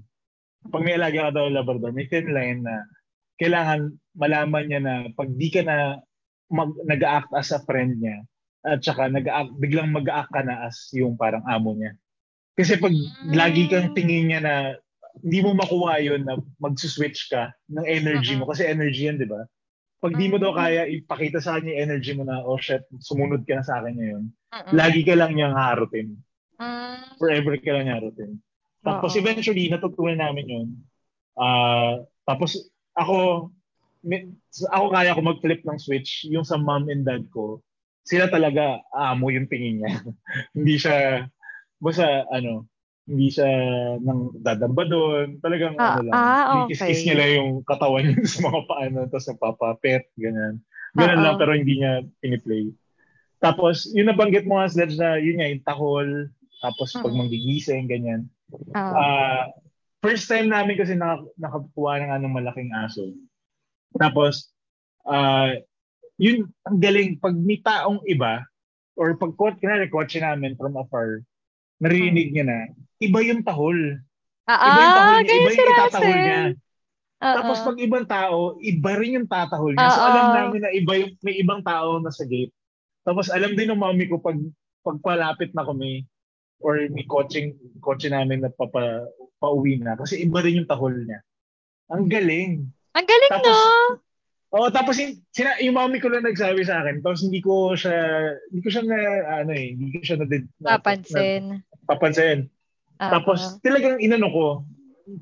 Pag 0.70 0.86
may 0.86 0.94
alaga 0.96 1.28
ka 1.28 1.36
daw 1.36 1.50
Labrador, 1.50 1.92
may 1.92 2.06
thin 2.06 2.30
line 2.32 2.62
na 2.62 2.86
kailangan 3.36 3.92
malaman 4.14 4.64
niya 4.70 4.80
na 4.80 4.94
pag 5.12 5.28
di 5.34 5.50
ka 5.50 5.66
na 5.66 5.98
mag, 6.48 6.70
nag-act 6.86 7.34
as 7.34 7.50
a 7.50 7.60
friend 7.66 7.98
niya, 7.98 8.22
at 8.62 8.78
saka 8.78 9.10
nag 9.10 9.26
biglang 9.58 9.90
mag-act 9.90 10.30
ka 10.30 10.40
na 10.46 10.70
as 10.70 10.86
yung 10.94 11.18
parang 11.18 11.42
amo 11.50 11.74
niya. 11.74 11.98
Kasi 12.54 12.78
pag 12.78 12.94
Mm. 12.94 13.32
lagi 13.34 13.62
kang 13.66 13.90
tingin 13.92 14.30
niya 14.30 14.40
na 14.40 14.54
hindi 15.20 15.38
mo 15.44 15.52
makuha 15.52 16.00
yun 16.00 16.24
na 16.24 16.40
mag-switch 16.56 17.28
ka 17.28 17.52
ng 17.68 17.84
energy 17.84 18.32
mo. 18.40 18.48
Kasi 18.48 18.64
energy 18.64 19.04
yan, 19.10 19.20
di 19.20 19.28
ba? 19.28 19.44
Pag 20.02 20.18
di 20.18 20.26
mo 20.26 20.40
daw 20.40 20.56
kaya 20.56 20.88
ipakita 20.88 21.38
sa 21.38 21.60
kanya 21.60 21.76
yung 21.76 21.82
energy 21.86 22.12
mo 22.16 22.24
na, 22.26 22.42
oh 22.42 22.58
shit, 22.58 22.82
sumunod 23.04 23.44
ka 23.44 23.60
na 23.60 23.64
sa 23.66 23.78
akin 23.78 23.94
ngayon. 23.94 24.24
Lagi 24.74 25.06
ka 25.06 25.14
lang 25.14 25.36
niyang 25.36 25.54
harutin. 25.54 26.18
Mm. 26.58 27.18
Forever 27.20 27.54
ka 27.60 27.70
lang 27.70 27.86
harutin. 27.92 28.40
Tapos 28.82 29.14
eventually, 29.14 29.70
natutunan 29.70 30.18
namin 30.18 30.46
yun. 30.48 30.68
Ah, 31.38 32.02
tapos 32.26 32.66
ako, 32.98 33.48
may, 34.02 34.26
ako 34.74 34.84
kaya 34.90 35.14
ko 35.14 35.20
mag-flip 35.22 35.62
ng 35.62 35.78
switch. 35.78 36.26
Yung 36.34 36.42
sa 36.42 36.58
mom 36.58 36.90
and 36.90 37.06
dad 37.06 37.22
ko, 37.30 37.62
sila 38.02 38.26
talaga 38.26 38.82
amo 38.90 39.30
yung 39.30 39.46
tingin 39.46 39.86
niya. 39.86 39.92
hindi 40.58 40.74
siya, 40.82 41.30
basta 41.78 42.26
ano, 42.34 42.66
hindi 43.06 43.28
siya 43.34 43.50
nang 43.98 44.30
dadamba 44.38 44.82
doon. 44.86 45.42
Talagang 45.42 45.74
Ah, 45.78 45.98
ano 45.98 46.02
lang. 46.06 46.14
ah, 46.14 46.44
okay. 46.70 47.02
niya 47.02 47.16
lang 47.18 47.32
yung 47.34 47.50
katawan 47.66 48.04
niya 48.06 48.22
sa 48.32 48.40
mga 48.46 48.60
paano, 48.70 48.98
tapos 49.10 49.26
nagpapapet, 49.34 50.02
ganyan. 50.14 50.62
Ganun 50.94 51.18
Oo. 51.18 51.24
lang, 51.24 51.34
pero 51.40 51.50
hindi 51.56 51.74
niya 51.82 52.04
piniplay. 52.22 52.70
Tapos, 53.42 53.90
yung 53.90 54.06
nabanggit 54.06 54.46
mo 54.46 54.62
nga, 54.62 54.70
Sledge, 54.70 54.94
na 55.00 55.18
yun 55.18 55.42
nga, 55.42 55.50
yung 55.50 55.66
tahol, 55.66 56.08
tapos 56.62 56.94
pag 56.94 57.10
manggigising, 57.10 57.90
ganyan. 57.90 58.30
Ah, 58.70 59.50
first 59.98 60.30
time 60.30 60.46
namin 60.46 60.78
kasi 60.78 60.94
naka, 60.94 61.26
nakakuha 61.34 61.98
ng 61.98 62.12
anong 62.14 62.36
malaking 62.38 62.70
aso. 62.70 63.02
Tapos, 63.98 64.54
ah, 65.10 65.50
yun, 66.22 66.46
ang 66.62 66.78
galing, 66.78 67.18
pag 67.18 67.34
may 67.34 67.58
taong 67.58 67.98
iba, 68.06 68.46
or 68.94 69.18
pag, 69.18 69.34
kunwari, 69.34 69.90
kotse 69.90 70.22
namin 70.22 70.54
from 70.54 70.78
afar, 70.78 71.26
narinig 71.78 72.28
niya 72.34 72.44
na, 72.44 72.58
iba 73.00 73.18
yung 73.24 73.40
tahol. 73.46 73.78
Ah, 74.44 74.58
Iba 74.58 74.80
yung 74.80 74.96
tahol 74.98 75.14
ah, 75.14 75.20
niya, 75.22 75.34
iba 75.34 75.50
si 75.50 75.58
yung 75.58 75.70
itatahol 75.70 76.18
niya. 76.18 76.42
Oo. 77.22 77.34
Tapos 77.38 77.58
pag 77.62 77.78
ibang 77.78 78.06
tao, 78.10 78.38
iba 78.58 78.90
rin 78.98 79.16
yung 79.22 79.28
tatahol 79.30 79.72
niya. 79.72 79.90
So 79.94 80.00
Oo. 80.02 80.08
alam 80.10 80.26
namin 80.34 80.60
na 80.66 80.70
iba 80.74 80.92
yung, 80.98 81.12
may 81.22 81.34
ibang 81.38 81.62
tao 81.62 82.02
na 82.02 82.10
sa 82.10 82.26
gate. 82.26 82.50
Tapos 83.06 83.30
alam 83.30 83.54
din 83.54 83.70
ng 83.70 83.78
mami 83.78 84.10
ko 84.10 84.18
pag 84.18 84.38
pagpalapit 84.82 85.54
na 85.54 85.62
kami 85.62 86.02
or 86.58 86.78
may 86.90 87.06
coaching 87.06 87.54
kotse 87.78 88.10
namin 88.10 88.42
na 88.42 88.50
papa, 88.50 89.06
pauwi 89.38 89.78
na 89.78 89.94
kasi 89.98 90.22
iba 90.22 90.42
rin 90.42 90.62
yung 90.62 90.70
tahol 90.70 90.94
niya. 90.94 91.22
Ang 91.90 92.06
galing. 92.10 92.66
Ang 92.94 93.06
galing, 93.06 93.30
Tapos, 93.30 93.58
no? 93.58 93.98
Oo, 94.52 94.68
tapos 94.68 95.00
yung, 95.00 95.16
sina, 95.32 95.56
yung 95.64 95.80
mami 95.80 95.96
ko 95.96 96.12
lang 96.12 96.28
nagsabi 96.28 96.60
sa 96.60 96.84
akin. 96.84 97.00
Tapos 97.00 97.24
hindi 97.24 97.40
ko 97.40 97.72
siya, 97.72 97.96
hindi 98.52 98.60
ko 98.60 98.68
siya 98.68 98.84
na, 98.84 98.98
ano 99.40 99.52
eh, 99.56 99.72
hindi 99.72 99.96
ko 99.96 100.04
siya 100.04 100.16
na, 100.20 100.26
na, 100.28 100.68
Papansin. 100.76 101.44
na 101.64 101.84
papansin. 101.88 102.38
Oo. 103.00 103.10
Tapos 103.16 103.56
talagang 103.64 103.96
inano 103.96 104.28
ko, 104.28 104.46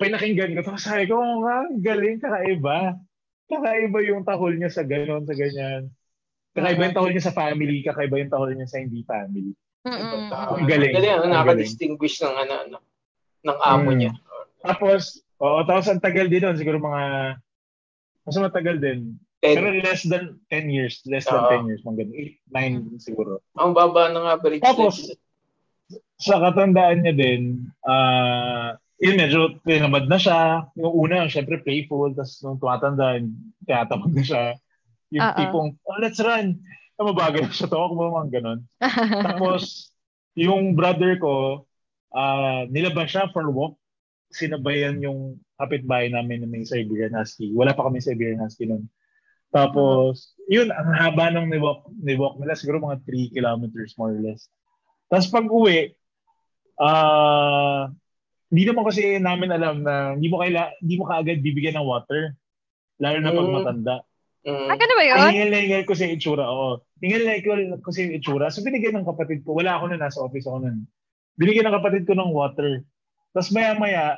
pinakinggan 0.02 0.58
ko. 0.58 0.66
Tapos 0.66 0.82
sabi 0.82 1.06
ko, 1.06 1.22
oh, 1.22 1.46
nga, 1.46 1.62
galing, 1.78 2.18
kakaiba. 2.18 2.98
Kakaiba 3.46 3.98
yung 4.02 4.26
tahol 4.26 4.58
niya 4.58 4.70
sa 4.70 4.82
ganon, 4.82 5.22
sa 5.22 5.34
ganyan. 5.38 5.94
Kakaiba 6.50 6.90
yung 6.90 6.96
tahol 6.98 7.10
niya 7.14 7.30
sa 7.30 7.36
family, 7.38 7.86
kakaiba 7.86 8.18
yung 8.18 8.32
tahol 8.34 8.50
niya 8.50 8.66
sa 8.66 8.82
hindi 8.82 9.06
family. 9.06 9.54
Mm-mm. 9.86 10.28
Ang 10.34 10.66
galing. 10.68 10.92
Galing, 10.92 11.12
ano, 11.16 11.22
Ang 11.24 11.32
nakaka-distinguish 11.38 12.18
ng 12.20 12.34
ano, 12.34 12.54
ano, 12.66 12.76
ng 13.46 13.58
amo 13.62 13.90
Mm. 13.94 13.96
niya. 13.96 14.12
Tapos, 14.60 15.22
oo, 15.40 15.62
tapos 15.64 15.86
ang 15.88 16.02
tagal 16.02 16.26
din 16.26 16.42
nun, 16.44 16.58
siguro 16.58 16.82
mga, 16.82 17.02
mas 18.30 18.38
matagal 18.38 18.78
din. 18.78 19.18
Pero 19.42 19.72
Ten. 19.72 19.82
less 19.82 20.02
than 20.06 20.38
10 20.52 20.68
years, 20.70 21.02
less 21.08 21.26
than 21.26 21.42
Oo. 21.42 21.66
10 21.66 21.68
years, 21.72 21.82
mga 21.82 22.06
ganun. 22.06 22.14
8, 22.46 22.94
9 22.94 23.02
siguro. 23.02 23.32
Ang 23.58 23.72
baba 23.74 24.12
ng 24.14 24.26
average 24.28 24.62
Tapos, 24.62 25.10
sa 26.20 26.36
katandaan 26.38 27.02
niya 27.02 27.14
din, 27.16 27.66
ah, 27.88 28.76
yun 29.00 29.16
medyo 29.16 29.56
tinamad 29.64 30.06
na 30.06 30.20
siya. 30.20 30.68
Yung 30.76 30.92
una, 30.92 31.26
syempre 31.26 31.58
playful, 31.64 32.12
tapos 32.12 32.36
nung 32.44 32.60
tumatanda, 32.60 33.16
tinatamad 33.64 34.12
na 34.12 34.22
siya. 34.22 34.44
Yung 35.10 35.24
Oo. 35.24 35.36
tipong, 35.40 35.68
oh, 35.88 35.98
let's 35.98 36.20
run. 36.20 36.60
Ah, 37.00 37.08
mabagal 37.08 37.48
na 37.48 37.56
siya. 37.56 37.72
Tawag 37.72 37.96
mo 37.96 38.12
mga 38.20 38.30
ganun. 38.38 38.60
Tapos, 39.26 39.88
yung 40.36 40.76
brother 40.76 41.16
ko, 41.16 41.64
ah, 42.12 42.68
nilabas 42.68 43.08
siya 43.08 43.32
for 43.32 43.48
walk. 43.48 43.80
Sinabayan 44.30 45.00
yung 45.00 45.40
kapitbahay 45.60 46.08
namin 46.08 46.42
na 46.42 46.48
may 46.48 46.64
Siberian 46.64 47.12
Husky. 47.12 47.52
Wala 47.52 47.76
pa 47.76 47.84
kami 47.84 48.00
Siberian 48.00 48.40
Husky 48.40 48.64
nun. 48.64 48.88
Tapos, 49.50 50.38
yun, 50.46 50.70
ang 50.70 50.94
haba 50.94 51.34
ng 51.34 51.50
niwalk, 51.50 51.90
niwalk 51.98 52.38
nila. 52.38 52.54
Siguro 52.54 52.78
mga 52.78 53.02
3 53.02 53.34
kilometers 53.34 53.98
more 53.98 54.14
or 54.14 54.22
less. 54.22 54.46
Tapos 55.10 55.26
pag 55.26 55.46
uwi, 55.50 55.90
ah, 56.78 57.90
hindi 58.50 58.62
naman 58.66 58.86
kasi 58.86 59.18
namin 59.18 59.50
alam 59.50 59.82
na 59.82 60.14
hindi 60.14 60.30
mo 60.30 60.38
kaila, 60.38 60.70
hindi 60.78 60.94
mo 60.98 61.04
kaagad 61.10 61.42
bibigyan 61.42 61.82
ng 61.82 61.86
water. 61.86 62.34
Lalo 63.02 63.16
na 63.18 63.34
pag 63.34 63.48
Mm. 63.50 63.54
matanda. 63.58 63.96
Mm. 64.40 64.68
ah, 64.72 64.76
ganun 64.78 64.96
ba 64.96 65.04
yun? 65.04 65.16
Ay, 65.20 65.30
hingal 65.36 65.50
na 65.52 65.60
hingal 65.60 65.84
ko 65.84 65.92
sa 65.92 66.08
itsura, 66.08 66.44
oo. 66.48 66.80
Hingal 67.04 67.22
na 67.28 67.36
hingal 67.36 67.60
ko 67.84 67.90
sa 67.92 68.00
itsura. 68.06 68.46
So, 68.48 68.64
binigyan 68.64 68.96
ng 68.96 69.04
kapatid 69.04 69.44
ko. 69.44 69.52
Wala 69.58 69.76
ako 69.76 69.92
na, 69.92 70.00
nasa 70.00 70.24
office 70.24 70.48
ako 70.48 70.64
nun. 70.64 70.88
Binigyan 71.36 71.68
ng 71.68 71.76
kapatid 71.76 72.08
ko 72.08 72.16
ng 72.16 72.32
water. 72.32 72.80
Tapos 73.36 73.52
maya-maya, 73.52 74.16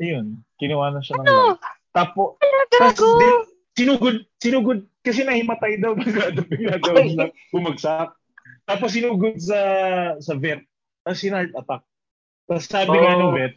ayun, 0.00 0.26
kinuha 0.56 0.90
na 0.90 1.00
siya 1.00 1.20
ng 1.20 1.26
Ano? 1.26 1.36
light. 1.54 1.60
Tapo, 1.90 2.38
Ano, 2.38 2.58
tapos 2.70 3.02
din, 3.18 3.36
sinugod, 3.74 4.16
sinugod, 4.38 4.80
kasi 5.02 5.20
nahimatay 5.22 5.76
daw, 5.76 5.92
bigla 5.92 6.30
daw, 6.32 6.94
na 7.14 7.28
bumagsak. 7.50 8.14
Tapos 8.64 8.94
sinugod 8.94 9.36
sa 9.38 9.58
sa 10.18 10.34
vet. 10.34 10.62
Tapos 11.02 11.18
sinart 11.18 11.50
attack. 11.52 11.82
Tapos 12.46 12.64
sabi 12.64 12.94
nga 12.94 13.18
Oh. 13.18 13.20
ng 13.26 13.34
vet, 13.34 13.54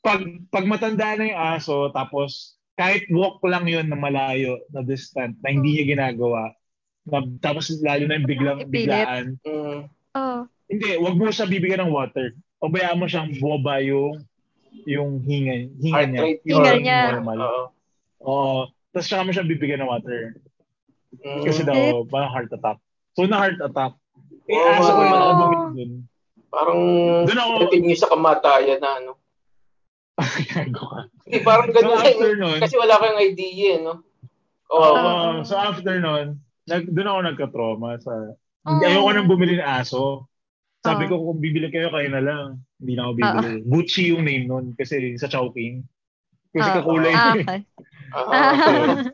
pag, 0.00 0.20
pag 0.50 0.64
matanda 0.66 1.14
na 1.14 1.24
yung 1.26 1.40
aso, 1.54 1.90
tapos 1.90 2.54
kahit 2.74 3.06
walk 3.10 3.42
lang 3.42 3.66
yun 3.66 3.86
na 3.86 3.98
malayo, 3.98 4.58
na 4.70 4.82
distant, 4.82 5.34
na 5.42 5.50
hindi 5.50 5.74
niya 5.74 5.84
ginagawa, 5.94 6.54
na, 7.06 7.22
tapos 7.38 7.70
lalo 7.82 8.06
na 8.06 8.14
yung 8.16 8.28
biglang, 8.28 8.58
biglaan, 8.66 9.26
Mm. 9.42 9.80
Oh. 10.14 10.42
hindi, 10.66 10.88
wag 10.96 11.14
mo 11.14 11.28
siya 11.28 11.46
bibigyan 11.46 11.86
ng 11.86 11.94
water. 11.94 12.34
O 12.58 12.66
bayaan 12.66 12.98
mo 12.98 13.06
siyang 13.06 13.30
boba 13.38 13.78
yung 13.78 14.22
yung 14.84 15.20
hinga, 15.20 15.54
hinga 15.74 15.94
Heart 15.94 16.08
niya. 16.08 16.22
rate. 16.22 16.42
Hinga 16.42 16.72
niya. 16.78 17.00
Normal. 17.14 17.38
Oo. 17.38 17.62
Oo. 18.20 18.58
Tapos 18.88 19.06
saka 19.06 19.22
mo 19.22 19.30
siya 19.30 19.44
bibigyan 19.44 19.80
ng 19.80 19.90
water. 19.90 20.36
Mm. 21.14 21.42
Kasi 21.42 21.60
daw, 21.62 22.04
parang 22.04 22.30
heart 22.30 22.50
attack. 22.50 22.78
So, 23.12 23.24
na 23.24 23.38
heart 23.38 23.58
attack. 23.58 23.96
Eh, 24.44 24.54
Oo, 24.54 24.72
aso 24.74 24.90
ko 24.90 25.00
yung 25.02 25.14
ako 25.14 25.32
bumili 25.34 25.66
dun. 25.74 25.92
Parang 26.48 26.78
Doon 27.24 27.36
ako- 27.38 27.58
dating 27.66 27.84
niyo 27.84 27.96
sa 27.96 28.08
kamatayan 28.08 28.78
na 28.78 28.90
ano. 28.96 29.12
Gago 30.48 30.82
ka. 30.84 31.00
Hindi, 31.22 31.38
parang 31.42 31.68
So, 31.68 31.74
ganun 31.74 31.98
after 31.98 32.28
eh. 32.28 32.38
nun, 32.38 32.58
Kasi 32.58 32.74
wala 32.74 32.94
kang 32.96 33.18
idea, 33.18 33.68
eh, 33.70 33.80
no? 33.80 33.94
Oo. 34.68 34.90
Oo. 34.90 35.44
so 35.44 35.54
after 35.54 35.96
nun, 35.96 36.26
nag, 36.64 36.84
doon 36.86 37.08
ako 37.08 37.18
nagka-trauma 37.24 37.90
sa, 37.98 38.12
Oh. 38.64 38.84
ayoko 38.84 39.10
nang 39.10 39.30
bumili 39.30 39.56
ng 39.56 39.64
aso. 39.64 40.28
Sabi 40.78 41.04
Oo. 41.04 41.10
ko, 41.10 41.14
kung 41.30 41.40
bibili 41.42 41.68
kayo, 41.68 41.90
kayo 41.90 42.08
na 42.08 42.22
lang. 42.22 42.46
Hindi 42.78 42.92
na 42.94 43.02
ako 43.04 43.12
bibili. 43.14 43.50
Gucci 43.66 44.02
yung 44.10 44.22
name 44.22 44.46
nun 44.46 44.72
kasi 44.78 45.18
sa 45.18 45.26
Chowking. 45.26 45.82
Kasi 46.54 46.68
kakulay. 46.70 47.12
Ah, 47.12 47.34
niya. 47.34 47.44
okay. 47.44 47.60
Ah. 48.08 49.04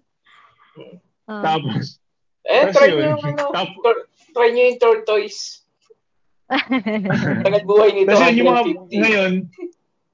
Ah. 1.26 1.42
Tapos, 1.42 1.98
eh, 2.44 2.68
try 2.70 2.92
niyo 2.92 3.16
yung 3.16 3.24
ano, 3.24 3.42
Tap- 3.56 3.78
tor- 3.80 4.06
try 4.30 4.52
niyo 4.52 4.62
yung 4.70 4.78
tortoise. 4.78 5.64
Tagal 7.42 7.64
buhay 7.64 7.90
nito, 7.90 8.12
Kasi 8.12 8.38
yung 8.38 8.48
mga, 8.52 8.62
150. 8.86 9.02
ngayon, 9.02 9.32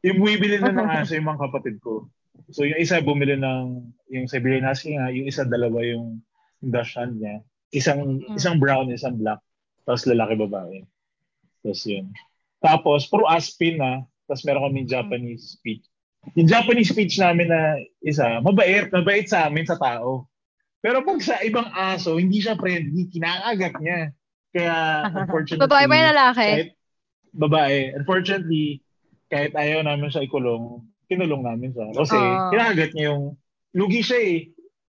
yung 0.00 0.16
bumibili 0.16 0.56
na 0.62 0.70
ng 0.70 0.88
aso 0.88 1.12
yung 1.12 1.26
mga 1.26 1.42
kapatid 1.50 1.76
ko. 1.82 2.06
So 2.54 2.62
yung 2.62 2.78
isa 2.78 3.02
bumili 3.02 3.34
ng, 3.36 3.84
yung 4.08 4.26
Siberian 4.30 4.64
Husky 4.64 4.94
nga, 4.94 5.10
yung 5.10 5.26
isa 5.26 5.42
dalawa 5.44 5.82
yung 5.82 6.22
Dachshund 6.62 7.18
niya. 7.18 7.42
Isang, 7.70 8.22
Mm. 8.22 8.36
isang 8.38 8.56
brown, 8.56 8.88
isang 8.90 9.18
black. 9.18 9.42
Tapos 9.82 10.06
lalaki 10.06 10.38
babae. 10.38 10.86
Tapos 11.60 11.82
yun. 11.84 12.06
Tapos, 12.60 13.00
puro 13.06 13.24
Aspin 13.24 13.76
na. 13.76 14.04
Tapos 14.24 14.44
meron 14.44 14.68
kami 14.68 14.84
Japanese 14.84 15.56
speech. 15.56 15.84
Yung 16.36 16.46
Japanese 16.46 16.92
speech 16.92 17.16
namin 17.16 17.48
na 17.48 17.80
isa, 18.04 18.38
mabait, 18.44 18.92
mabait 18.92 19.24
sa 19.24 19.48
amin 19.48 19.64
sa 19.64 19.80
tao. 19.80 20.28
Pero 20.80 21.00
pag 21.00 21.20
sa 21.20 21.40
ibang 21.40 21.68
aso, 21.72 22.16
hindi 22.16 22.40
siya 22.40 22.56
friendly, 22.56 23.08
kinakagat 23.08 23.74
niya. 23.80 24.12
Kaya, 24.52 24.74
unfortunately, 25.24 25.64
Babae 25.64 25.84
ba 25.84 25.94
yung 25.94 26.08
lalaki? 26.12 26.46
kahit 26.46 26.70
babae, 27.30 27.76
unfortunately, 27.94 28.80
kahit 29.28 29.52
ayaw 29.54 29.80
namin 29.80 30.10
siya 30.10 30.24
ikulong, 30.24 30.84
kinulong 31.06 31.42
namin 31.42 31.72
siya. 31.72 31.88
Kasi 31.94 32.16
Ah. 32.16 32.48
kinakagat 32.52 32.90
niya 32.92 33.04
yung, 33.12 33.24
lugi 33.72 34.02
siya 34.02 34.20
eh. 34.20 34.36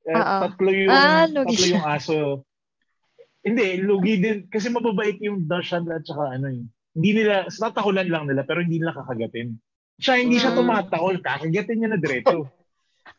Oo. 0.09 0.37
tatlo 0.49 0.71
yung, 0.73 0.91
Ah, 0.91 1.27
tatlo 1.27 1.53
siya. 1.53 1.69
yung 1.75 1.85
aso. 1.85 2.19
Hindi, 3.41 3.67
lugi 3.79 4.19
din. 4.19 4.39
Kasi 4.47 4.69
mababait 4.69 5.17
yung 5.21 5.47
Dachshund 5.47 5.89
at 5.89 6.03
saka 6.03 6.35
ano 6.35 6.49
eh. 6.49 6.63
Hindi 6.93 7.11
nila, 7.15 7.47
tatakulan 7.47 8.09
lang 8.09 8.27
nila, 8.27 8.43
pero 8.43 8.61
hindi 8.61 8.79
nila 8.79 8.91
kakagatin. 8.93 9.55
Siya, 9.97 10.19
hindi 10.19 10.37
siya 10.37 10.53
Mm. 10.53 10.59
tumatakol. 10.59 11.17
Kakagatin 11.19 11.77
niya 11.77 11.89
na 11.89 11.99
diretso. 11.99 12.51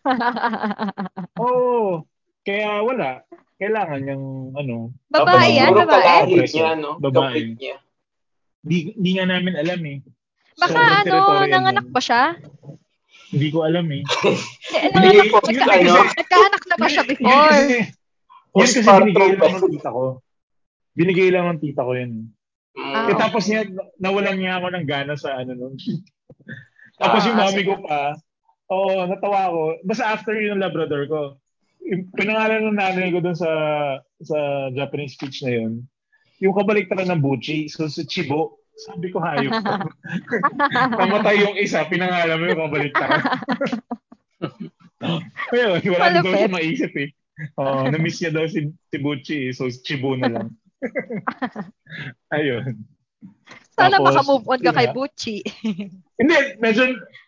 Oo. 1.39 2.03
Kaya 2.41 2.81
wala. 2.81 3.23
Kailangan 3.55 4.01
yung 4.05 4.25
ano, 4.55 4.95
Babae 5.11 5.51
yan, 5.53 5.75
babae? 5.75 6.31
Babae. 6.31 6.47
niya, 6.47 6.71
no? 6.75 6.95
Babae. 6.97 7.55
Niya. 7.55 7.75
di, 8.59 8.91
di 8.93 9.09
nga 9.15 9.23
namin 9.23 9.55
alam 9.55 9.79
eh. 9.85 9.99
Baka 10.55 11.03
Sobrang 11.03 11.43
ano, 11.43 11.47
nanganak 11.47 11.87
ba 11.87 11.99
siya? 11.99 12.35
Hindi 13.31 13.47
ko 13.47 13.63
alam 13.63 13.87
eh. 13.87 14.03
Ko 15.31 15.39
yung 15.45 15.63
nagka- 15.63 15.79
ano. 15.79 15.95
Nagkaanak 16.11 16.63
na 16.65 16.75
ba 16.75 16.87
siya 16.87 17.03
Yun- 17.03 17.11
before? 17.11 17.63
Yun 18.49 18.65
kasi, 18.65 18.79
binigay 18.81 19.35
lang 19.35 19.53
ng 19.55 19.69
tita 19.69 19.89
ko. 19.89 20.03
Binigay 20.93 21.29
lang 21.29 21.45
ng 21.47 21.61
tita 21.61 21.81
ko 21.83 21.91
yun. 21.93 22.11
Ah, 22.75 23.07
Eh, 23.07 23.15
tapos 23.15 23.43
niya, 23.45 23.67
nawalan 23.97 24.37
niya 24.37 24.57
ako 24.57 24.67
ng 24.71 24.85
gana 24.85 25.13
sa 25.13 25.37
ano 25.37 25.51
nun. 25.53 25.73
tapos 27.01 27.21
Ah, 27.23 27.27
yung 27.27 27.37
mami 27.37 27.61
sige. 27.61 27.67
ko 27.67 27.75
pa, 27.83 28.15
oo, 28.69 29.05
natawa 29.05 29.39
ako. 29.47 29.61
Basta 29.83 30.03
after 30.09 30.33
yun 30.33 30.55
ng 30.55 30.63
Labrador 30.63 31.03
ko, 31.05 31.21
pinangalan 32.13 32.65
ng 32.65 32.77
nanay 32.77 33.09
ko 33.09 33.19
dun 33.19 33.33
sa 33.33 33.49
sa 34.19 34.37
Japanese 34.71 35.15
speech 35.15 35.41
na 35.41 35.51
yun, 35.55 35.83
yung 36.39 36.55
kabaliktaran 36.55 37.07
ng 37.09 37.19
Buchi, 37.19 37.67
so 37.67 37.87
si 37.87 38.03
Chibo, 38.03 38.59
sabi 38.79 39.11
ko 39.11 39.19
hayop. 39.19 39.51
Namatay 40.99 41.43
yung 41.43 41.55
isa, 41.55 41.83
pinangalan 41.83 42.39
mo 42.39 42.45
yung 42.47 42.61
kabaliktaran. 42.67 43.21
Ayun, 45.51 45.79
wala 45.89 46.19
Malupit. 46.19 46.51
maisip 46.51 46.91
eh. 46.95 47.09
Oo, 47.55 47.87
na-miss 47.91 48.19
niya 48.19 48.31
daw 48.31 48.45
si, 48.45 48.67
si 48.69 48.97
Buchi 48.97 49.49
eh, 49.49 49.53
so 49.53 49.67
Chibo 49.69 50.15
na 50.15 50.29
lang. 50.29 50.47
Ayun. 52.35 52.83
Sana 53.75 53.95
Tapos, 53.95 54.11
makamove 54.11 54.45
on 54.47 54.61
ka 54.61 54.71
kay. 54.75 54.87
Bucci. 54.91 55.35
Hindi, 56.19 56.35
medyo, 56.59 56.83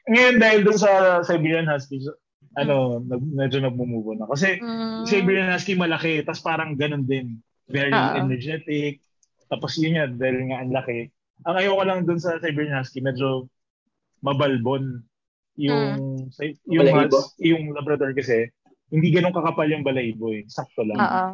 ngayon 0.07 0.36
dahil 0.39 0.59
dun 0.64 0.80
sa 0.80 1.24
Siberian 1.24 1.68
Husky, 1.68 2.03
ano, 2.59 2.99
nag, 2.99 3.24
medyo 3.24 3.64
nagmumove 3.64 4.16
on 4.16 4.20
na. 4.20 4.28
Kasi 4.28 4.59
Mm. 4.59 5.07
Siberian 5.07 5.51
Husky 5.51 5.80
malaki, 5.80 6.20
tapos 6.28 6.43
parang 6.43 6.76
ganun 6.76 7.07
din. 7.07 7.39
Very 7.72 7.91
Oo. 7.91 8.20
energetic. 8.20 8.99
Tapos 9.47 9.80
yun 9.80 9.95
yan, 9.95 10.12
dahil 10.20 10.51
nga 10.51 10.59
ang 10.59 10.72
laki. 10.76 11.07
Ang 11.47 11.55
ayoko 11.55 11.84
lang 11.88 12.03
dun 12.03 12.20
sa 12.20 12.36
Siberian 12.43 12.76
Husky, 12.76 12.99
medyo 12.99 13.47
mabalbon. 14.20 15.03
Yung, 15.55 16.28
sa- 16.32 16.47
yung, 16.68 16.88
hus- 16.88 17.36
yung 17.39 17.72
Labrador 17.72 18.12
kasi, 18.12 18.51
hindi 18.92 19.08
ganun 19.10 19.32
kakapal 19.32 19.72
yung 19.72 19.88
balahibo 19.88 20.36
eh. 20.36 20.44
Sakto 20.52 20.84
lang. 20.84 21.00
Oo. 21.00 21.26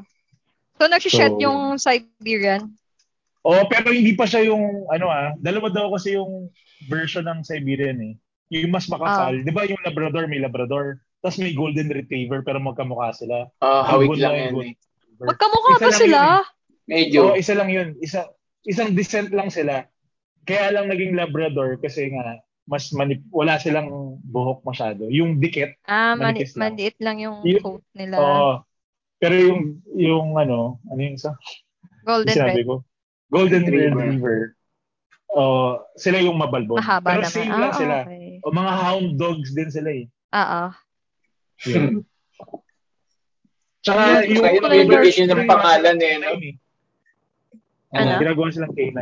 So, 0.77 0.85
nagsished 0.85 1.33
So, 1.35 1.41
yung 1.41 1.81
Siberian. 1.81 2.77
Oo, 3.41 3.65
pero 3.65 3.89
hindi 3.89 4.13
pa 4.13 4.29
siya 4.29 4.45
yung, 4.45 4.85
ano 4.93 5.09
ah, 5.09 5.33
dalawa 5.41 5.73
daw 5.73 5.89
kasi 5.97 6.13
yung 6.13 6.53
version 6.85 7.25
ng 7.25 7.41
Siberian 7.41 7.97
eh. 7.97 8.13
Yung 8.53 8.69
mas 8.71 8.85
makapal. 8.87 9.41
Di 9.41 9.49
ba 9.49 9.65
yung 9.65 9.81
Labrador, 9.81 10.29
may 10.29 10.37
Labrador. 10.37 11.01
Tapos 11.19 11.41
may 11.41 11.57
Golden 11.57 11.89
Retriever, 11.89 12.45
pero 12.45 12.61
magkamukha 12.61 13.09
sila. 13.11 13.49
Ah, 13.59 13.83
Ang 13.89 14.05
hawig 14.05 14.09
good 14.13 14.21
lang 14.21 14.35
yan 14.37 14.51
yung 14.53 14.61
eh. 14.61 14.73
Magkamukha 15.17 15.71
Isa 15.73 15.81
ba 15.81 15.91
sila? 15.91 16.21
yun 16.21 16.37
eh. 16.37 16.45
Medyo. 16.87 17.19
Oo, 17.19 17.35
isa 17.35 17.53
lang 17.57 17.69
yun. 17.73 17.89
Isa, 17.99 18.29
isang 18.63 18.93
descent 18.93 19.33
lang 19.33 19.49
sila. 19.49 19.89
Kaya 20.47 20.71
lang 20.71 20.87
naging 20.87 21.17
Labrador 21.17 21.81
kasi 21.81 22.07
nga, 22.13 22.39
mas 22.67 22.91
manip, 22.91 23.23
wala 23.29 23.55
silang 23.55 23.87
buhok 24.21 24.59
masyado. 24.61 25.07
Yung 25.07 25.39
dikit, 25.39 25.79
Ah, 25.81 26.13
mani- 26.13 26.43
Manipis 26.43 26.51
lang. 26.51 26.61
maliit 26.67 26.97
lang 26.99 27.17
yung 27.17 27.37
Yung- 27.41 27.63
coat 27.63 27.85
nila. 27.93 28.15
oo. 28.17 28.51
Pero 29.17 29.33
yung, 29.33 29.61
yung 29.89 30.27
ano, 30.35 30.77
ano 30.83 30.99
yung 30.99 31.15
isa? 31.15 31.31
Golden 32.03 32.29
Sinabi 32.29 32.61
Red. 32.61 32.67
ko. 32.67 32.75
Golden 33.27 33.63
Retriever. 33.63 33.95
Retriever. 33.97 34.39
Oh, 35.29 35.83
sila 35.93 36.19
yung 36.19 36.35
mabalbon. 36.35 36.77
Mahaba 36.77 37.07
Pero 37.09 37.21
naman. 37.21 37.33
same 37.33 37.49
Ah, 37.49 37.59
lang 37.59 37.73
sila. 37.73 37.95
okay. 38.03 38.39
O 38.39 38.51
mga 38.53 38.73
hound 38.77 39.07
dogs 39.15 39.49
din 39.51 39.69
sila 39.69 39.89
eh. 39.89 40.05
Oo. 40.29 40.63
Yun. 41.65 42.03
Tsaka 43.79 44.01
Yun, 44.21 44.27
yung 44.29 44.43
kayo 44.43 44.53
yung 44.53 44.63
nagbibigay 44.63 44.87
George 44.87 45.15
nyo 45.17 45.25
ng 45.25 45.37
Floyd, 45.37 45.49
pangalan 45.49 45.97
eh, 45.97 46.13
no? 46.17 46.29
Ano? 47.89 48.11
Ginagawa 48.19 48.47
silang 48.51 48.73
K9. 48.73 48.99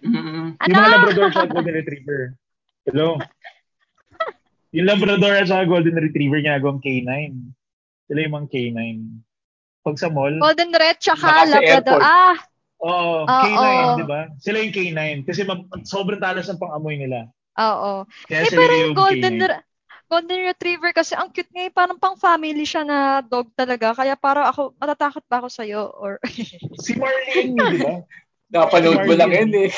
Mm. 0.00 0.56
Ano? 0.56 0.66
Yung 0.66 0.76
mga 0.76 0.90
Labrador 0.90 1.28
at 1.30 1.48
Golden 1.48 1.76
Retriever. 1.76 2.20
Hello? 2.88 3.08
yung 4.76 4.86
Labrador 4.86 5.32
at 5.34 5.46
saka 5.46 5.64
Golden 5.66 5.96
Retriever 5.96 6.40
ginagawang 6.40 6.80
K9. 6.80 7.12
Sila 8.06 8.18
yung 8.20 8.34
mga 8.34 8.48
K9. 8.48 8.80
Pag 9.80 9.96
sa 9.96 10.08
mall, 10.08 10.36
Golden 10.36 10.72
Red 10.72 10.96
tsaka 10.98 11.26
sa 11.44 11.44
Labrador. 11.50 12.00
airport. 12.00 12.02
Ah, 12.02 12.36
oo, 12.80 13.12
Oo. 13.22 13.42
K9, 13.44 13.64
di 13.96 14.06
ba? 14.06 14.20
Sila 14.36 14.56
yung 14.58 14.72
K9. 14.72 15.00
Kasi 15.24 15.40
ma- 15.42 15.64
sobrang 15.82 16.20
talas 16.20 16.46
ng 16.46 16.56
pang-amoy 16.56 16.96
nila. 16.96 17.28
oo. 17.56 18.04
Kaya 18.24 18.40
Eh, 18.40 18.48
sila 18.48 18.58
pero 18.58 18.72
yung 18.74 18.94
Golden, 18.94 19.34
K9. 19.36 19.44
Re- 19.46 19.64
Golden 20.10 20.40
Retriever 20.42 20.90
kasi 20.90 21.14
ang 21.14 21.30
cute 21.30 21.48
nga 21.48 21.62
eh, 21.62 21.70
parang 21.70 21.94
pang 21.94 22.18
family 22.18 22.66
siya 22.66 22.82
na 22.82 22.98
dog 23.20 23.46
talaga. 23.54 23.94
Kaya 23.94 24.18
parang 24.18 24.48
ako, 24.48 24.74
matatakot 24.74 25.22
ba 25.24 25.38
ako 25.38 25.48
sa'yo? 25.48 25.86
Or, 25.86 26.18
Si 26.82 26.98
me, 26.98 27.06
di 27.46 27.78
ba? 27.78 28.02
Napanood 28.50 29.06
mo 29.06 29.14
lang 29.14 29.30
yan 29.30 29.50
eh. 29.56 29.70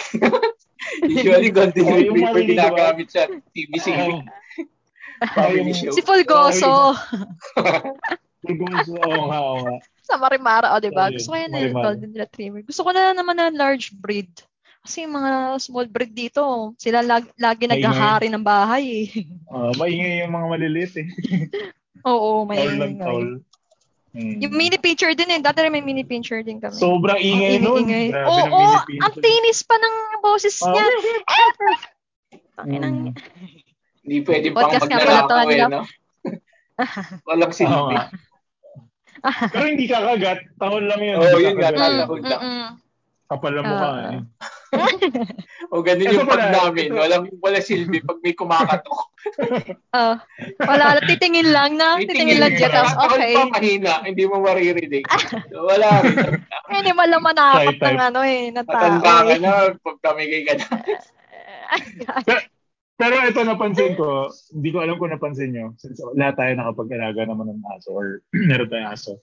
Usually, 1.07 1.49
Golden 1.49 1.85
Oh, 1.85 1.95
yung 1.95 2.17
Retriever 2.17 2.43
diba? 2.43 2.51
ginagamit 2.67 3.09
sa 3.09 3.23
TVC. 3.29 3.87
Oo. 3.93 4.19
Family 5.23 5.73
show. 5.73 5.95
si 5.95 6.03
Fulgoso. 6.03 6.99
Fulgoso, 8.43 8.93
oo 9.07 9.23
nga, 9.31 9.39
oo 9.39 9.57
nga. 9.63 9.77
sa 10.03 10.19
Marimara, 10.19 10.75
o 10.75 10.83
diba? 10.83 11.07
Ayun, 11.07 11.15
Gusto 11.15 11.31
ko 11.31 11.37
yan 11.39 11.55
eh. 11.55 11.71
Golden 11.71 12.13
Retriever. 12.13 12.61
Gusto 12.67 12.83
ko 12.83 12.91
na 12.91 13.15
naman 13.15 13.39
na 13.39 13.55
large 13.55 13.95
breed. 13.95 14.29
Kasi 14.83 15.07
yung 15.07 15.15
mga 15.15 15.33
small 15.63 15.87
breed 15.87 16.11
dito, 16.11 16.75
sila 16.75 17.07
lagi, 17.07 17.31
lagi 17.39 17.71
Maingay. 17.71 17.87
naghahari 17.87 18.29
ng 18.29 18.43
bahay 18.43 18.85
eh. 19.07 19.09
Ah, 19.53 19.71
maingay 19.79 20.25
yung 20.25 20.33
mga 20.33 20.47
maliliit 20.49 20.95
eh. 20.99 21.09
Oo, 22.03 22.43
may 22.43 22.57
Taul 22.59 22.75
lang 22.81 22.93
ingay. 22.99 23.23
Hmm. 24.13 24.37
Yung 24.39 24.53
mini 24.53 24.77
pincher 24.77 25.17
din 25.17 25.25
eh. 25.27 25.41
Dati 25.41 25.65
rin 25.65 25.73
may 25.73 25.81
mini 25.81 26.05
pincher 26.05 26.45
din 26.45 26.61
kami. 26.61 26.77
Sobrang 26.77 27.17
ingay 27.17 27.57
Ang 27.57 27.65
nun. 27.65 27.79
ingay. 27.83 28.13
Oo, 28.13 28.45
mini 28.45 28.77
pincher. 28.85 29.03
ang 29.03 29.15
tinis 29.17 29.61
pa 29.65 29.75
ng 29.75 29.95
boses 30.21 30.57
Oh, 30.61 30.69
niya. 30.69 30.85
Hmm. 30.85 31.21
Tanginang, 32.53 32.97
Hindi 34.03 34.17
pwede 34.23 34.47
pang 34.53 34.69
magnanakaw 34.69 35.49
eh, 35.49 35.65
no? 35.65 35.81
Walang 37.29 37.53
silbi. 37.57 37.97
nga. 37.97 38.05
Pero 39.49 39.65
hindi 39.65 39.87
kakagat. 39.87 40.39
Tahol 40.59 40.85
lang 40.85 41.01
yun. 41.01 41.17
Oo, 41.17 41.25
Hindi 41.25 41.43
yun 41.43 41.57
nga. 41.57 41.71
Mm, 41.71 41.79
lang. 41.79 42.09
mm, 42.11 42.43
mm. 42.43 42.71
Kapal 43.31 43.53
ang 43.55 43.65
mukha 43.65 43.89
eh. 44.13 44.21
O 45.69 45.85
ganun 45.85 46.17
yung 46.17 46.29
pag 46.29 46.49
namin. 46.49 46.89
ito- 46.89 46.97
Walang, 46.97 47.25
walang 47.45 47.65
silbi 47.65 48.01
pag 48.01 48.19
may 48.25 48.33
kumakatok. 48.33 49.01
Ah, 49.95 50.19
wala, 50.67 50.99
titingin 51.05 51.53
lang 51.53 51.79
na. 51.79 52.01
Titingin 52.01 52.41
lang 52.43 52.57
dyan. 52.59 52.73
Tapos, 52.75 52.97
Kahit 52.97 53.13
okay. 53.13 53.33
pa 53.37 53.45
mahina, 53.55 53.93
hindi 54.03 54.25
mo 54.27 54.41
maririnig. 54.43 55.05
Wala 55.71 55.89
rin. 56.03 56.43
Hindi 56.73 56.91
mo 56.91 57.05
lang 57.07 57.23
manakot 57.23 57.77
ng 57.77 58.01
ano 58.01 58.21
eh, 58.27 58.51
na 58.51 58.65
tao. 58.67 58.99
Matanda 58.99 59.15
ka 59.23 59.37
na, 59.39 59.53
pag 59.79 59.97
tamigay 60.03 60.43
ka 60.49 60.55
na. 60.59 60.67
Pero 63.03 63.15
ito 63.23 63.41
napansin 63.43 63.95
ko, 63.95 64.31
hindi 64.55 64.69
ko 64.71 64.79
alam 64.83 64.97
kung 64.99 65.13
napansin 65.13 65.51
nyo, 65.55 65.75
since 65.79 65.99
lahat 66.15 66.39
tayo 66.39 66.53
nakapag-alaga 66.55 67.23
naman 67.27 67.51
ng 67.51 67.63
aso 67.75 67.93
or 67.95 68.23
meron 68.49 68.71
tayong 68.73 68.91
aso. 68.97 69.19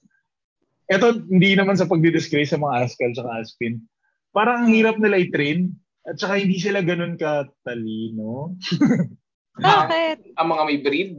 Ito, 0.90 1.22
hindi 1.30 1.53
naman 1.53 1.78
sa 1.78 1.86
pagdidisgrace 1.86 2.56
sa 2.56 2.61
mga 2.61 2.88
Askal 2.90 3.14
at 3.14 3.45
Aspin. 3.45 3.78
Parang 4.30 4.65
ang 4.65 4.69
hirap 4.69 5.01
nila 5.01 5.18
i-train 5.18 5.73
at 6.06 6.18
saka 6.18 6.41
hindi 6.41 6.57
sila 6.61 6.81
ganun 6.85 7.18
katalino. 7.18 8.56
Bakit? 9.60 10.38
Ang 10.39 10.47
mga 10.47 10.64
may 10.65 10.80
breed. 10.80 11.11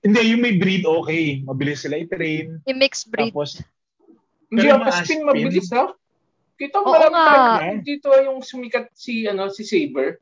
Hindi, 0.00 0.20
yung 0.32 0.42
may 0.44 0.56
breed, 0.56 0.84
okay. 0.88 1.44
Mabilis 1.44 1.84
sila 1.84 2.00
i-train. 2.00 2.60
Yung 2.64 2.78
mixed 2.80 3.08
breed. 3.12 3.32
Tapos, 3.32 3.60
Hindi 4.50 4.66
ang 4.66 4.82
Aspin 4.82 5.22
mabilis 5.22 5.70
ha. 5.70 5.94
Kita 6.58 6.82
mo 6.82 6.90
nga. 6.92 7.62
tayo 7.62 7.80
dito 7.86 8.10
yung 8.10 8.42
sumikat 8.42 8.90
si 8.92 9.24
ano 9.24 9.48
si 9.48 9.62
Saber. 9.64 10.18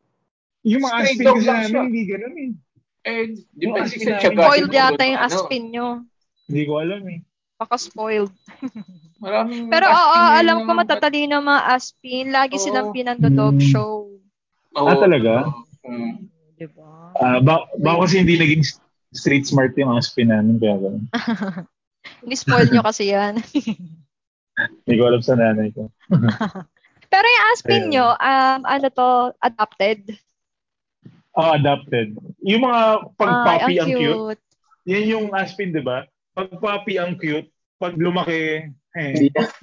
yung 0.62 0.84
mga 0.84 0.96
Straight 1.00 1.16
Aspin 1.16 1.26
kasi 1.32 1.46
lang 1.48 1.56
namin, 1.56 1.70
siya. 1.72 1.82
hindi 1.88 2.02
ganun 2.04 2.36
eh. 2.36 2.50
Eh, 3.08 3.24
depende 3.56 3.88
sa 3.88 3.96
tiyaga. 4.20 4.42
Spoiled 4.44 4.74
yata 4.74 5.02
yung 5.08 5.22
ano. 5.22 5.26
aspin 5.32 5.64
nyo. 5.72 5.86
Hindi 6.44 6.62
ko 6.68 6.72
alam 6.76 7.02
eh. 7.08 7.18
Baka 7.56 7.74
spoiled. 7.80 8.34
Maraming 9.18 9.66
Pero 9.66 9.86
oo, 9.90 10.14
yun 10.14 10.38
alam 10.38 10.56
ko 10.62 10.70
matatalino 10.74 11.42
ang 11.42 11.46
mga 11.46 11.62
aspin. 11.74 12.30
Lagi 12.30 12.56
Oo. 12.56 12.62
silang 12.62 12.88
pinando-dog 12.94 13.58
Hmm. 13.58 13.66
show. 13.66 14.06
Oo. 14.78 14.86
Ah, 14.86 14.98
talaga? 14.98 15.50
Mm. 15.82 16.30
Diba? 16.58 17.14
Ah, 17.18 17.38
ba, 17.42 17.66
ba 17.78 17.98
kasi 18.02 18.22
hindi 18.22 18.38
naging 18.38 18.62
street 19.10 19.46
smart 19.46 19.74
yung 19.74 19.94
Aspin 19.94 20.30
namin 20.30 20.58
kaya 20.58 20.78
ganun. 20.78 21.06
Ni-spoil 22.28 22.70
nyo 22.70 22.82
kasi 22.82 23.10
yan. 23.10 23.38
Hindi 24.58 24.94
ko 24.98 25.06
alam 25.06 25.22
sa 25.22 25.38
nanay 25.38 25.70
ko. 25.70 25.86
Pero 27.12 27.26
yung 27.26 27.46
aspin 27.54 27.82
Ayun. 27.86 27.90
nyo, 27.94 28.06
um, 28.10 28.60
ano 28.66 28.86
to, 28.90 29.08
adopted. 29.38 30.18
Oh, 31.38 31.54
adopted. 31.54 32.18
Yung 32.42 32.66
mga 32.66 32.82
pag 33.14 33.30
Ay, 33.62 33.78
ang 33.78 33.86
ang 33.86 33.90
cute. 33.94 34.02
cute. 34.02 34.42
Yan 34.88 35.04
yung 35.06 35.26
Aspin, 35.30 35.70
di 35.70 35.78
ba? 35.78 36.10
Pag 36.34 36.58
puppy 36.58 36.98
ang 36.98 37.14
cute, 37.14 37.46
pag 37.78 37.94
lumaki, 37.94 38.66
eh, 38.92 39.09
Hindi 39.09 39.28
na. 39.30 39.42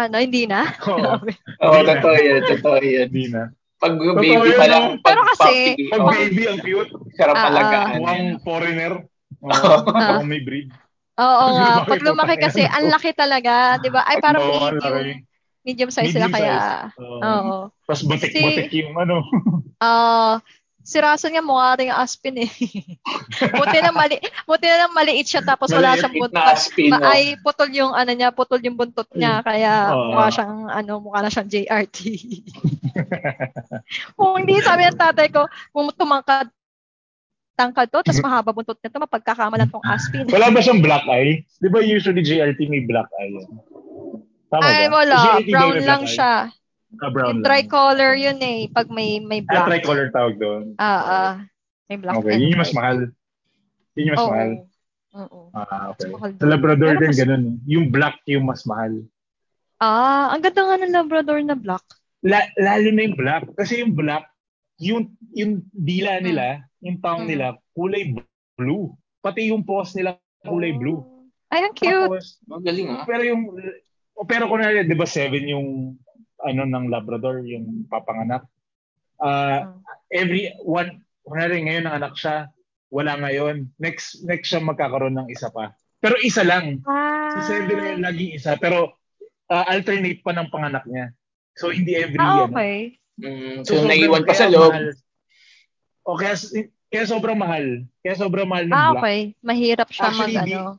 Ano, 0.00 0.16
hindi 0.16 0.46
na? 0.46 0.70
Oo. 0.86 1.18
Oo, 1.62 1.72
Hindi 1.72 1.84
na. 1.84 1.92
totoo 1.92 2.16
yan, 2.16 2.40
totoo 2.46 2.76
yan. 2.78 3.06
hindi 3.10 3.24
na. 3.28 3.42
Pag 3.76 3.94
Totoo 3.96 4.14
baby 4.14 4.28
yun, 4.46 4.54
pa 4.54 4.66
no? 4.66 4.70
lang, 4.70 4.84
pag 4.96 5.08
Pero 5.08 5.20
kasi- 5.26 5.72
puppy, 5.72 5.84
Pag 5.88 6.00
oh, 6.00 6.10
baby 6.10 6.42
ang 6.46 6.60
cute, 6.60 6.90
sarap 7.12 7.34
Ah, 7.34 7.40
ah. 7.40 7.50
alagaan. 7.50 7.88
mukhang 7.96 8.24
foreigner. 8.40 8.92
Oh, 9.40 9.50
Ah. 9.50 9.80
mukhang 9.82 10.28
may 10.28 10.40
breed. 10.40 10.68
Oo 11.16 11.46
nga. 11.50 11.68
Lumaki 11.76 11.88
Pag 11.88 12.02
lumaki 12.02 12.34
tayo. 12.34 12.44
kasi, 12.46 12.62
ang 12.62 12.86
laki 12.88 13.10
talaga. 13.12 13.52
Di 13.76 13.88
ba? 13.88 14.00
Ay, 14.04 14.16
parang 14.18 14.40
Oo, 14.42 14.56
ang 14.58 14.74
medium. 14.74 14.84
laki. 14.86 15.12
Medium 15.60 15.90
size 15.90 16.08
sila 16.10 16.26
Medium 16.26 16.36
kaya. 16.38 16.56
size. 16.56 16.96
Oo. 16.96 17.18
Oo. 17.20 17.56
Tapos 17.84 18.02
batik-batik 18.06 18.70
yung 18.72 18.94
ano. 18.96 19.16
Ah, 19.78 20.40
Si 20.80 20.96
Russell 20.96 21.36
nga 21.36 21.44
mukha 21.44 21.76
rin 21.76 21.92
aspin 21.92 22.40
eh. 22.40 22.50
buti 23.60 23.78
na 23.84 23.92
mali 23.92 24.16
buti 24.48 24.66
na 24.66 24.86
lang 24.86 24.92
maliit 24.96 25.28
siya 25.28 25.44
tapos 25.44 25.68
wala 25.70 25.94
siyang 25.94 26.16
buntot. 26.16 26.40
aspin, 26.40 26.90
Ma- 26.90 27.04
ay 27.14 27.36
putol 27.44 27.68
yung 27.70 27.92
ano 27.92 28.10
niya, 28.16 28.32
putol 28.32 28.64
yung 28.64 28.80
buntot 28.80 29.06
niya 29.12 29.44
kaya 29.44 29.92
Oo. 29.92 30.16
mukha 30.16 30.28
siyang 30.32 30.56
ano, 30.72 30.92
mukha 31.04 31.20
na 31.20 31.30
siyang 31.30 31.50
JRT. 31.52 31.98
kung 34.16 34.40
hindi 34.40 34.56
sabi 34.64 34.88
ng 34.88 34.98
tatay 34.98 35.28
ko, 35.28 35.44
kung 35.70 35.92
tumangkad 35.92 36.48
tangkad 37.60 37.92
to, 37.92 38.00
tapos 38.00 38.24
mahaba 38.24 38.56
buntot 38.56 38.80
nito, 38.80 38.96
mapagkakamalan 38.96 39.68
tong 39.68 39.84
aspin. 39.84 40.24
Wala 40.32 40.48
ba 40.48 40.64
siyang 40.64 40.80
black 40.80 41.04
eye? 41.12 41.44
Di 41.60 41.68
ba 41.68 41.84
usually 41.84 42.24
JRT 42.24 42.56
may 42.72 42.88
black 42.88 43.12
eye? 43.20 43.36
Tama 44.48 44.64
Ay, 44.64 44.88
ba? 44.88 45.04
wala. 45.04 45.18
Brown 45.44 45.76
lang 45.84 46.02
eye? 46.08 46.12
siya. 46.16 46.32
Ah, 46.92 47.06
brown 47.06 47.28
Yung 47.30 47.40
lang. 47.40 47.46
tricolor 47.46 48.12
yun 48.14 48.38
eh, 48.40 48.66
pag 48.66 48.90
may 48.90 49.22
may 49.22 49.40
Ah, 49.46 49.62
black. 49.62 49.66
tricolor 49.78 50.10
tawag 50.10 50.34
doon. 50.36 50.74
Ah, 50.74 50.98
ah. 51.00 51.32
May 51.86 51.96
black 51.96 52.18
Okay, 52.18 52.34
yun 52.34 52.50
yung 52.50 52.62
mas 52.62 52.74
mahal. 52.74 52.98
Yun 53.94 54.04
yung 54.04 54.14
mas 54.14 54.20
Oo. 54.20 54.30
mahal. 54.30 54.50
Oo. 55.12 55.38
Ah, 55.52 55.84
okay. 55.90 56.10
Sa. 56.34 56.44
Labrador 56.44 56.98
din 56.98 57.08
mas- 57.08 57.18
ganun. 57.18 57.44
Yung 57.64 57.86
black 57.88 58.18
yung 58.26 58.42
mas 58.42 58.62
mahal. 58.64 59.06
Ah, 59.76 60.30
ang 60.30 60.40
ganda 60.40 60.60
nga 60.60 60.76
ng 60.78 60.92
Labrador 60.92 61.38
na 61.40 61.54
black. 61.54 61.82
La- 62.20 62.50
lalo 62.54 62.88
na 62.90 63.02
yung 63.02 63.16
black. 63.16 63.44
Kasi 63.54 63.80
yung 63.80 63.94
black, 63.94 64.26
yung, 64.76 65.08
yung 65.32 65.52
dila 65.70 66.18
nila, 66.18 66.46
yung 66.78 66.98
tongue 66.98 67.24
Hmm. 67.24 67.30
nila, 67.30 67.46
kulay 67.72 68.12
blue. 68.54 68.92
Pati 69.18 69.48
yung 69.48 69.62
paws 69.62 69.94
nila, 69.94 70.18
kulay 70.42 70.72
blue. 70.72 71.00
Ay, 71.48 71.64
ang 71.64 71.72
cute. 71.72 71.90
Tapos, 72.06 72.38
Magaling 72.44 72.88
ah. 72.88 73.02
pero 73.02 73.22
yung, 73.24 73.42
o 74.12 74.22
pero 74.22 74.46
kunwari, 74.46 74.84
di 74.84 74.92
ba 74.92 75.04
seven 75.04 75.48
yung, 75.48 75.68
ano, 76.42 76.62
ng 76.64 76.88
Labrador, 76.88 77.42
yung 77.42 77.84
papanganak. 77.86 78.44
Ah, 79.16 79.68
Hmm. 79.68 79.80
every 80.10 80.48
one, 80.58 80.90
kunwari 81.20 81.60
ngayon 81.60 81.84
ang 81.84 81.96
anak 81.98 82.14
siya, 82.14 82.48
wala 82.88 83.14
ngayon. 83.16 83.68
Next, 83.76 84.24
next 84.24 84.48
siya 84.48 84.60
magkakaroon 84.60 85.14
ng 85.14 85.28
isa 85.28 85.48
pa. 85.48 85.72
Pero 85.98 86.16
isa 86.18 86.40
lang. 86.40 86.80
Ah. 86.82 87.36
Si 87.36 87.46
Seven 87.46 87.76
na 87.76 87.92
yung 87.92 88.04
laging 88.04 88.32
isa. 88.34 88.56
Pero 88.56 88.96
ah, 89.46 89.66
alternate 89.68 90.22
pa 90.22 90.32
ng 90.32 90.48
panganak 90.48 90.86
niya. 90.86 91.12
So, 91.52 91.68
hindi 91.68 91.92
every 91.92 92.16
Ah, 92.16 92.40
ano. 92.40 92.48
okay. 92.48 92.96
Mm, 93.18 93.60
so, 93.60 93.76
sobrang- 93.76 93.90
naiwan 93.90 94.22
pa 94.22 94.32
sa 94.32 94.46
loob. 94.46 94.70
mahal. 94.70 94.86
O 96.02 96.16
kaya, 96.16 96.34
kaya 96.88 97.04
sobrang 97.04 97.36
mahal. 97.36 97.66
Kaya 98.00 98.14
sobrang 98.16 98.46
mahal 98.46 98.64
ng 98.64 98.72
Ah, 98.72 98.90
black. 98.90 99.02
okay. 99.02 99.18
Mahirap 99.40 99.88
siya 99.88 100.06
Actually, 100.08 100.34
mag, 100.34 100.46
di- 100.46 100.54
ano. 100.56 100.78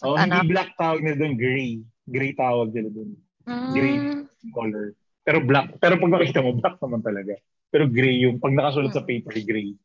Oh, 0.00 0.14
anak. 0.14 0.24
hindi 0.38 0.48
black 0.48 0.70
tawag 0.76 1.00
nila 1.00 1.16
doon, 1.18 1.34
gray. 1.34 1.70
Gray 2.06 2.32
tawag 2.32 2.68
nila 2.70 2.88
doon. 2.88 3.10
Mm, 3.44 4.28
Color. 4.50 4.86
Pero 5.22 5.38
black. 5.44 5.76
Pero 5.78 6.00
pag 6.00 6.12
makita 6.12 6.40
mo, 6.40 6.56
black 6.56 6.76
naman 6.80 7.00
talaga. 7.00 7.34
Pero 7.70 7.84
gray 7.86 8.24
yung, 8.24 8.40
pag 8.40 8.56
nakasulat 8.56 8.92
sa 8.92 9.04
paper, 9.04 9.36
gray. 9.44 9.76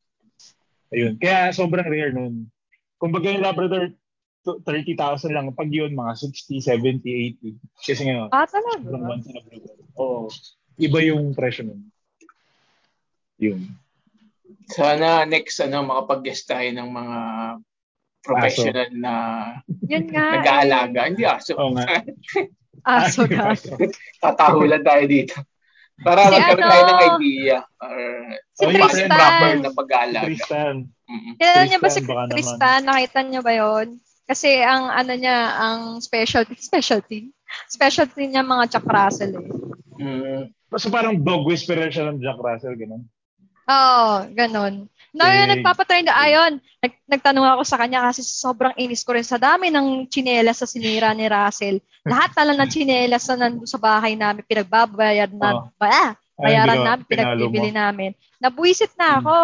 Ayun. 0.90 1.20
Kaya 1.20 1.52
sobrang 1.52 1.86
rare 1.86 2.14
nun. 2.14 2.48
Kung 2.96 3.12
baga 3.12 3.30
yung 3.30 3.44
Labrador, 3.44 3.92
to- 4.46 4.62
30,000 4.64 5.34
lang. 5.34 5.52
Pag 5.52 5.70
yun, 5.70 5.92
mga 5.92 6.14
60, 6.18 6.62
70, 6.62 7.04
80. 7.42 7.58
Kasi 7.84 8.02
nga, 8.08 8.30
ah, 8.32 8.48
sobrang 8.48 8.82
talaga. 8.86 9.06
one 9.06 9.22
sa 9.22 9.32
Labrador. 9.36 9.76
Oo. 10.00 10.28
Iba 10.76 11.00
yung 11.04 11.36
presyo 11.36 11.68
nun. 11.68 11.82
Yun. 13.40 13.60
Sana 14.72 15.28
next 15.28 15.60
ano 15.62 15.84
makapag-guest 15.86 16.48
tayo 16.48 16.70
ng 16.72 16.90
mga 16.90 17.20
professional 18.26 18.90
na 18.98 19.14
Yun 19.86 20.10
nga. 20.10 20.26
eh. 20.26 20.34
nag-aalaga. 20.42 21.00
Hindi 21.06 21.24
aso. 21.28 21.54
Oo 21.60 21.76
nga. 21.76 21.86
Aso 22.84 23.24
ka. 23.26 23.56
Tatahulan 24.24 24.84
tayo 24.84 25.04
dito. 25.06 25.36
Para 25.96 26.28
Si 26.28 26.32
magkaroon 26.36 26.60
ano, 26.60 26.72
tayo 26.72 26.84
ng 26.84 27.02
idea. 27.16 27.58
Or, 27.80 27.96
Si 28.52 28.64
Oh, 28.66 28.72
Tristan. 28.72 29.08
proper 29.08 29.54
na 29.56 29.70
Si 29.70 29.78
pag-aalaga. 29.80 30.26
Tristan. 30.28 30.76
Mm-mm. 31.06 31.34
Kilala 31.38 31.62
niyo 31.64 31.80
ba 31.80 31.90
si 31.90 32.02
Tristan? 32.04 32.80
Nakita 32.84 33.20
niyo 33.24 33.40
ba 33.40 33.54
yon? 33.54 33.88
Kasi 34.26 34.58
ang 34.60 34.90
ano 34.90 35.14
niya, 35.14 35.38
ang 35.54 36.02
specialty, 36.02 36.58
specialty, 36.58 37.30
specialty 37.70 38.26
niya 38.26 38.42
mga 38.42 38.74
Jack 38.74 38.88
Russell 38.90 39.38
eh. 39.38 39.48
Mm. 40.02 40.50
So 40.76 40.90
parang 40.92 41.22
dog 41.24 41.46
whisperer 41.48 41.88
siya 41.88 42.10
ng 42.10 42.20
Jack 42.20 42.42
Russell, 42.42 42.76
ganun. 42.76 43.06
Oo, 43.66 44.28
ganun. 44.34 44.90
Na 45.16 45.32
yun, 45.32 45.48
Big. 45.48 45.52
nagpapatrain 45.64 46.04
na, 46.04 46.16
ayon, 46.20 46.54
nag, 46.84 46.94
nagtanong 47.08 47.48
ako 47.56 47.62
sa 47.64 47.80
kanya 47.80 48.04
kasi 48.04 48.20
sobrang 48.20 48.76
inis 48.76 49.08
ko 49.08 49.16
rin 49.16 49.24
sa 49.24 49.40
dami 49.40 49.72
ng 49.72 50.12
tsinelas 50.12 50.60
sa 50.60 50.68
sinira 50.68 51.16
ni 51.16 51.24
Russell. 51.26 51.80
Lahat 52.04 52.36
na 52.36 52.44
lang 52.52 52.58
ng 52.60 52.70
tsinelas 52.70 53.24
na 53.32 53.48
nandun 53.48 53.64
sa 53.64 53.80
bahay 53.80 54.20
namin, 54.20 54.44
pinagbabayad 54.44 55.32
na, 55.32 55.50
Oo. 55.56 55.72
ba, 55.80 56.20
Ay, 56.36 56.52
bayaran 56.52 56.76
ka- 56.76 56.88
namin, 56.92 57.06
pinagbibili 57.08 57.70
mo. 57.72 57.80
namin. 57.80 58.12
Nabuisit 58.44 58.92
na 59.00 59.24
ako. 59.24 59.36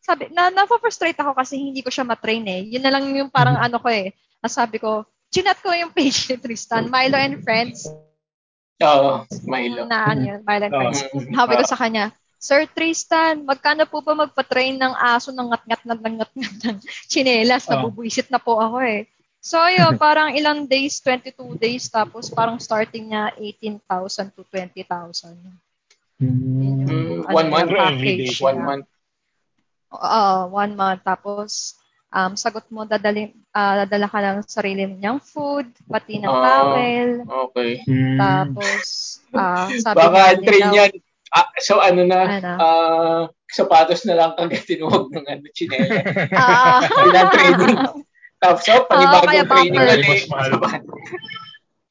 Sabi, 0.00 0.32
na, 0.32 0.48
na-frustrate 0.48 1.20
ako 1.20 1.36
kasi 1.36 1.60
hindi 1.60 1.84
ko 1.84 1.92
siya 1.92 2.08
matrain 2.08 2.48
eh. 2.48 2.64
Yun 2.64 2.80
na 2.80 2.88
lang 2.88 3.04
yung 3.12 3.28
parang 3.28 3.60
ano 3.60 3.76
ko 3.76 3.92
eh. 3.92 4.16
Nasabi 4.40 4.80
ko, 4.80 5.04
chinat 5.28 5.60
ko 5.60 5.68
yung 5.76 5.92
page 5.92 6.32
ni 6.32 6.40
Tristan, 6.40 6.88
Milo 6.88 7.20
and 7.20 7.44
Friends. 7.44 7.84
Oo, 8.80 9.28
Milo. 9.44 9.84
Na 9.84 10.08
ano 10.08 10.22
yun, 10.24 10.40
Milo 10.40 10.64
and 10.64 10.72
Oo. 10.72 10.80
Friends. 10.80 10.98
Sabi 11.36 11.52
ko 11.60 11.64
sa 11.68 11.76
kanya, 11.76 12.16
Sir 12.38 12.70
Tristan, 12.70 13.42
magkano 13.42 13.82
po 13.90 13.98
ba 13.98 14.14
magpa-train 14.14 14.78
ng 14.78 14.94
aso 14.94 15.34
ng 15.34 15.50
ngat-ngat 15.50 15.82
na 15.82 15.94
ngat-ngat 15.98 16.54
ng 16.70 16.78
chinelas? 17.10 17.66
Oh. 17.66 17.74
Nabubuisit 17.74 18.30
na 18.30 18.38
po 18.38 18.62
ako 18.62 18.78
eh. 18.86 19.10
So 19.42 19.58
yun, 19.66 19.98
parang 20.02 20.30
ilang 20.38 20.70
days, 20.70 21.02
22 21.02 21.58
days, 21.58 21.90
tapos 21.90 22.30
parang 22.30 22.62
starting 22.62 23.10
niya 23.10 23.34
18,000 23.34 24.30
to 24.38 24.46
20,000. 24.46 25.34
Yun 26.22 26.34
yung, 26.62 26.78
Mm, 26.82 27.26
ano, 27.26 27.34
one 27.34 27.50
month 27.50 27.70
every 27.74 28.14
day? 28.26 28.30
One 28.42 28.58
month. 28.58 28.86
Oo, 29.94 30.26
one 30.50 30.74
month. 30.74 31.02
Tapos, 31.06 31.78
um, 32.10 32.34
sagot 32.34 32.66
mo, 32.74 32.82
dadali, 32.82 33.34
ah, 33.54 33.86
dadala 33.86 34.10
ka 34.10 34.18
ng 34.18 34.38
sarili 34.46 34.82
niyang 34.86 35.22
food, 35.22 35.70
pati 35.86 36.18
ng 36.18 36.26
Ah. 36.26 36.42
towel. 36.42 37.10
Okay. 37.50 37.82
Hmm. 37.86 38.18
Tapos, 38.18 38.82
ah, 39.30 39.70
sabi 39.70 39.94
Baka 39.94 40.38
train 40.42 40.70
yan. 40.74 40.90
Ah, 41.28 41.48
so 41.60 41.76
ano 41.78 42.02
na, 42.08 42.18
Ano? 42.40 42.52
ah, 42.56 43.22
sapatos 43.48 44.04
na 44.08 44.16
lang 44.16 44.32
kagatin 44.36 44.84
huwag 44.84 45.12
ng 45.12 45.26
ano, 45.28 45.44
chinela. 45.52 46.00
ah, 46.40 46.80
Ilang 47.04 47.30
training. 47.32 47.78
Tapos, 48.38 48.64
oh, 48.70 48.84
panibagong 48.88 49.28
kaya 49.28 49.44
training. 49.44 50.04
Mas 50.06 50.24
mahal. 50.28 50.52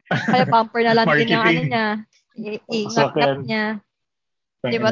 kaya 0.07 0.45
bumper 0.47 0.81
na 0.87 0.93
lang 0.95 1.07
din 1.11 1.33
yung 1.35 1.43
ano 1.45 1.61
niya. 1.67 1.87
I- 2.37 2.61
Sakyan. 2.63 2.85
Ingat-ngat 2.87 3.37
niya. 3.43 3.65
Tangin 4.61 4.81
Diba? 4.81 4.89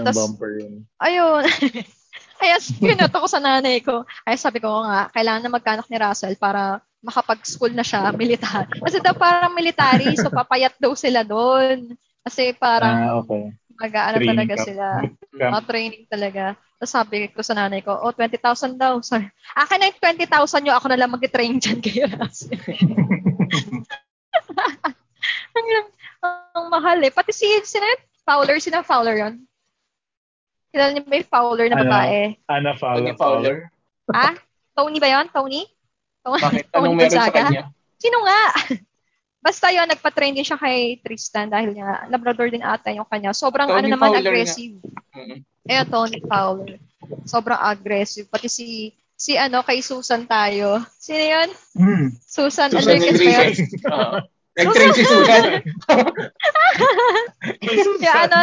yun. 0.61 0.73
Ayun. 1.01 1.43
Kaya 2.39 2.59
pinuto 2.59 3.17
ko 3.17 3.27
sa 3.31 3.39
nanay 3.39 3.79
ko. 3.79 4.03
Ay 4.27 4.35
sabi 4.35 4.59
ko 4.59 4.67
nga, 4.83 5.07
kailangan 5.15 5.41
na 5.47 5.55
magkanak 5.55 5.87
ni 5.87 5.97
Russell 5.97 6.35
para 6.35 6.83
makapag-school 6.99 7.71
na 7.71 7.85
siya, 7.85 8.11
militar. 8.19 8.67
Kasi 8.69 8.99
daw 8.99 9.15
parang 9.15 9.55
military, 9.55 10.13
so 10.19 10.27
papayat 10.27 10.75
daw 10.77 10.91
sila 10.93 11.23
doon. 11.23 11.95
Kasi 12.25 12.51
parang 12.57 12.95
Ah, 12.95 13.13
okay. 13.21 13.53
Mag-aano 13.75 14.17
Training 14.17 14.31
talaga 14.31 14.55
camp. 14.55 14.65
sila. 14.65 14.85
Camp. 15.35 15.51
Oh, 15.51 15.63
training 15.67 16.03
talaga. 16.07 16.43
Tapos 16.79 16.91
sabi 16.91 17.27
ko 17.27 17.43
sa 17.43 17.51
nanay 17.53 17.83
ko, 17.83 17.91
oh, 17.91 18.11
20,000 18.11 18.39
daw. 18.75 18.99
Sorry. 19.03 19.27
Akin 19.53 19.77
na 19.77 19.91
yung 19.91 19.99
20,000 19.99 20.31
nyo, 20.63 20.73
ako 20.73 20.85
na 20.87 20.95
lang 20.95 21.11
mag-train 21.11 21.59
dyan 21.59 21.79
kay 21.83 22.07
Russell. 22.07 22.55
ang, 25.55 25.67
ang 26.53 26.65
mahal 26.69 26.99
eh. 27.01 27.11
Pati 27.11 27.31
si, 27.31 27.47
sino 27.63 27.83
yun? 27.83 28.01
Fowler, 28.23 28.57
sino 28.57 28.81
Fowler 28.81 29.15
yun? 29.17 29.35
Kilala 30.71 30.91
niyo 30.91 31.03
yung 31.03 31.29
Fowler 31.29 31.67
na 31.67 31.75
Ano? 31.77 31.83
babae? 31.85 32.19
Ana 32.47 32.71
Tony 32.73 33.11
Fowler. 33.15 33.69
Fowler. 34.07 34.11
Ha? 34.11 34.29
Tony 34.73 34.97
ba 34.99 35.09
yun? 35.09 35.27
Tony? 35.29 35.61
Tony, 36.19 36.41
Bakit? 36.41 36.63
Tony 36.69 36.79
Anong 36.81 36.95
meron 36.95 37.11
sa 37.11 37.19
Gonzaga? 37.21 37.41
kanya? 37.47 37.63
Sino 37.95 38.17
nga? 38.23 38.41
Basta 39.45 39.69
yun, 39.69 39.85
nagpa-train 39.85 40.33
din 40.33 40.41
siya 40.41 40.57
kay 40.57 40.97
Tristan 41.05 41.53
dahil 41.53 41.77
nga 41.77 42.09
Labrador 42.09 42.49
din 42.49 42.65
ata 42.65 42.89
yung 42.89 43.05
kanya. 43.05 43.29
Sobrang 43.29 43.69
Tony 43.69 43.85
ano 43.85 43.93
naman, 43.93 44.17
Fowler 44.17 44.25
aggressive. 44.25 44.81
Mm. 45.13 45.45
Ayun, 45.69 45.87
Tony 45.93 46.17
Fowler. 46.25 46.81
Sobrang 47.29 47.61
aggressive. 47.61 48.25
Pati 48.25 48.49
si, 48.49 48.89
si 49.13 49.37
ano, 49.37 49.61
kay 49.61 49.85
Susan 49.85 50.25
tayo. 50.25 50.81
Sino 50.97 51.21
yun? 51.21 51.49
Hmm. 51.77 52.09
Susan, 52.25 52.73
Susan 52.73 52.97
Enriquez 52.97 53.61
ba. 53.85 53.93
Oo. 53.93 54.17
Nag-train 54.55 54.93
si 54.97 55.03
Susan. 55.05 55.43
Kaya 58.01 58.13
ano, 58.25 58.41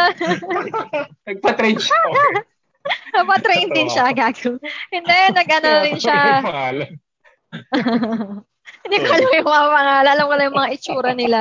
Nagpa-train 1.27 1.75
siya. 1.75 1.99
napatrain 3.11 3.67
din 3.75 3.91
siya, 3.91 4.07
gago. 4.15 4.55
Hindi, 4.87 5.17
nag-ano 5.35 5.67
rin 5.83 5.99
siya. 5.99 6.39
Hindi 8.83 8.97
ko 8.97 9.07
alam 9.07 9.29
yung 9.31 9.47
mga 9.47 9.63
pangalan. 9.69 10.11
Alam 10.11 10.25
ko 10.25 10.33
lang 10.33 10.45
yung 10.45 10.59
mga 10.59 10.71
itsura 10.71 11.11
nila. 11.13 11.39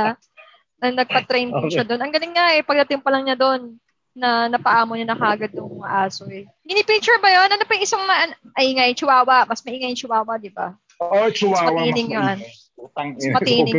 Na 0.77 0.87
nagpa-train 0.93 1.51
Okay. 1.53 1.71
siya 1.73 1.85
doon. 1.85 2.01
Ang 2.01 2.11
galing 2.11 2.33
nga 2.33 2.47
eh. 2.53 2.63
Pagdating 2.63 3.01
pa 3.01 3.11
lang 3.11 3.23
niya 3.23 3.35
doon, 3.35 3.79
na 4.13 4.45
napaamo 4.47 4.93
niya 4.93 5.07
na 5.07 5.17
kagad 5.17 5.51
yung 5.53 5.81
aso 5.81 6.29
eh. 6.29 6.45
Gini-picture 6.63 7.17
ba 7.17 7.33
yun? 7.33 7.49
Ano 7.49 7.65
pa 7.65 7.73
yung 7.73 7.83
isang 7.83 8.03
ma- 8.03 8.29
ay 8.53 8.65
ingay, 8.69 8.93
chihuahua. 8.93 9.47
Mas 9.47 9.63
maingay 9.63 9.89
yung 9.89 9.99
chihuahua, 9.99 10.37
di 10.37 10.51
ba? 10.51 10.77
Oh, 10.99 11.27
Chihuahua. 11.29 11.67
Mas 11.67 11.81
matining 11.83 12.09
mas 12.09 12.15
yun. 12.15 12.39
Mas 12.77 13.25
matining. 13.33 13.77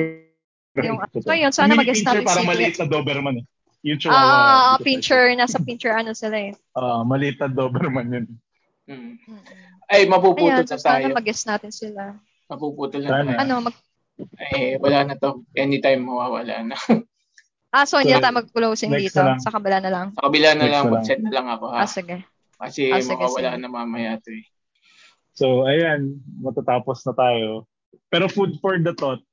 Yung, 0.73 0.97
so 1.13 1.31
yun, 1.31 1.51
sana 1.51 1.69
Hindi 1.69 1.85
mag-establish 1.85 2.25
pincher 2.25 2.33
para 2.33 2.41
maliit 2.43 2.75
na 2.75 2.87
Doberman 2.87 3.35
eh. 3.39 3.45
Yung 3.83 3.95
Ah, 3.95 4.01
Chihuahua. 4.01 4.33
ah, 4.33 4.73
sa- 4.73 4.81
pincher. 4.81 5.23
Nasa 5.37 5.57
pincher 5.61 5.93
ano 5.93 6.11
sila 6.11 6.37
eh. 6.41 6.51
Ah, 6.73 7.03
maliit 7.03 7.37
na 7.37 7.47
Doberman 7.47 8.07
yun. 8.09 8.25
Mm. 8.83 9.15
Mm-mm. 9.15 9.39
Ay, 9.85 10.03
mapuputol 10.03 10.49
Ayan, 10.49 10.65
na 10.65 10.67
so 10.67 10.81
sana 10.81 11.05
tayo. 11.05 11.13
mag-guess 11.13 11.45
natin 11.45 11.69
sila. 11.69 12.17
Mapuputol 12.49 13.01
na 13.01 13.09
Sana. 13.11 13.31
Ano, 13.39 13.53
mag... 13.61 13.75
Eh, 14.53 14.77
wala 14.77 15.03
na 15.03 15.15
to. 15.15 15.41
Anytime 15.53 16.01
mawawala 16.01 16.63
na. 16.63 16.77
Ah, 17.73 17.89
so 17.89 17.97
hindi 17.97 18.13
So, 18.13 18.21
na 18.21 18.29
tayo 18.29 18.37
mag-closing 18.37 18.93
dito. 18.93 19.17
na 19.17 19.33
lang. 19.33 19.39
Sa 19.41 19.49
kabila 19.49 19.81
na 19.81 19.89
lang. 19.89 20.07
Sa 20.13 20.29
kabila 20.29 20.53
na 20.53 20.61
Next 20.61 20.73
lang, 20.77 20.85
mag-set 20.93 21.21
na 21.25 21.31
lang 21.33 21.47
ako 21.49 21.65
ha. 21.73 21.77
Ah, 21.81 21.89
sige. 21.89 22.21
Kasi 22.53 22.93
Ah, 22.93 23.01
sige, 23.01 23.17
mawawala 23.17 23.49
sige. 23.49 23.61
na 23.65 23.67
mamaya 23.67 24.11
to 24.21 24.29
eh. 24.29 24.45
So, 25.33 25.65
ayan, 25.65 26.21
matatapos 26.37 27.01
na 27.01 27.17
tayo. 27.17 27.65
Pero 28.13 28.29
food 28.29 28.61
for 28.61 28.77
the 28.77 28.93
thought, 28.93 29.25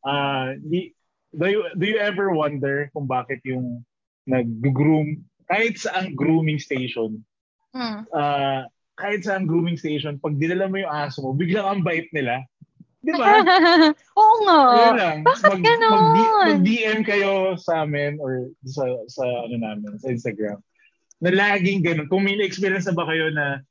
ah, 0.00 0.56
di, 0.56 0.96
do, 1.30 1.44
you, 1.44 1.68
do 1.76 1.84
you 1.84 2.00
ever 2.00 2.32
wonder 2.32 2.88
kung 2.96 3.04
bakit 3.04 3.44
yung 3.44 3.84
nag-groom, 4.24 5.20
kahit 5.44 5.76
sa 5.76 6.00
ang 6.00 6.16
grooming 6.16 6.56
station, 6.56 7.20
Hmm. 7.76 8.08
ah, 8.08 8.64
kahit 8.96 9.28
sa 9.28 9.36
grooming 9.38 9.76
station, 9.76 10.16
pag 10.16 10.40
dinala 10.40 10.72
mo 10.72 10.80
yung 10.80 10.92
aso 10.92 11.20
mo, 11.20 11.36
biglang 11.36 11.68
ang 11.68 11.82
bait 11.84 12.08
nila. 12.16 12.42
Di 13.04 13.12
ba? 13.14 13.44
Oo 14.18 14.34
nga. 14.48 14.60
Yun 14.74 14.96
lang. 14.98 15.16
Bakit 15.22 15.60
ganon? 15.62 16.00
Mag, 16.16 16.64
DM 16.64 17.00
kayo 17.06 17.54
sa 17.60 17.84
amin 17.84 18.18
or 18.18 18.50
sa, 18.66 18.82
sa 19.06 19.22
ano 19.22 19.54
namin, 19.60 20.00
sa 20.00 20.10
Instagram. 20.10 20.58
Na 21.22 21.30
laging 21.30 21.84
ganun. 21.84 22.08
Kung 22.08 22.24
may 22.24 22.40
experience 22.42 22.88
na 22.88 22.96
ba 22.96 23.06
kayo 23.06 23.30
na 23.30 23.62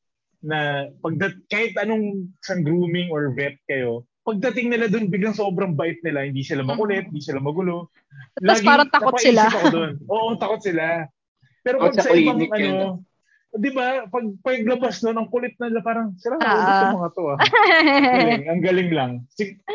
na 0.46 0.86
pagdat 1.02 1.34
kahit 1.50 1.74
anong 1.82 2.30
sang 2.46 2.62
grooming 2.62 3.10
or 3.10 3.34
vet 3.34 3.58
kayo, 3.66 4.06
pagdating 4.22 4.70
nila 4.70 4.86
doon 4.90 5.10
biglang 5.10 5.34
sobrang 5.34 5.74
bait 5.74 5.98
nila, 6.06 6.26
hindi 6.26 6.46
sila 6.46 6.62
makulit, 6.62 7.10
hindi 7.10 7.22
sila 7.22 7.42
magulo. 7.42 7.90
Tapos 8.38 8.62
parang 8.62 8.90
takot 8.94 9.18
sila. 9.18 9.50
Ako. 9.50 10.06
Oo, 10.06 10.30
takot 10.38 10.62
sila. 10.62 11.10
Pero 11.66 11.82
pag 11.82 11.98
sa 11.98 12.10
sa 12.10 12.14
ibang 12.14 12.46
ano, 12.46 13.02
di 13.56 13.69
ba, 13.69 14.03
pag 14.06 14.26
paglabas 14.41 14.99
noon, 14.99 15.18
ang 15.18 15.30
kulit 15.30 15.56
na 15.57 15.68
nila, 15.68 15.82
parang, 15.82 16.11
sila 16.15 16.36
Ah. 16.38 16.52
ulit 16.52 16.76
ang 16.82 16.95
mga 16.95 17.10
to 17.11 17.23
ah. 17.26 17.38
galing, 18.19 18.45
ang 18.48 18.61
galing 18.61 18.90
lang. 18.91 19.11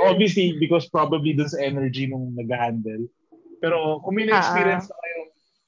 Obviously, 0.04 0.56
because 0.56 0.86
probably 0.86 1.32
dun 1.32 1.46
sa 1.46 1.60
energy 1.60 2.04
nung 2.04 2.32
nag-handle. 2.34 3.08
Pero 3.58 4.00
kung 4.00 4.14
may 4.14 4.24
Ah. 4.26 4.36
na-experience 4.36 4.86
na 4.86 4.96
kayo, 4.96 5.18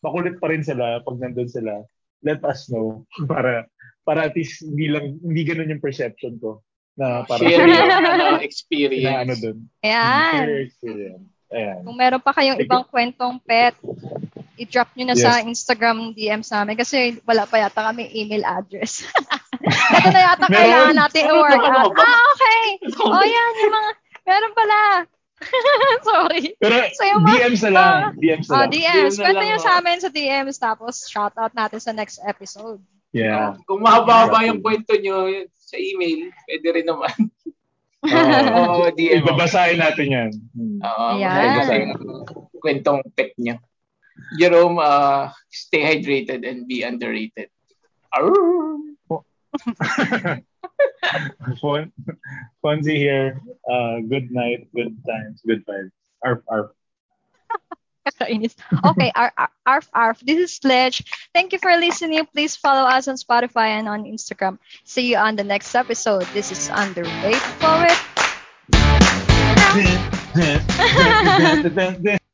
makulit 0.01 0.37
pa 0.37 0.49
rin 0.49 0.61
sila 0.61 1.01
pag 1.01 1.17
nandun 1.17 1.49
sila, 1.49 1.85
let 2.21 2.41
us 2.43 2.69
know. 2.69 3.03
Para 3.27 3.67
para 4.03 4.27
at 4.27 4.35
least 4.35 4.61
hindi 4.61 4.91
lang 4.91 5.15
hindi 5.23 5.47
ganun 5.47 5.71
yung 5.71 5.79
perception 5.79 6.35
ko 6.37 6.59
na 6.99 7.23
para 7.23 7.39
Share 7.39 7.65
your 7.65 7.71
ano, 7.87 7.97
na 8.03 8.11
ano 8.35 8.43
experience. 8.43 9.39
dun. 9.39 9.71
Ayan. 9.81 10.35
Share 10.35 10.59
experience. 10.61 11.27
Ayan. 11.49 11.81
Kung 11.87 11.97
meron 11.97 12.19
pa 12.19 12.35
kayong 12.35 12.59
ibang 12.59 12.83
kwentong 12.85 13.39
pet, 13.41 13.79
i-drop 14.63 14.89
nyo 14.95 15.05
na 15.05 15.17
Yes. 15.17 15.23
sa 15.23 15.33
Instagram 15.41 16.15
DMs 16.15 16.49
namin 16.49 16.75
kasi 16.75 17.19
wala 17.23 17.43
pa 17.45 17.59
yata 17.59 17.83
kami 17.83 18.07
email 18.13 18.43
address. 18.43 19.03
Ito 19.99 20.09
na 20.09 20.23
yata 20.25 20.47
kailangan 20.47 20.97
natin 20.97 21.23
i-work 21.27 21.65
out. 21.65 21.93
Ah, 21.95 22.23
okay. 22.33 22.63
Oh, 23.03 23.21
yan. 23.21 23.53
Yung 23.59 23.73
mga, 23.73 23.91
meron 24.23 24.55
pala. 24.55 24.79
Sorry. 26.07 26.55
Pero 26.57 26.75
So, 26.95 27.03
yung 27.03 27.23
mga- 27.23 27.35
DMs 27.35 27.63
na 27.67 27.71
lang. 27.71 27.95
DMs 28.17 28.47
na 28.47 28.53
Oh, 28.53 28.59
lang. 28.63 28.71
DMs. 28.71 29.13
Yun 29.13 29.19
na 29.19 29.27
Kwento 29.27 29.43
nyo 29.43 29.59
oh. 29.59 29.63
sa 29.63 29.73
amin 29.77 29.99
sa 29.99 30.11
DMs 30.11 30.57
tapos 30.57 30.95
shoutout 31.05 31.53
natin 31.53 31.81
sa 31.83 31.91
next 31.91 32.23
episode. 32.23 32.79
Yeah. 33.11 33.59
Kung 33.67 33.83
mahaba 33.83 34.41
yung 34.41 34.63
kwento 34.63 34.97
nyo 34.97 35.29
sa 35.53 35.77
email, 35.77 36.33
pwede 36.49 36.67
rin 36.73 36.87
naman. 36.89 37.13
Oo. 38.03 38.83
Oo, 38.83 38.91
DM. 38.91 39.21
Ibabasahin 39.21 39.79
natin 39.79 40.07
yan. 40.09 40.31
Oo, 40.81 41.07
Ayan. 41.15 41.31
maganda 41.31 41.75
yung 41.77 41.93
kwentong 42.57 43.01
pet 43.13 43.31
nyo. 43.37 43.61
Jerome, 44.39 44.79
uh, 44.79 45.31
stay 45.51 45.83
hydrated 45.83 46.49
and 46.49 46.67
be 46.69 46.83
underrated. 46.83 47.49
Arr! 48.15 48.79
Fon- 51.61 51.93
Fonzie 52.65 52.97
here. 52.97 53.41
Uh, 53.69 54.01
good 54.09 54.31
night, 54.31 54.69
good 54.75 54.97
times, 55.07 55.43
good 55.47 55.65
vibes. 55.67 55.91
Arf, 56.25 56.41
arf. 56.49 56.71
Kakainis. 58.07 58.55
Okay, 58.85 59.13
ar- 59.15 59.33
ar- 59.39 59.55
arf 59.67 59.89
arf. 59.95 60.19
This 60.21 60.39
is 60.39 60.57
Sledge. 60.57 61.05
Thank 61.35 61.53
you 61.53 61.59
for 61.59 61.77
listening. 61.77 62.27
Please 62.33 62.57
follow 62.57 62.89
us 62.89 63.07
on 63.07 63.15
Spotify 63.17 63.79
and 63.79 63.89
on 63.89 64.05
Instagram. 64.05 64.59
See 64.85 65.11
you 65.15 65.19
on 65.19 65.37
the 65.37 65.45
next 65.45 65.75
episode. 65.75 66.27
This 66.35 66.51
is 66.51 66.69
Underweight 66.69 67.39
for 67.63 67.87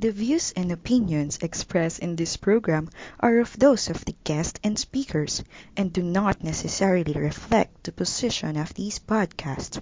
The 0.00 0.12
views 0.12 0.52
and 0.54 0.70
opinions 0.70 1.40
expressed 1.42 1.98
in 1.98 2.14
this 2.14 2.36
program 2.36 2.88
are 3.18 3.40
of 3.40 3.58
those 3.58 3.90
of 3.90 4.04
the 4.04 4.14
guest 4.22 4.60
and 4.62 4.78
speakers 4.78 5.42
and 5.76 5.92
do 5.92 6.04
not 6.04 6.44
necessarily 6.44 7.14
reflect 7.14 7.82
the 7.82 7.90
position 7.90 8.56
of 8.56 8.72
these 8.74 9.00
podcasts. 9.00 9.80